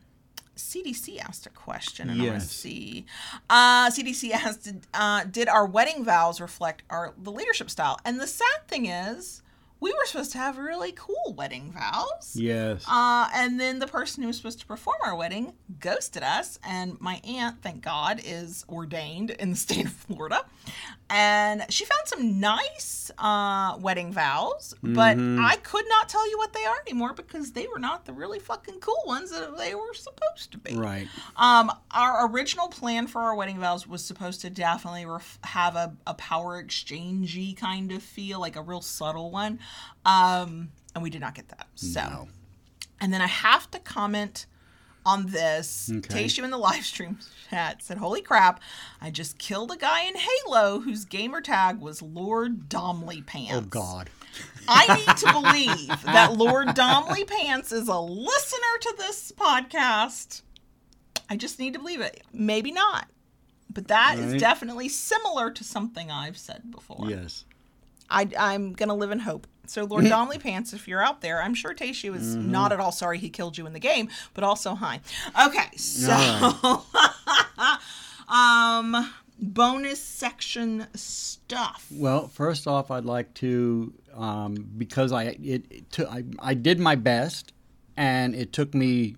CDC 0.56 1.20
asked 1.20 1.46
a 1.46 1.50
question, 1.50 2.10
and 2.10 2.22
I 2.22 2.30
want 2.30 2.42
to 2.42 2.48
see. 2.48 3.06
Uh, 3.50 3.90
CDC 3.90 4.32
asked, 4.32 4.72
uh, 4.94 5.26
"Did 5.26 5.50
our 5.50 5.66
wedding 5.66 6.06
vows 6.06 6.40
reflect 6.40 6.84
our 6.90 7.14
the 7.18 7.32
leadership 7.32 7.70
style?" 7.70 8.00
And 8.06 8.20
the 8.20 8.28
sad 8.28 8.68
thing 8.68 8.86
is, 8.86 9.42
we 9.82 9.92
were 9.92 10.06
supposed 10.06 10.32
to 10.32 10.38
have 10.38 10.58
really 10.58 10.94
cool 10.94 11.34
wedding 11.36 11.74
vows. 11.74 12.36
Yes. 12.36 12.86
Uh, 12.88 13.28
and 13.34 13.60
then 13.60 13.80
the 13.80 13.88
person 13.88 14.22
who 14.22 14.28
was 14.28 14.38
supposed 14.38 14.60
to 14.60 14.66
perform 14.66 14.98
our 15.04 15.16
wedding 15.16 15.54
ghosted 15.80 16.22
us. 16.22 16.60
And 16.64 17.02
my 17.02 17.20
aunt, 17.28 17.62
thank 17.64 17.84
God, 17.84 18.22
is 18.24 18.64
ordained 18.70 19.32
in 19.32 19.50
the 19.50 19.56
state 19.58 19.86
of 19.86 19.92
Florida. 19.92 20.46
And 21.14 21.66
she 21.70 21.84
found 21.84 22.08
some 22.08 22.40
nice 22.40 23.12
uh, 23.18 23.76
wedding 23.82 24.14
vows, 24.14 24.74
but 24.82 25.18
I 25.20 25.58
could 25.62 25.84
not 25.90 26.08
tell 26.08 26.30
you 26.30 26.38
what 26.38 26.54
they 26.54 26.64
are 26.64 26.78
anymore 26.88 27.12
because 27.14 27.52
they 27.52 27.68
were 27.68 27.80
not 27.80 28.06
the 28.06 28.14
really 28.14 28.40
fucking 28.40 28.80
cool 28.80 29.02
ones 29.06 29.30
that 29.32 29.58
they 29.58 29.76
were 29.76 29.94
supposed 29.94 30.54
to 30.54 30.58
be. 30.58 30.76
right. 30.78 31.08
Um, 31.36 31.70
our 31.92 32.30
original 32.32 32.70
plan 32.70 33.08
for 33.08 33.22
our 33.22 33.36
wedding 33.36 33.60
vows 33.60 33.86
was 33.86 34.06
supposed 34.06 34.40
to 34.42 34.50
definitely 34.50 35.06
ref- 35.06 35.40
have 35.44 35.76
a, 35.76 35.94
a 36.08 36.14
power 36.14 36.64
exchangey 36.64 37.58
kind 37.58 37.92
of 37.92 38.02
feel, 38.02 38.40
like 38.40 38.56
a 38.56 38.62
real 38.62 38.82
subtle 38.82 39.32
one. 39.32 39.60
Um, 40.06 40.70
and 40.96 41.04
we 41.04 41.10
did 41.10 41.20
not 41.22 41.36
get 41.36 41.50
that. 41.50 41.68
So, 41.76 42.00
No. 42.02 42.28
and 43.02 43.14
then 43.14 43.22
I 43.22 43.28
have 43.28 43.70
to 43.72 43.80
comment 43.80 44.46
on 45.06 45.28
this. 45.28 45.90
Okay. 45.92 46.24
Tayshu 46.26 46.44
in 46.44 46.50
the 46.52 46.58
live 46.58 46.84
stream 46.86 47.18
chat 47.50 47.82
said, 47.84 47.98
Holy 47.98 48.22
crap, 48.22 48.62
I 49.02 49.10
just 49.12 49.38
killed 49.38 49.72
a 49.72 49.78
guy 49.78 50.04
in 50.06 50.14
Halo 50.16 50.80
whose 50.80 51.06
gamer 51.06 51.42
tag 51.42 51.80
was 51.80 52.02
Lord 52.02 52.70
Domley 52.70 53.26
Pants. 53.26 53.54
Oh 53.56 53.62
God. 53.62 54.10
I 54.68 54.96
need 54.96 55.18
to 55.18 55.32
believe 55.34 56.04
that 56.04 56.34
Lord 56.38 56.70
Domley 56.70 57.28
Pants 57.28 57.72
is 57.72 57.88
a 57.90 58.00
listener 58.00 58.78
to 58.82 58.96
this 58.98 59.32
podcast. 59.34 60.42
I 61.30 61.36
just 61.36 61.60
need 61.60 61.74
to 61.74 61.80
believe 61.80 62.00
it. 62.02 62.22
Maybe 62.32 62.72
not. 62.72 63.08
But 63.74 63.88
that 63.88 64.18
is 64.20 64.34
Right. 64.34 64.40
definitely 64.40 64.88
similar 64.90 65.50
to 65.52 65.64
something 65.64 66.12
I've 66.12 66.38
said 66.38 66.72
before. 66.72 67.10
Yes. 67.10 67.46
I, 68.10 68.30
I'm 68.38 68.74
going 68.74 68.90
to 68.90 68.96
live 68.96 69.12
in 69.12 69.20
hope. 69.20 69.48
So, 69.68 69.86
Lord 69.86 70.04
Domley 70.06 70.40
Pants, 70.40 70.74
if 70.74 70.88
you're 70.88 71.02
out 71.04 71.22
there, 71.22 71.42
I'm 71.42 71.54
sure 71.54 71.74
Tayshu 71.74 72.16
is 72.16 72.36
Mm-hmm. 72.36 72.52
not 72.52 72.72
at 72.74 72.80
all 72.80 72.92
sorry 72.92 73.18
he 73.20 73.30
killed 73.30 73.58
you 73.58 73.66
in 73.66 73.74
the 73.74 73.80
game, 73.80 74.10
but 74.34 74.44
also 74.44 74.76
hi. 74.76 75.00
Okay, 75.48 75.76
so 75.78 76.84
um, 78.28 79.12
bonus 79.40 80.02
section 80.04 80.88
stuff. 80.96 81.88
Well, 81.92 82.28
first 82.28 82.68
off, 82.68 82.92
I'd 82.92 83.06
like 83.06 83.34
to 83.36 83.94
um, 84.16 84.56
because 84.78 85.12
I 85.12 85.24
it, 85.42 85.66
it 85.70 85.92
took 85.92 86.10
I, 86.10 86.24
I 86.40 86.54
did 86.54 86.80
my 86.80 86.96
best, 86.96 87.54
and 87.96 88.36
it 88.36 88.52
took 88.54 88.74
me 88.74 89.16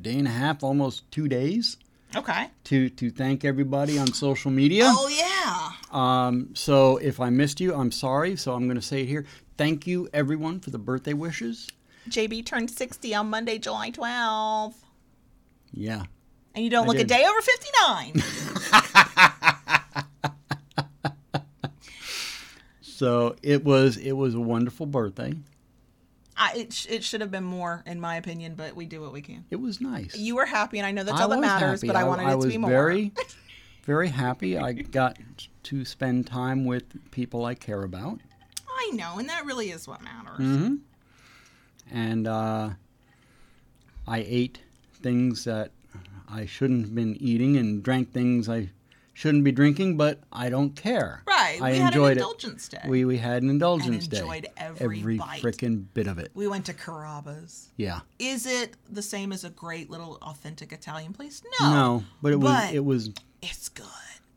day 0.00 0.16
and 0.18 0.26
a 0.26 0.30
half, 0.30 0.62
almost 0.62 1.10
two 1.10 1.28
days 1.28 1.76
Okay. 2.16 2.48
to 2.64 2.88
to 2.90 3.10
thank 3.10 3.44
everybody 3.44 3.98
on 3.98 4.12
social 4.12 4.50
media. 4.50 4.84
Oh, 4.86 5.08
yeah. 5.08 5.72
Um, 5.90 6.50
so 6.54 6.96
if 6.98 7.20
I 7.20 7.30
missed 7.30 7.60
you, 7.60 7.74
I'm 7.74 7.90
sorry. 7.90 8.36
So 8.36 8.54
I'm 8.54 8.66
going 8.66 8.76
to 8.76 8.82
say 8.82 9.02
it 9.02 9.06
here. 9.06 9.26
Thank 9.56 9.86
you, 9.86 10.08
everyone, 10.12 10.60
for 10.60 10.70
the 10.70 10.78
birthday 10.78 11.12
wishes. 11.12 11.68
JB 12.08 12.46
turned 12.46 12.70
60 12.70 13.14
on 13.14 13.28
Monday, 13.28 13.58
July 13.58 13.90
12th. 13.90 14.74
Yeah. 15.72 16.04
And 16.54 16.64
you 16.64 16.70
don't 16.70 16.84
I 16.84 16.88
look 16.88 16.98
a 16.98 17.04
day 17.04 17.24
over 17.24 17.40
59. 17.40 18.22
So 23.00 23.34
it 23.42 23.64
was 23.64 23.96
it 23.96 24.12
was 24.12 24.34
a 24.34 24.40
wonderful 24.40 24.84
birthday. 24.84 25.32
I, 26.36 26.52
it, 26.54 26.72
sh- 26.74 26.86
it 26.90 27.02
should 27.02 27.22
have 27.22 27.30
been 27.30 27.44
more, 27.44 27.82
in 27.86 27.98
my 27.98 28.16
opinion, 28.16 28.56
but 28.56 28.76
we 28.76 28.84
do 28.84 29.00
what 29.00 29.14
we 29.14 29.22
can. 29.22 29.46
It 29.50 29.56
was 29.56 29.80
nice. 29.80 30.14
You 30.18 30.36
were 30.36 30.44
happy, 30.44 30.76
and 30.76 30.86
I 30.86 30.90
know 30.90 31.02
that's 31.02 31.18
I 31.18 31.22
all 31.22 31.30
that 31.30 31.40
matters, 31.40 31.80
happy. 31.80 31.86
but 31.86 31.96
I 31.96 32.04
wanted 32.04 32.28
it 32.28 32.38
to 32.42 32.46
be 32.46 32.58
more. 32.58 32.70
I 32.70 32.74
was 32.74 32.78
very, 32.78 33.12
very 33.84 34.08
happy. 34.08 34.58
I 34.58 34.72
got 34.72 35.18
to 35.64 35.84
spend 35.84 36.26
time 36.26 36.64
with 36.64 36.84
people 37.10 37.44
I 37.44 37.54
care 37.54 37.82
about, 37.82 38.20
I 38.68 38.90
know, 38.94 39.18
and 39.18 39.28
that 39.28 39.44
really 39.44 39.70
is 39.70 39.86
what 39.88 40.00
matters. 40.02 40.36
hmm 40.38 40.74
and 41.92 42.28
uh, 42.28 42.70
I 44.06 44.18
ate 44.26 44.60
things 45.02 45.44
that 45.44 45.72
I 46.28 46.46
shouldn't 46.46 46.82
have 46.82 46.94
been 46.94 47.16
eating, 47.20 47.56
and 47.56 47.82
drank 47.82 48.12
things 48.12 48.48
I 48.48 48.70
shouldn't 49.12 49.42
be 49.42 49.50
drinking. 49.52 49.96
But 49.96 50.20
I 50.32 50.50
don't 50.50 50.76
care. 50.76 51.22
Right. 51.26 51.58
I 51.60 51.72
we 51.72 51.76
had 51.78 51.80
an 51.80 51.86
enjoyed 51.88 52.10
it. 52.12 52.20
indulgence 52.20 52.68
day. 52.68 52.82
We 52.86 53.04
we 53.04 53.18
had 53.18 53.42
an 53.42 53.50
indulgence 53.50 54.04
And 54.06 54.14
enjoyed 54.14 54.42
day. 54.44 54.50
every 54.56 55.16
bite. 55.18 55.42
frickin' 55.42 55.86
bit 55.94 56.06
of 56.06 56.18
it. 56.20 56.30
we 56.34 56.46
went 56.46 56.64
to 56.66 56.74
Carrabba's. 56.74 57.70
Yeah. 57.76 58.00
Is 58.20 58.46
it 58.46 58.76
the 58.88 59.02
same 59.02 59.32
as 59.32 59.42
a 59.44 59.50
great 59.50 59.90
little 59.90 60.18
authentic 60.22 60.72
Italian 60.72 61.12
place? 61.12 61.42
No. 61.60 61.70
No, 61.72 62.04
but 62.22 62.32
it 62.32 62.36
was 62.40 62.52
but 62.52 62.74
it 62.74 62.84
was 62.84 63.10
it's 63.42 63.68
good. 63.68 63.86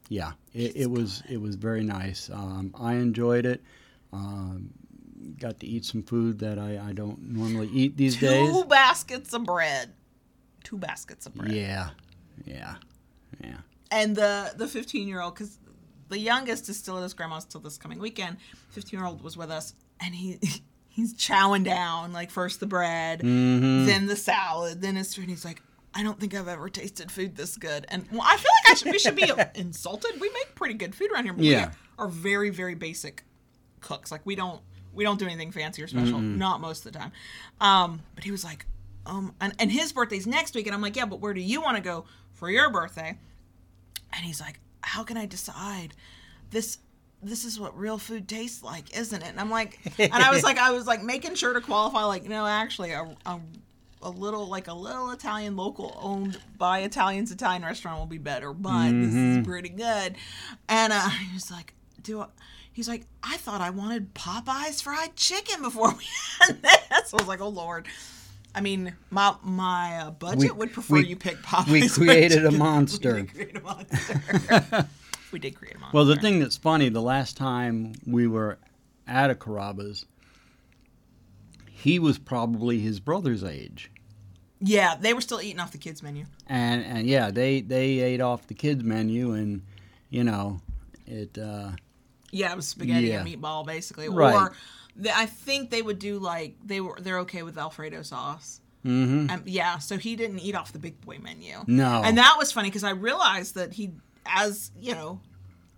yeah 0.09 0.31
it, 0.53 0.75
it 0.75 0.89
was 0.91 1.23
it 1.29 1.37
was 1.41 1.55
very 1.55 1.83
nice 1.83 2.29
um, 2.31 2.73
i 2.79 2.93
enjoyed 2.93 3.45
it 3.45 3.61
um, 4.11 4.69
got 5.39 5.59
to 5.59 5.65
eat 5.67 5.85
some 5.85 6.03
food 6.03 6.39
that 6.39 6.59
i, 6.59 6.79
I 6.89 6.93
don't 6.93 7.19
normally 7.31 7.67
eat 7.69 7.97
these 7.97 8.17
Two 8.17 8.27
days 8.27 8.63
baskets 8.65 9.33
of 9.33 9.43
bread. 9.45 9.91
Two 10.63 10.77
baskets 10.77 11.25
of 11.25 11.33
bread. 11.35 11.51
yeah 11.51 11.89
yeah 12.45 12.75
yeah 13.43 13.57
and 13.91 14.15
the 14.15 14.53
the 14.57 14.67
15 14.67 15.07
year 15.07 15.21
old 15.21 15.33
because 15.35 15.57
the 16.09 16.19
youngest 16.19 16.69
is 16.69 16.77
still 16.77 16.97
at 16.97 17.03
his 17.03 17.13
grandma's 17.13 17.45
till 17.45 17.61
this 17.61 17.77
coming 17.77 17.99
weekend 17.99 18.37
15 18.69 18.99
year 18.99 19.07
old 19.07 19.23
was 19.23 19.35
with 19.37 19.49
us 19.51 19.73
and 19.99 20.13
he 20.15 20.39
he's 20.89 21.13
chowing 21.15 21.63
down 21.63 22.13
like 22.13 22.29
first 22.29 22.59
the 22.59 22.65
bread 22.67 23.21
Mm-hmm. 23.21 23.85
then 23.85 24.05
the 24.05 24.15
salad 24.15 24.81
then 24.81 24.95
his 24.95 25.13
food 25.15 25.23
and 25.23 25.31
he's 25.31 25.45
like 25.45 25.61
I 25.95 26.03
don't 26.03 26.19
think 26.19 26.33
I've 26.33 26.47
ever 26.47 26.69
tasted 26.69 27.11
food 27.11 27.35
this 27.35 27.55
good, 27.57 27.85
and 27.89 28.05
well, 28.11 28.21
I 28.23 28.35
feel 28.37 28.51
like 28.63 28.71
I 28.71 28.73
should, 28.75 28.91
we 28.91 28.99
should 28.99 29.15
be 29.15 29.31
insulted. 29.55 30.19
We 30.19 30.29
make 30.29 30.55
pretty 30.55 30.73
good 30.73 30.95
food 30.95 31.11
around 31.11 31.25
here, 31.25 31.33
but 31.33 31.45
Yeah. 31.45 31.67
we 31.69 31.73
are 32.03 32.07
very, 32.07 32.49
very 32.49 32.75
basic 32.75 33.23
cooks. 33.79 34.11
Like 34.11 34.21
we 34.25 34.35
don't 34.35 34.61
we 34.93 35.03
don't 35.03 35.19
do 35.19 35.25
anything 35.25 35.51
fancy 35.51 35.81
or 35.83 35.87
special, 35.87 36.19
not 36.19 36.61
most 36.61 36.85
of 36.85 36.93
the 36.93 36.99
time. 36.99 37.11
Um, 37.61 38.01
but 38.15 38.23
he 38.23 38.31
was 38.31 38.43
like, 38.43 38.65
um, 39.05 39.33
and, 39.41 39.53
and 39.59 39.71
his 39.71 39.91
birthday's 39.91 40.27
next 40.27 40.53
week, 40.55 40.67
and 40.67 40.73
I'm 40.75 40.81
like, 40.81 40.95
yeah, 40.95 41.05
but 41.05 41.19
where 41.19 41.33
do 41.33 41.41
you 41.41 41.61
want 41.61 41.77
to 41.77 41.83
go 41.83 42.05
for 42.33 42.49
your 42.49 42.69
birthday? 42.71 43.17
and 44.15 44.23
he's 44.23 44.39
like, 44.39 44.59
"How 44.81 45.03
can 45.03 45.17
I 45.17 45.25
decide 45.25 45.93
this?" 46.51 46.77
This 47.25 47.45
is 47.45 47.57
what 47.59 47.77
real 47.77 47.97
food 47.97 48.27
tastes 48.27 48.61
like, 48.61 48.95
isn't 48.97 49.21
it? 49.23 49.29
And 49.29 49.39
I'm 49.39 49.49
like, 49.49 49.79
and 49.97 50.11
I 50.13 50.29
was 50.31 50.43
like, 50.49 50.57
I 50.57 50.71
was 50.71 50.85
like 50.85 51.01
making 51.01 51.35
sure 51.35 51.53
to 51.53 51.61
qualify, 51.61 52.03
like, 52.03 52.25
no, 52.25 52.45
actually, 52.45 52.91
a, 52.91 53.03
a, 53.25 53.39
a 54.03 54.09
little, 54.09 54.47
like 54.47 54.67
a 54.67 54.73
little 54.73 55.11
Italian 55.11 55.55
local 55.55 55.97
owned 56.01 56.39
by 56.57 56.79
Italians 56.79 57.31
Italian 57.31 57.63
restaurant 57.63 57.99
will 57.99 58.05
be 58.05 58.17
better, 58.17 58.53
but 58.53 58.91
this 58.91 59.13
is 59.13 59.45
pretty 59.45 59.69
good. 59.69 60.15
And 60.69 60.93
uh, 60.93 61.09
he 61.09 61.33
was 61.33 61.49
like, 61.49 61.73
do 62.01 62.21
I, 62.21 62.27
he's 62.73 62.87
like, 62.87 63.05
I 63.23 63.37
thought 63.37 63.61
I 63.61 63.69
wanted 63.69 64.13
Popeye's 64.13 64.81
fried 64.81 65.15
chicken 65.15 65.61
before 65.61 65.93
we 65.93 66.05
had 66.41 66.61
this. 66.61 67.09
So 67.09 67.17
I 67.17 67.21
was 67.21 67.27
like, 67.27 67.41
oh 67.41 67.49
lord. 67.49 67.87
I 68.55 68.61
mean, 68.61 68.93
my 69.09 69.33
my 69.41 69.97
uh, 69.97 70.11
budget 70.11 70.51
We- 70.53 70.59
would 70.59 70.73
prefer 70.73 70.95
we- 70.97 71.07
you 71.07 71.15
pick 71.15 71.37
Popeye's. 71.37 71.97
we 71.97 72.05
created 72.05 72.45
a 72.45 72.51
monster. 72.67 73.15
We 73.15 73.21
did 73.23 73.33
create 73.33 73.57
a 73.57 73.61
monster. 73.61 74.87
we 75.31 75.39
did 75.39 75.55
create 75.55 75.75
a 75.75 75.79
monster. 75.79 75.95
Well, 75.97 76.05
the 76.05 76.17
thing 76.17 76.39
that's 76.39 76.55
funny, 76.57 76.89
the 76.89 77.01
last 77.01 77.35
time 77.35 77.93
we 78.05 78.27
were 78.27 78.59
at 79.07 79.31
a 79.31 79.35
Carrabba's, 79.35 80.05
he 81.65 81.97
was 81.99 82.17
probably 82.19 82.79
his 82.79 82.99
brother's 82.99 83.43
age. 83.43 83.89
Yeah, 84.65 84.95
they 84.99 85.13
were 85.13 85.21
still 85.21 85.41
eating 85.41 85.59
off 85.59 85.71
the 85.71 85.77
kids 85.77 86.01
menu. 86.01 86.25
And 86.47 86.83
and 86.85 87.07
yeah, 87.07 87.31
they 87.31 87.61
they 87.61 87.99
ate 87.99 88.21
off 88.21 88.47
the 88.47 88.53
kids 88.53 88.83
menu 88.83 89.33
and 89.33 89.61
you 90.09 90.23
know, 90.23 90.61
it 91.05 91.37
uh 91.37 91.71
Yeah, 92.31 92.51
it 92.51 92.55
was 92.55 92.67
spaghetti 92.67 93.07
Yeah. 93.07 93.21
and 93.21 93.27
meatball 93.27 93.65
basically. 93.65 94.09
Right. 94.09 94.33
Or 94.35 94.53
I 95.13 95.25
think 95.25 95.69
they 95.69 95.81
would 95.81 95.99
do 95.99 96.19
like 96.19 96.55
they 96.63 96.79
were 96.81 96.97
they're 97.01 97.19
okay 97.19 97.43
with 97.43 97.57
Alfredo 97.57 98.03
sauce. 98.03 98.61
mhm. 98.85 99.29
Um, 99.31 99.43
yeah, 99.45 99.79
so 99.79 99.97
he 99.97 100.15
didn't 100.15 100.39
eat 100.39 100.55
off 100.55 100.71
the 100.71 100.79
big 100.79 100.99
boy 101.01 101.17
menu. 101.21 101.55
No. 101.67 102.01
And 102.03 102.17
that 102.17 102.35
was 102.37 102.51
funny 102.51 102.69
because 102.69 102.83
I 102.83 102.91
realized 102.91 103.55
that 103.55 103.73
he, 103.73 103.91
as 104.25 104.71
you 104.79 104.93
know, 104.93 105.19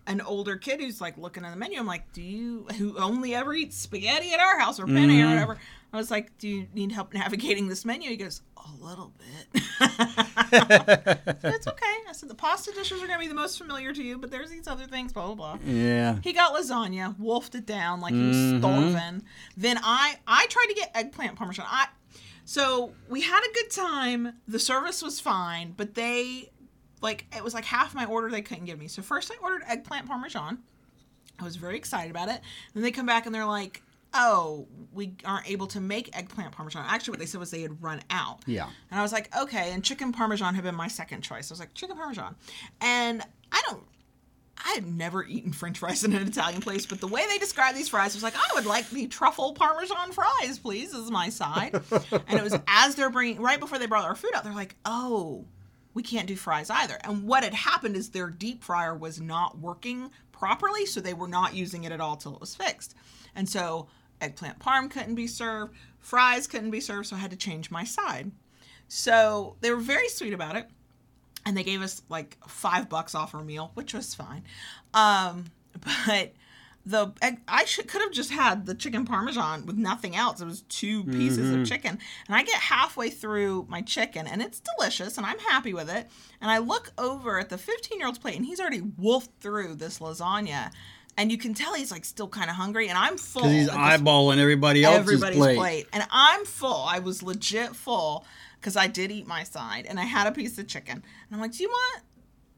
an 0.08 0.22
older 0.22 0.56
kid 0.58 0.80
who's 0.80 1.02
like 1.02 1.18
looking 1.18 1.44
at 1.46 1.52
the 1.52 1.58
menu. 1.58 1.80
I'm 1.80 1.88
like, 1.88 2.12
do 2.14 2.22
you 2.22 2.66
who 2.78 2.98
only 2.98 3.34
ever 3.36 3.54
eats 3.54 3.78
spaghetti 3.78 4.34
at 4.34 4.40
our 4.40 4.60
house 4.60 4.80
or 4.80 4.86
penne 4.86 5.10
Mm-hmm. 5.10 5.26
or 5.26 5.30
whatever? 5.30 5.58
I 5.94 5.98
was 5.98 6.12
like, 6.12 6.38
do 6.38 6.48
you 6.50 6.68
need 6.74 6.92
help 6.92 7.14
navigating 7.14 7.68
this 7.70 7.86
menu? 7.86 8.10
He 8.10 8.18
goes, 8.18 8.42
a 8.58 8.84
little 8.84 9.14
bit. 9.18 9.64
it's 10.52 11.68
okay. 11.68 11.96
I 12.08 12.12
said 12.12 12.30
the 12.30 12.36
pasta 12.36 12.72
dishes 12.72 13.02
are 13.02 13.08
gonna 13.08 13.20
be 13.20 13.28
the 13.28 13.34
most 13.34 13.58
familiar 13.58 13.94
to 13.94 14.04
you, 14.04 14.18
but 14.18 14.32
there's 14.32 14.50
these 14.50 14.68
other 14.68 14.86
things. 14.86 15.14
Blah 15.14 15.34
blah 15.34 15.56
blah. 15.56 15.58
yeah. 15.66 16.18
He 16.24 16.34
got 16.34 16.54
lasagna, 16.54 17.18
wolfed 17.20 17.56
it 17.56 17.66
down 17.66 18.02
like 18.02 18.14
he 18.14 18.28
was 18.28 18.36
Mhm. 18.38 18.60
starving. 18.60 19.24
Then 19.58 19.78
I 19.84 20.18
I 20.28 20.48
tried 20.48 20.68
to 20.70 20.74
get 20.76 20.92
eggplant 20.96 21.36
parmesan. 21.36 21.66
I 21.68 21.88
so 22.44 22.94
we 23.10 23.22
had 23.22 23.42
a 23.44 23.54
good 23.54 23.72
time. 23.72 24.34
The 24.48 24.60
service 24.60 25.02
was 25.02 25.20
fine, 25.20 25.74
but 25.78 25.96
they 25.96 26.52
like 27.06 27.26
it 27.36 27.44
was 27.44 27.54
like 27.54 27.64
half 27.64 27.96
my 27.96 28.06
order 28.06 28.30
they 28.30 28.42
couldn't 28.42 28.66
give 28.66 28.78
me. 28.78 28.88
So 28.90 29.02
first 29.02 29.32
I 29.32 29.36
ordered 29.42 29.64
eggplant 29.68 30.08
parmesan. 30.08 30.60
I 31.40 31.44
was 31.44 31.56
very 31.56 31.78
excited 31.78 32.12
about 32.12 32.30
it. 32.30 32.42
Then 32.74 32.84
they 32.84 32.92
come 32.92 33.06
back 33.06 33.26
and 33.26 33.34
they're 33.34 33.46
like, 33.46 33.82
"Oh, 34.14 34.68
we 34.94 35.14
aren't 35.24 35.50
able 35.50 35.68
to 35.68 35.80
make 35.80 36.16
eggplant 36.18 36.52
parmesan." 36.52 36.86
Actually, 36.88 37.12
what 37.12 37.20
they 37.20 37.26
said 37.26 37.40
was 37.40 37.52
they 37.52 37.62
had 37.62 37.82
run 37.82 38.02
out. 38.10 38.40
Yeah. 38.46 38.68
And 38.92 39.00
I 39.00 39.04
was 39.04 39.14
like, 39.14 39.36
okay. 39.38 39.72
And 39.72 39.84
chicken 39.84 40.12
parmesan 40.12 40.56
had 40.56 40.64
been 40.64 40.76
my 40.76 40.88
second 40.88 41.22
choice. 41.22 41.52
I 41.52 41.54
was 41.54 41.60
like, 41.60 41.74
chicken 41.74 41.96
parmesan. 41.96 42.36
And 42.82 43.22
I 43.52 43.62
don't, 43.70 43.84
I 44.64 44.74
had 44.74 44.88
never 44.88 45.26
eaten 45.26 45.52
french 45.52 45.80
fries 45.80 46.04
in 46.04 46.14
an 46.14 46.28
Italian 46.28 46.62
place, 46.62 46.86
but 46.86 47.00
the 47.00 47.08
way 47.08 47.26
they 47.30 47.38
described 47.38 47.78
these 47.78 47.90
fries 47.90 48.14
was 48.16 48.24
like, 48.24 48.36
I 48.36 48.56
would 48.56 48.66
like 48.66 48.90
the 48.90 49.08
truffle 49.08 49.54
parmesan 49.54 50.12
fries, 50.12 50.58
please, 50.60 50.94
as 50.96 51.12
my 51.12 51.30
side. 51.30 51.76
and 52.12 52.40
it 52.40 52.44
was 52.44 52.58
as 52.68 52.96
they're 52.96 53.10
bringing, 53.10 53.42
right 53.42 53.60
before 53.60 53.78
they 53.78 53.86
brought 53.86 54.06
our 54.06 54.16
food 54.16 54.32
out, 54.34 54.44
they're 54.44 54.54
like, 54.54 54.76
oh, 54.86 55.46
we 55.96 56.04
can't 56.04 56.28
do 56.28 56.36
fries 56.36 56.70
either. 56.70 57.00
And 57.04 57.24
what 57.24 57.44
had 57.44 57.56
happened 57.56 57.96
is 57.96 58.10
their 58.10 58.30
deep 58.30 58.64
fryer 58.64 58.96
was 58.96 59.20
not 59.20 59.58
working 59.58 60.12
properly, 60.32 60.86
so 60.86 61.00
they 61.00 61.14
were 61.16 61.28
not 61.28 61.56
using 61.56 61.86
it 61.86 61.92
at 61.92 62.02
all 62.02 62.18
till 62.18 62.36
it 62.36 62.42
was 62.42 62.54
fixed. 62.54 62.94
And 63.34 63.50
so 63.50 63.88
eggplant 64.22 64.60
parm 64.60 64.92
couldn't 64.92 65.16
be 65.16 65.26
served, 65.26 65.74
fries 66.00 66.46
couldn't 66.46 66.72
be 66.72 66.82
served, 66.82 67.08
so 67.08 67.16
I 67.16 67.20
had 67.20 67.32
to 67.32 67.38
change 67.38 67.72
my 67.72 67.86
side. 67.86 68.32
So 68.90 69.56
they 69.62 69.72
were 69.72 69.78
very 69.78 70.10
sweet 70.10 70.34
about 70.34 70.58
it. 70.58 70.70
And 71.48 71.56
they 71.56 71.64
gave 71.64 71.82
us 71.82 72.02
like 72.10 72.38
five 72.48 72.90
bucks 72.90 73.16
off 73.16 73.34
our 73.34 73.44
meal, 73.44 73.72
which 73.76 73.94
was 73.94 74.14
fine. 74.14 74.44
Um, 74.94 75.46
but 76.08 76.34
the 76.86 77.14
egg, 77.22 77.40
I 77.48 77.66
should 77.66 77.88
could 77.88 78.02
have 78.02 78.12
just 78.12 78.32
had 78.32 78.66
the 78.66 78.76
chicken 78.76 79.06
parmesan 79.06 79.66
with 79.66 79.76
nothing 79.76 80.16
else. 80.16 80.42
It 80.42 80.46
was 80.46 80.62
two 80.64 81.04
pieces 81.06 81.50
of 81.50 81.56
mm-hmm. 81.56 81.64
chicken, 81.64 82.00
and 82.28 82.36
I 82.36 82.44
get 82.44 82.60
halfway 82.60 83.10
through 83.10 83.66
my 83.70 83.82
chicken, 83.82 84.28
and 84.28 84.42
it's 84.42 84.62
delicious, 84.78 85.18
and 85.18 85.26
I'm 85.26 85.40
happy 85.40 85.74
with 85.74 85.90
it. 85.90 86.08
And 86.42 86.52
I 86.52 86.60
look 86.60 86.92
over 86.98 87.40
at 87.40 87.50
the 87.50 87.58
15 87.58 87.98
year 87.98 88.08
old's 88.08 88.20
plate, 88.20 88.36
and 88.36 88.46
he's 88.46 88.60
already 88.60 88.82
wolfed 88.82 89.32
through 89.42 89.76
this 89.76 90.00
lasagna, 90.00 90.72
and 91.18 91.32
you 91.32 91.38
can 91.38 91.54
tell 91.54 91.74
he's 91.74 91.92
like 91.92 92.06
still 92.06 92.28
kind 92.28 92.50
of 92.50 92.56
hungry, 92.56 92.88
and 92.88 92.98
I'm 92.98 93.18
full. 93.18 93.42
Because 93.42 93.56
he's 93.56 93.70
eyeballing 93.70 94.38
everybody 94.38 94.84
else's 94.84 95.00
everybody's 95.00 95.40
plate. 95.40 95.58
plate. 95.58 95.88
And 95.94 96.06
I'm 96.12 96.46
full. 96.46 96.84
I 96.84 97.00
was 97.00 97.24
legit 97.24 97.76
full 97.76 98.26
because 98.66 98.76
I 98.76 98.88
did 98.88 99.12
eat 99.12 99.28
my 99.28 99.44
side 99.44 99.86
and 99.88 100.00
I 100.00 100.06
had 100.06 100.26
a 100.26 100.32
piece 100.32 100.58
of 100.58 100.68
chicken. 100.68 100.96
And 100.96 101.04
I'm 101.32 101.40
like, 101.40 101.52
do 101.52 101.62
you 101.62 101.70
want 101.70 102.02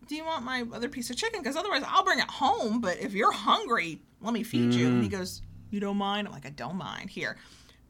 do 0.07 0.15
you 0.15 0.23
want 0.25 0.43
my 0.43 0.63
other 0.73 0.89
piece 0.89 1.09
of 1.09 1.15
chicken? 1.15 1.41
Because 1.41 1.55
otherwise 1.55 1.83
I'll 1.87 2.03
bring 2.03 2.19
it 2.19 2.29
home. 2.29 2.81
But 2.81 2.99
if 2.99 3.13
you're 3.13 3.31
hungry, 3.31 4.01
let 4.21 4.33
me 4.33 4.43
feed 4.43 4.73
you. 4.73 4.85
Mm. 4.87 4.91
And 4.93 5.03
he 5.03 5.09
goes, 5.09 5.41
you 5.69 5.79
don't 5.79 5.97
mind? 5.97 6.27
I'm 6.27 6.33
like, 6.33 6.45
I 6.45 6.49
don't 6.51 6.77
mind. 6.77 7.09
Here. 7.09 7.37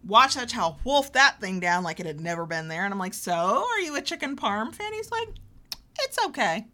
Watch 0.05 0.35
that 0.35 0.49
child 0.49 0.75
wolf 0.83 1.13
that 1.13 1.39
thing 1.41 1.59
down 1.59 1.83
like 1.83 1.99
it 1.99 2.05
had 2.05 2.21
never 2.21 2.45
been 2.45 2.67
there. 2.67 2.85
And 2.85 2.93
I'm 2.93 2.99
like, 2.99 3.13
so 3.13 3.33
are 3.69 3.79
you 3.79 3.95
a 3.95 4.01
chicken 4.01 4.35
parm 4.35 4.73
fan? 4.73 4.93
He's 4.93 5.11
like, 5.11 5.29
it's 5.99 6.17
okay. 6.27 6.65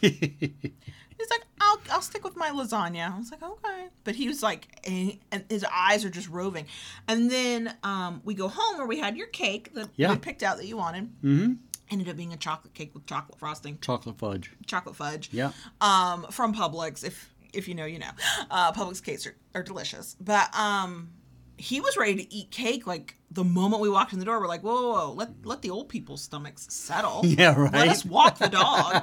He's 0.00 1.30
like, 1.30 1.42
I'll, 1.60 1.80
I'll 1.90 2.00
stick 2.02 2.22
with 2.22 2.36
my 2.36 2.50
lasagna. 2.50 3.12
I 3.12 3.18
was 3.18 3.32
like, 3.32 3.42
okay. 3.42 3.88
But 4.04 4.14
he 4.14 4.28
was 4.28 4.40
like, 4.42 4.68
and 4.84 5.44
his 5.50 5.64
eyes 5.64 6.04
are 6.04 6.10
just 6.10 6.28
roving. 6.28 6.66
And 7.08 7.28
then 7.30 7.74
um, 7.82 8.22
we 8.24 8.34
go 8.34 8.46
home 8.48 8.78
where 8.78 8.86
we 8.86 9.00
had 9.00 9.16
your 9.16 9.26
cake 9.26 9.74
that 9.74 9.88
Yeah. 9.96 10.12
we 10.12 10.18
picked 10.18 10.44
out 10.44 10.58
that 10.58 10.66
you 10.66 10.76
wanted. 10.76 11.10
hmm 11.20 11.52
Ended 11.90 12.08
up 12.08 12.16
being 12.16 12.32
a 12.32 12.36
chocolate 12.36 12.74
cake 12.74 12.92
with 12.94 13.06
chocolate 13.06 13.38
frosting, 13.38 13.78
Chocolate 13.80 14.18
fudge. 14.18 14.50
chocolate 14.66 14.96
fudge. 14.96 15.30
Yeah. 15.32 15.52
Um, 15.80 16.26
from 16.30 16.54
Publix. 16.54 17.04
If 17.04 17.34
if 17.52 17.66
you 17.68 17.74
know, 17.74 17.86
you 17.86 17.98
know. 17.98 18.10
Uh, 18.50 18.72
Publix 18.72 19.02
cakes 19.02 19.26
are, 19.26 19.34
are 19.54 19.62
delicious. 19.62 20.16
But 20.20 20.54
um, 20.54 21.10
he 21.56 21.80
was 21.80 21.96
ready 21.96 22.16
to 22.16 22.34
eat 22.34 22.50
cake 22.50 22.86
like 22.86 23.14
the 23.30 23.42
moment 23.44 23.80
we 23.82 23.88
walked 23.88 24.12
in 24.12 24.18
the 24.18 24.24
door. 24.26 24.38
We're 24.40 24.48
like, 24.48 24.60
whoa, 24.62 24.74
whoa, 24.74 24.92
whoa. 25.08 25.12
let 25.14 25.30
let 25.44 25.62
the 25.62 25.70
old 25.70 25.88
people's 25.88 26.20
stomachs 26.22 26.66
settle. 26.72 27.22
Yeah, 27.24 27.58
right. 27.58 27.72
Let 27.72 27.88
us 27.88 28.04
walk 28.04 28.38
the 28.38 28.48
dog. 28.48 28.92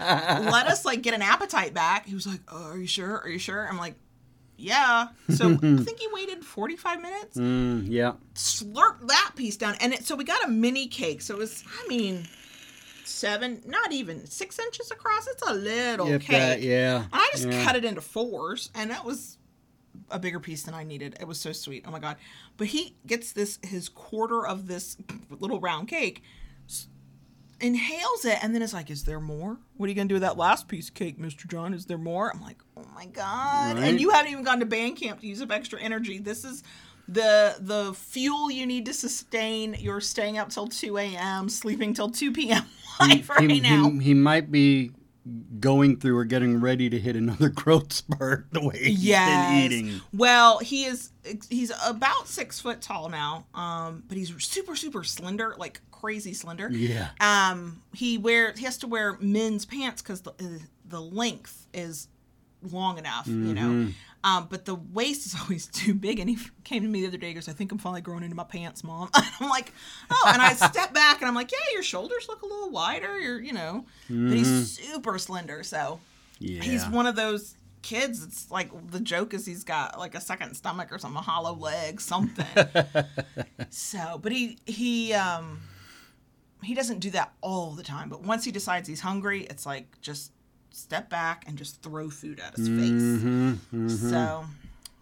Let 0.52 0.68
us 0.68 0.86
like 0.86 1.02
get 1.02 1.14
an 1.16 1.22
appetite 1.24 1.74
back. 1.74 2.06
He 2.08 2.14
was 2.14 2.28
like, 2.28 2.40
oh, 2.50 2.72
"Are 2.72 2.78
you 2.78 2.88
sure? 2.88 3.18
Are 3.20 3.30
you 3.30 3.40
sure?" 3.40 3.68
I'm 3.68 3.78
like, 3.80 3.96
"Yeah." 4.58 5.08
So 5.30 5.50
I 5.54 5.58
think 5.58 6.00
he 6.00 6.08
waited 6.14 6.46
45 6.46 7.02
minutes, 7.02 7.38
Mm, 7.38 7.86
yeah. 7.88 8.14
slurped 8.36 9.08
that 9.08 9.32
piece 9.36 9.58
down, 9.58 9.76
and 9.82 9.94
it, 9.94 10.06
so 10.06 10.16
we 10.16 10.24
got 10.24 10.44
a 10.46 10.48
mini 10.48 10.88
cake. 10.88 11.22
So 11.22 11.34
it 11.36 11.40
was, 11.40 11.64
I 11.84 11.88
mean, 11.88 12.28
seven, 13.08 13.62
not 13.66 13.92
even 13.92 14.26
six 14.26 14.60
inches 14.60 14.92
across. 14.92 15.28
It's 15.28 15.44
a 15.44 15.54
little 15.54 16.08
If 16.08 16.24
cake. 16.24 16.32
that, 16.32 16.62
yeah. 16.62 17.04
And 17.04 17.10
I 17.14 17.30
just 17.32 17.48
yeah. 17.48 17.64
cut 17.64 17.76
it 17.76 17.86
into 17.86 18.02
fours, 18.02 18.70
and 18.76 18.92
that 18.92 19.06
was 19.06 19.38
a 20.12 20.20
bigger 20.20 20.40
piece 20.40 20.64
than 20.64 20.74
I 20.74 20.84
needed. 20.84 21.18
It 21.20 21.28
was 21.28 21.40
so 21.40 21.52
sweet. 21.52 21.86
Oh 21.88 21.92
my 21.92 22.00
god! 22.00 22.18
But 22.58 22.68
he 22.68 22.96
gets 23.08 23.32
this 23.32 23.60
his 23.64 23.90
quarter 23.90 24.46
of 24.46 24.68
this 24.68 24.98
little 25.30 25.60
round 25.60 25.88
cake, 25.88 26.22
inhales 27.62 28.26
it, 28.26 28.38
and 28.44 28.54
then 28.54 28.62
it's 28.62 28.74
like, 28.74 28.90
"Is 28.90 29.06
there 29.06 29.20
more? 29.20 29.58
What 29.78 29.88
are 29.88 29.90
you 29.90 29.96
gonna 29.96 30.10
do 30.10 30.16
with 30.16 30.22
that 30.24 30.38
last 30.38 30.68
piece 30.68 30.90
of 30.90 30.94
cake, 30.96 31.18
Mister 31.18 31.48
John? 31.48 31.74
Is 31.74 31.86
there 31.86 31.98
more?" 31.98 32.32
I'm 32.34 32.42
like, 32.42 32.58
"Oh 32.76 32.86
my 32.94 33.06
god!" 33.06 33.78
Right. 33.78 33.88
And 33.88 34.02
you 34.02 34.10
haven't 34.10 34.32
even 34.32 34.44
gone 34.44 34.60
to 34.60 34.66
band 34.66 34.98
camp 34.98 35.22
to 35.22 35.28
use 35.28 35.42
up 35.42 35.52
extra 35.52 35.80
energy. 35.82 36.20
This 36.20 36.44
is 36.44 36.64
the 37.08 37.56
the 37.60 37.94
fuel 37.94 38.50
you 38.50 38.66
need 38.66 38.86
to 38.86 38.94
sustain 38.94 39.76
your 39.76 40.02
staying 40.02 40.38
up 40.38 40.50
till 40.50 40.68
2 40.68 40.98
a.m 40.98 41.50
sleeping 41.50 41.94
till 41.94 42.10
2 42.10 42.32
p.m 42.32 42.66
life 43.00 43.30
right 43.30 43.50
he, 43.50 43.60
now 43.60 43.90
he, 43.92 44.00
he 44.06 44.14
might 44.14 44.52
be 44.52 44.92
going 45.60 45.98
through 45.98 46.18
or 46.18 46.24
getting 46.24 46.60
ready 46.62 46.90
to 46.90 47.00
hit 47.00 47.16
another 47.16 47.50
growth 47.62 47.92
spurt 47.92 48.48
the 48.52 48.64
way 48.64 48.78
he's 48.78 49.00
Yes. 49.04 49.28
been 49.28 49.44
eating. 49.44 50.02
Well, 50.14 50.60
he 50.60 50.86
is 50.86 51.12
he's 51.50 51.72
about 51.84 52.28
six 52.28 52.60
foot 52.60 52.82
tall 52.82 53.10
now, 53.10 53.46
um, 53.56 54.04
but 54.08 54.18
he's 54.18 54.32
super 54.44 54.76
super 54.76 55.04
slender, 55.04 55.56
like 55.58 55.82
crazy 55.90 56.34
slender. 56.34 56.70
Yeah. 56.72 57.10
Um, 57.20 57.82
he 57.94 58.18
wear 58.20 58.54
he 58.56 58.66
has 58.66 58.78
to 58.80 58.88
wear 58.88 59.18
men's 59.20 59.66
pants 59.66 60.02
because 60.04 60.22
the 60.22 60.34
the 60.88 61.02
length 61.02 61.66
is 61.74 62.08
long 62.62 62.98
enough, 63.00 63.28
you 63.28 63.54
know. 63.54 63.88
Mm-hmm. 64.26 64.38
Um, 64.38 64.48
but 64.50 64.66
the 64.66 64.76
waist 64.76 65.26
is 65.26 65.36
always 65.42 65.68
too 65.68 65.94
big. 65.94 66.20
And 66.20 66.30
he 66.30 66.38
came 66.64 66.82
to 66.84 66.90
me 66.90 67.02
the 67.02 67.08
other 67.08 67.18
day. 67.18 67.34
Goes, 67.34 67.48
"I 67.48 67.54
think 67.54 67.72
I'm 67.72 67.78
finally 67.78 68.02
growing 68.02 68.24
into 68.24 68.36
my 68.36 68.44
pants, 68.44 68.84
mom." 68.84 69.10
I'm 69.40 69.50
like, 69.50 69.72
"Oh," 70.10 70.32
and 70.34 70.42
I 70.42 70.54
step 70.72 70.94
back 70.94 71.22
and 71.22 71.28
I'm 71.28 71.36
like, 71.36 71.52
"Yeah, 71.52 71.58
your 71.74 71.84
shoulders 71.84 72.28
look 72.28 72.42
a 72.42 72.46
little 72.46 72.72
wider. 72.72 73.20
You're, 73.20 73.42
you 73.42 73.54
know." 73.54 73.86
But 74.10 74.34
he's 74.38 74.80
super 74.80 75.18
slender, 75.20 75.64
so 75.64 76.00
Yeah. 76.40 76.62
he's 76.64 76.86
one 76.88 77.08
of 77.08 77.16
those 77.16 77.56
kids 77.82 78.24
it's 78.24 78.50
like 78.50 78.72
the 78.90 79.00
joke 79.00 79.32
is 79.32 79.46
he's 79.46 79.64
got 79.64 80.00
like 80.00 80.16
a 80.16 80.20
second 80.20 80.56
stomach 80.56 80.92
or 80.92 80.98
something 80.98 81.20
a 81.20 81.22
hollow 81.22 81.54
leg 81.54 82.02
something 82.02 82.44
so 83.70 84.20
but 84.24 84.32
he 84.32 84.58
he 84.66 85.14
um 85.14 85.62
he 86.64 86.74
doesn't 86.74 86.98
do 86.98 87.12
that 87.12 87.32
all 87.42 87.74
the 87.74 87.84
time 87.84 88.10
but 88.10 88.24
once 88.24 88.44
he 88.44 88.52
decides 88.52 88.88
he's 88.90 89.02
hungry 89.02 89.42
it's 89.44 89.68
like 89.68 90.02
just 90.02 90.32
step 90.76 91.10
back 91.10 91.46
and 91.48 91.58
just 91.58 91.82
throw 91.82 92.10
food 92.10 92.40
at 92.40 92.56
his 92.56 92.68
face. 92.68 94.02
So, 94.12 94.46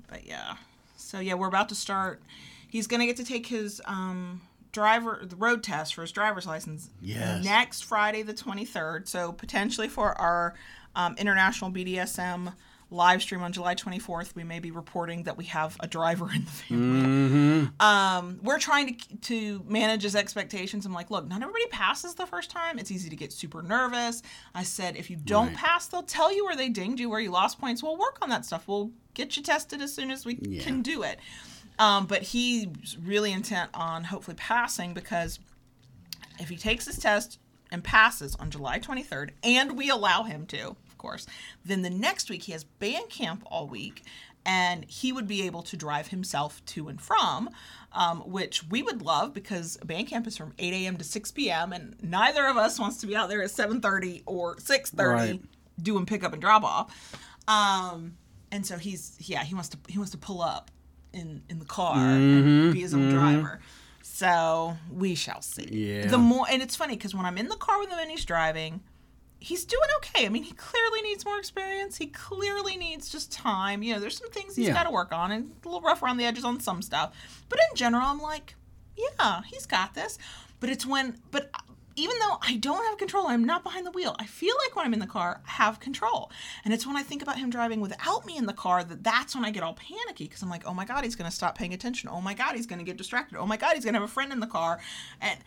but 0.07 0.25
yeah. 0.25 0.55
So 0.97 1.19
yeah, 1.19 1.33
we're 1.33 1.47
about 1.47 1.69
to 1.69 1.75
start. 1.75 2.21
He's 2.69 2.87
gonna 2.87 3.05
get 3.05 3.17
to 3.17 3.23
take 3.25 3.47
his 3.47 3.81
um, 3.85 4.41
driver 4.71 5.19
the 5.23 5.35
road 5.35 5.63
test 5.63 5.93
for 5.95 6.01
his 6.01 6.11
driver's 6.11 6.45
license 6.47 6.89
Yes. 7.01 7.43
next 7.43 7.85
Friday 7.85 8.21
the 8.23 8.33
23rd. 8.33 9.07
So 9.07 9.31
potentially 9.31 9.87
for 9.87 10.13
our 10.19 10.55
um, 10.95 11.15
international 11.17 11.71
BDSM 11.71 12.53
live 12.93 13.21
stream 13.21 13.41
on 13.41 13.51
July 13.51 13.75
24th, 13.75 14.35
we 14.35 14.43
may 14.43 14.59
be 14.59 14.71
reporting 14.71 15.23
that 15.23 15.35
we 15.35 15.45
have 15.45 15.75
a 15.79 15.87
driver 15.87 16.29
in 16.33 16.45
the 16.45 16.51
family. 16.51 17.69
Um, 17.79 18.39
we're 18.43 18.59
trying 18.59 18.95
to 18.97 19.17
to 19.17 19.63
manage 19.67 20.03
his 20.03 20.15
expectations. 20.15 20.85
I'm 20.85 20.93
like, 20.93 21.09
look, 21.09 21.27
not 21.27 21.41
everybody 21.41 21.65
passes 21.67 22.13
the 22.15 22.25
first 22.25 22.49
time. 22.51 22.77
It's 22.77 22.91
easy 22.91 23.09
to 23.09 23.15
get 23.15 23.33
super 23.33 23.61
nervous. 23.63 24.21
I 24.53 24.63
said, 24.63 24.95
if 24.95 25.09
you 25.09 25.15
don't 25.17 25.47
Right. 25.47 25.55
pass, 25.57 25.87
they'll 25.87 26.03
tell 26.03 26.31
you 26.33 26.45
where 26.45 26.55
they 26.55 26.69
dinged 26.69 26.99
you, 26.99 27.09
where 27.09 27.19
you 27.19 27.31
lost 27.31 27.59
points. 27.59 27.81
We'll 27.81 27.97
work 27.97 28.17
on 28.21 28.29
that 28.29 28.45
stuff. 28.45 28.67
We'll 28.67 28.91
get 29.13 29.35
you 29.37 29.43
tested 29.43 29.81
as 29.81 29.93
soon 29.93 30.11
as 30.11 30.25
we 30.25 30.37
Yeah. 30.41 30.63
can 30.63 30.81
do 30.81 31.03
it. 31.03 31.19
Um, 31.79 32.05
but 32.05 32.21
he's 32.21 32.97
really 32.97 33.31
intent 33.31 33.71
on 33.73 34.03
hopefully 34.05 34.35
passing 34.37 34.93
because 34.93 35.39
if 36.39 36.49
he 36.49 36.55
takes 36.57 36.85
his 36.85 36.97
test 36.99 37.39
and 37.71 37.83
passes 37.83 38.35
on 38.35 38.51
July 38.51 38.77
23rd, 38.79 39.31
and 39.43 39.75
we 39.77 39.89
allow 39.89 40.23
him 40.23 40.45
to, 40.47 40.75
course, 41.03 41.27
then 41.65 41.81
the 41.83 41.89
next 41.89 42.29
week 42.29 42.43
he 42.43 42.51
has 42.53 42.63
band 42.63 43.09
camp 43.09 43.43
all 43.47 43.67
week, 43.67 44.03
and 44.45 44.85
he 44.89 45.11
would 45.11 45.27
be 45.27 45.43
able 45.45 45.61
to 45.63 45.77
drive 45.77 46.07
himself 46.07 46.63
to 46.67 46.87
and 46.89 46.99
from, 46.99 47.49
um, 47.91 48.21
which 48.21 48.63
we 48.69 48.81
would 48.81 49.01
love 49.01 49.33
because 49.33 49.77
band 49.85 50.07
camp 50.07 50.25
is 50.27 50.35
from 50.37 50.53
8 50.57 50.73
a.m. 50.73 50.97
to 50.97 51.03
6 51.03 51.31
p.m. 51.31 51.71
and 51.73 51.95
neither 52.01 52.47
of 52.47 52.57
us 52.57 52.79
wants 52.79 52.97
to 52.97 53.07
be 53.07 53.15
out 53.15 53.29
there 53.29 53.43
at 53.43 53.49
7:30 53.51 54.23
or 54.25 54.55
6:30 54.57 54.97
Right. 55.13 55.41
doing 55.81 56.05
pickup 56.05 56.33
and 56.33 56.41
drop 56.41 56.63
off. 56.63 57.15
Um, 57.47 58.17
and 58.51 58.65
so 58.65 58.77
he's 58.77 59.17
yeah 59.19 59.43
he 59.43 59.53
wants 59.53 59.69
to 59.69 59.77
he 59.89 59.97
wants 59.97 60.11
to 60.11 60.17
pull 60.17 60.41
up 60.41 60.71
in 61.11 61.43
in 61.49 61.59
the 61.59 61.65
car 61.65 61.95
and 61.97 62.73
be 62.73 62.79
his 62.81 62.93
own 62.93 63.09
driver. 63.09 63.59
So 64.01 64.75
we 64.91 65.15
shall 65.15 65.41
see. 65.41 65.67
Yeah. 65.71 66.07
The 66.07 66.17
more 66.17 66.45
and 66.49 66.61
it's 66.61 66.75
funny 66.75 66.95
because 66.95 67.15
when 67.15 67.25
I'm 67.25 67.37
in 67.37 67.47
the 67.49 67.55
car 67.55 67.79
with 67.79 67.89
him 67.89 67.99
and 67.99 68.11
he's 68.11 68.25
driving, 68.25 68.81
he's 69.43 69.65
doing 69.65 69.89
okay. 69.97 70.25
I 70.25 70.29
mean, 70.29 70.43
he 70.43 70.53
clearly 70.53 71.01
needs 71.01 71.25
more 71.25 71.37
experience. 71.37 71.97
He 71.97 72.07
clearly 72.07 72.77
needs 72.77 73.09
just 73.09 73.31
time. 73.31 73.83
You 73.83 73.93
know, 73.93 73.99
there's 73.99 74.17
some 74.17 74.29
things 74.31 74.55
he's 74.55 74.67
Yeah. 74.67 74.73
got 74.73 74.83
to 74.83 74.91
work 74.91 75.11
on 75.11 75.31
and 75.31 75.51
a 75.63 75.67
little 75.67 75.81
rough 75.81 76.01
around 76.01 76.17
the 76.17 76.25
edges 76.25 76.45
on 76.45 76.59
some 76.61 76.81
stuff. 76.81 77.13
But 77.49 77.59
in 77.69 77.75
general, 77.75 78.05
I'm 78.05 78.19
like, 78.21 78.55
yeah, 78.97 79.41
he's 79.45 79.65
got 79.65 79.95
this. 79.95 80.17
But 80.61 80.69
it's 80.69 80.85
when, 80.85 81.17
but 81.31 81.49
even 81.95 82.15
though 82.19 82.37
I 82.41 82.55
don't 82.55 82.85
have 82.85 82.97
control, 82.97 83.27
I'm 83.27 83.43
not 83.43 83.63
behind 83.63 83.85
the 83.85 83.91
wheel. 83.91 84.15
I 84.17 84.25
feel 84.25 84.55
like 84.65 84.75
when 84.77 84.85
I'm 84.85 84.93
in 84.93 84.99
the 84.99 85.07
car, 85.07 85.41
I 85.45 85.51
have 85.51 85.79
control. 85.81 86.31
And 86.63 86.73
it's 86.73 86.87
when 86.87 86.95
I 86.95 87.03
think 87.03 87.21
about 87.21 87.37
him 87.37 87.49
driving 87.49 87.81
without 87.81 88.25
me 88.25 88.37
in 88.37 88.45
the 88.45 88.53
car 88.53 88.83
that 88.83 89.03
that's 89.03 89.35
when 89.35 89.43
I 89.45 89.51
get 89.51 89.61
all 89.61 89.73
panicky 89.73 90.23
because 90.23 90.41
I'm 90.41 90.49
like, 90.49 90.65
oh 90.65 90.73
my 90.73 90.85
god, 90.85 91.03
he's 91.03 91.15
going 91.17 91.29
to 91.29 91.35
stop 91.35 91.57
paying 91.57 91.73
attention. 91.73 92.09
Oh 92.11 92.21
my 92.21 92.33
god, 92.33 92.55
he's 92.55 92.65
going 92.65 92.79
to 92.79 92.85
get 92.85 92.95
distracted. 92.97 93.37
Oh 93.37 93.45
my 93.45 93.57
god, 93.57 93.73
he's 93.75 93.83
going 93.83 93.93
to 93.93 93.99
have 93.99 94.09
a 94.09 94.11
friend 94.11 94.31
in 94.31 94.39
the 94.39 94.47
car, 94.47 94.79
and 95.19 95.37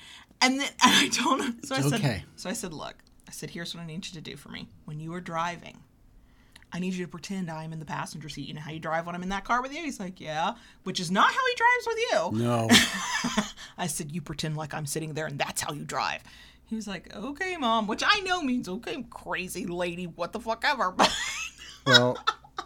and 0.43 0.61
then 0.61 0.69
and 0.85 0.93
I 0.95 1.09
don't. 1.09 1.67
So 1.67 1.75
I 1.75 1.79
It's 1.79 1.89
said, 1.89 2.01
okay. 2.01 2.25
so 2.37 2.51
I 2.51 2.53
said, 2.53 2.73
look, 2.75 2.95
I 3.29 3.33
said, 3.33 3.51
here's 3.51 3.75
what 3.75 3.83
I 3.83 3.87
need 3.87 4.07
you 4.07 4.13
to 4.13 4.21
do 4.21 4.37
for 4.37 4.49
me 4.51 4.69
when 4.85 5.01
you 5.01 5.13
are 5.15 5.21
driving. 5.21 5.79
I 6.73 6.79
need 6.79 6.95
you 6.95 7.05
to 7.05 7.11
pretend 7.11 7.51
I'm 7.51 7.73
in 7.73 7.79
the 7.79 7.85
passenger 7.85 8.29
seat. 8.29 8.49
You 8.49 8.55
know 8.55 8.61
how 8.61 8.71
you 8.73 8.81
drive 8.81 9.07
when 9.07 9.15
I'm 9.15 9.23
in 9.23 9.29
that 9.31 9.45
car 9.45 9.63
with 9.63 9.73
you? 9.73 9.83
He's 9.83 10.01
like, 10.01 10.21
yeah, 10.21 10.55
which 10.83 11.01
is 11.01 11.11
not 11.11 11.33
how 11.33 11.41
he 11.47 11.55
drives 11.55 11.87
with 11.87 11.99
you. 11.99 12.45
No. 12.45 12.69
I 13.79 13.87
said, 13.87 14.13
you 14.13 14.21
pretend 14.21 14.57
like 14.57 14.75
I'm 14.75 14.87
sitting 14.87 15.15
there 15.15 15.27
and 15.27 15.39
that's 15.39 15.63
how 15.63 15.73
you 15.73 15.85
drive. 15.85 16.23
He 16.67 16.75
was 16.75 16.89
like, 16.89 17.15
okay, 17.15 17.57
mom, 17.57 17.87
which 17.87 18.03
I 18.05 18.21
know 18.21 18.43
means, 18.43 18.69
okay, 18.69 19.05
crazy 19.09 19.67
lady, 19.67 20.07
what 20.07 20.33
the 20.33 20.41
fuck 20.41 20.65
ever. 20.67 20.95
Well, 21.87 22.19
a 22.59 22.65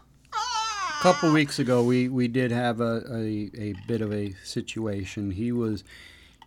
couple 1.03 1.31
weeks 1.31 1.59
ago, 1.59 1.83
we, 1.83 2.09
we 2.09 2.27
did 2.27 2.51
have 2.51 2.81
a, 2.81 3.03
a, 3.13 3.51
a 3.55 3.75
bit 3.87 4.01
of 4.01 4.15
a 4.15 4.33
situation. 4.45 5.33
He 5.33 5.53
was, 5.53 5.85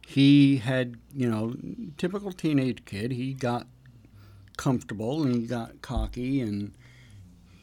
he 0.08 0.58
had, 0.58 0.96
you 1.14 1.30
know, 1.30 1.56
typical 2.00 2.32
teenage 2.32 2.84
kid. 2.86 3.12
He 3.12 3.34
got 3.34 3.68
comfortable 4.58 5.24
and 5.24 5.36
he 5.36 5.48
got 5.48 5.82
cocky 5.82 6.42
and 6.42 6.74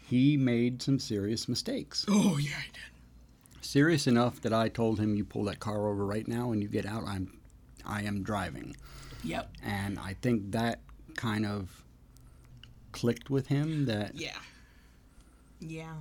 he 0.08 0.36
made 0.36 0.82
some 0.82 0.98
serious 0.98 1.48
mistakes. 1.48 2.04
oh, 2.08 2.38
yeah, 2.38 2.56
I 2.58 2.66
did. 2.72 3.64
Serious 3.64 4.06
enough 4.06 4.40
that 4.40 4.52
I 4.52 4.68
told 4.68 4.98
him, 4.98 5.14
"You 5.14 5.24
pull 5.24 5.44
that 5.44 5.60
car 5.60 5.86
over 5.86 6.04
right 6.04 6.26
now 6.26 6.50
and 6.50 6.62
you 6.62 6.68
get 6.68 6.86
out. 6.86 7.04
I'm, 7.06 7.38
I 7.84 8.02
am 8.02 8.22
driving." 8.22 8.74
Yep. 9.22 9.50
And 9.62 9.98
I 9.98 10.14
think 10.14 10.52
that 10.52 10.80
kind 11.14 11.46
of 11.46 11.84
clicked 12.92 13.30
with 13.30 13.46
him. 13.46 13.86
That 13.86 14.14
Yeah. 14.14 14.38
Yeah. 15.60 15.92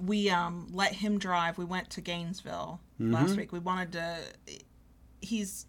We 0.00 0.30
um 0.30 0.68
let 0.72 0.94
him 0.94 1.18
drive. 1.18 1.58
We 1.58 1.64
went 1.64 1.90
to 1.90 2.00
Gainesville 2.00 2.80
last 2.98 3.36
week. 3.36 3.52
We 3.52 3.58
wanted 3.58 3.92
to 3.92 4.18
he's 5.20 5.66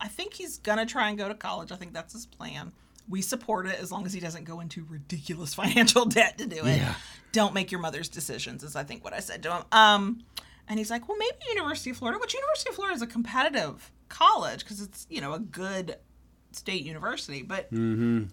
I 0.00 0.08
think 0.08 0.34
he's 0.34 0.58
going 0.58 0.78
to 0.78 0.86
try 0.86 1.08
and 1.08 1.18
go 1.18 1.28
to 1.28 1.34
college. 1.34 1.72
I 1.72 1.76
think 1.76 1.92
that's 1.92 2.12
his 2.12 2.26
plan. 2.26 2.72
We 3.08 3.20
support 3.22 3.66
it 3.66 3.78
as 3.80 3.92
long 3.92 4.06
as 4.06 4.12
he 4.12 4.20
doesn't 4.20 4.44
go 4.44 4.60
into 4.60 4.84
ridiculous 4.88 5.54
financial 5.62 6.04
debt 6.06 6.38
to 6.38 6.46
do 6.46 6.64
it. 6.66 6.78
Yeah. 6.78 6.94
Don't 7.32 7.54
make 7.54 7.70
your 7.70 7.80
mother's 7.80 8.08
decisions 8.08 8.62
is 8.62 8.76
I 8.76 8.84
think 8.84 9.04
what 9.04 9.12
I 9.12 9.20
said 9.20 9.42
to 9.42 9.56
him. 9.56 9.62
Um 9.72 10.24
and 10.66 10.78
he's 10.78 10.90
like, 10.90 11.06
"Well, 11.08 11.18
maybe 11.18 11.36
University 11.50 11.90
of 11.90 11.98
Florida, 11.98 12.18
which 12.18 12.32
University 12.32 12.70
of 12.70 12.76
Florida 12.76 12.96
is 12.96 13.02
a 13.02 13.06
competitive 13.06 13.92
college 14.08 14.60
because 14.60 14.80
it's, 14.80 15.06
you 15.10 15.20
know, 15.20 15.34
a 15.34 15.38
good 15.38 15.96
state 16.52 16.84
university, 16.84 17.42
but 17.42 17.68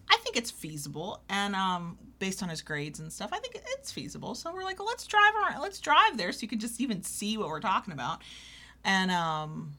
I 0.10 0.18
think 0.18 0.38
it's 0.38 0.52
feasible, 0.52 1.23
and 1.27 1.56
um, 1.56 1.98
based 2.19 2.41
on 2.41 2.49
his 2.49 2.61
grades 2.61 2.99
and 2.99 3.11
stuff, 3.11 3.31
I 3.34 3.39
think 3.39 3.60
it's 3.77 3.91
feasible. 3.91 4.35
So 4.35 4.53
we're 4.53 4.64
like, 4.64 4.80
well, 4.80 4.88
let's 4.88 5.06
drive 5.07 5.34
around, 5.35 5.61
let's 5.61 5.80
drive 5.80 6.18
there, 6.18 6.31
so 6.31 6.41
you 6.43 6.48
can 6.48 6.60
just 6.60 6.80
even 6.80 7.03
see 7.03 7.38
what 7.38 7.49
we're 7.49 7.60
talking 7.60 7.93
about. 7.93 8.22
And 8.85 9.11
um, 9.11 9.73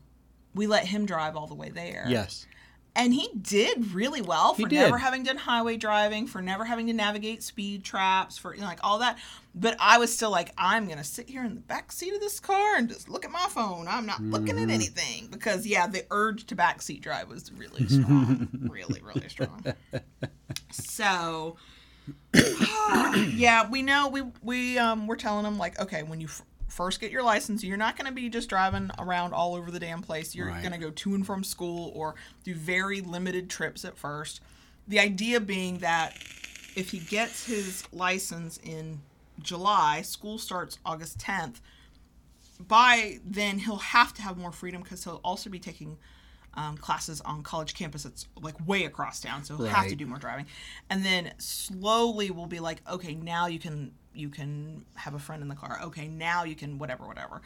we 0.55 0.67
let 0.67 0.85
him 0.87 1.07
drive 1.07 1.37
all 1.37 1.47
the 1.47 1.55
way 1.55 1.71
there. 1.71 2.05
yes, 2.09 2.47
and 2.95 3.15
he 3.15 3.31
did 3.41 3.93
really 3.95 4.21
well 4.21 4.55
for 4.55 4.69
never 4.69 4.99
having 4.99 5.23
done 5.23 5.37
highway 5.39 5.77
driving, 5.77 6.27
for 6.27 6.43
never 6.43 6.65
having 6.65 6.87
to 6.89 6.93
navigate 6.93 7.43
speed 7.43 7.85
traps, 7.85 8.37
for 8.39 8.55
you 8.55 8.61
know, 8.61 8.67
like 8.67 8.81
all 8.83 8.99
that. 8.99 9.19
But 9.55 9.77
I 9.81 9.99
was 9.99 10.15
still 10.15 10.31
like, 10.31 10.53
I'm 10.59 10.89
gonna 10.89 11.05
sit 11.05 11.29
here 11.29 11.45
in 11.45 11.55
the 11.55 11.61
back 11.61 11.93
seat 11.93 12.13
of 12.15 12.21
this 12.21 12.39
car 12.41 12.77
and 12.77 12.89
just 12.89 13.09
look 13.09 13.25
at 13.25 13.31
my 13.31 13.47
phone. 13.51 13.87
I'm 13.89 14.07
not 14.07 14.21
looking 14.23 14.57
Mm-hmm. 14.57 14.71
at 14.71 14.75
anything 14.75 15.29
because 15.31 15.67
yeah, 15.67 15.87
the 15.87 16.05
urge 16.11 16.47
to 16.49 16.57
backseat 16.57 17.01
drive 17.01 17.29
was 17.29 17.51
really 17.53 17.87
strong, 17.89 18.49
really, 18.71 19.01
really 19.03 19.29
strong. 19.29 19.65
So 20.71 21.57
yeah, 22.35 23.69
we 23.71 23.83
know 23.83 24.09
we 24.09 24.23
we 24.43 24.79
um 24.79 25.07
we're 25.07 25.17
telling 25.17 25.45
them 25.45 25.59
like, 25.59 25.81
okay, 25.81 26.03
when 26.03 26.21
you 26.21 26.29
first 26.73 27.01
get 27.01 27.11
your 27.11 27.23
license, 27.23 27.63
you're 27.63 27.77
not 27.77 27.97
going 27.97 28.07
to 28.07 28.13
be 28.15 28.29
just 28.29 28.49
driving 28.49 28.91
around 28.99 29.35
all 29.35 29.55
over 29.55 29.71
the 29.71 29.79
damn 29.79 30.01
place. 30.03 30.35
You're 30.35 30.49
Right. 30.49 30.63
going 30.63 30.73
to 30.73 30.79
go 30.79 30.91
to 30.91 31.15
and 31.15 31.25
from 31.27 31.45
school 31.45 31.93
or 31.95 32.15
do 32.45 32.55
very 32.55 33.01
limited 33.01 33.51
trips 33.51 33.85
at 33.85 33.97
first. 33.97 34.41
The 34.89 34.99
idea 34.99 35.39
being 35.41 35.79
that 35.79 36.17
if 36.75 36.91
he 36.91 36.99
gets 36.99 37.47
his 37.47 37.85
license 37.93 38.59
in 38.63 39.01
July, 39.41 40.03
school 40.03 40.39
starts 40.39 40.79
August 40.85 41.19
10th. 41.19 41.57
By 42.59 43.19
then, 43.25 43.59
he'll 43.59 43.77
have 43.77 44.15
to 44.15 44.23
have 44.23 44.39
more 44.39 44.53
freedom 44.53 44.83
because 44.83 45.05
he'll 45.05 45.21
also 45.25 45.51
be 45.51 45.59
taking 45.59 45.99
um, 46.55 46.77
classes 46.77 47.21
on 47.23 47.43
college 47.43 47.75
campus 47.75 48.03
that's 48.03 48.27
like 48.41 48.55
way 48.67 48.85
across 48.85 49.21
town, 49.21 49.45
so 49.45 49.57
he'll 49.57 49.67
have 49.67 49.89
to 49.89 49.97
do 49.97 50.07
more 50.07 50.19
driving. 50.19 50.47
And 50.91 51.05
then 51.05 51.33
slowly 51.39 52.31
we'll 52.31 52.47
be 52.47 52.61
like, 52.61 52.83
okay, 52.91 53.15
now 53.15 53.47
you 53.47 53.59
can 53.59 53.93
you 54.15 54.29
can 54.29 54.85
have 54.95 55.15
a 55.15 55.19
friend 55.19 55.43
in 55.43 55.49
the 55.49 55.55
car. 55.55 55.81
Okay, 55.85 56.09
now 56.09 56.45
you 56.45 56.55
can 56.55 56.79
whatever 56.79 57.07
whatever. 57.07 57.41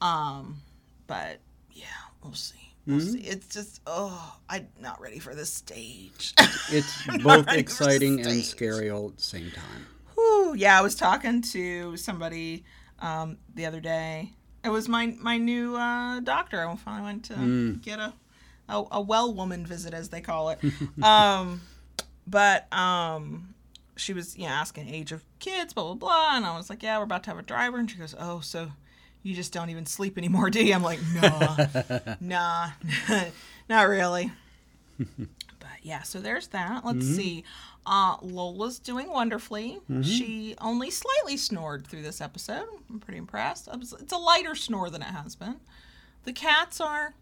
Um, 0.00 0.60
but 1.06 1.40
yeah, 1.72 1.86
we'll 2.22 2.34
see. 2.34 2.56
We'll 2.86 3.00
see. 3.00 3.20
It's 3.20 3.46
just 3.48 3.80
oh, 3.86 4.36
I'm 4.48 4.68
not 4.80 5.00
ready 5.00 5.18
for 5.18 5.34
this 5.34 5.52
stage. 5.52 6.34
it's 6.70 7.06
both 7.22 7.48
exciting 7.48 8.20
and 8.26 8.42
scary 8.42 8.90
all 8.90 9.08
at 9.08 9.16
the 9.16 9.22
same 9.22 9.50
time. 9.52 9.86
Whew, 10.14 10.54
yeah, 10.56 10.78
I 10.78 10.82
was 10.82 10.94
talking 10.94 11.42
to 11.42 11.96
somebody 11.96 12.64
um, 12.98 13.38
the 13.54 13.66
other 13.66 13.80
day. 13.80 14.32
It 14.64 14.70
was 14.70 14.88
my 14.88 15.14
my 15.18 15.38
new 15.38 15.76
uh, 15.76 16.20
doctor. 16.20 16.66
I 16.66 16.76
finally 16.76 17.04
went 17.04 17.24
to 17.26 17.78
get 17.82 17.98
a, 17.98 18.12
a 18.68 18.82
a 18.92 19.00
well 19.00 19.32
woman 19.32 19.66
visit, 19.66 19.94
as 19.94 20.08
they 20.08 20.20
call 20.20 20.50
it. 20.50 20.58
um, 21.02 21.62
but 22.26 22.72
um, 22.72 23.54
she 23.96 24.12
was 24.12 24.36
you 24.36 24.44
know 24.44 24.50
asking 24.50 24.88
age 24.88 25.12
of 25.12 25.24
kids, 25.38 25.72
blah 25.72 25.84
blah 25.84 25.94
blah, 25.94 26.36
and 26.36 26.44
I 26.46 26.56
was 26.56 26.70
like, 26.70 26.82
yeah, 26.82 26.98
we're 26.98 27.04
about 27.04 27.24
to 27.24 27.30
have 27.30 27.38
a 27.38 27.42
driver, 27.42 27.78
and 27.78 27.90
she 27.90 27.98
goes, 27.98 28.14
oh, 28.18 28.40
so 28.40 28.72
you 29.22 29.34
just 29.34 29.52
don't 29.52 29.70
even 29.70 29.86
sleep 29.86 30.18
anymore, 30.18 30.50
do 30.50 30.64
you? 30.64 30.74
I'm 30.74 30.82
like, 30.82 31.00
nah, 31.14 31.56
nah, 32.20 32.70
not 33.68 33.88
really. 33.88 34.32
But 34.98 35.78
yeah, 35.82 36.02
so 36.02 36.20
there's 36.20 36.48
that. 36.48 36.84
Let's 36.84 37.06
see. 37.06 37.44
Uh, 37.84 38.16
Lola's 38.22 38.78
doing 38.78 39.10
wonderfully. 39.10 39.80
She 40.02 40.54
only 40.60 40.90
slightly 40.90 41.36
snored 41.36 41.86
through 41.86 42.02
this 42.02 42.20
episode. 42.20 42.66
I'm 42.88 43.00
pretty 43.00 43.18
impressed. 43.18 43.68
It's 43.72 44.12
a 44.12 44.18
lighter 44.18 44.54
snore 44.54 44.90
than 44.90 45.02
it 45.02 45.06
has 45.06 45.34
been. 45.34 45.56
The 46.24 46.32
cats 46.32 46.80
are 46.80 47.14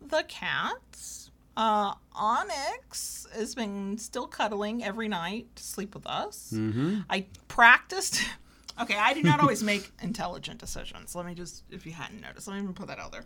the 0.00 0.24
cats. 0.28 1.30
Uh, 1.56 1.94
Onyx 2.14 3.26
has 3.34 3.54
been 3.54 3.98
still 3.98 4.26
cuddling 4.26 4.82
every 4.82 5.08
night 5.08 5.46
to 5.56 5.62
sleep 5.62 5.94
with 5.94 6.06
us. 6.06 6.52
Mm-hmm. 6.54 7.00
I 7.08 7.26
practiced. 7.48 8.22
Okay, 8.80 8.96
I 8.96 9.12
do 9.12 9.22
not 9.22 9.40
always 9.40 9.62
make 9.62 9.90
intelligent 10.02 10.58
decisions. 10.58 11.14
Let 11.14 11.26
me 11.26 11.34
just, 11.34 11.64
if 11.70 11.84
you 11.84 11.92
hadn't 11.92 12.22
noticed, 12.22 12.48
let 12.48 12.64
me 12.64 12.72
put 12.72 12.86
that 12.86 12.98
out 12.98 13.12
there. 13.12 13.24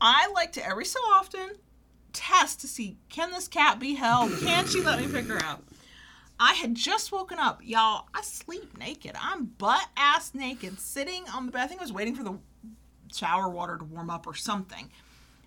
I 0.00 0.28
like 0.34 0.50
to 0.52 0.66
every 0.66 0.86
so 0.86 0.98
often 1.14 1.50
test 2.12 2.60
to 2.62 2.66
see 2.66 2.96
can 3.08 3.30
this 3.30 3.46
cat 3.46 3.78
be 3.78 3.94
held? 3.94 4.32
Can 4.40 4.66
she 4.66 4.80
let 4.80 4.98
me 4.98 5.06
pick 5.06 5.26
her 5.26 5.38
up? 5.44 5.62
I 6.40 6.54
had 6.54 6.74
just 6.74 7.12
woken 7.12 7.38
up, 7.38 7.60
y'all. 7.62 8.08
I 8.12 8.22
sleep 8.22 8.76
naked. 8.76 9.12
I'm 9.20 9.44
butt 9.44 9.86
ass 9.96 10.34
naked, 10.34 10.80
sitting 10.80 11.24
on 11.32 11.46
the 11.46 11.52
bed. 11.52 11.62
I 11.62 11.66
think 11.68 11.80
I 11.80 11.84
was 11.84 11.92
waiting 11.92 12.16
for 12.16 12.24
the 12.24 12.36
shower 13.14 13.48
water 13.48 13.76
to 13.78 13.84
warm 13.84 14.10
up 14.10 14.26
or 14.26 14.34
something. 14.34 14.90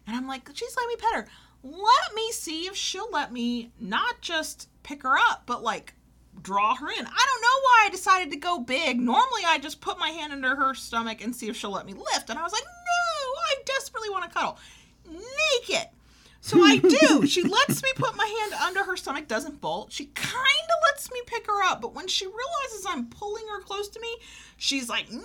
And 0.07 0.15
I'm 0.15 0.27
like, 0.27 0.49
she's 0.53 0.75
let 0.75 0.87
me 0.87 0.95
pet 0.97 1.13
her. 1.13 1.27
Let 1.63 2.15
me 2.15 2.31
see 2.31 2.67
if 2.67 2.75
she'll 2.75 3.09
let 3.11 3.31
me 3.33 3.71
not 3.79 4.21
just 4.21 4.69
pick 4.83 5.03
her 5.03 5.17
up, 5.17 5.43
but 5.45 5.63
like 5.63 5.93
draw 6.41 6.75
her 6.75 6.87
in. 6.87 6.93
I 6.93 6.99
don't 6.99 7.41
know 7.41 7.59
why 7.63 7.83
I 7.85 7.89
decided 7.89 8.31
to 8.31 8.37
go 8.37 8.59
big. 8.59 8.99
Normally 8.99 9.41
I 9.47 9.57
just 9.57 9.81
put 9.81 9.97
my 9.97 10.09
hand 10.09 10.31
under 10.31 10.55
her 10.55 10.75
stomach 10.75 11.23
and 11.23 11.35
see 11.35 11.49
if 11.49 11.55
she'll 11.55 11.71
let 11.71 11.85
me 11.85 11.93
lift. 11.93 12.29
And 12.29 12.37
I 12.37 12.43
was 12.43 12.51
like, 12.51 12.63
no, 12.63 13.31
I 13.49 13.55
desperately 13.65 14.09
want 14.09 14.25
to 14.25 14.29
cuddle. 14.29 14.57
Naked. 15.09 15.89
So 16.41 16.63
I 16.63 16.77
do. 16.77 17.25
she 17.27 17.41
lets 17.41 17.81
me 17.81 17.89
put 17.95 18.15
my 18.15 18.25
hand 18.41 18.53
under 18.61 18.83
her 18.83 18.95
stomach, 18.95 19.27
doesn't 19.27 19.61
bolt. 19.61 19.91
She 19.91 20.05
kind 20.05 20.35
of 20.35 20.91
lets 20.91 21.11
me 21.11 21.19
pick 21.25 21.47
her 21.47 21.63
up, 21.63 21.81
but 21.81 21.95
when 21.95 22.07
she 22.07 22.27
realizes 22.27 22.85
I'm 22.87 23.07
pulling 23.07 23.45
her 23.47 23.61
close 23.61 23.89
to 23.89 23.99
me, 23.99 24.15
she's 24.57 24.87
like, 24.87 25.11
no. 25.11 25.21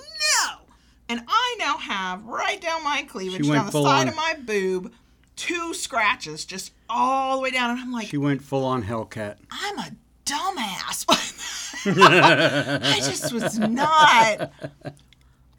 And 1.11 1.23
I 1.27 1.57
now 1.59 1.77
have 1.77 2.25
right 2.25 2.61
down 2.61 2.85
my 2.85 3.03
cleavage, 3.03 3.49
down 3.49 3.67
the 3.67 3.73
side 3.73 4.03
on. 4.03 4.09
of 4.09 4.15
my 4.15 4.37
boob, 4.47 4.93
two 5.35 5.75
scratches 5.75 6.45
just 6.45 6.73
all 6.89 7.37
the 7.37 7.43
way 7.43 7.51
down. 7.51 7.71
And 7.71 7.81
I'm 7.81 7.91
like, 7.91 8.07
She 8.07 8.17
went 8.17 8.43
full 8.43 8.65
on 8.65 8.85
Hellcat. 8.85 9.37
I'm 9.51 9.79
a 9.81 9.91
dumbass. 10.25 11.05
I 11.85 12.97
just 12.99 13.33
was 13.33 13.59
not 13.59 14.53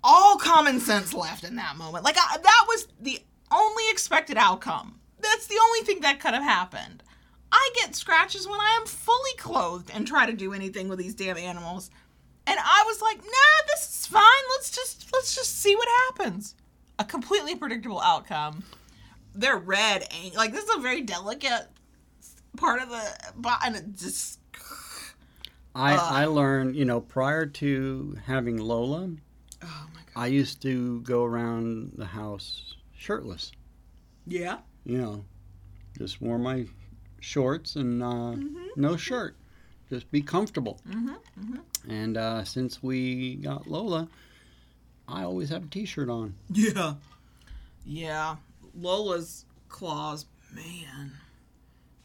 all 0.02 0.38
common 0.38 0.80
sense 0.80 1.14
left 1.14 1.44
in 1.44 1.58
that 1.58 1.76
moment. 1.76 2.06
Like 2.06 2.16
I, 2.18 2.38
that 2.38 2.66
was 2.70 2.88
the 3.02 3.20
only 3.52 3.84
expected 3.90 4.38
outcome. 4.38 5.02
That's 5.20 5.48
the 5.48 5.60
only 5.62 5.82
thing 5.82 6.00
that 6.00 6.22
could 6.22 6.34
have 6.34 6.44
happened. 6.44 7.04
I 7.52 7.70
get 7.76 7.94
scratches 7.94 8.48
when 8.48 8.62
I 8.62 8.78
am 8.80 8.88
fully 8.88 9.34
clothed 9.38 9.92
and 9.94 10.08
try 10.08 10.26
to 10.26 10.34
do 10.34 10.54
anything 10.54 10.88
with 10.88 11.00
these 11.00 11.14
damn 11.14 11.38
animals. 11.38 11.92
And 12.48 12.58
I 12.60 12.84
was 12.88 13.02
like, 13.02 13.18
"Nah, 13.18 13.68
this 13.68 13.88
is 14.00 14.06
fine. 14.08 14.44
Let's 14.58 14.72
just 14.72 15.08
let's 15.14 15.36
just 15.36 15.60
see 15.60 15.76
what 15.76 15.88
happens." 16.08 16.56
A 17.00 17.06
completely 17.06 17.56
predictable 17.56 18.02
outcome. 18.02 18.64
They're 19.34 19.58
red, 19.58 20.08
and 20.12 20.34
like 20.36 20.52
this 20.52 20.66
is 20.66 20.76
a 20.76 20.80
very 20.82 21.02
delicate 21.02 21.68
part 22.58 22.82
of 22.82 22.90
the 22.90 23.04
body, 23.36 23.62
and 23.66 23.76
it 23.76 23.96
just 23.96 24.40
I. 25.76 25.96
I 25.96 26.26
learned, 26.26 26.76
you 26.76 26.86
know, 26.86 27.00
prior 27.00 27.46
to 27.46 28.18
having 28.26 28.58
Lola, 28.58 29.10
oh 29.64 29.88
my 29.94 30.02
god. 30.14 30.22
I 30.22 30.28
used 30.28 30.62
to 30.64 31.00
go 31.02 31.24
around 31.24 31.94
the 31.96 32.06
house 32.06 32.76
shirtless. 32.94 33.52
Yeah. 34.28 34.58
You 34.84 34.98
know, 34.98 35.26
just 35.98 36.22
wore 36.22 36.38
my 36.40 36.66
shorts 37.22 37.76
and 37.78 38.04
uh, 38.04 38.06
Mm-hmm. 38.36 38.66
no 38.76 38.98
shirt. 38.98 39.38
Just 39.90 40.10
be 40.12 40.22
comfortable. 40.22 40.82
And 41.90 42.18
uh, 42.18 42.44
since 42.44 42.82
we 42.84 43.36
got 43.36 43.68
Lola, 43.68 44.08
I 45.08 45.24
always 45.24 45.50
have 45.50 45.64
a 45.64 45.68
t-shirt 45.68 46.10
on. 46.10 46.36
Yeah. 46.52 46.94
Yeah. 47.86 48.36
Lola's 48.80 49.46
claws, 49.70 50.26
man. 50.54 51.14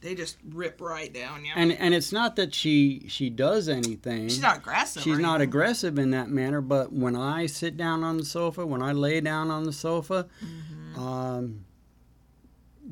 They 0.01 0.15
just 0.15 0.36
rip 0.51 0.81
right 0.81 1.12
down 1.12 1.44
you. 1.44 1.53
And 1.57 1.73
and 1.73 1.93
it's 1.94 2.12
not 2.12 2.36
that 2.36 2.55
she 2.55 3.07
she 3.09 3.28
does 3.31 3.69
anything. 3.69 4.28
she's 4.28 4.40
not 4.43 4.59
aggressive. 4.59 5.03
She's 5.03 5.19
not 5.19 5.36
anything. 5.36 5.48
aggressive 5.48 5.98
in 5.98 6.11
that 6.12 6.28
manner, 6.28 6.61
but 6.61 6.93
when 6.93 7.16
I 7.16 7.47
sit 7.47 7.77
down 7.77 8.05
on 8.05 8.16
the 8.19 8.24
sofa, 8.24 8.65
when 8.65 8.82
I 8.82 8.93
lay 8.93 9.20
down 9.20 9.51
on 9.51 9.65
the 9.65 9.73
sofa, 9.73 10.27
Mm-hmm. 10.44 11.01
um, 11.03 11.65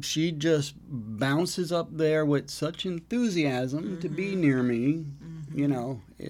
she 0.01 0.33
just 0.33 0.75
bounces 0.89 1.71
up 1.71 1.89
there 1.97 2.25
with 2.25 2.51
such 2.51 2.85
enthusiasm 2.85 4.01
to 4.01 4.09
Mm-hmm. 4.09 4.17
be 4.17 4.35
near 4.35 4.63
me. 4.63 5.05
You 5.55 5.69
know, 5.69 6.01
Eh, 6.19 6.27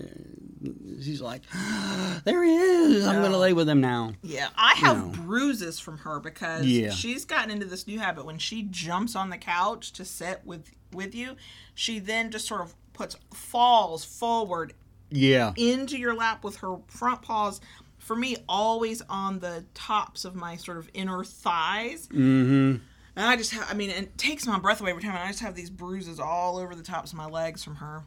she's 1.03 1.21
like, 1.21 1.43
"There 2.25 2.43
he 2.45 2.55
is! 2.57 3.07
I'm 3.07 3.23
gonna 3.23 3.39
lay 3.39 3.53
with 3.53 3.69
him 3.69 3.81
now." 3.81 4.13
Yeah, 4.23 4.49
I 4.57 4.75
have 4.75 4.97
know. 4.99 5.23
bruises 5.25 5.79
from 5.79 5.99
her 5.99 6.21
because 6.21 6.65
Yeah. 6.67 6.91
she's 6.91 7.25
gotten 7.25 7.51
into 7.51 7.67
this 7.67 7.87
new 7.87 7.99
habit. 7.99 8.25
When 8.25 8.39
she 8.39 8.63
jumps 8.71 9.15
on 9.17 9.31
the 9.31 9.39
couch 9.39 9.93
to 9.95 10.05
sit 10.05 10.41
with 10.45 10.71
with 10.93 11.15
you, 11.15 11.37
she 11.75 11.99
then 11.99 12.31
just 12.31 12.47
sort 12.47 12.61
of 12.63 12.75
puts 12.93 13.17
falls 13.33 14.05
forward 14.05 14.73
Yeah, 15.11 15.53
into 15.57 15.99
your 15.99 16.15
lap 16.15 16.45
with 16.45 16.57
her 16.59 16.77
front 16.89 17.23
paws. 17.23 17.61
For 17.99 18.15
me, 18.15 18.37
always 18.49 19.01
on 19.09 19.39
the 19.39 19.65
tops 19.75 20.25
of 20.27 20.35
my 20.35 20.57
sort 20.57 20.77
of 20.77 20.91
inner 20.95 21.25
thighs. 21.25 22.07
mm-hmm. 22.09 22.77
And 23.17 23.25
I 23.27 23.37
just 23.37 23.53
have, 23.53 23.67
I 23.71 23.75
mean, 23.75 23.91
it 23.91 24.19
takes 24.19 24.45
my 24.47 24.59
breath 24.59 24.81
away 24.81 24.91
every 24.91 25.03
time. 25.03 25.13
And 25.13 25.21
I 25.23 25.29
just 25.29 25.41
have 25.41 25.55
these 25.55 25.71
bruises 25.71 26.19
all 26.21 26.59
over 26.59 26.75
the 26.75 26.83
tops 26.83 27.13
of 27.13 27.17
my 27.17 27.27
legs 27.27 27.63
from 27.65 27.77
her. 27.77 28.03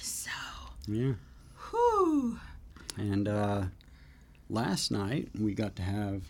So, 0.00 0.30
Yeah. 0.86 1.12
Whew. 1.74 2.38
And 2.96 3.26
uh, 3.28 3.64
last 4.48 4.90
night 4.90 5.28
we 5.38 5.54
got 5.54 5.76
to 5.76 5.82
have 5.82 6.22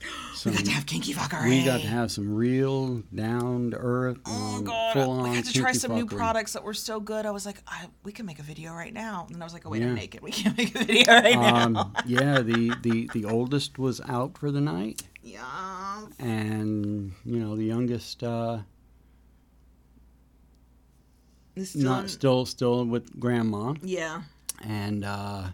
some. 0.34 0.52
We 0.52 0.58
got 0.58 0.64
to 0.66 0.70
have 0.72 0.86
kinky 0.86 1.12
fuckery. 1.14 1.48
we 1.48 1.64
got 1.64 1.80
to 1.80 1.86
have 1.86 2.10
some 2.12 2.34
real 2.34 3.02
down 3.14 3.70
to 3.72 3.76
earth, 3.78 4.18
Oh 4.26 4.56
um, 4.58 4.64
god, 4.64 4.92
full 4.92 5.10
on. 5.10 5.30
we 5.30 5.34
had 5.36 5.44
to 5.46 5.52
try 5.52 5.72
some 5.72 5.94
new 5.94 6.06
products 6.06 6.52
that 6.52 6.62
were 6.62 6.74
so 6.74 7.00
good. 7.00 7.26
I 7.26 7.30
was 7.30 7.46
like, 7.46 7.56
I, 7.66 7.86
we 8.04 8.12
can 8.12 8.26
make 8.26 8.38
a 8.38 8.42
video 8.42 8.72
right 8.72 8.92
now. 8.92 9.26
And 9.32 9.42
I 9.42 9.46
was 9.46 9.52
like, 9.52 9.66
oh 9.66 9.70
wait, 9.70 9.82
Yeah. 9.82 9.88
I'm 9.88 9.94
naked. 9.94 10.20
We 10.22 10.30
can't 10.30 10.56
make 10.58 10.74
a 10.74 10.84
video 10.84 11.12
right 11.12 11.34
now. 11.34 11.56
Um, 11.64 11.96
yeah, 12.06 12.40
the, 12.40 12.74
the 12.82 13.10
the 13.12 13.24
oldest 13.24 13.78
was 13.78 14.00
out 14.02 14.36
for 14.38 14.50
the 14.52 14.60
night, 14.60 15.02
yeah. 15.22 16.04
and 16.18 17.12
you 17.24 17.38
know 17.40 17.56
the 17.56 17.64
youngest 17.64 18.22
uh, 18.22 18.58
still 21.62 21.82
not 21.82 22.02
in- 22.04 22.08
still 22.08 22.46
still 22.46 22.84
with 22.84 23.18
grandma, 23.18 23.74
yeah. 23.82 24.22
And 24.62 25.04
uh, 25.04 25.44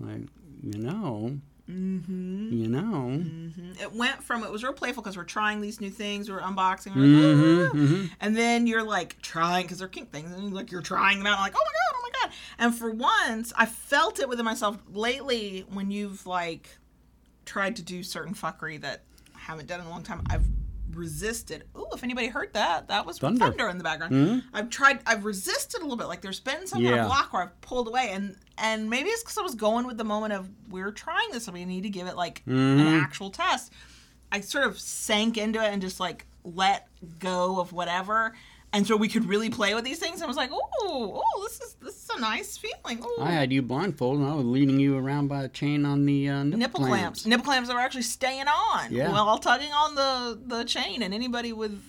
like 0.00 0.22
you 0.62 0.78
know, 0.78 1.38
Mm-hmm. 1.68 2.52
you 2.52 2.68
know, 2.68 3.08
hmm 3.08 3.72
It 3.82 3.92
went 3.92 4.22
from 4.22 4.44
it 4.44 4.50
was 4.52 4.62
real 4.62 4.72
playful 4.72 5.02
because 5.02 5.16
we're 5.16 5.24
trying 5.24 5.60
these 5.60 5.80
new 5.80 5.90
things, 5.90 6.30
we're 6.30 6.38
unboxing, 6.40 6.94
we're 6.94 7.02
like, 7.02 7.10
Mhm, 7.10 7.68
"Ah." 7.72 7.76
mhm. 7.76 8.10
and 8.20 8.36
then 8.36 8.68
you're 8.68 8.84
like 8.84 9.20
trying 9.20 9.64
because 9.64 9.80
they're 9.80 9.88
kink 9.88 10.12
things, 10.12 10.30
and 10.30 10.44
you're 10.44 10.52
like 10.52 10.70
you're 10.70 10.80
trying 10.80 11.18
them 11.18 11.26
out, 11.26 11.40
like 11.40 11.54
oh 11.56 11.60
my 11.64 11.72
god, 11.72 11.96
oh 11.96 12.00
my 12.04 12.10
god. 12.28 12.34
And 12.58 12.74
for 12.74 12.90
once, 12.92 13.52
I 13.56 13.66
felt 13.66 14.20
it 14.20 14.28
within 14.28 14.44
myself 14.44 14.78
lately 14.92 15.64
when 15.68 15.90
you've 15.90 16.24
like 16.24 16.68
tried 17.44 17.74
to 17.76 17.82
do 17.82 18.04
certain 18.04 18.34
fuckery 18.34 18.80
that 18.82 19.02
I 19.34 19.38
haven't 19.40 19.66
done 19.66 19.80
in 19.80 19.86
a 19.86 19.90
long 19.90 20.04
time. 20.04 20.22
I've 20.30 20.46
resisted. 20.96 21.64
Ooh, 21.76 21.86
if 21.94 22.02
anybody 22.02 22.28
heard 22.28 22.52
that, 22.54 22.88
that 22.88 23.06
was 23.06 23.18
thunder, 23.18 23.38
Thunder. 23.46 23.68
in 23.68 23.78
the 23.78 23.84
background. 23.84 24.12
Mhm. 24.12 24.42
I've 24.52 24.70
tried. 24.70 25.00
I've 25.06 25.24
resisted 25.24 25.80
a 25.80 25.84
little 25.84 25.96
bit. 25.96 26.06
Like 26.08 26.20
there's 26.22 26.40
been 26.40 26.66
some 26.66 26.82
kind 26.82 26.94
of 27.00 27.06
block 27.06 27.32
where 27.32 27.42
I've 27.42 27.60
pulled 27.60 27.88
away, 27.88 28.10
and 28.12 28.36
and 28.58 28.88
maybe 28.90 29.08
it's 29.10 29.22
because 29.22 29.38
I 29.38 29.42
was 29.42 29.54
going 29.54 29.86
with 29.86 29.98
the 29.98 30.04
moment 30.04 30.32
of 30.32 30.48
we're 30.70 30.90
trying 30.92 31.30
this, 31.32 31.46
and 31.46 31.54
we 31.54 31.64
need 31.64 31.82
to 31.82 31.90
give 31.90 32.06
it 32.06 32.16
like 32.16 32.42
an 32.46 32.78
Mhm. 32.78 33.02
actual 33.02 33.30
test. 33.30 33.72
I 34.32 34.40
sort 34.40 34.66
of 34.66 34.78
sank 34.80 35.36
into 35.38 35.62
it 35.62 35.72
and 35.72 35.80
just 35.82 36.00
like 36.00 36.26
let 36.44 36.88
go 37.18 37.60
of 37.60 37.72
whatever, 37.72 38.34
and 38.76 38.86
so 38.86 38.94
we 38.96 39.08
could 39.08 39.24
really 39.24 39.48
play 39.50 39.74
with 39.74 39.84
these 39.84 39.98
things. 39.98 40.16
And 40.16 40.24
I 40.24 40.26
was 40.26 40.36
like, 40.36 40.50
oh, 40.52 40.68
oh, 41.24 41.42
this 41.44 41.60
is 41.60 41.74
this 41.80 41.94
is 42.04 42.10
a 42.16 42.20
nice 42.20 42.56
feeling. 42.58 43.02
Ooh. 43.02 43.16
I 43.22 43.30
had 43.30 43.52
you 43.52 43.62
blindfolded, 43.62 44.22
and 44.22 44.30
I 44.30 44.34
was 44.34 44.44
leading 44.46 44.78
you 44.78 44.96
around 44.98 45.28
by 45.28 45.44
a 45.44 45.48
chain 45.48 45.84
on 45.86 46.04
the 46.04 46.28
uh, 46.28 46.42
nipple, 46.44 46.58
nipple 46.58 46.80
clamps. 46.86 47.26
nipple 47.26 47.44
clamps 47.44 47.68
that 47.68 47.74
were 47.74 47.80
actually 47.80 48.02
staying 48.02 48.46
on 48.48 48.92
Yeah. 48.92 49.10
while 49.10 49.38
tugging 49.38 49.72
on 49.72 49.94
the 49.94 50.38
the 50.56 50.64
chain 50.64 51.02
and 51.02 51.14
anybody 51.14 51.52
with 51.52 51.82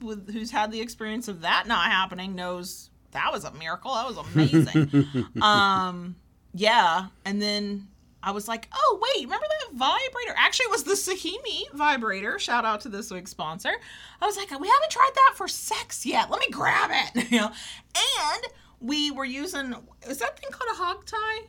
with 0.00 0.32
who's 0.32 0.50
had 0.50 0.70
the 0.72 0.80
experience 0.80 1.28
of 1.28 1.42
that 1.42 1.66
not 1.66 1.90
happening 1.90 2.34
knows 2.34 2.90
that 3.12 3.30
was 3.32 3.44
a 3.44 3.52
miracle 3.52 3.94
that 3.94 4.06
was 4.06 4.16
amazing 4.16 5.06
um 5.42 6.16
yeah 6.54 7.06
and 7.24 7.40
then 7.40 7.86
I 8.22 8.30
was 8.30 8.46
like, 8.48 8.68
oh, 8.72 9.00
wait, 9.02 9.24
remember 9.24 9.46
that 9.48 9.76
vibrator? 9.76 10.34
Actually, 10.36 10.64
it 10.66 10.70
was 10.70 10.84
the 10.84 10.92
Sohimi 10.92 11.62
vibrator. 11.74 12.38
Shout 12.38 12.64
out 12.64 12.80
to 12.82 12.88
this 12.88 13.10
week's 13.10 13.30
sponsor. 13.30 13.72
I 14.20 14.26
was 14.26 14.36
like, 14.36 14.50
we 14.50 14.68
haven't 14.68 14.90
tried 14.90 15.10
that 15.14 15.32
for 15.36 15.48
sex 15.48 16.06
yet. 16.06 16.30
Let 16.30 16.40
me 16.40 16.46
grab 16.50 16.90
it. 16.92 17.30
you 17.32 17.40
know, 17.40 17.48
and 17.48 18.42
we 18.80 19.10
were 19.10 19.24
using, 19.24 19.74
is 20.08 20.18
that 20.18 20.38
thing 20.38 20.50
called 20.50 20.70
a 20.72 20.76
hog 20.76 21.04
tie? 21.06 21.46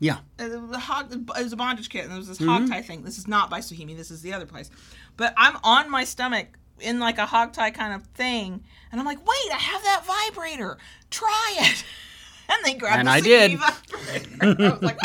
Yeah. 0.00 0.18
Uh, 0.38 0.48
the 0.70 0.78
hog 0.78 1.12
it 1.12 1.42
was 1.44 1.52
a 1.52 1.56
bondage 1.56 1.88
kit 1.88 2.02
and 2.02 2.10
there 2.10 2.18
was 2.18 2.28
this 2.28 2.38
hog 2.38 2.68
tie 2.68 2.82
thing 2.82 3.04
this 3.04 3.16
is 3.16 3.28
not 3.28 3.48
by 3.48 3.60
Sohimi, 3.60 3.96
this 3.96 4.10
is 4.10 4.20
the 4.22 4.32
other 4.34 4.44
place 4.44 4.68
but 5.16 5.32
i'm 5.36 5.56
on 5.62 5.88
my 5.88 6.02
stomach 6.02 6.48
in 6.80 6.98
like 6.98 7.16
a 7.18 7.24
hog 7.24 7.52
tie 7.52 7.70
kind 7.70 7.94
of 7.94 8.02
thing 8.08 8.62
and 8.90 9.00
i'm 9.00 9.06
like 9.06 9.18
wait 9.24 9.52
i 9.54 9.56
have 9.56 9.82
that 9.84 10.02
vibrator 10.04 10.76
try 11.10 11.54
it 11.60 11.84
and 12.48 12.58
they 12.64 12.74
grabbed 12.74 12.98
And 12.98 13.08
the 13.08 13.12
I 13.12 13.20
Sohimi 13.20 13.24
did. 13.24 13.58
vibrator. 14.40 14.64
i 14.66 14.68
was 14.72 14.82
like 14.82 14.98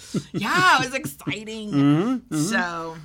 yeah 0.32 0.78
it 0.80 0.84
was 0.86 0.94
exciting 0.94 1.70
Mhm, 1.72 2.20
mhm. 2.30 2.50
so 2.50 2.96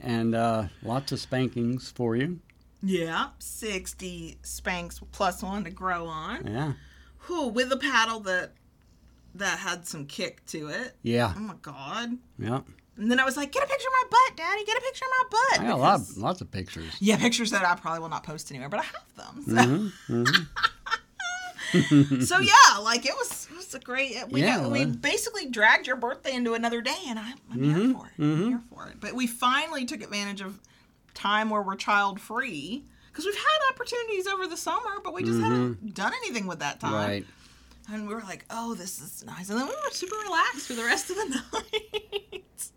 And 0.00 0.34
uh, 0.34 0.64
lots 0.82 1.12
of 1.12 1.18
spankings 1.20 1.90
for 1.90 2.16
you. 2.16 2.40
Yeah, 2.82 3.28
60 3.38 4.38
spanks 4.42 5.00
plus 5.10 5.42
one 5.42 5.64
to 5.64 5.70
grow 5.70 6.06
on. 6.06 6.46
Yeah. 6.46 6.72
Who 7.26 7.48
with 7.48 7.72
a 7.72 7.76
paddle 7.78 8.20
that 8.20 8.52
that 9.34 9.58
had 9.58 9.86
some 9.86 10.06
kick 10.06 10.44
to 10.46 10.68
it. 10.68 10.96
Yeah. 11.02 11.32
Oh 11.36 11.40
my 11.40 11.54
god. 11.62 12.18
Yeah. 12.38 12.60
And 12.98 13.10
then 13.10 13.18
I 13.20 13.24
was 13.24 13.36
like, 13.36 13.52
get 13.52 13.62
a 13.62 13.66
picture 13.66 13.88
of 13.88 13.92
my 13.92 14.08
butt, 14.10 14.36
Daddy. 14.38 14.64
Get 14.64 14.78
a 14.78 14.80
picture 14.80 15.04
of 15.04 15.10
my 15.10 15.24
butt. 15.30 15.60
I 15.60 15.64
got 15.68 15.74
a 15.74 15.76
lot, 15.76 16.00
lots 16.16 16.40
of 16.40 16.50
pictures. 16.50 16.92
Yeah, 17.00 17.16
pictures 17.18 17.50
that 17.50 17.64
I 17.64 17.74
probably 17.74 18.00
will 18.00 18.08
not 18.08 18.22
post 18.24 18.50
anywhere, 18.50 18.68
but 18.70 18.80
I 18.80 18.84
have 18.84 19.16
them. 19.16 19.44
So, 19.44 20.12
Mm-hmm. 20.14 20.42
so 22.24 22.38
yeah, 22.38 22.78
like 22.82 23.04
it 23.06 23.14
was 23.14 23.48
it 23.50 23.56
was 23.56 23.74
a 23.74 23.78
great. 23.80 24.16
We 24.30 24.40
Yeah, 24.42 24.58
got, 24.60 24.70
we 24.70 24.84
well- 24.86 24.94
basically 24.94 25.46
dragged 25.50 25.86
your 25.86 25.96
birthday 25.96 26.34
into 26.34 26.54
another 26.54 26.80
day, 26.80 26.96
and 27.08 27.18
I'm, 27.18 27.34
I'm 27.52 27.58
Mm-hmm. 27.58 27.80
here 27.80 27.94
for 27.94 28.06
it. 28.06 28.12
I'm 28.22 28.48
here 28.48 28.62
for 28.72 28.86
it. 28.88 29.00
But 29.00 29.14
we 29.14 29.26
finally 29.26 29.84
took 29.84 30.02
advantage 30.02 30.40
of 30.40 30.58
time 31.14 31.50
where 31.50 31.62
we're 31.62 31.76
child 31.76 32.20
free 32.20 32.84
because 33.10 33.24
we've 33.24 33.34
had 33.34 33.72
opportunities 33.74 34.26
over 34.26 34.46
the 34.46 34.56
summer, 34.56 35.00
but 35.02 35.14
we 35.14 35.22
just 35.22 35.40
haven't 35.40 35.94
done 35.94 36.12
anything 36.24 36.46
with 36.46 36.58
that 36.58 36.80
time. 36.80 36.92
Mm-hmm. 36.92 37.10
Right. 37.10 37.26
And 37.92 38.08
we 38.08 38.14
were 38.14 38.20
like, 38.22 38.44
oh, 38.50 38.74
this 38.74 39.00
is 39.00 39.24
nice. 39.24 39.48
And 39.48 39.58
then 39.58 39.66
we 39.66 39.72
were 39.72 39.90
super 39.92 40.16
relaxed 40.24 40.66
for 40.66 40.72
the 40.74 40.82
rest 40.84 41.08
of 41.08 41.16
the 41.16 41.24
night. 41.52 42.70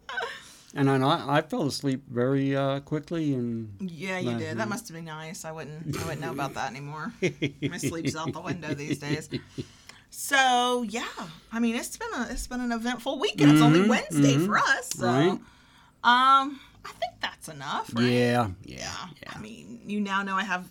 And 0.75 0.87
I, 0.89 1.37
I 1.37 1.41
fell 1.41 1.63
asleep 1.63 2.03
very 2.07 2.55
uh, 2.55 2.79
quickly 2.81 3.33
and 3.33 3.75
Yeah, 3.81 4.19
you 4.19 4.37
did. 4.37 4.57
That 4.57 4.67
Mhm. 4.67 4.69
must 4.69 4.87
have 4.87 4.95
been 4.95 5.05
nice. 5.05 5.43
I 5.43 5.51
wouldn't. 5.51 5.97
I 5.97 6.03
wouldn't 6.03 6.21
know 6.21 6.31
about 6.31 6.53
that 6.53 6.69
anymore. 6.69 7.11
My 7.61 7.77
sleep's 7.77 8.15
out 8.15 8.31
the 8.33 8.39
window 8.41 8.73
these 8.75 8.99
days. 8.99 9.29
So 10.11 10.83
yeah, 10.87 11.07
I 11.51 11.59
mean 11.59 11.75
it's 11.75 11.97
been 11.97 12.13
a 12.15 12.27
it's 12.29 12.45
been 12.47 12.61
an 12.61 12.71
eventful 12.71 13.19
week, 13.19 13.41
and 13.41 13.51
it's 13.51 13.61
only 13.61 13.79
Mhm, 13.81 13.89
Wednesday 13.89 14.35
mhm. 14.35 14.45
for 14.45 14.57
us. 14.59 14.89
So, 14.95 15.05
Right. 15.07 15.31
um, 16.03 16.59
I 16.85 16.91
think 16.99 17.13
that's 17.19 17.47
enough. 17.49 17.91
Right? 17.93 18.05
yeah, 18.05 18.49
Yeah. 18.63 18.91
yeah. 19.23 19.31
I 19.35 19.39
mean, 19.39 19.81
you 19.87 19.99
now 20.01 20.21
know 20.23 20.35
I 20.35 20.43
have 20.43 20.67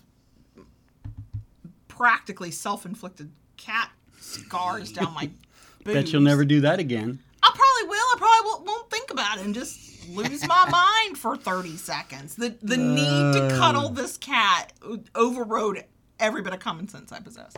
practically 1.87 2.51
self-inflicted 2.51 3.31
cat 3.57 3.91
scars 4.19 4.91
down 4.91 5.13
my. 5.13 5.29
Bet 5.83 6.11
you'll 6.11 6.21
never 6.21 6.45
do 6.45 6.61
that 6.61 6.79
again. 6.79 7.19
I 7.41 7.51
probably 7.53 7.89
will. 7.89 7.95
I 7.97 8.15
probably 8.17 8.67
won't 8.67 8.89
think 8.91 9.11
about 9.11 9.37
it 9.37 9.45
and 9.45 9.53
just 9.55 9.88
lose 10.13 10.47
my 10.47 10.69
mind 10.69 11.17
for 11.17 11.35
30 11.37 11.77
seconds. 11.77 12.35
The 12.35 12.55
the 12.61 12.77
need 12.77 13.33
to 13.33 13.55
cuddle 13.57 13.89
this 13.89 14.17
cat 14.17 14.73
overrode 15.15 15.83
every 16.19 16.41
bit 16.41 16.53
of 16.53 16.59
common 16.59 16.87
sense 16.87 17.11
I 17.11 17.19
possess. 17.19 17.53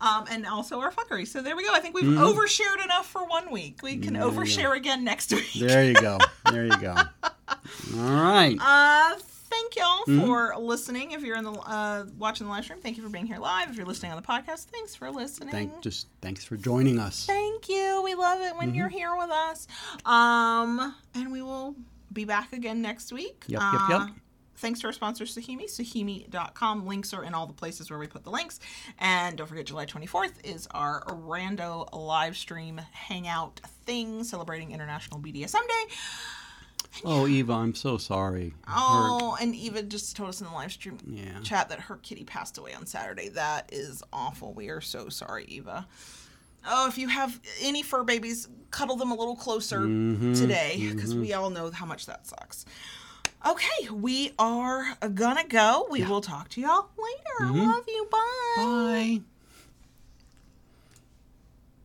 Um, 0.00 0.24
and 0.30 0.46
also 0.46 0.80
our 0.80 0.90
fuckery. 0.90 1.28
So 1.28 1.42
there 1.42 1.54
we 1.54 1.62
go. 1.66 1.74
I 1.74 1.80
think 1.80 1.94
we've 1.94 2.04
overshared 2.06 2.82
enough 2.82 3.06
for 3.06 3.22
one 3.26 3.50
week. 3.50 3.82
We 3.82 3.98
can 3.98 4.14
There 4.14 4.22
overshare 4.22 4.74
again 4.74 5.04
next 5.04 5.30
week. 5.34 5.52
There 5.52 5.84
you 5.84 5.92
go. 5.94 6.16
There 6.50 6.64
you 6.64 6.76
go. 6.78 6.94
All 7.22 7.34
right. 7.96 8.56
Uh, 8.58 9.18
thank 9.50 9.76
y'all 9.76 10.04
for 10.04 10.54
listening. 10.58 11.12
If 11.12 11.22
you're 11.22 11.36
in 11.36 11.44
the 11.44 11.52
uh, 11.52 12.06
watching 12.18 12.46
the 12.46 12.52
live 12.52 12.64
stream, 12.64 12.80
thank 12.80 12.96
you 12.96 13.02
for 13.02 13.08
being 13.08 13.26
here 13.26 13.38
live. 13.38 13.70
If 13.70 13.76
you're 13.76 13.86
listening 13.86 14.12
on 14.12 14.20
the 14.20 14.26
podcast, 14.26 14.66
thanks 14.66 14.94
for 14.94 15.10
listening. 15.10 15.50
Thank 15.50 15.80
just 15.80 16.08
thanks 16.20 16.44
for 16.44 16.56
joining 16.56 16.98
us. 16.98 17.26
Thank 17.26 17.68
you. 17.68 18.02
We 18.04 18.14
love 18.14 18.40
it 18.40 18.56
when 18.56 18.74
you're 18.74 18.88
here 18.88 19.16
with 19.16 19.30
us. 19.30 19.66
Um, 20.04 20.94
and 21.14 21.32
we 21.32 21.42
will 21.42 21.74
be 22.12 22.24
back 22.24 22.52
again 22.52 22.82
next 22.82 23.12
week. 23.12 23.44
Yep, 23.48 23.60
yep, 23.60 23.80
yep. 23.90 24.00
Uh, 24.00 24.08
Thanks 24.60 24.80
to 24.80 24.88
our 24.88 24.92
sponsor, 24.92 25.24
Sohimi, 25.24 25.64
sohimi.com. 25.64 26.86
Links 26.86 27.14
are 27.14 27.24
in 27.24 27.32
all 27.32 27.46
the 27.46 27.54
places 27.54 27.88
where 27.88 27.98
we 27.98 28.06
put 28.06 28.24
the 28.24 28.30
links. 28.30 28.60
And 28.98 29.38
don't 29.38 29.46
forget, 29.46 29.64
July 29.64 29.86
24th 29.86 30.34
is 30.44 30.68
our 30.72 31.02
Rando 31.06 31.88
live 31.94 32.36
stream 32.36 32.78
hangout 32.92 33.60
thing 33.86 34.22
celebrating 34.22 34.72
International 34.72 35.18
BDSM 35.18 35.52
Day. 35.66 35.94
Oh, 37.04 37.26
Eva, 37.26 37.52
I'm 37.52 37.74
so 37.74 37.96
sorry. 37.98 38.54
Her- 38.66 38.74
Oh, 38.76 39.36
and 39.40 39.54
Eva 39.54 39.82
just 39.82 40.16
told 40.16 40.28
us 40.28 40.40
in 40.40 40.46
the 40.46 40.52
live 40.52 40.72
stream 40.72 40.98
Yeah. 41.06 41.40
chat 41.40 41.68
that 41.68 41.80
her 41.80 41.96
kitty 41.96 42.24
passed 42.24 42.58
away 42.58 42.74
on 42.74 42.84
Saturday. 42.86 43.28
That 43.30 43.70
is 43.72 44.02
awful. 44.12 44.52
We 44.52 44.68
are 44.70 44.80
so 44.80 45.08
sorry, 45.08 45.44
Eva. 45.46 45.86
Oh, 46.66 46.88
if 46.88 46.98
you 46.98 47.08
have 47.08 47.40
any 47.62 47.82
fur 47.82 48.02
babies, 48.04 48.48
cuddle 48.70 48.96
them 48.96 49.10
a 49.10 49.14
little 49.14 49.36
closer 49.36 49.80
Mm-hmm, 49.80 50.34
today 50.34 50.90
because 50.92 51.14
we 51.14 51.32
all 51.32 51.48
know 51.50 51.70
how 51.70 51.86
much 51.86 52.06
that 52.06 52.26
sucks. 52.26 52.64
Okay, 53.46 53.88
we 53.90 54.32
are 54.38 54.94
gonna 55.14 55.46
go. 55.46 55.86
We 55.90 56.04
will 56.04 56.20
talk 56.20 56.50
to 56.50 56.60
y'all 56.60 56.88
later. 56.98 57.52
Mm-hmm. 57.52 57.60
I 57.60 57.66
love 57.74 57.84
you. 57.88 58.08
Bye. 58.10 58.54
Bye. 58.56 59.20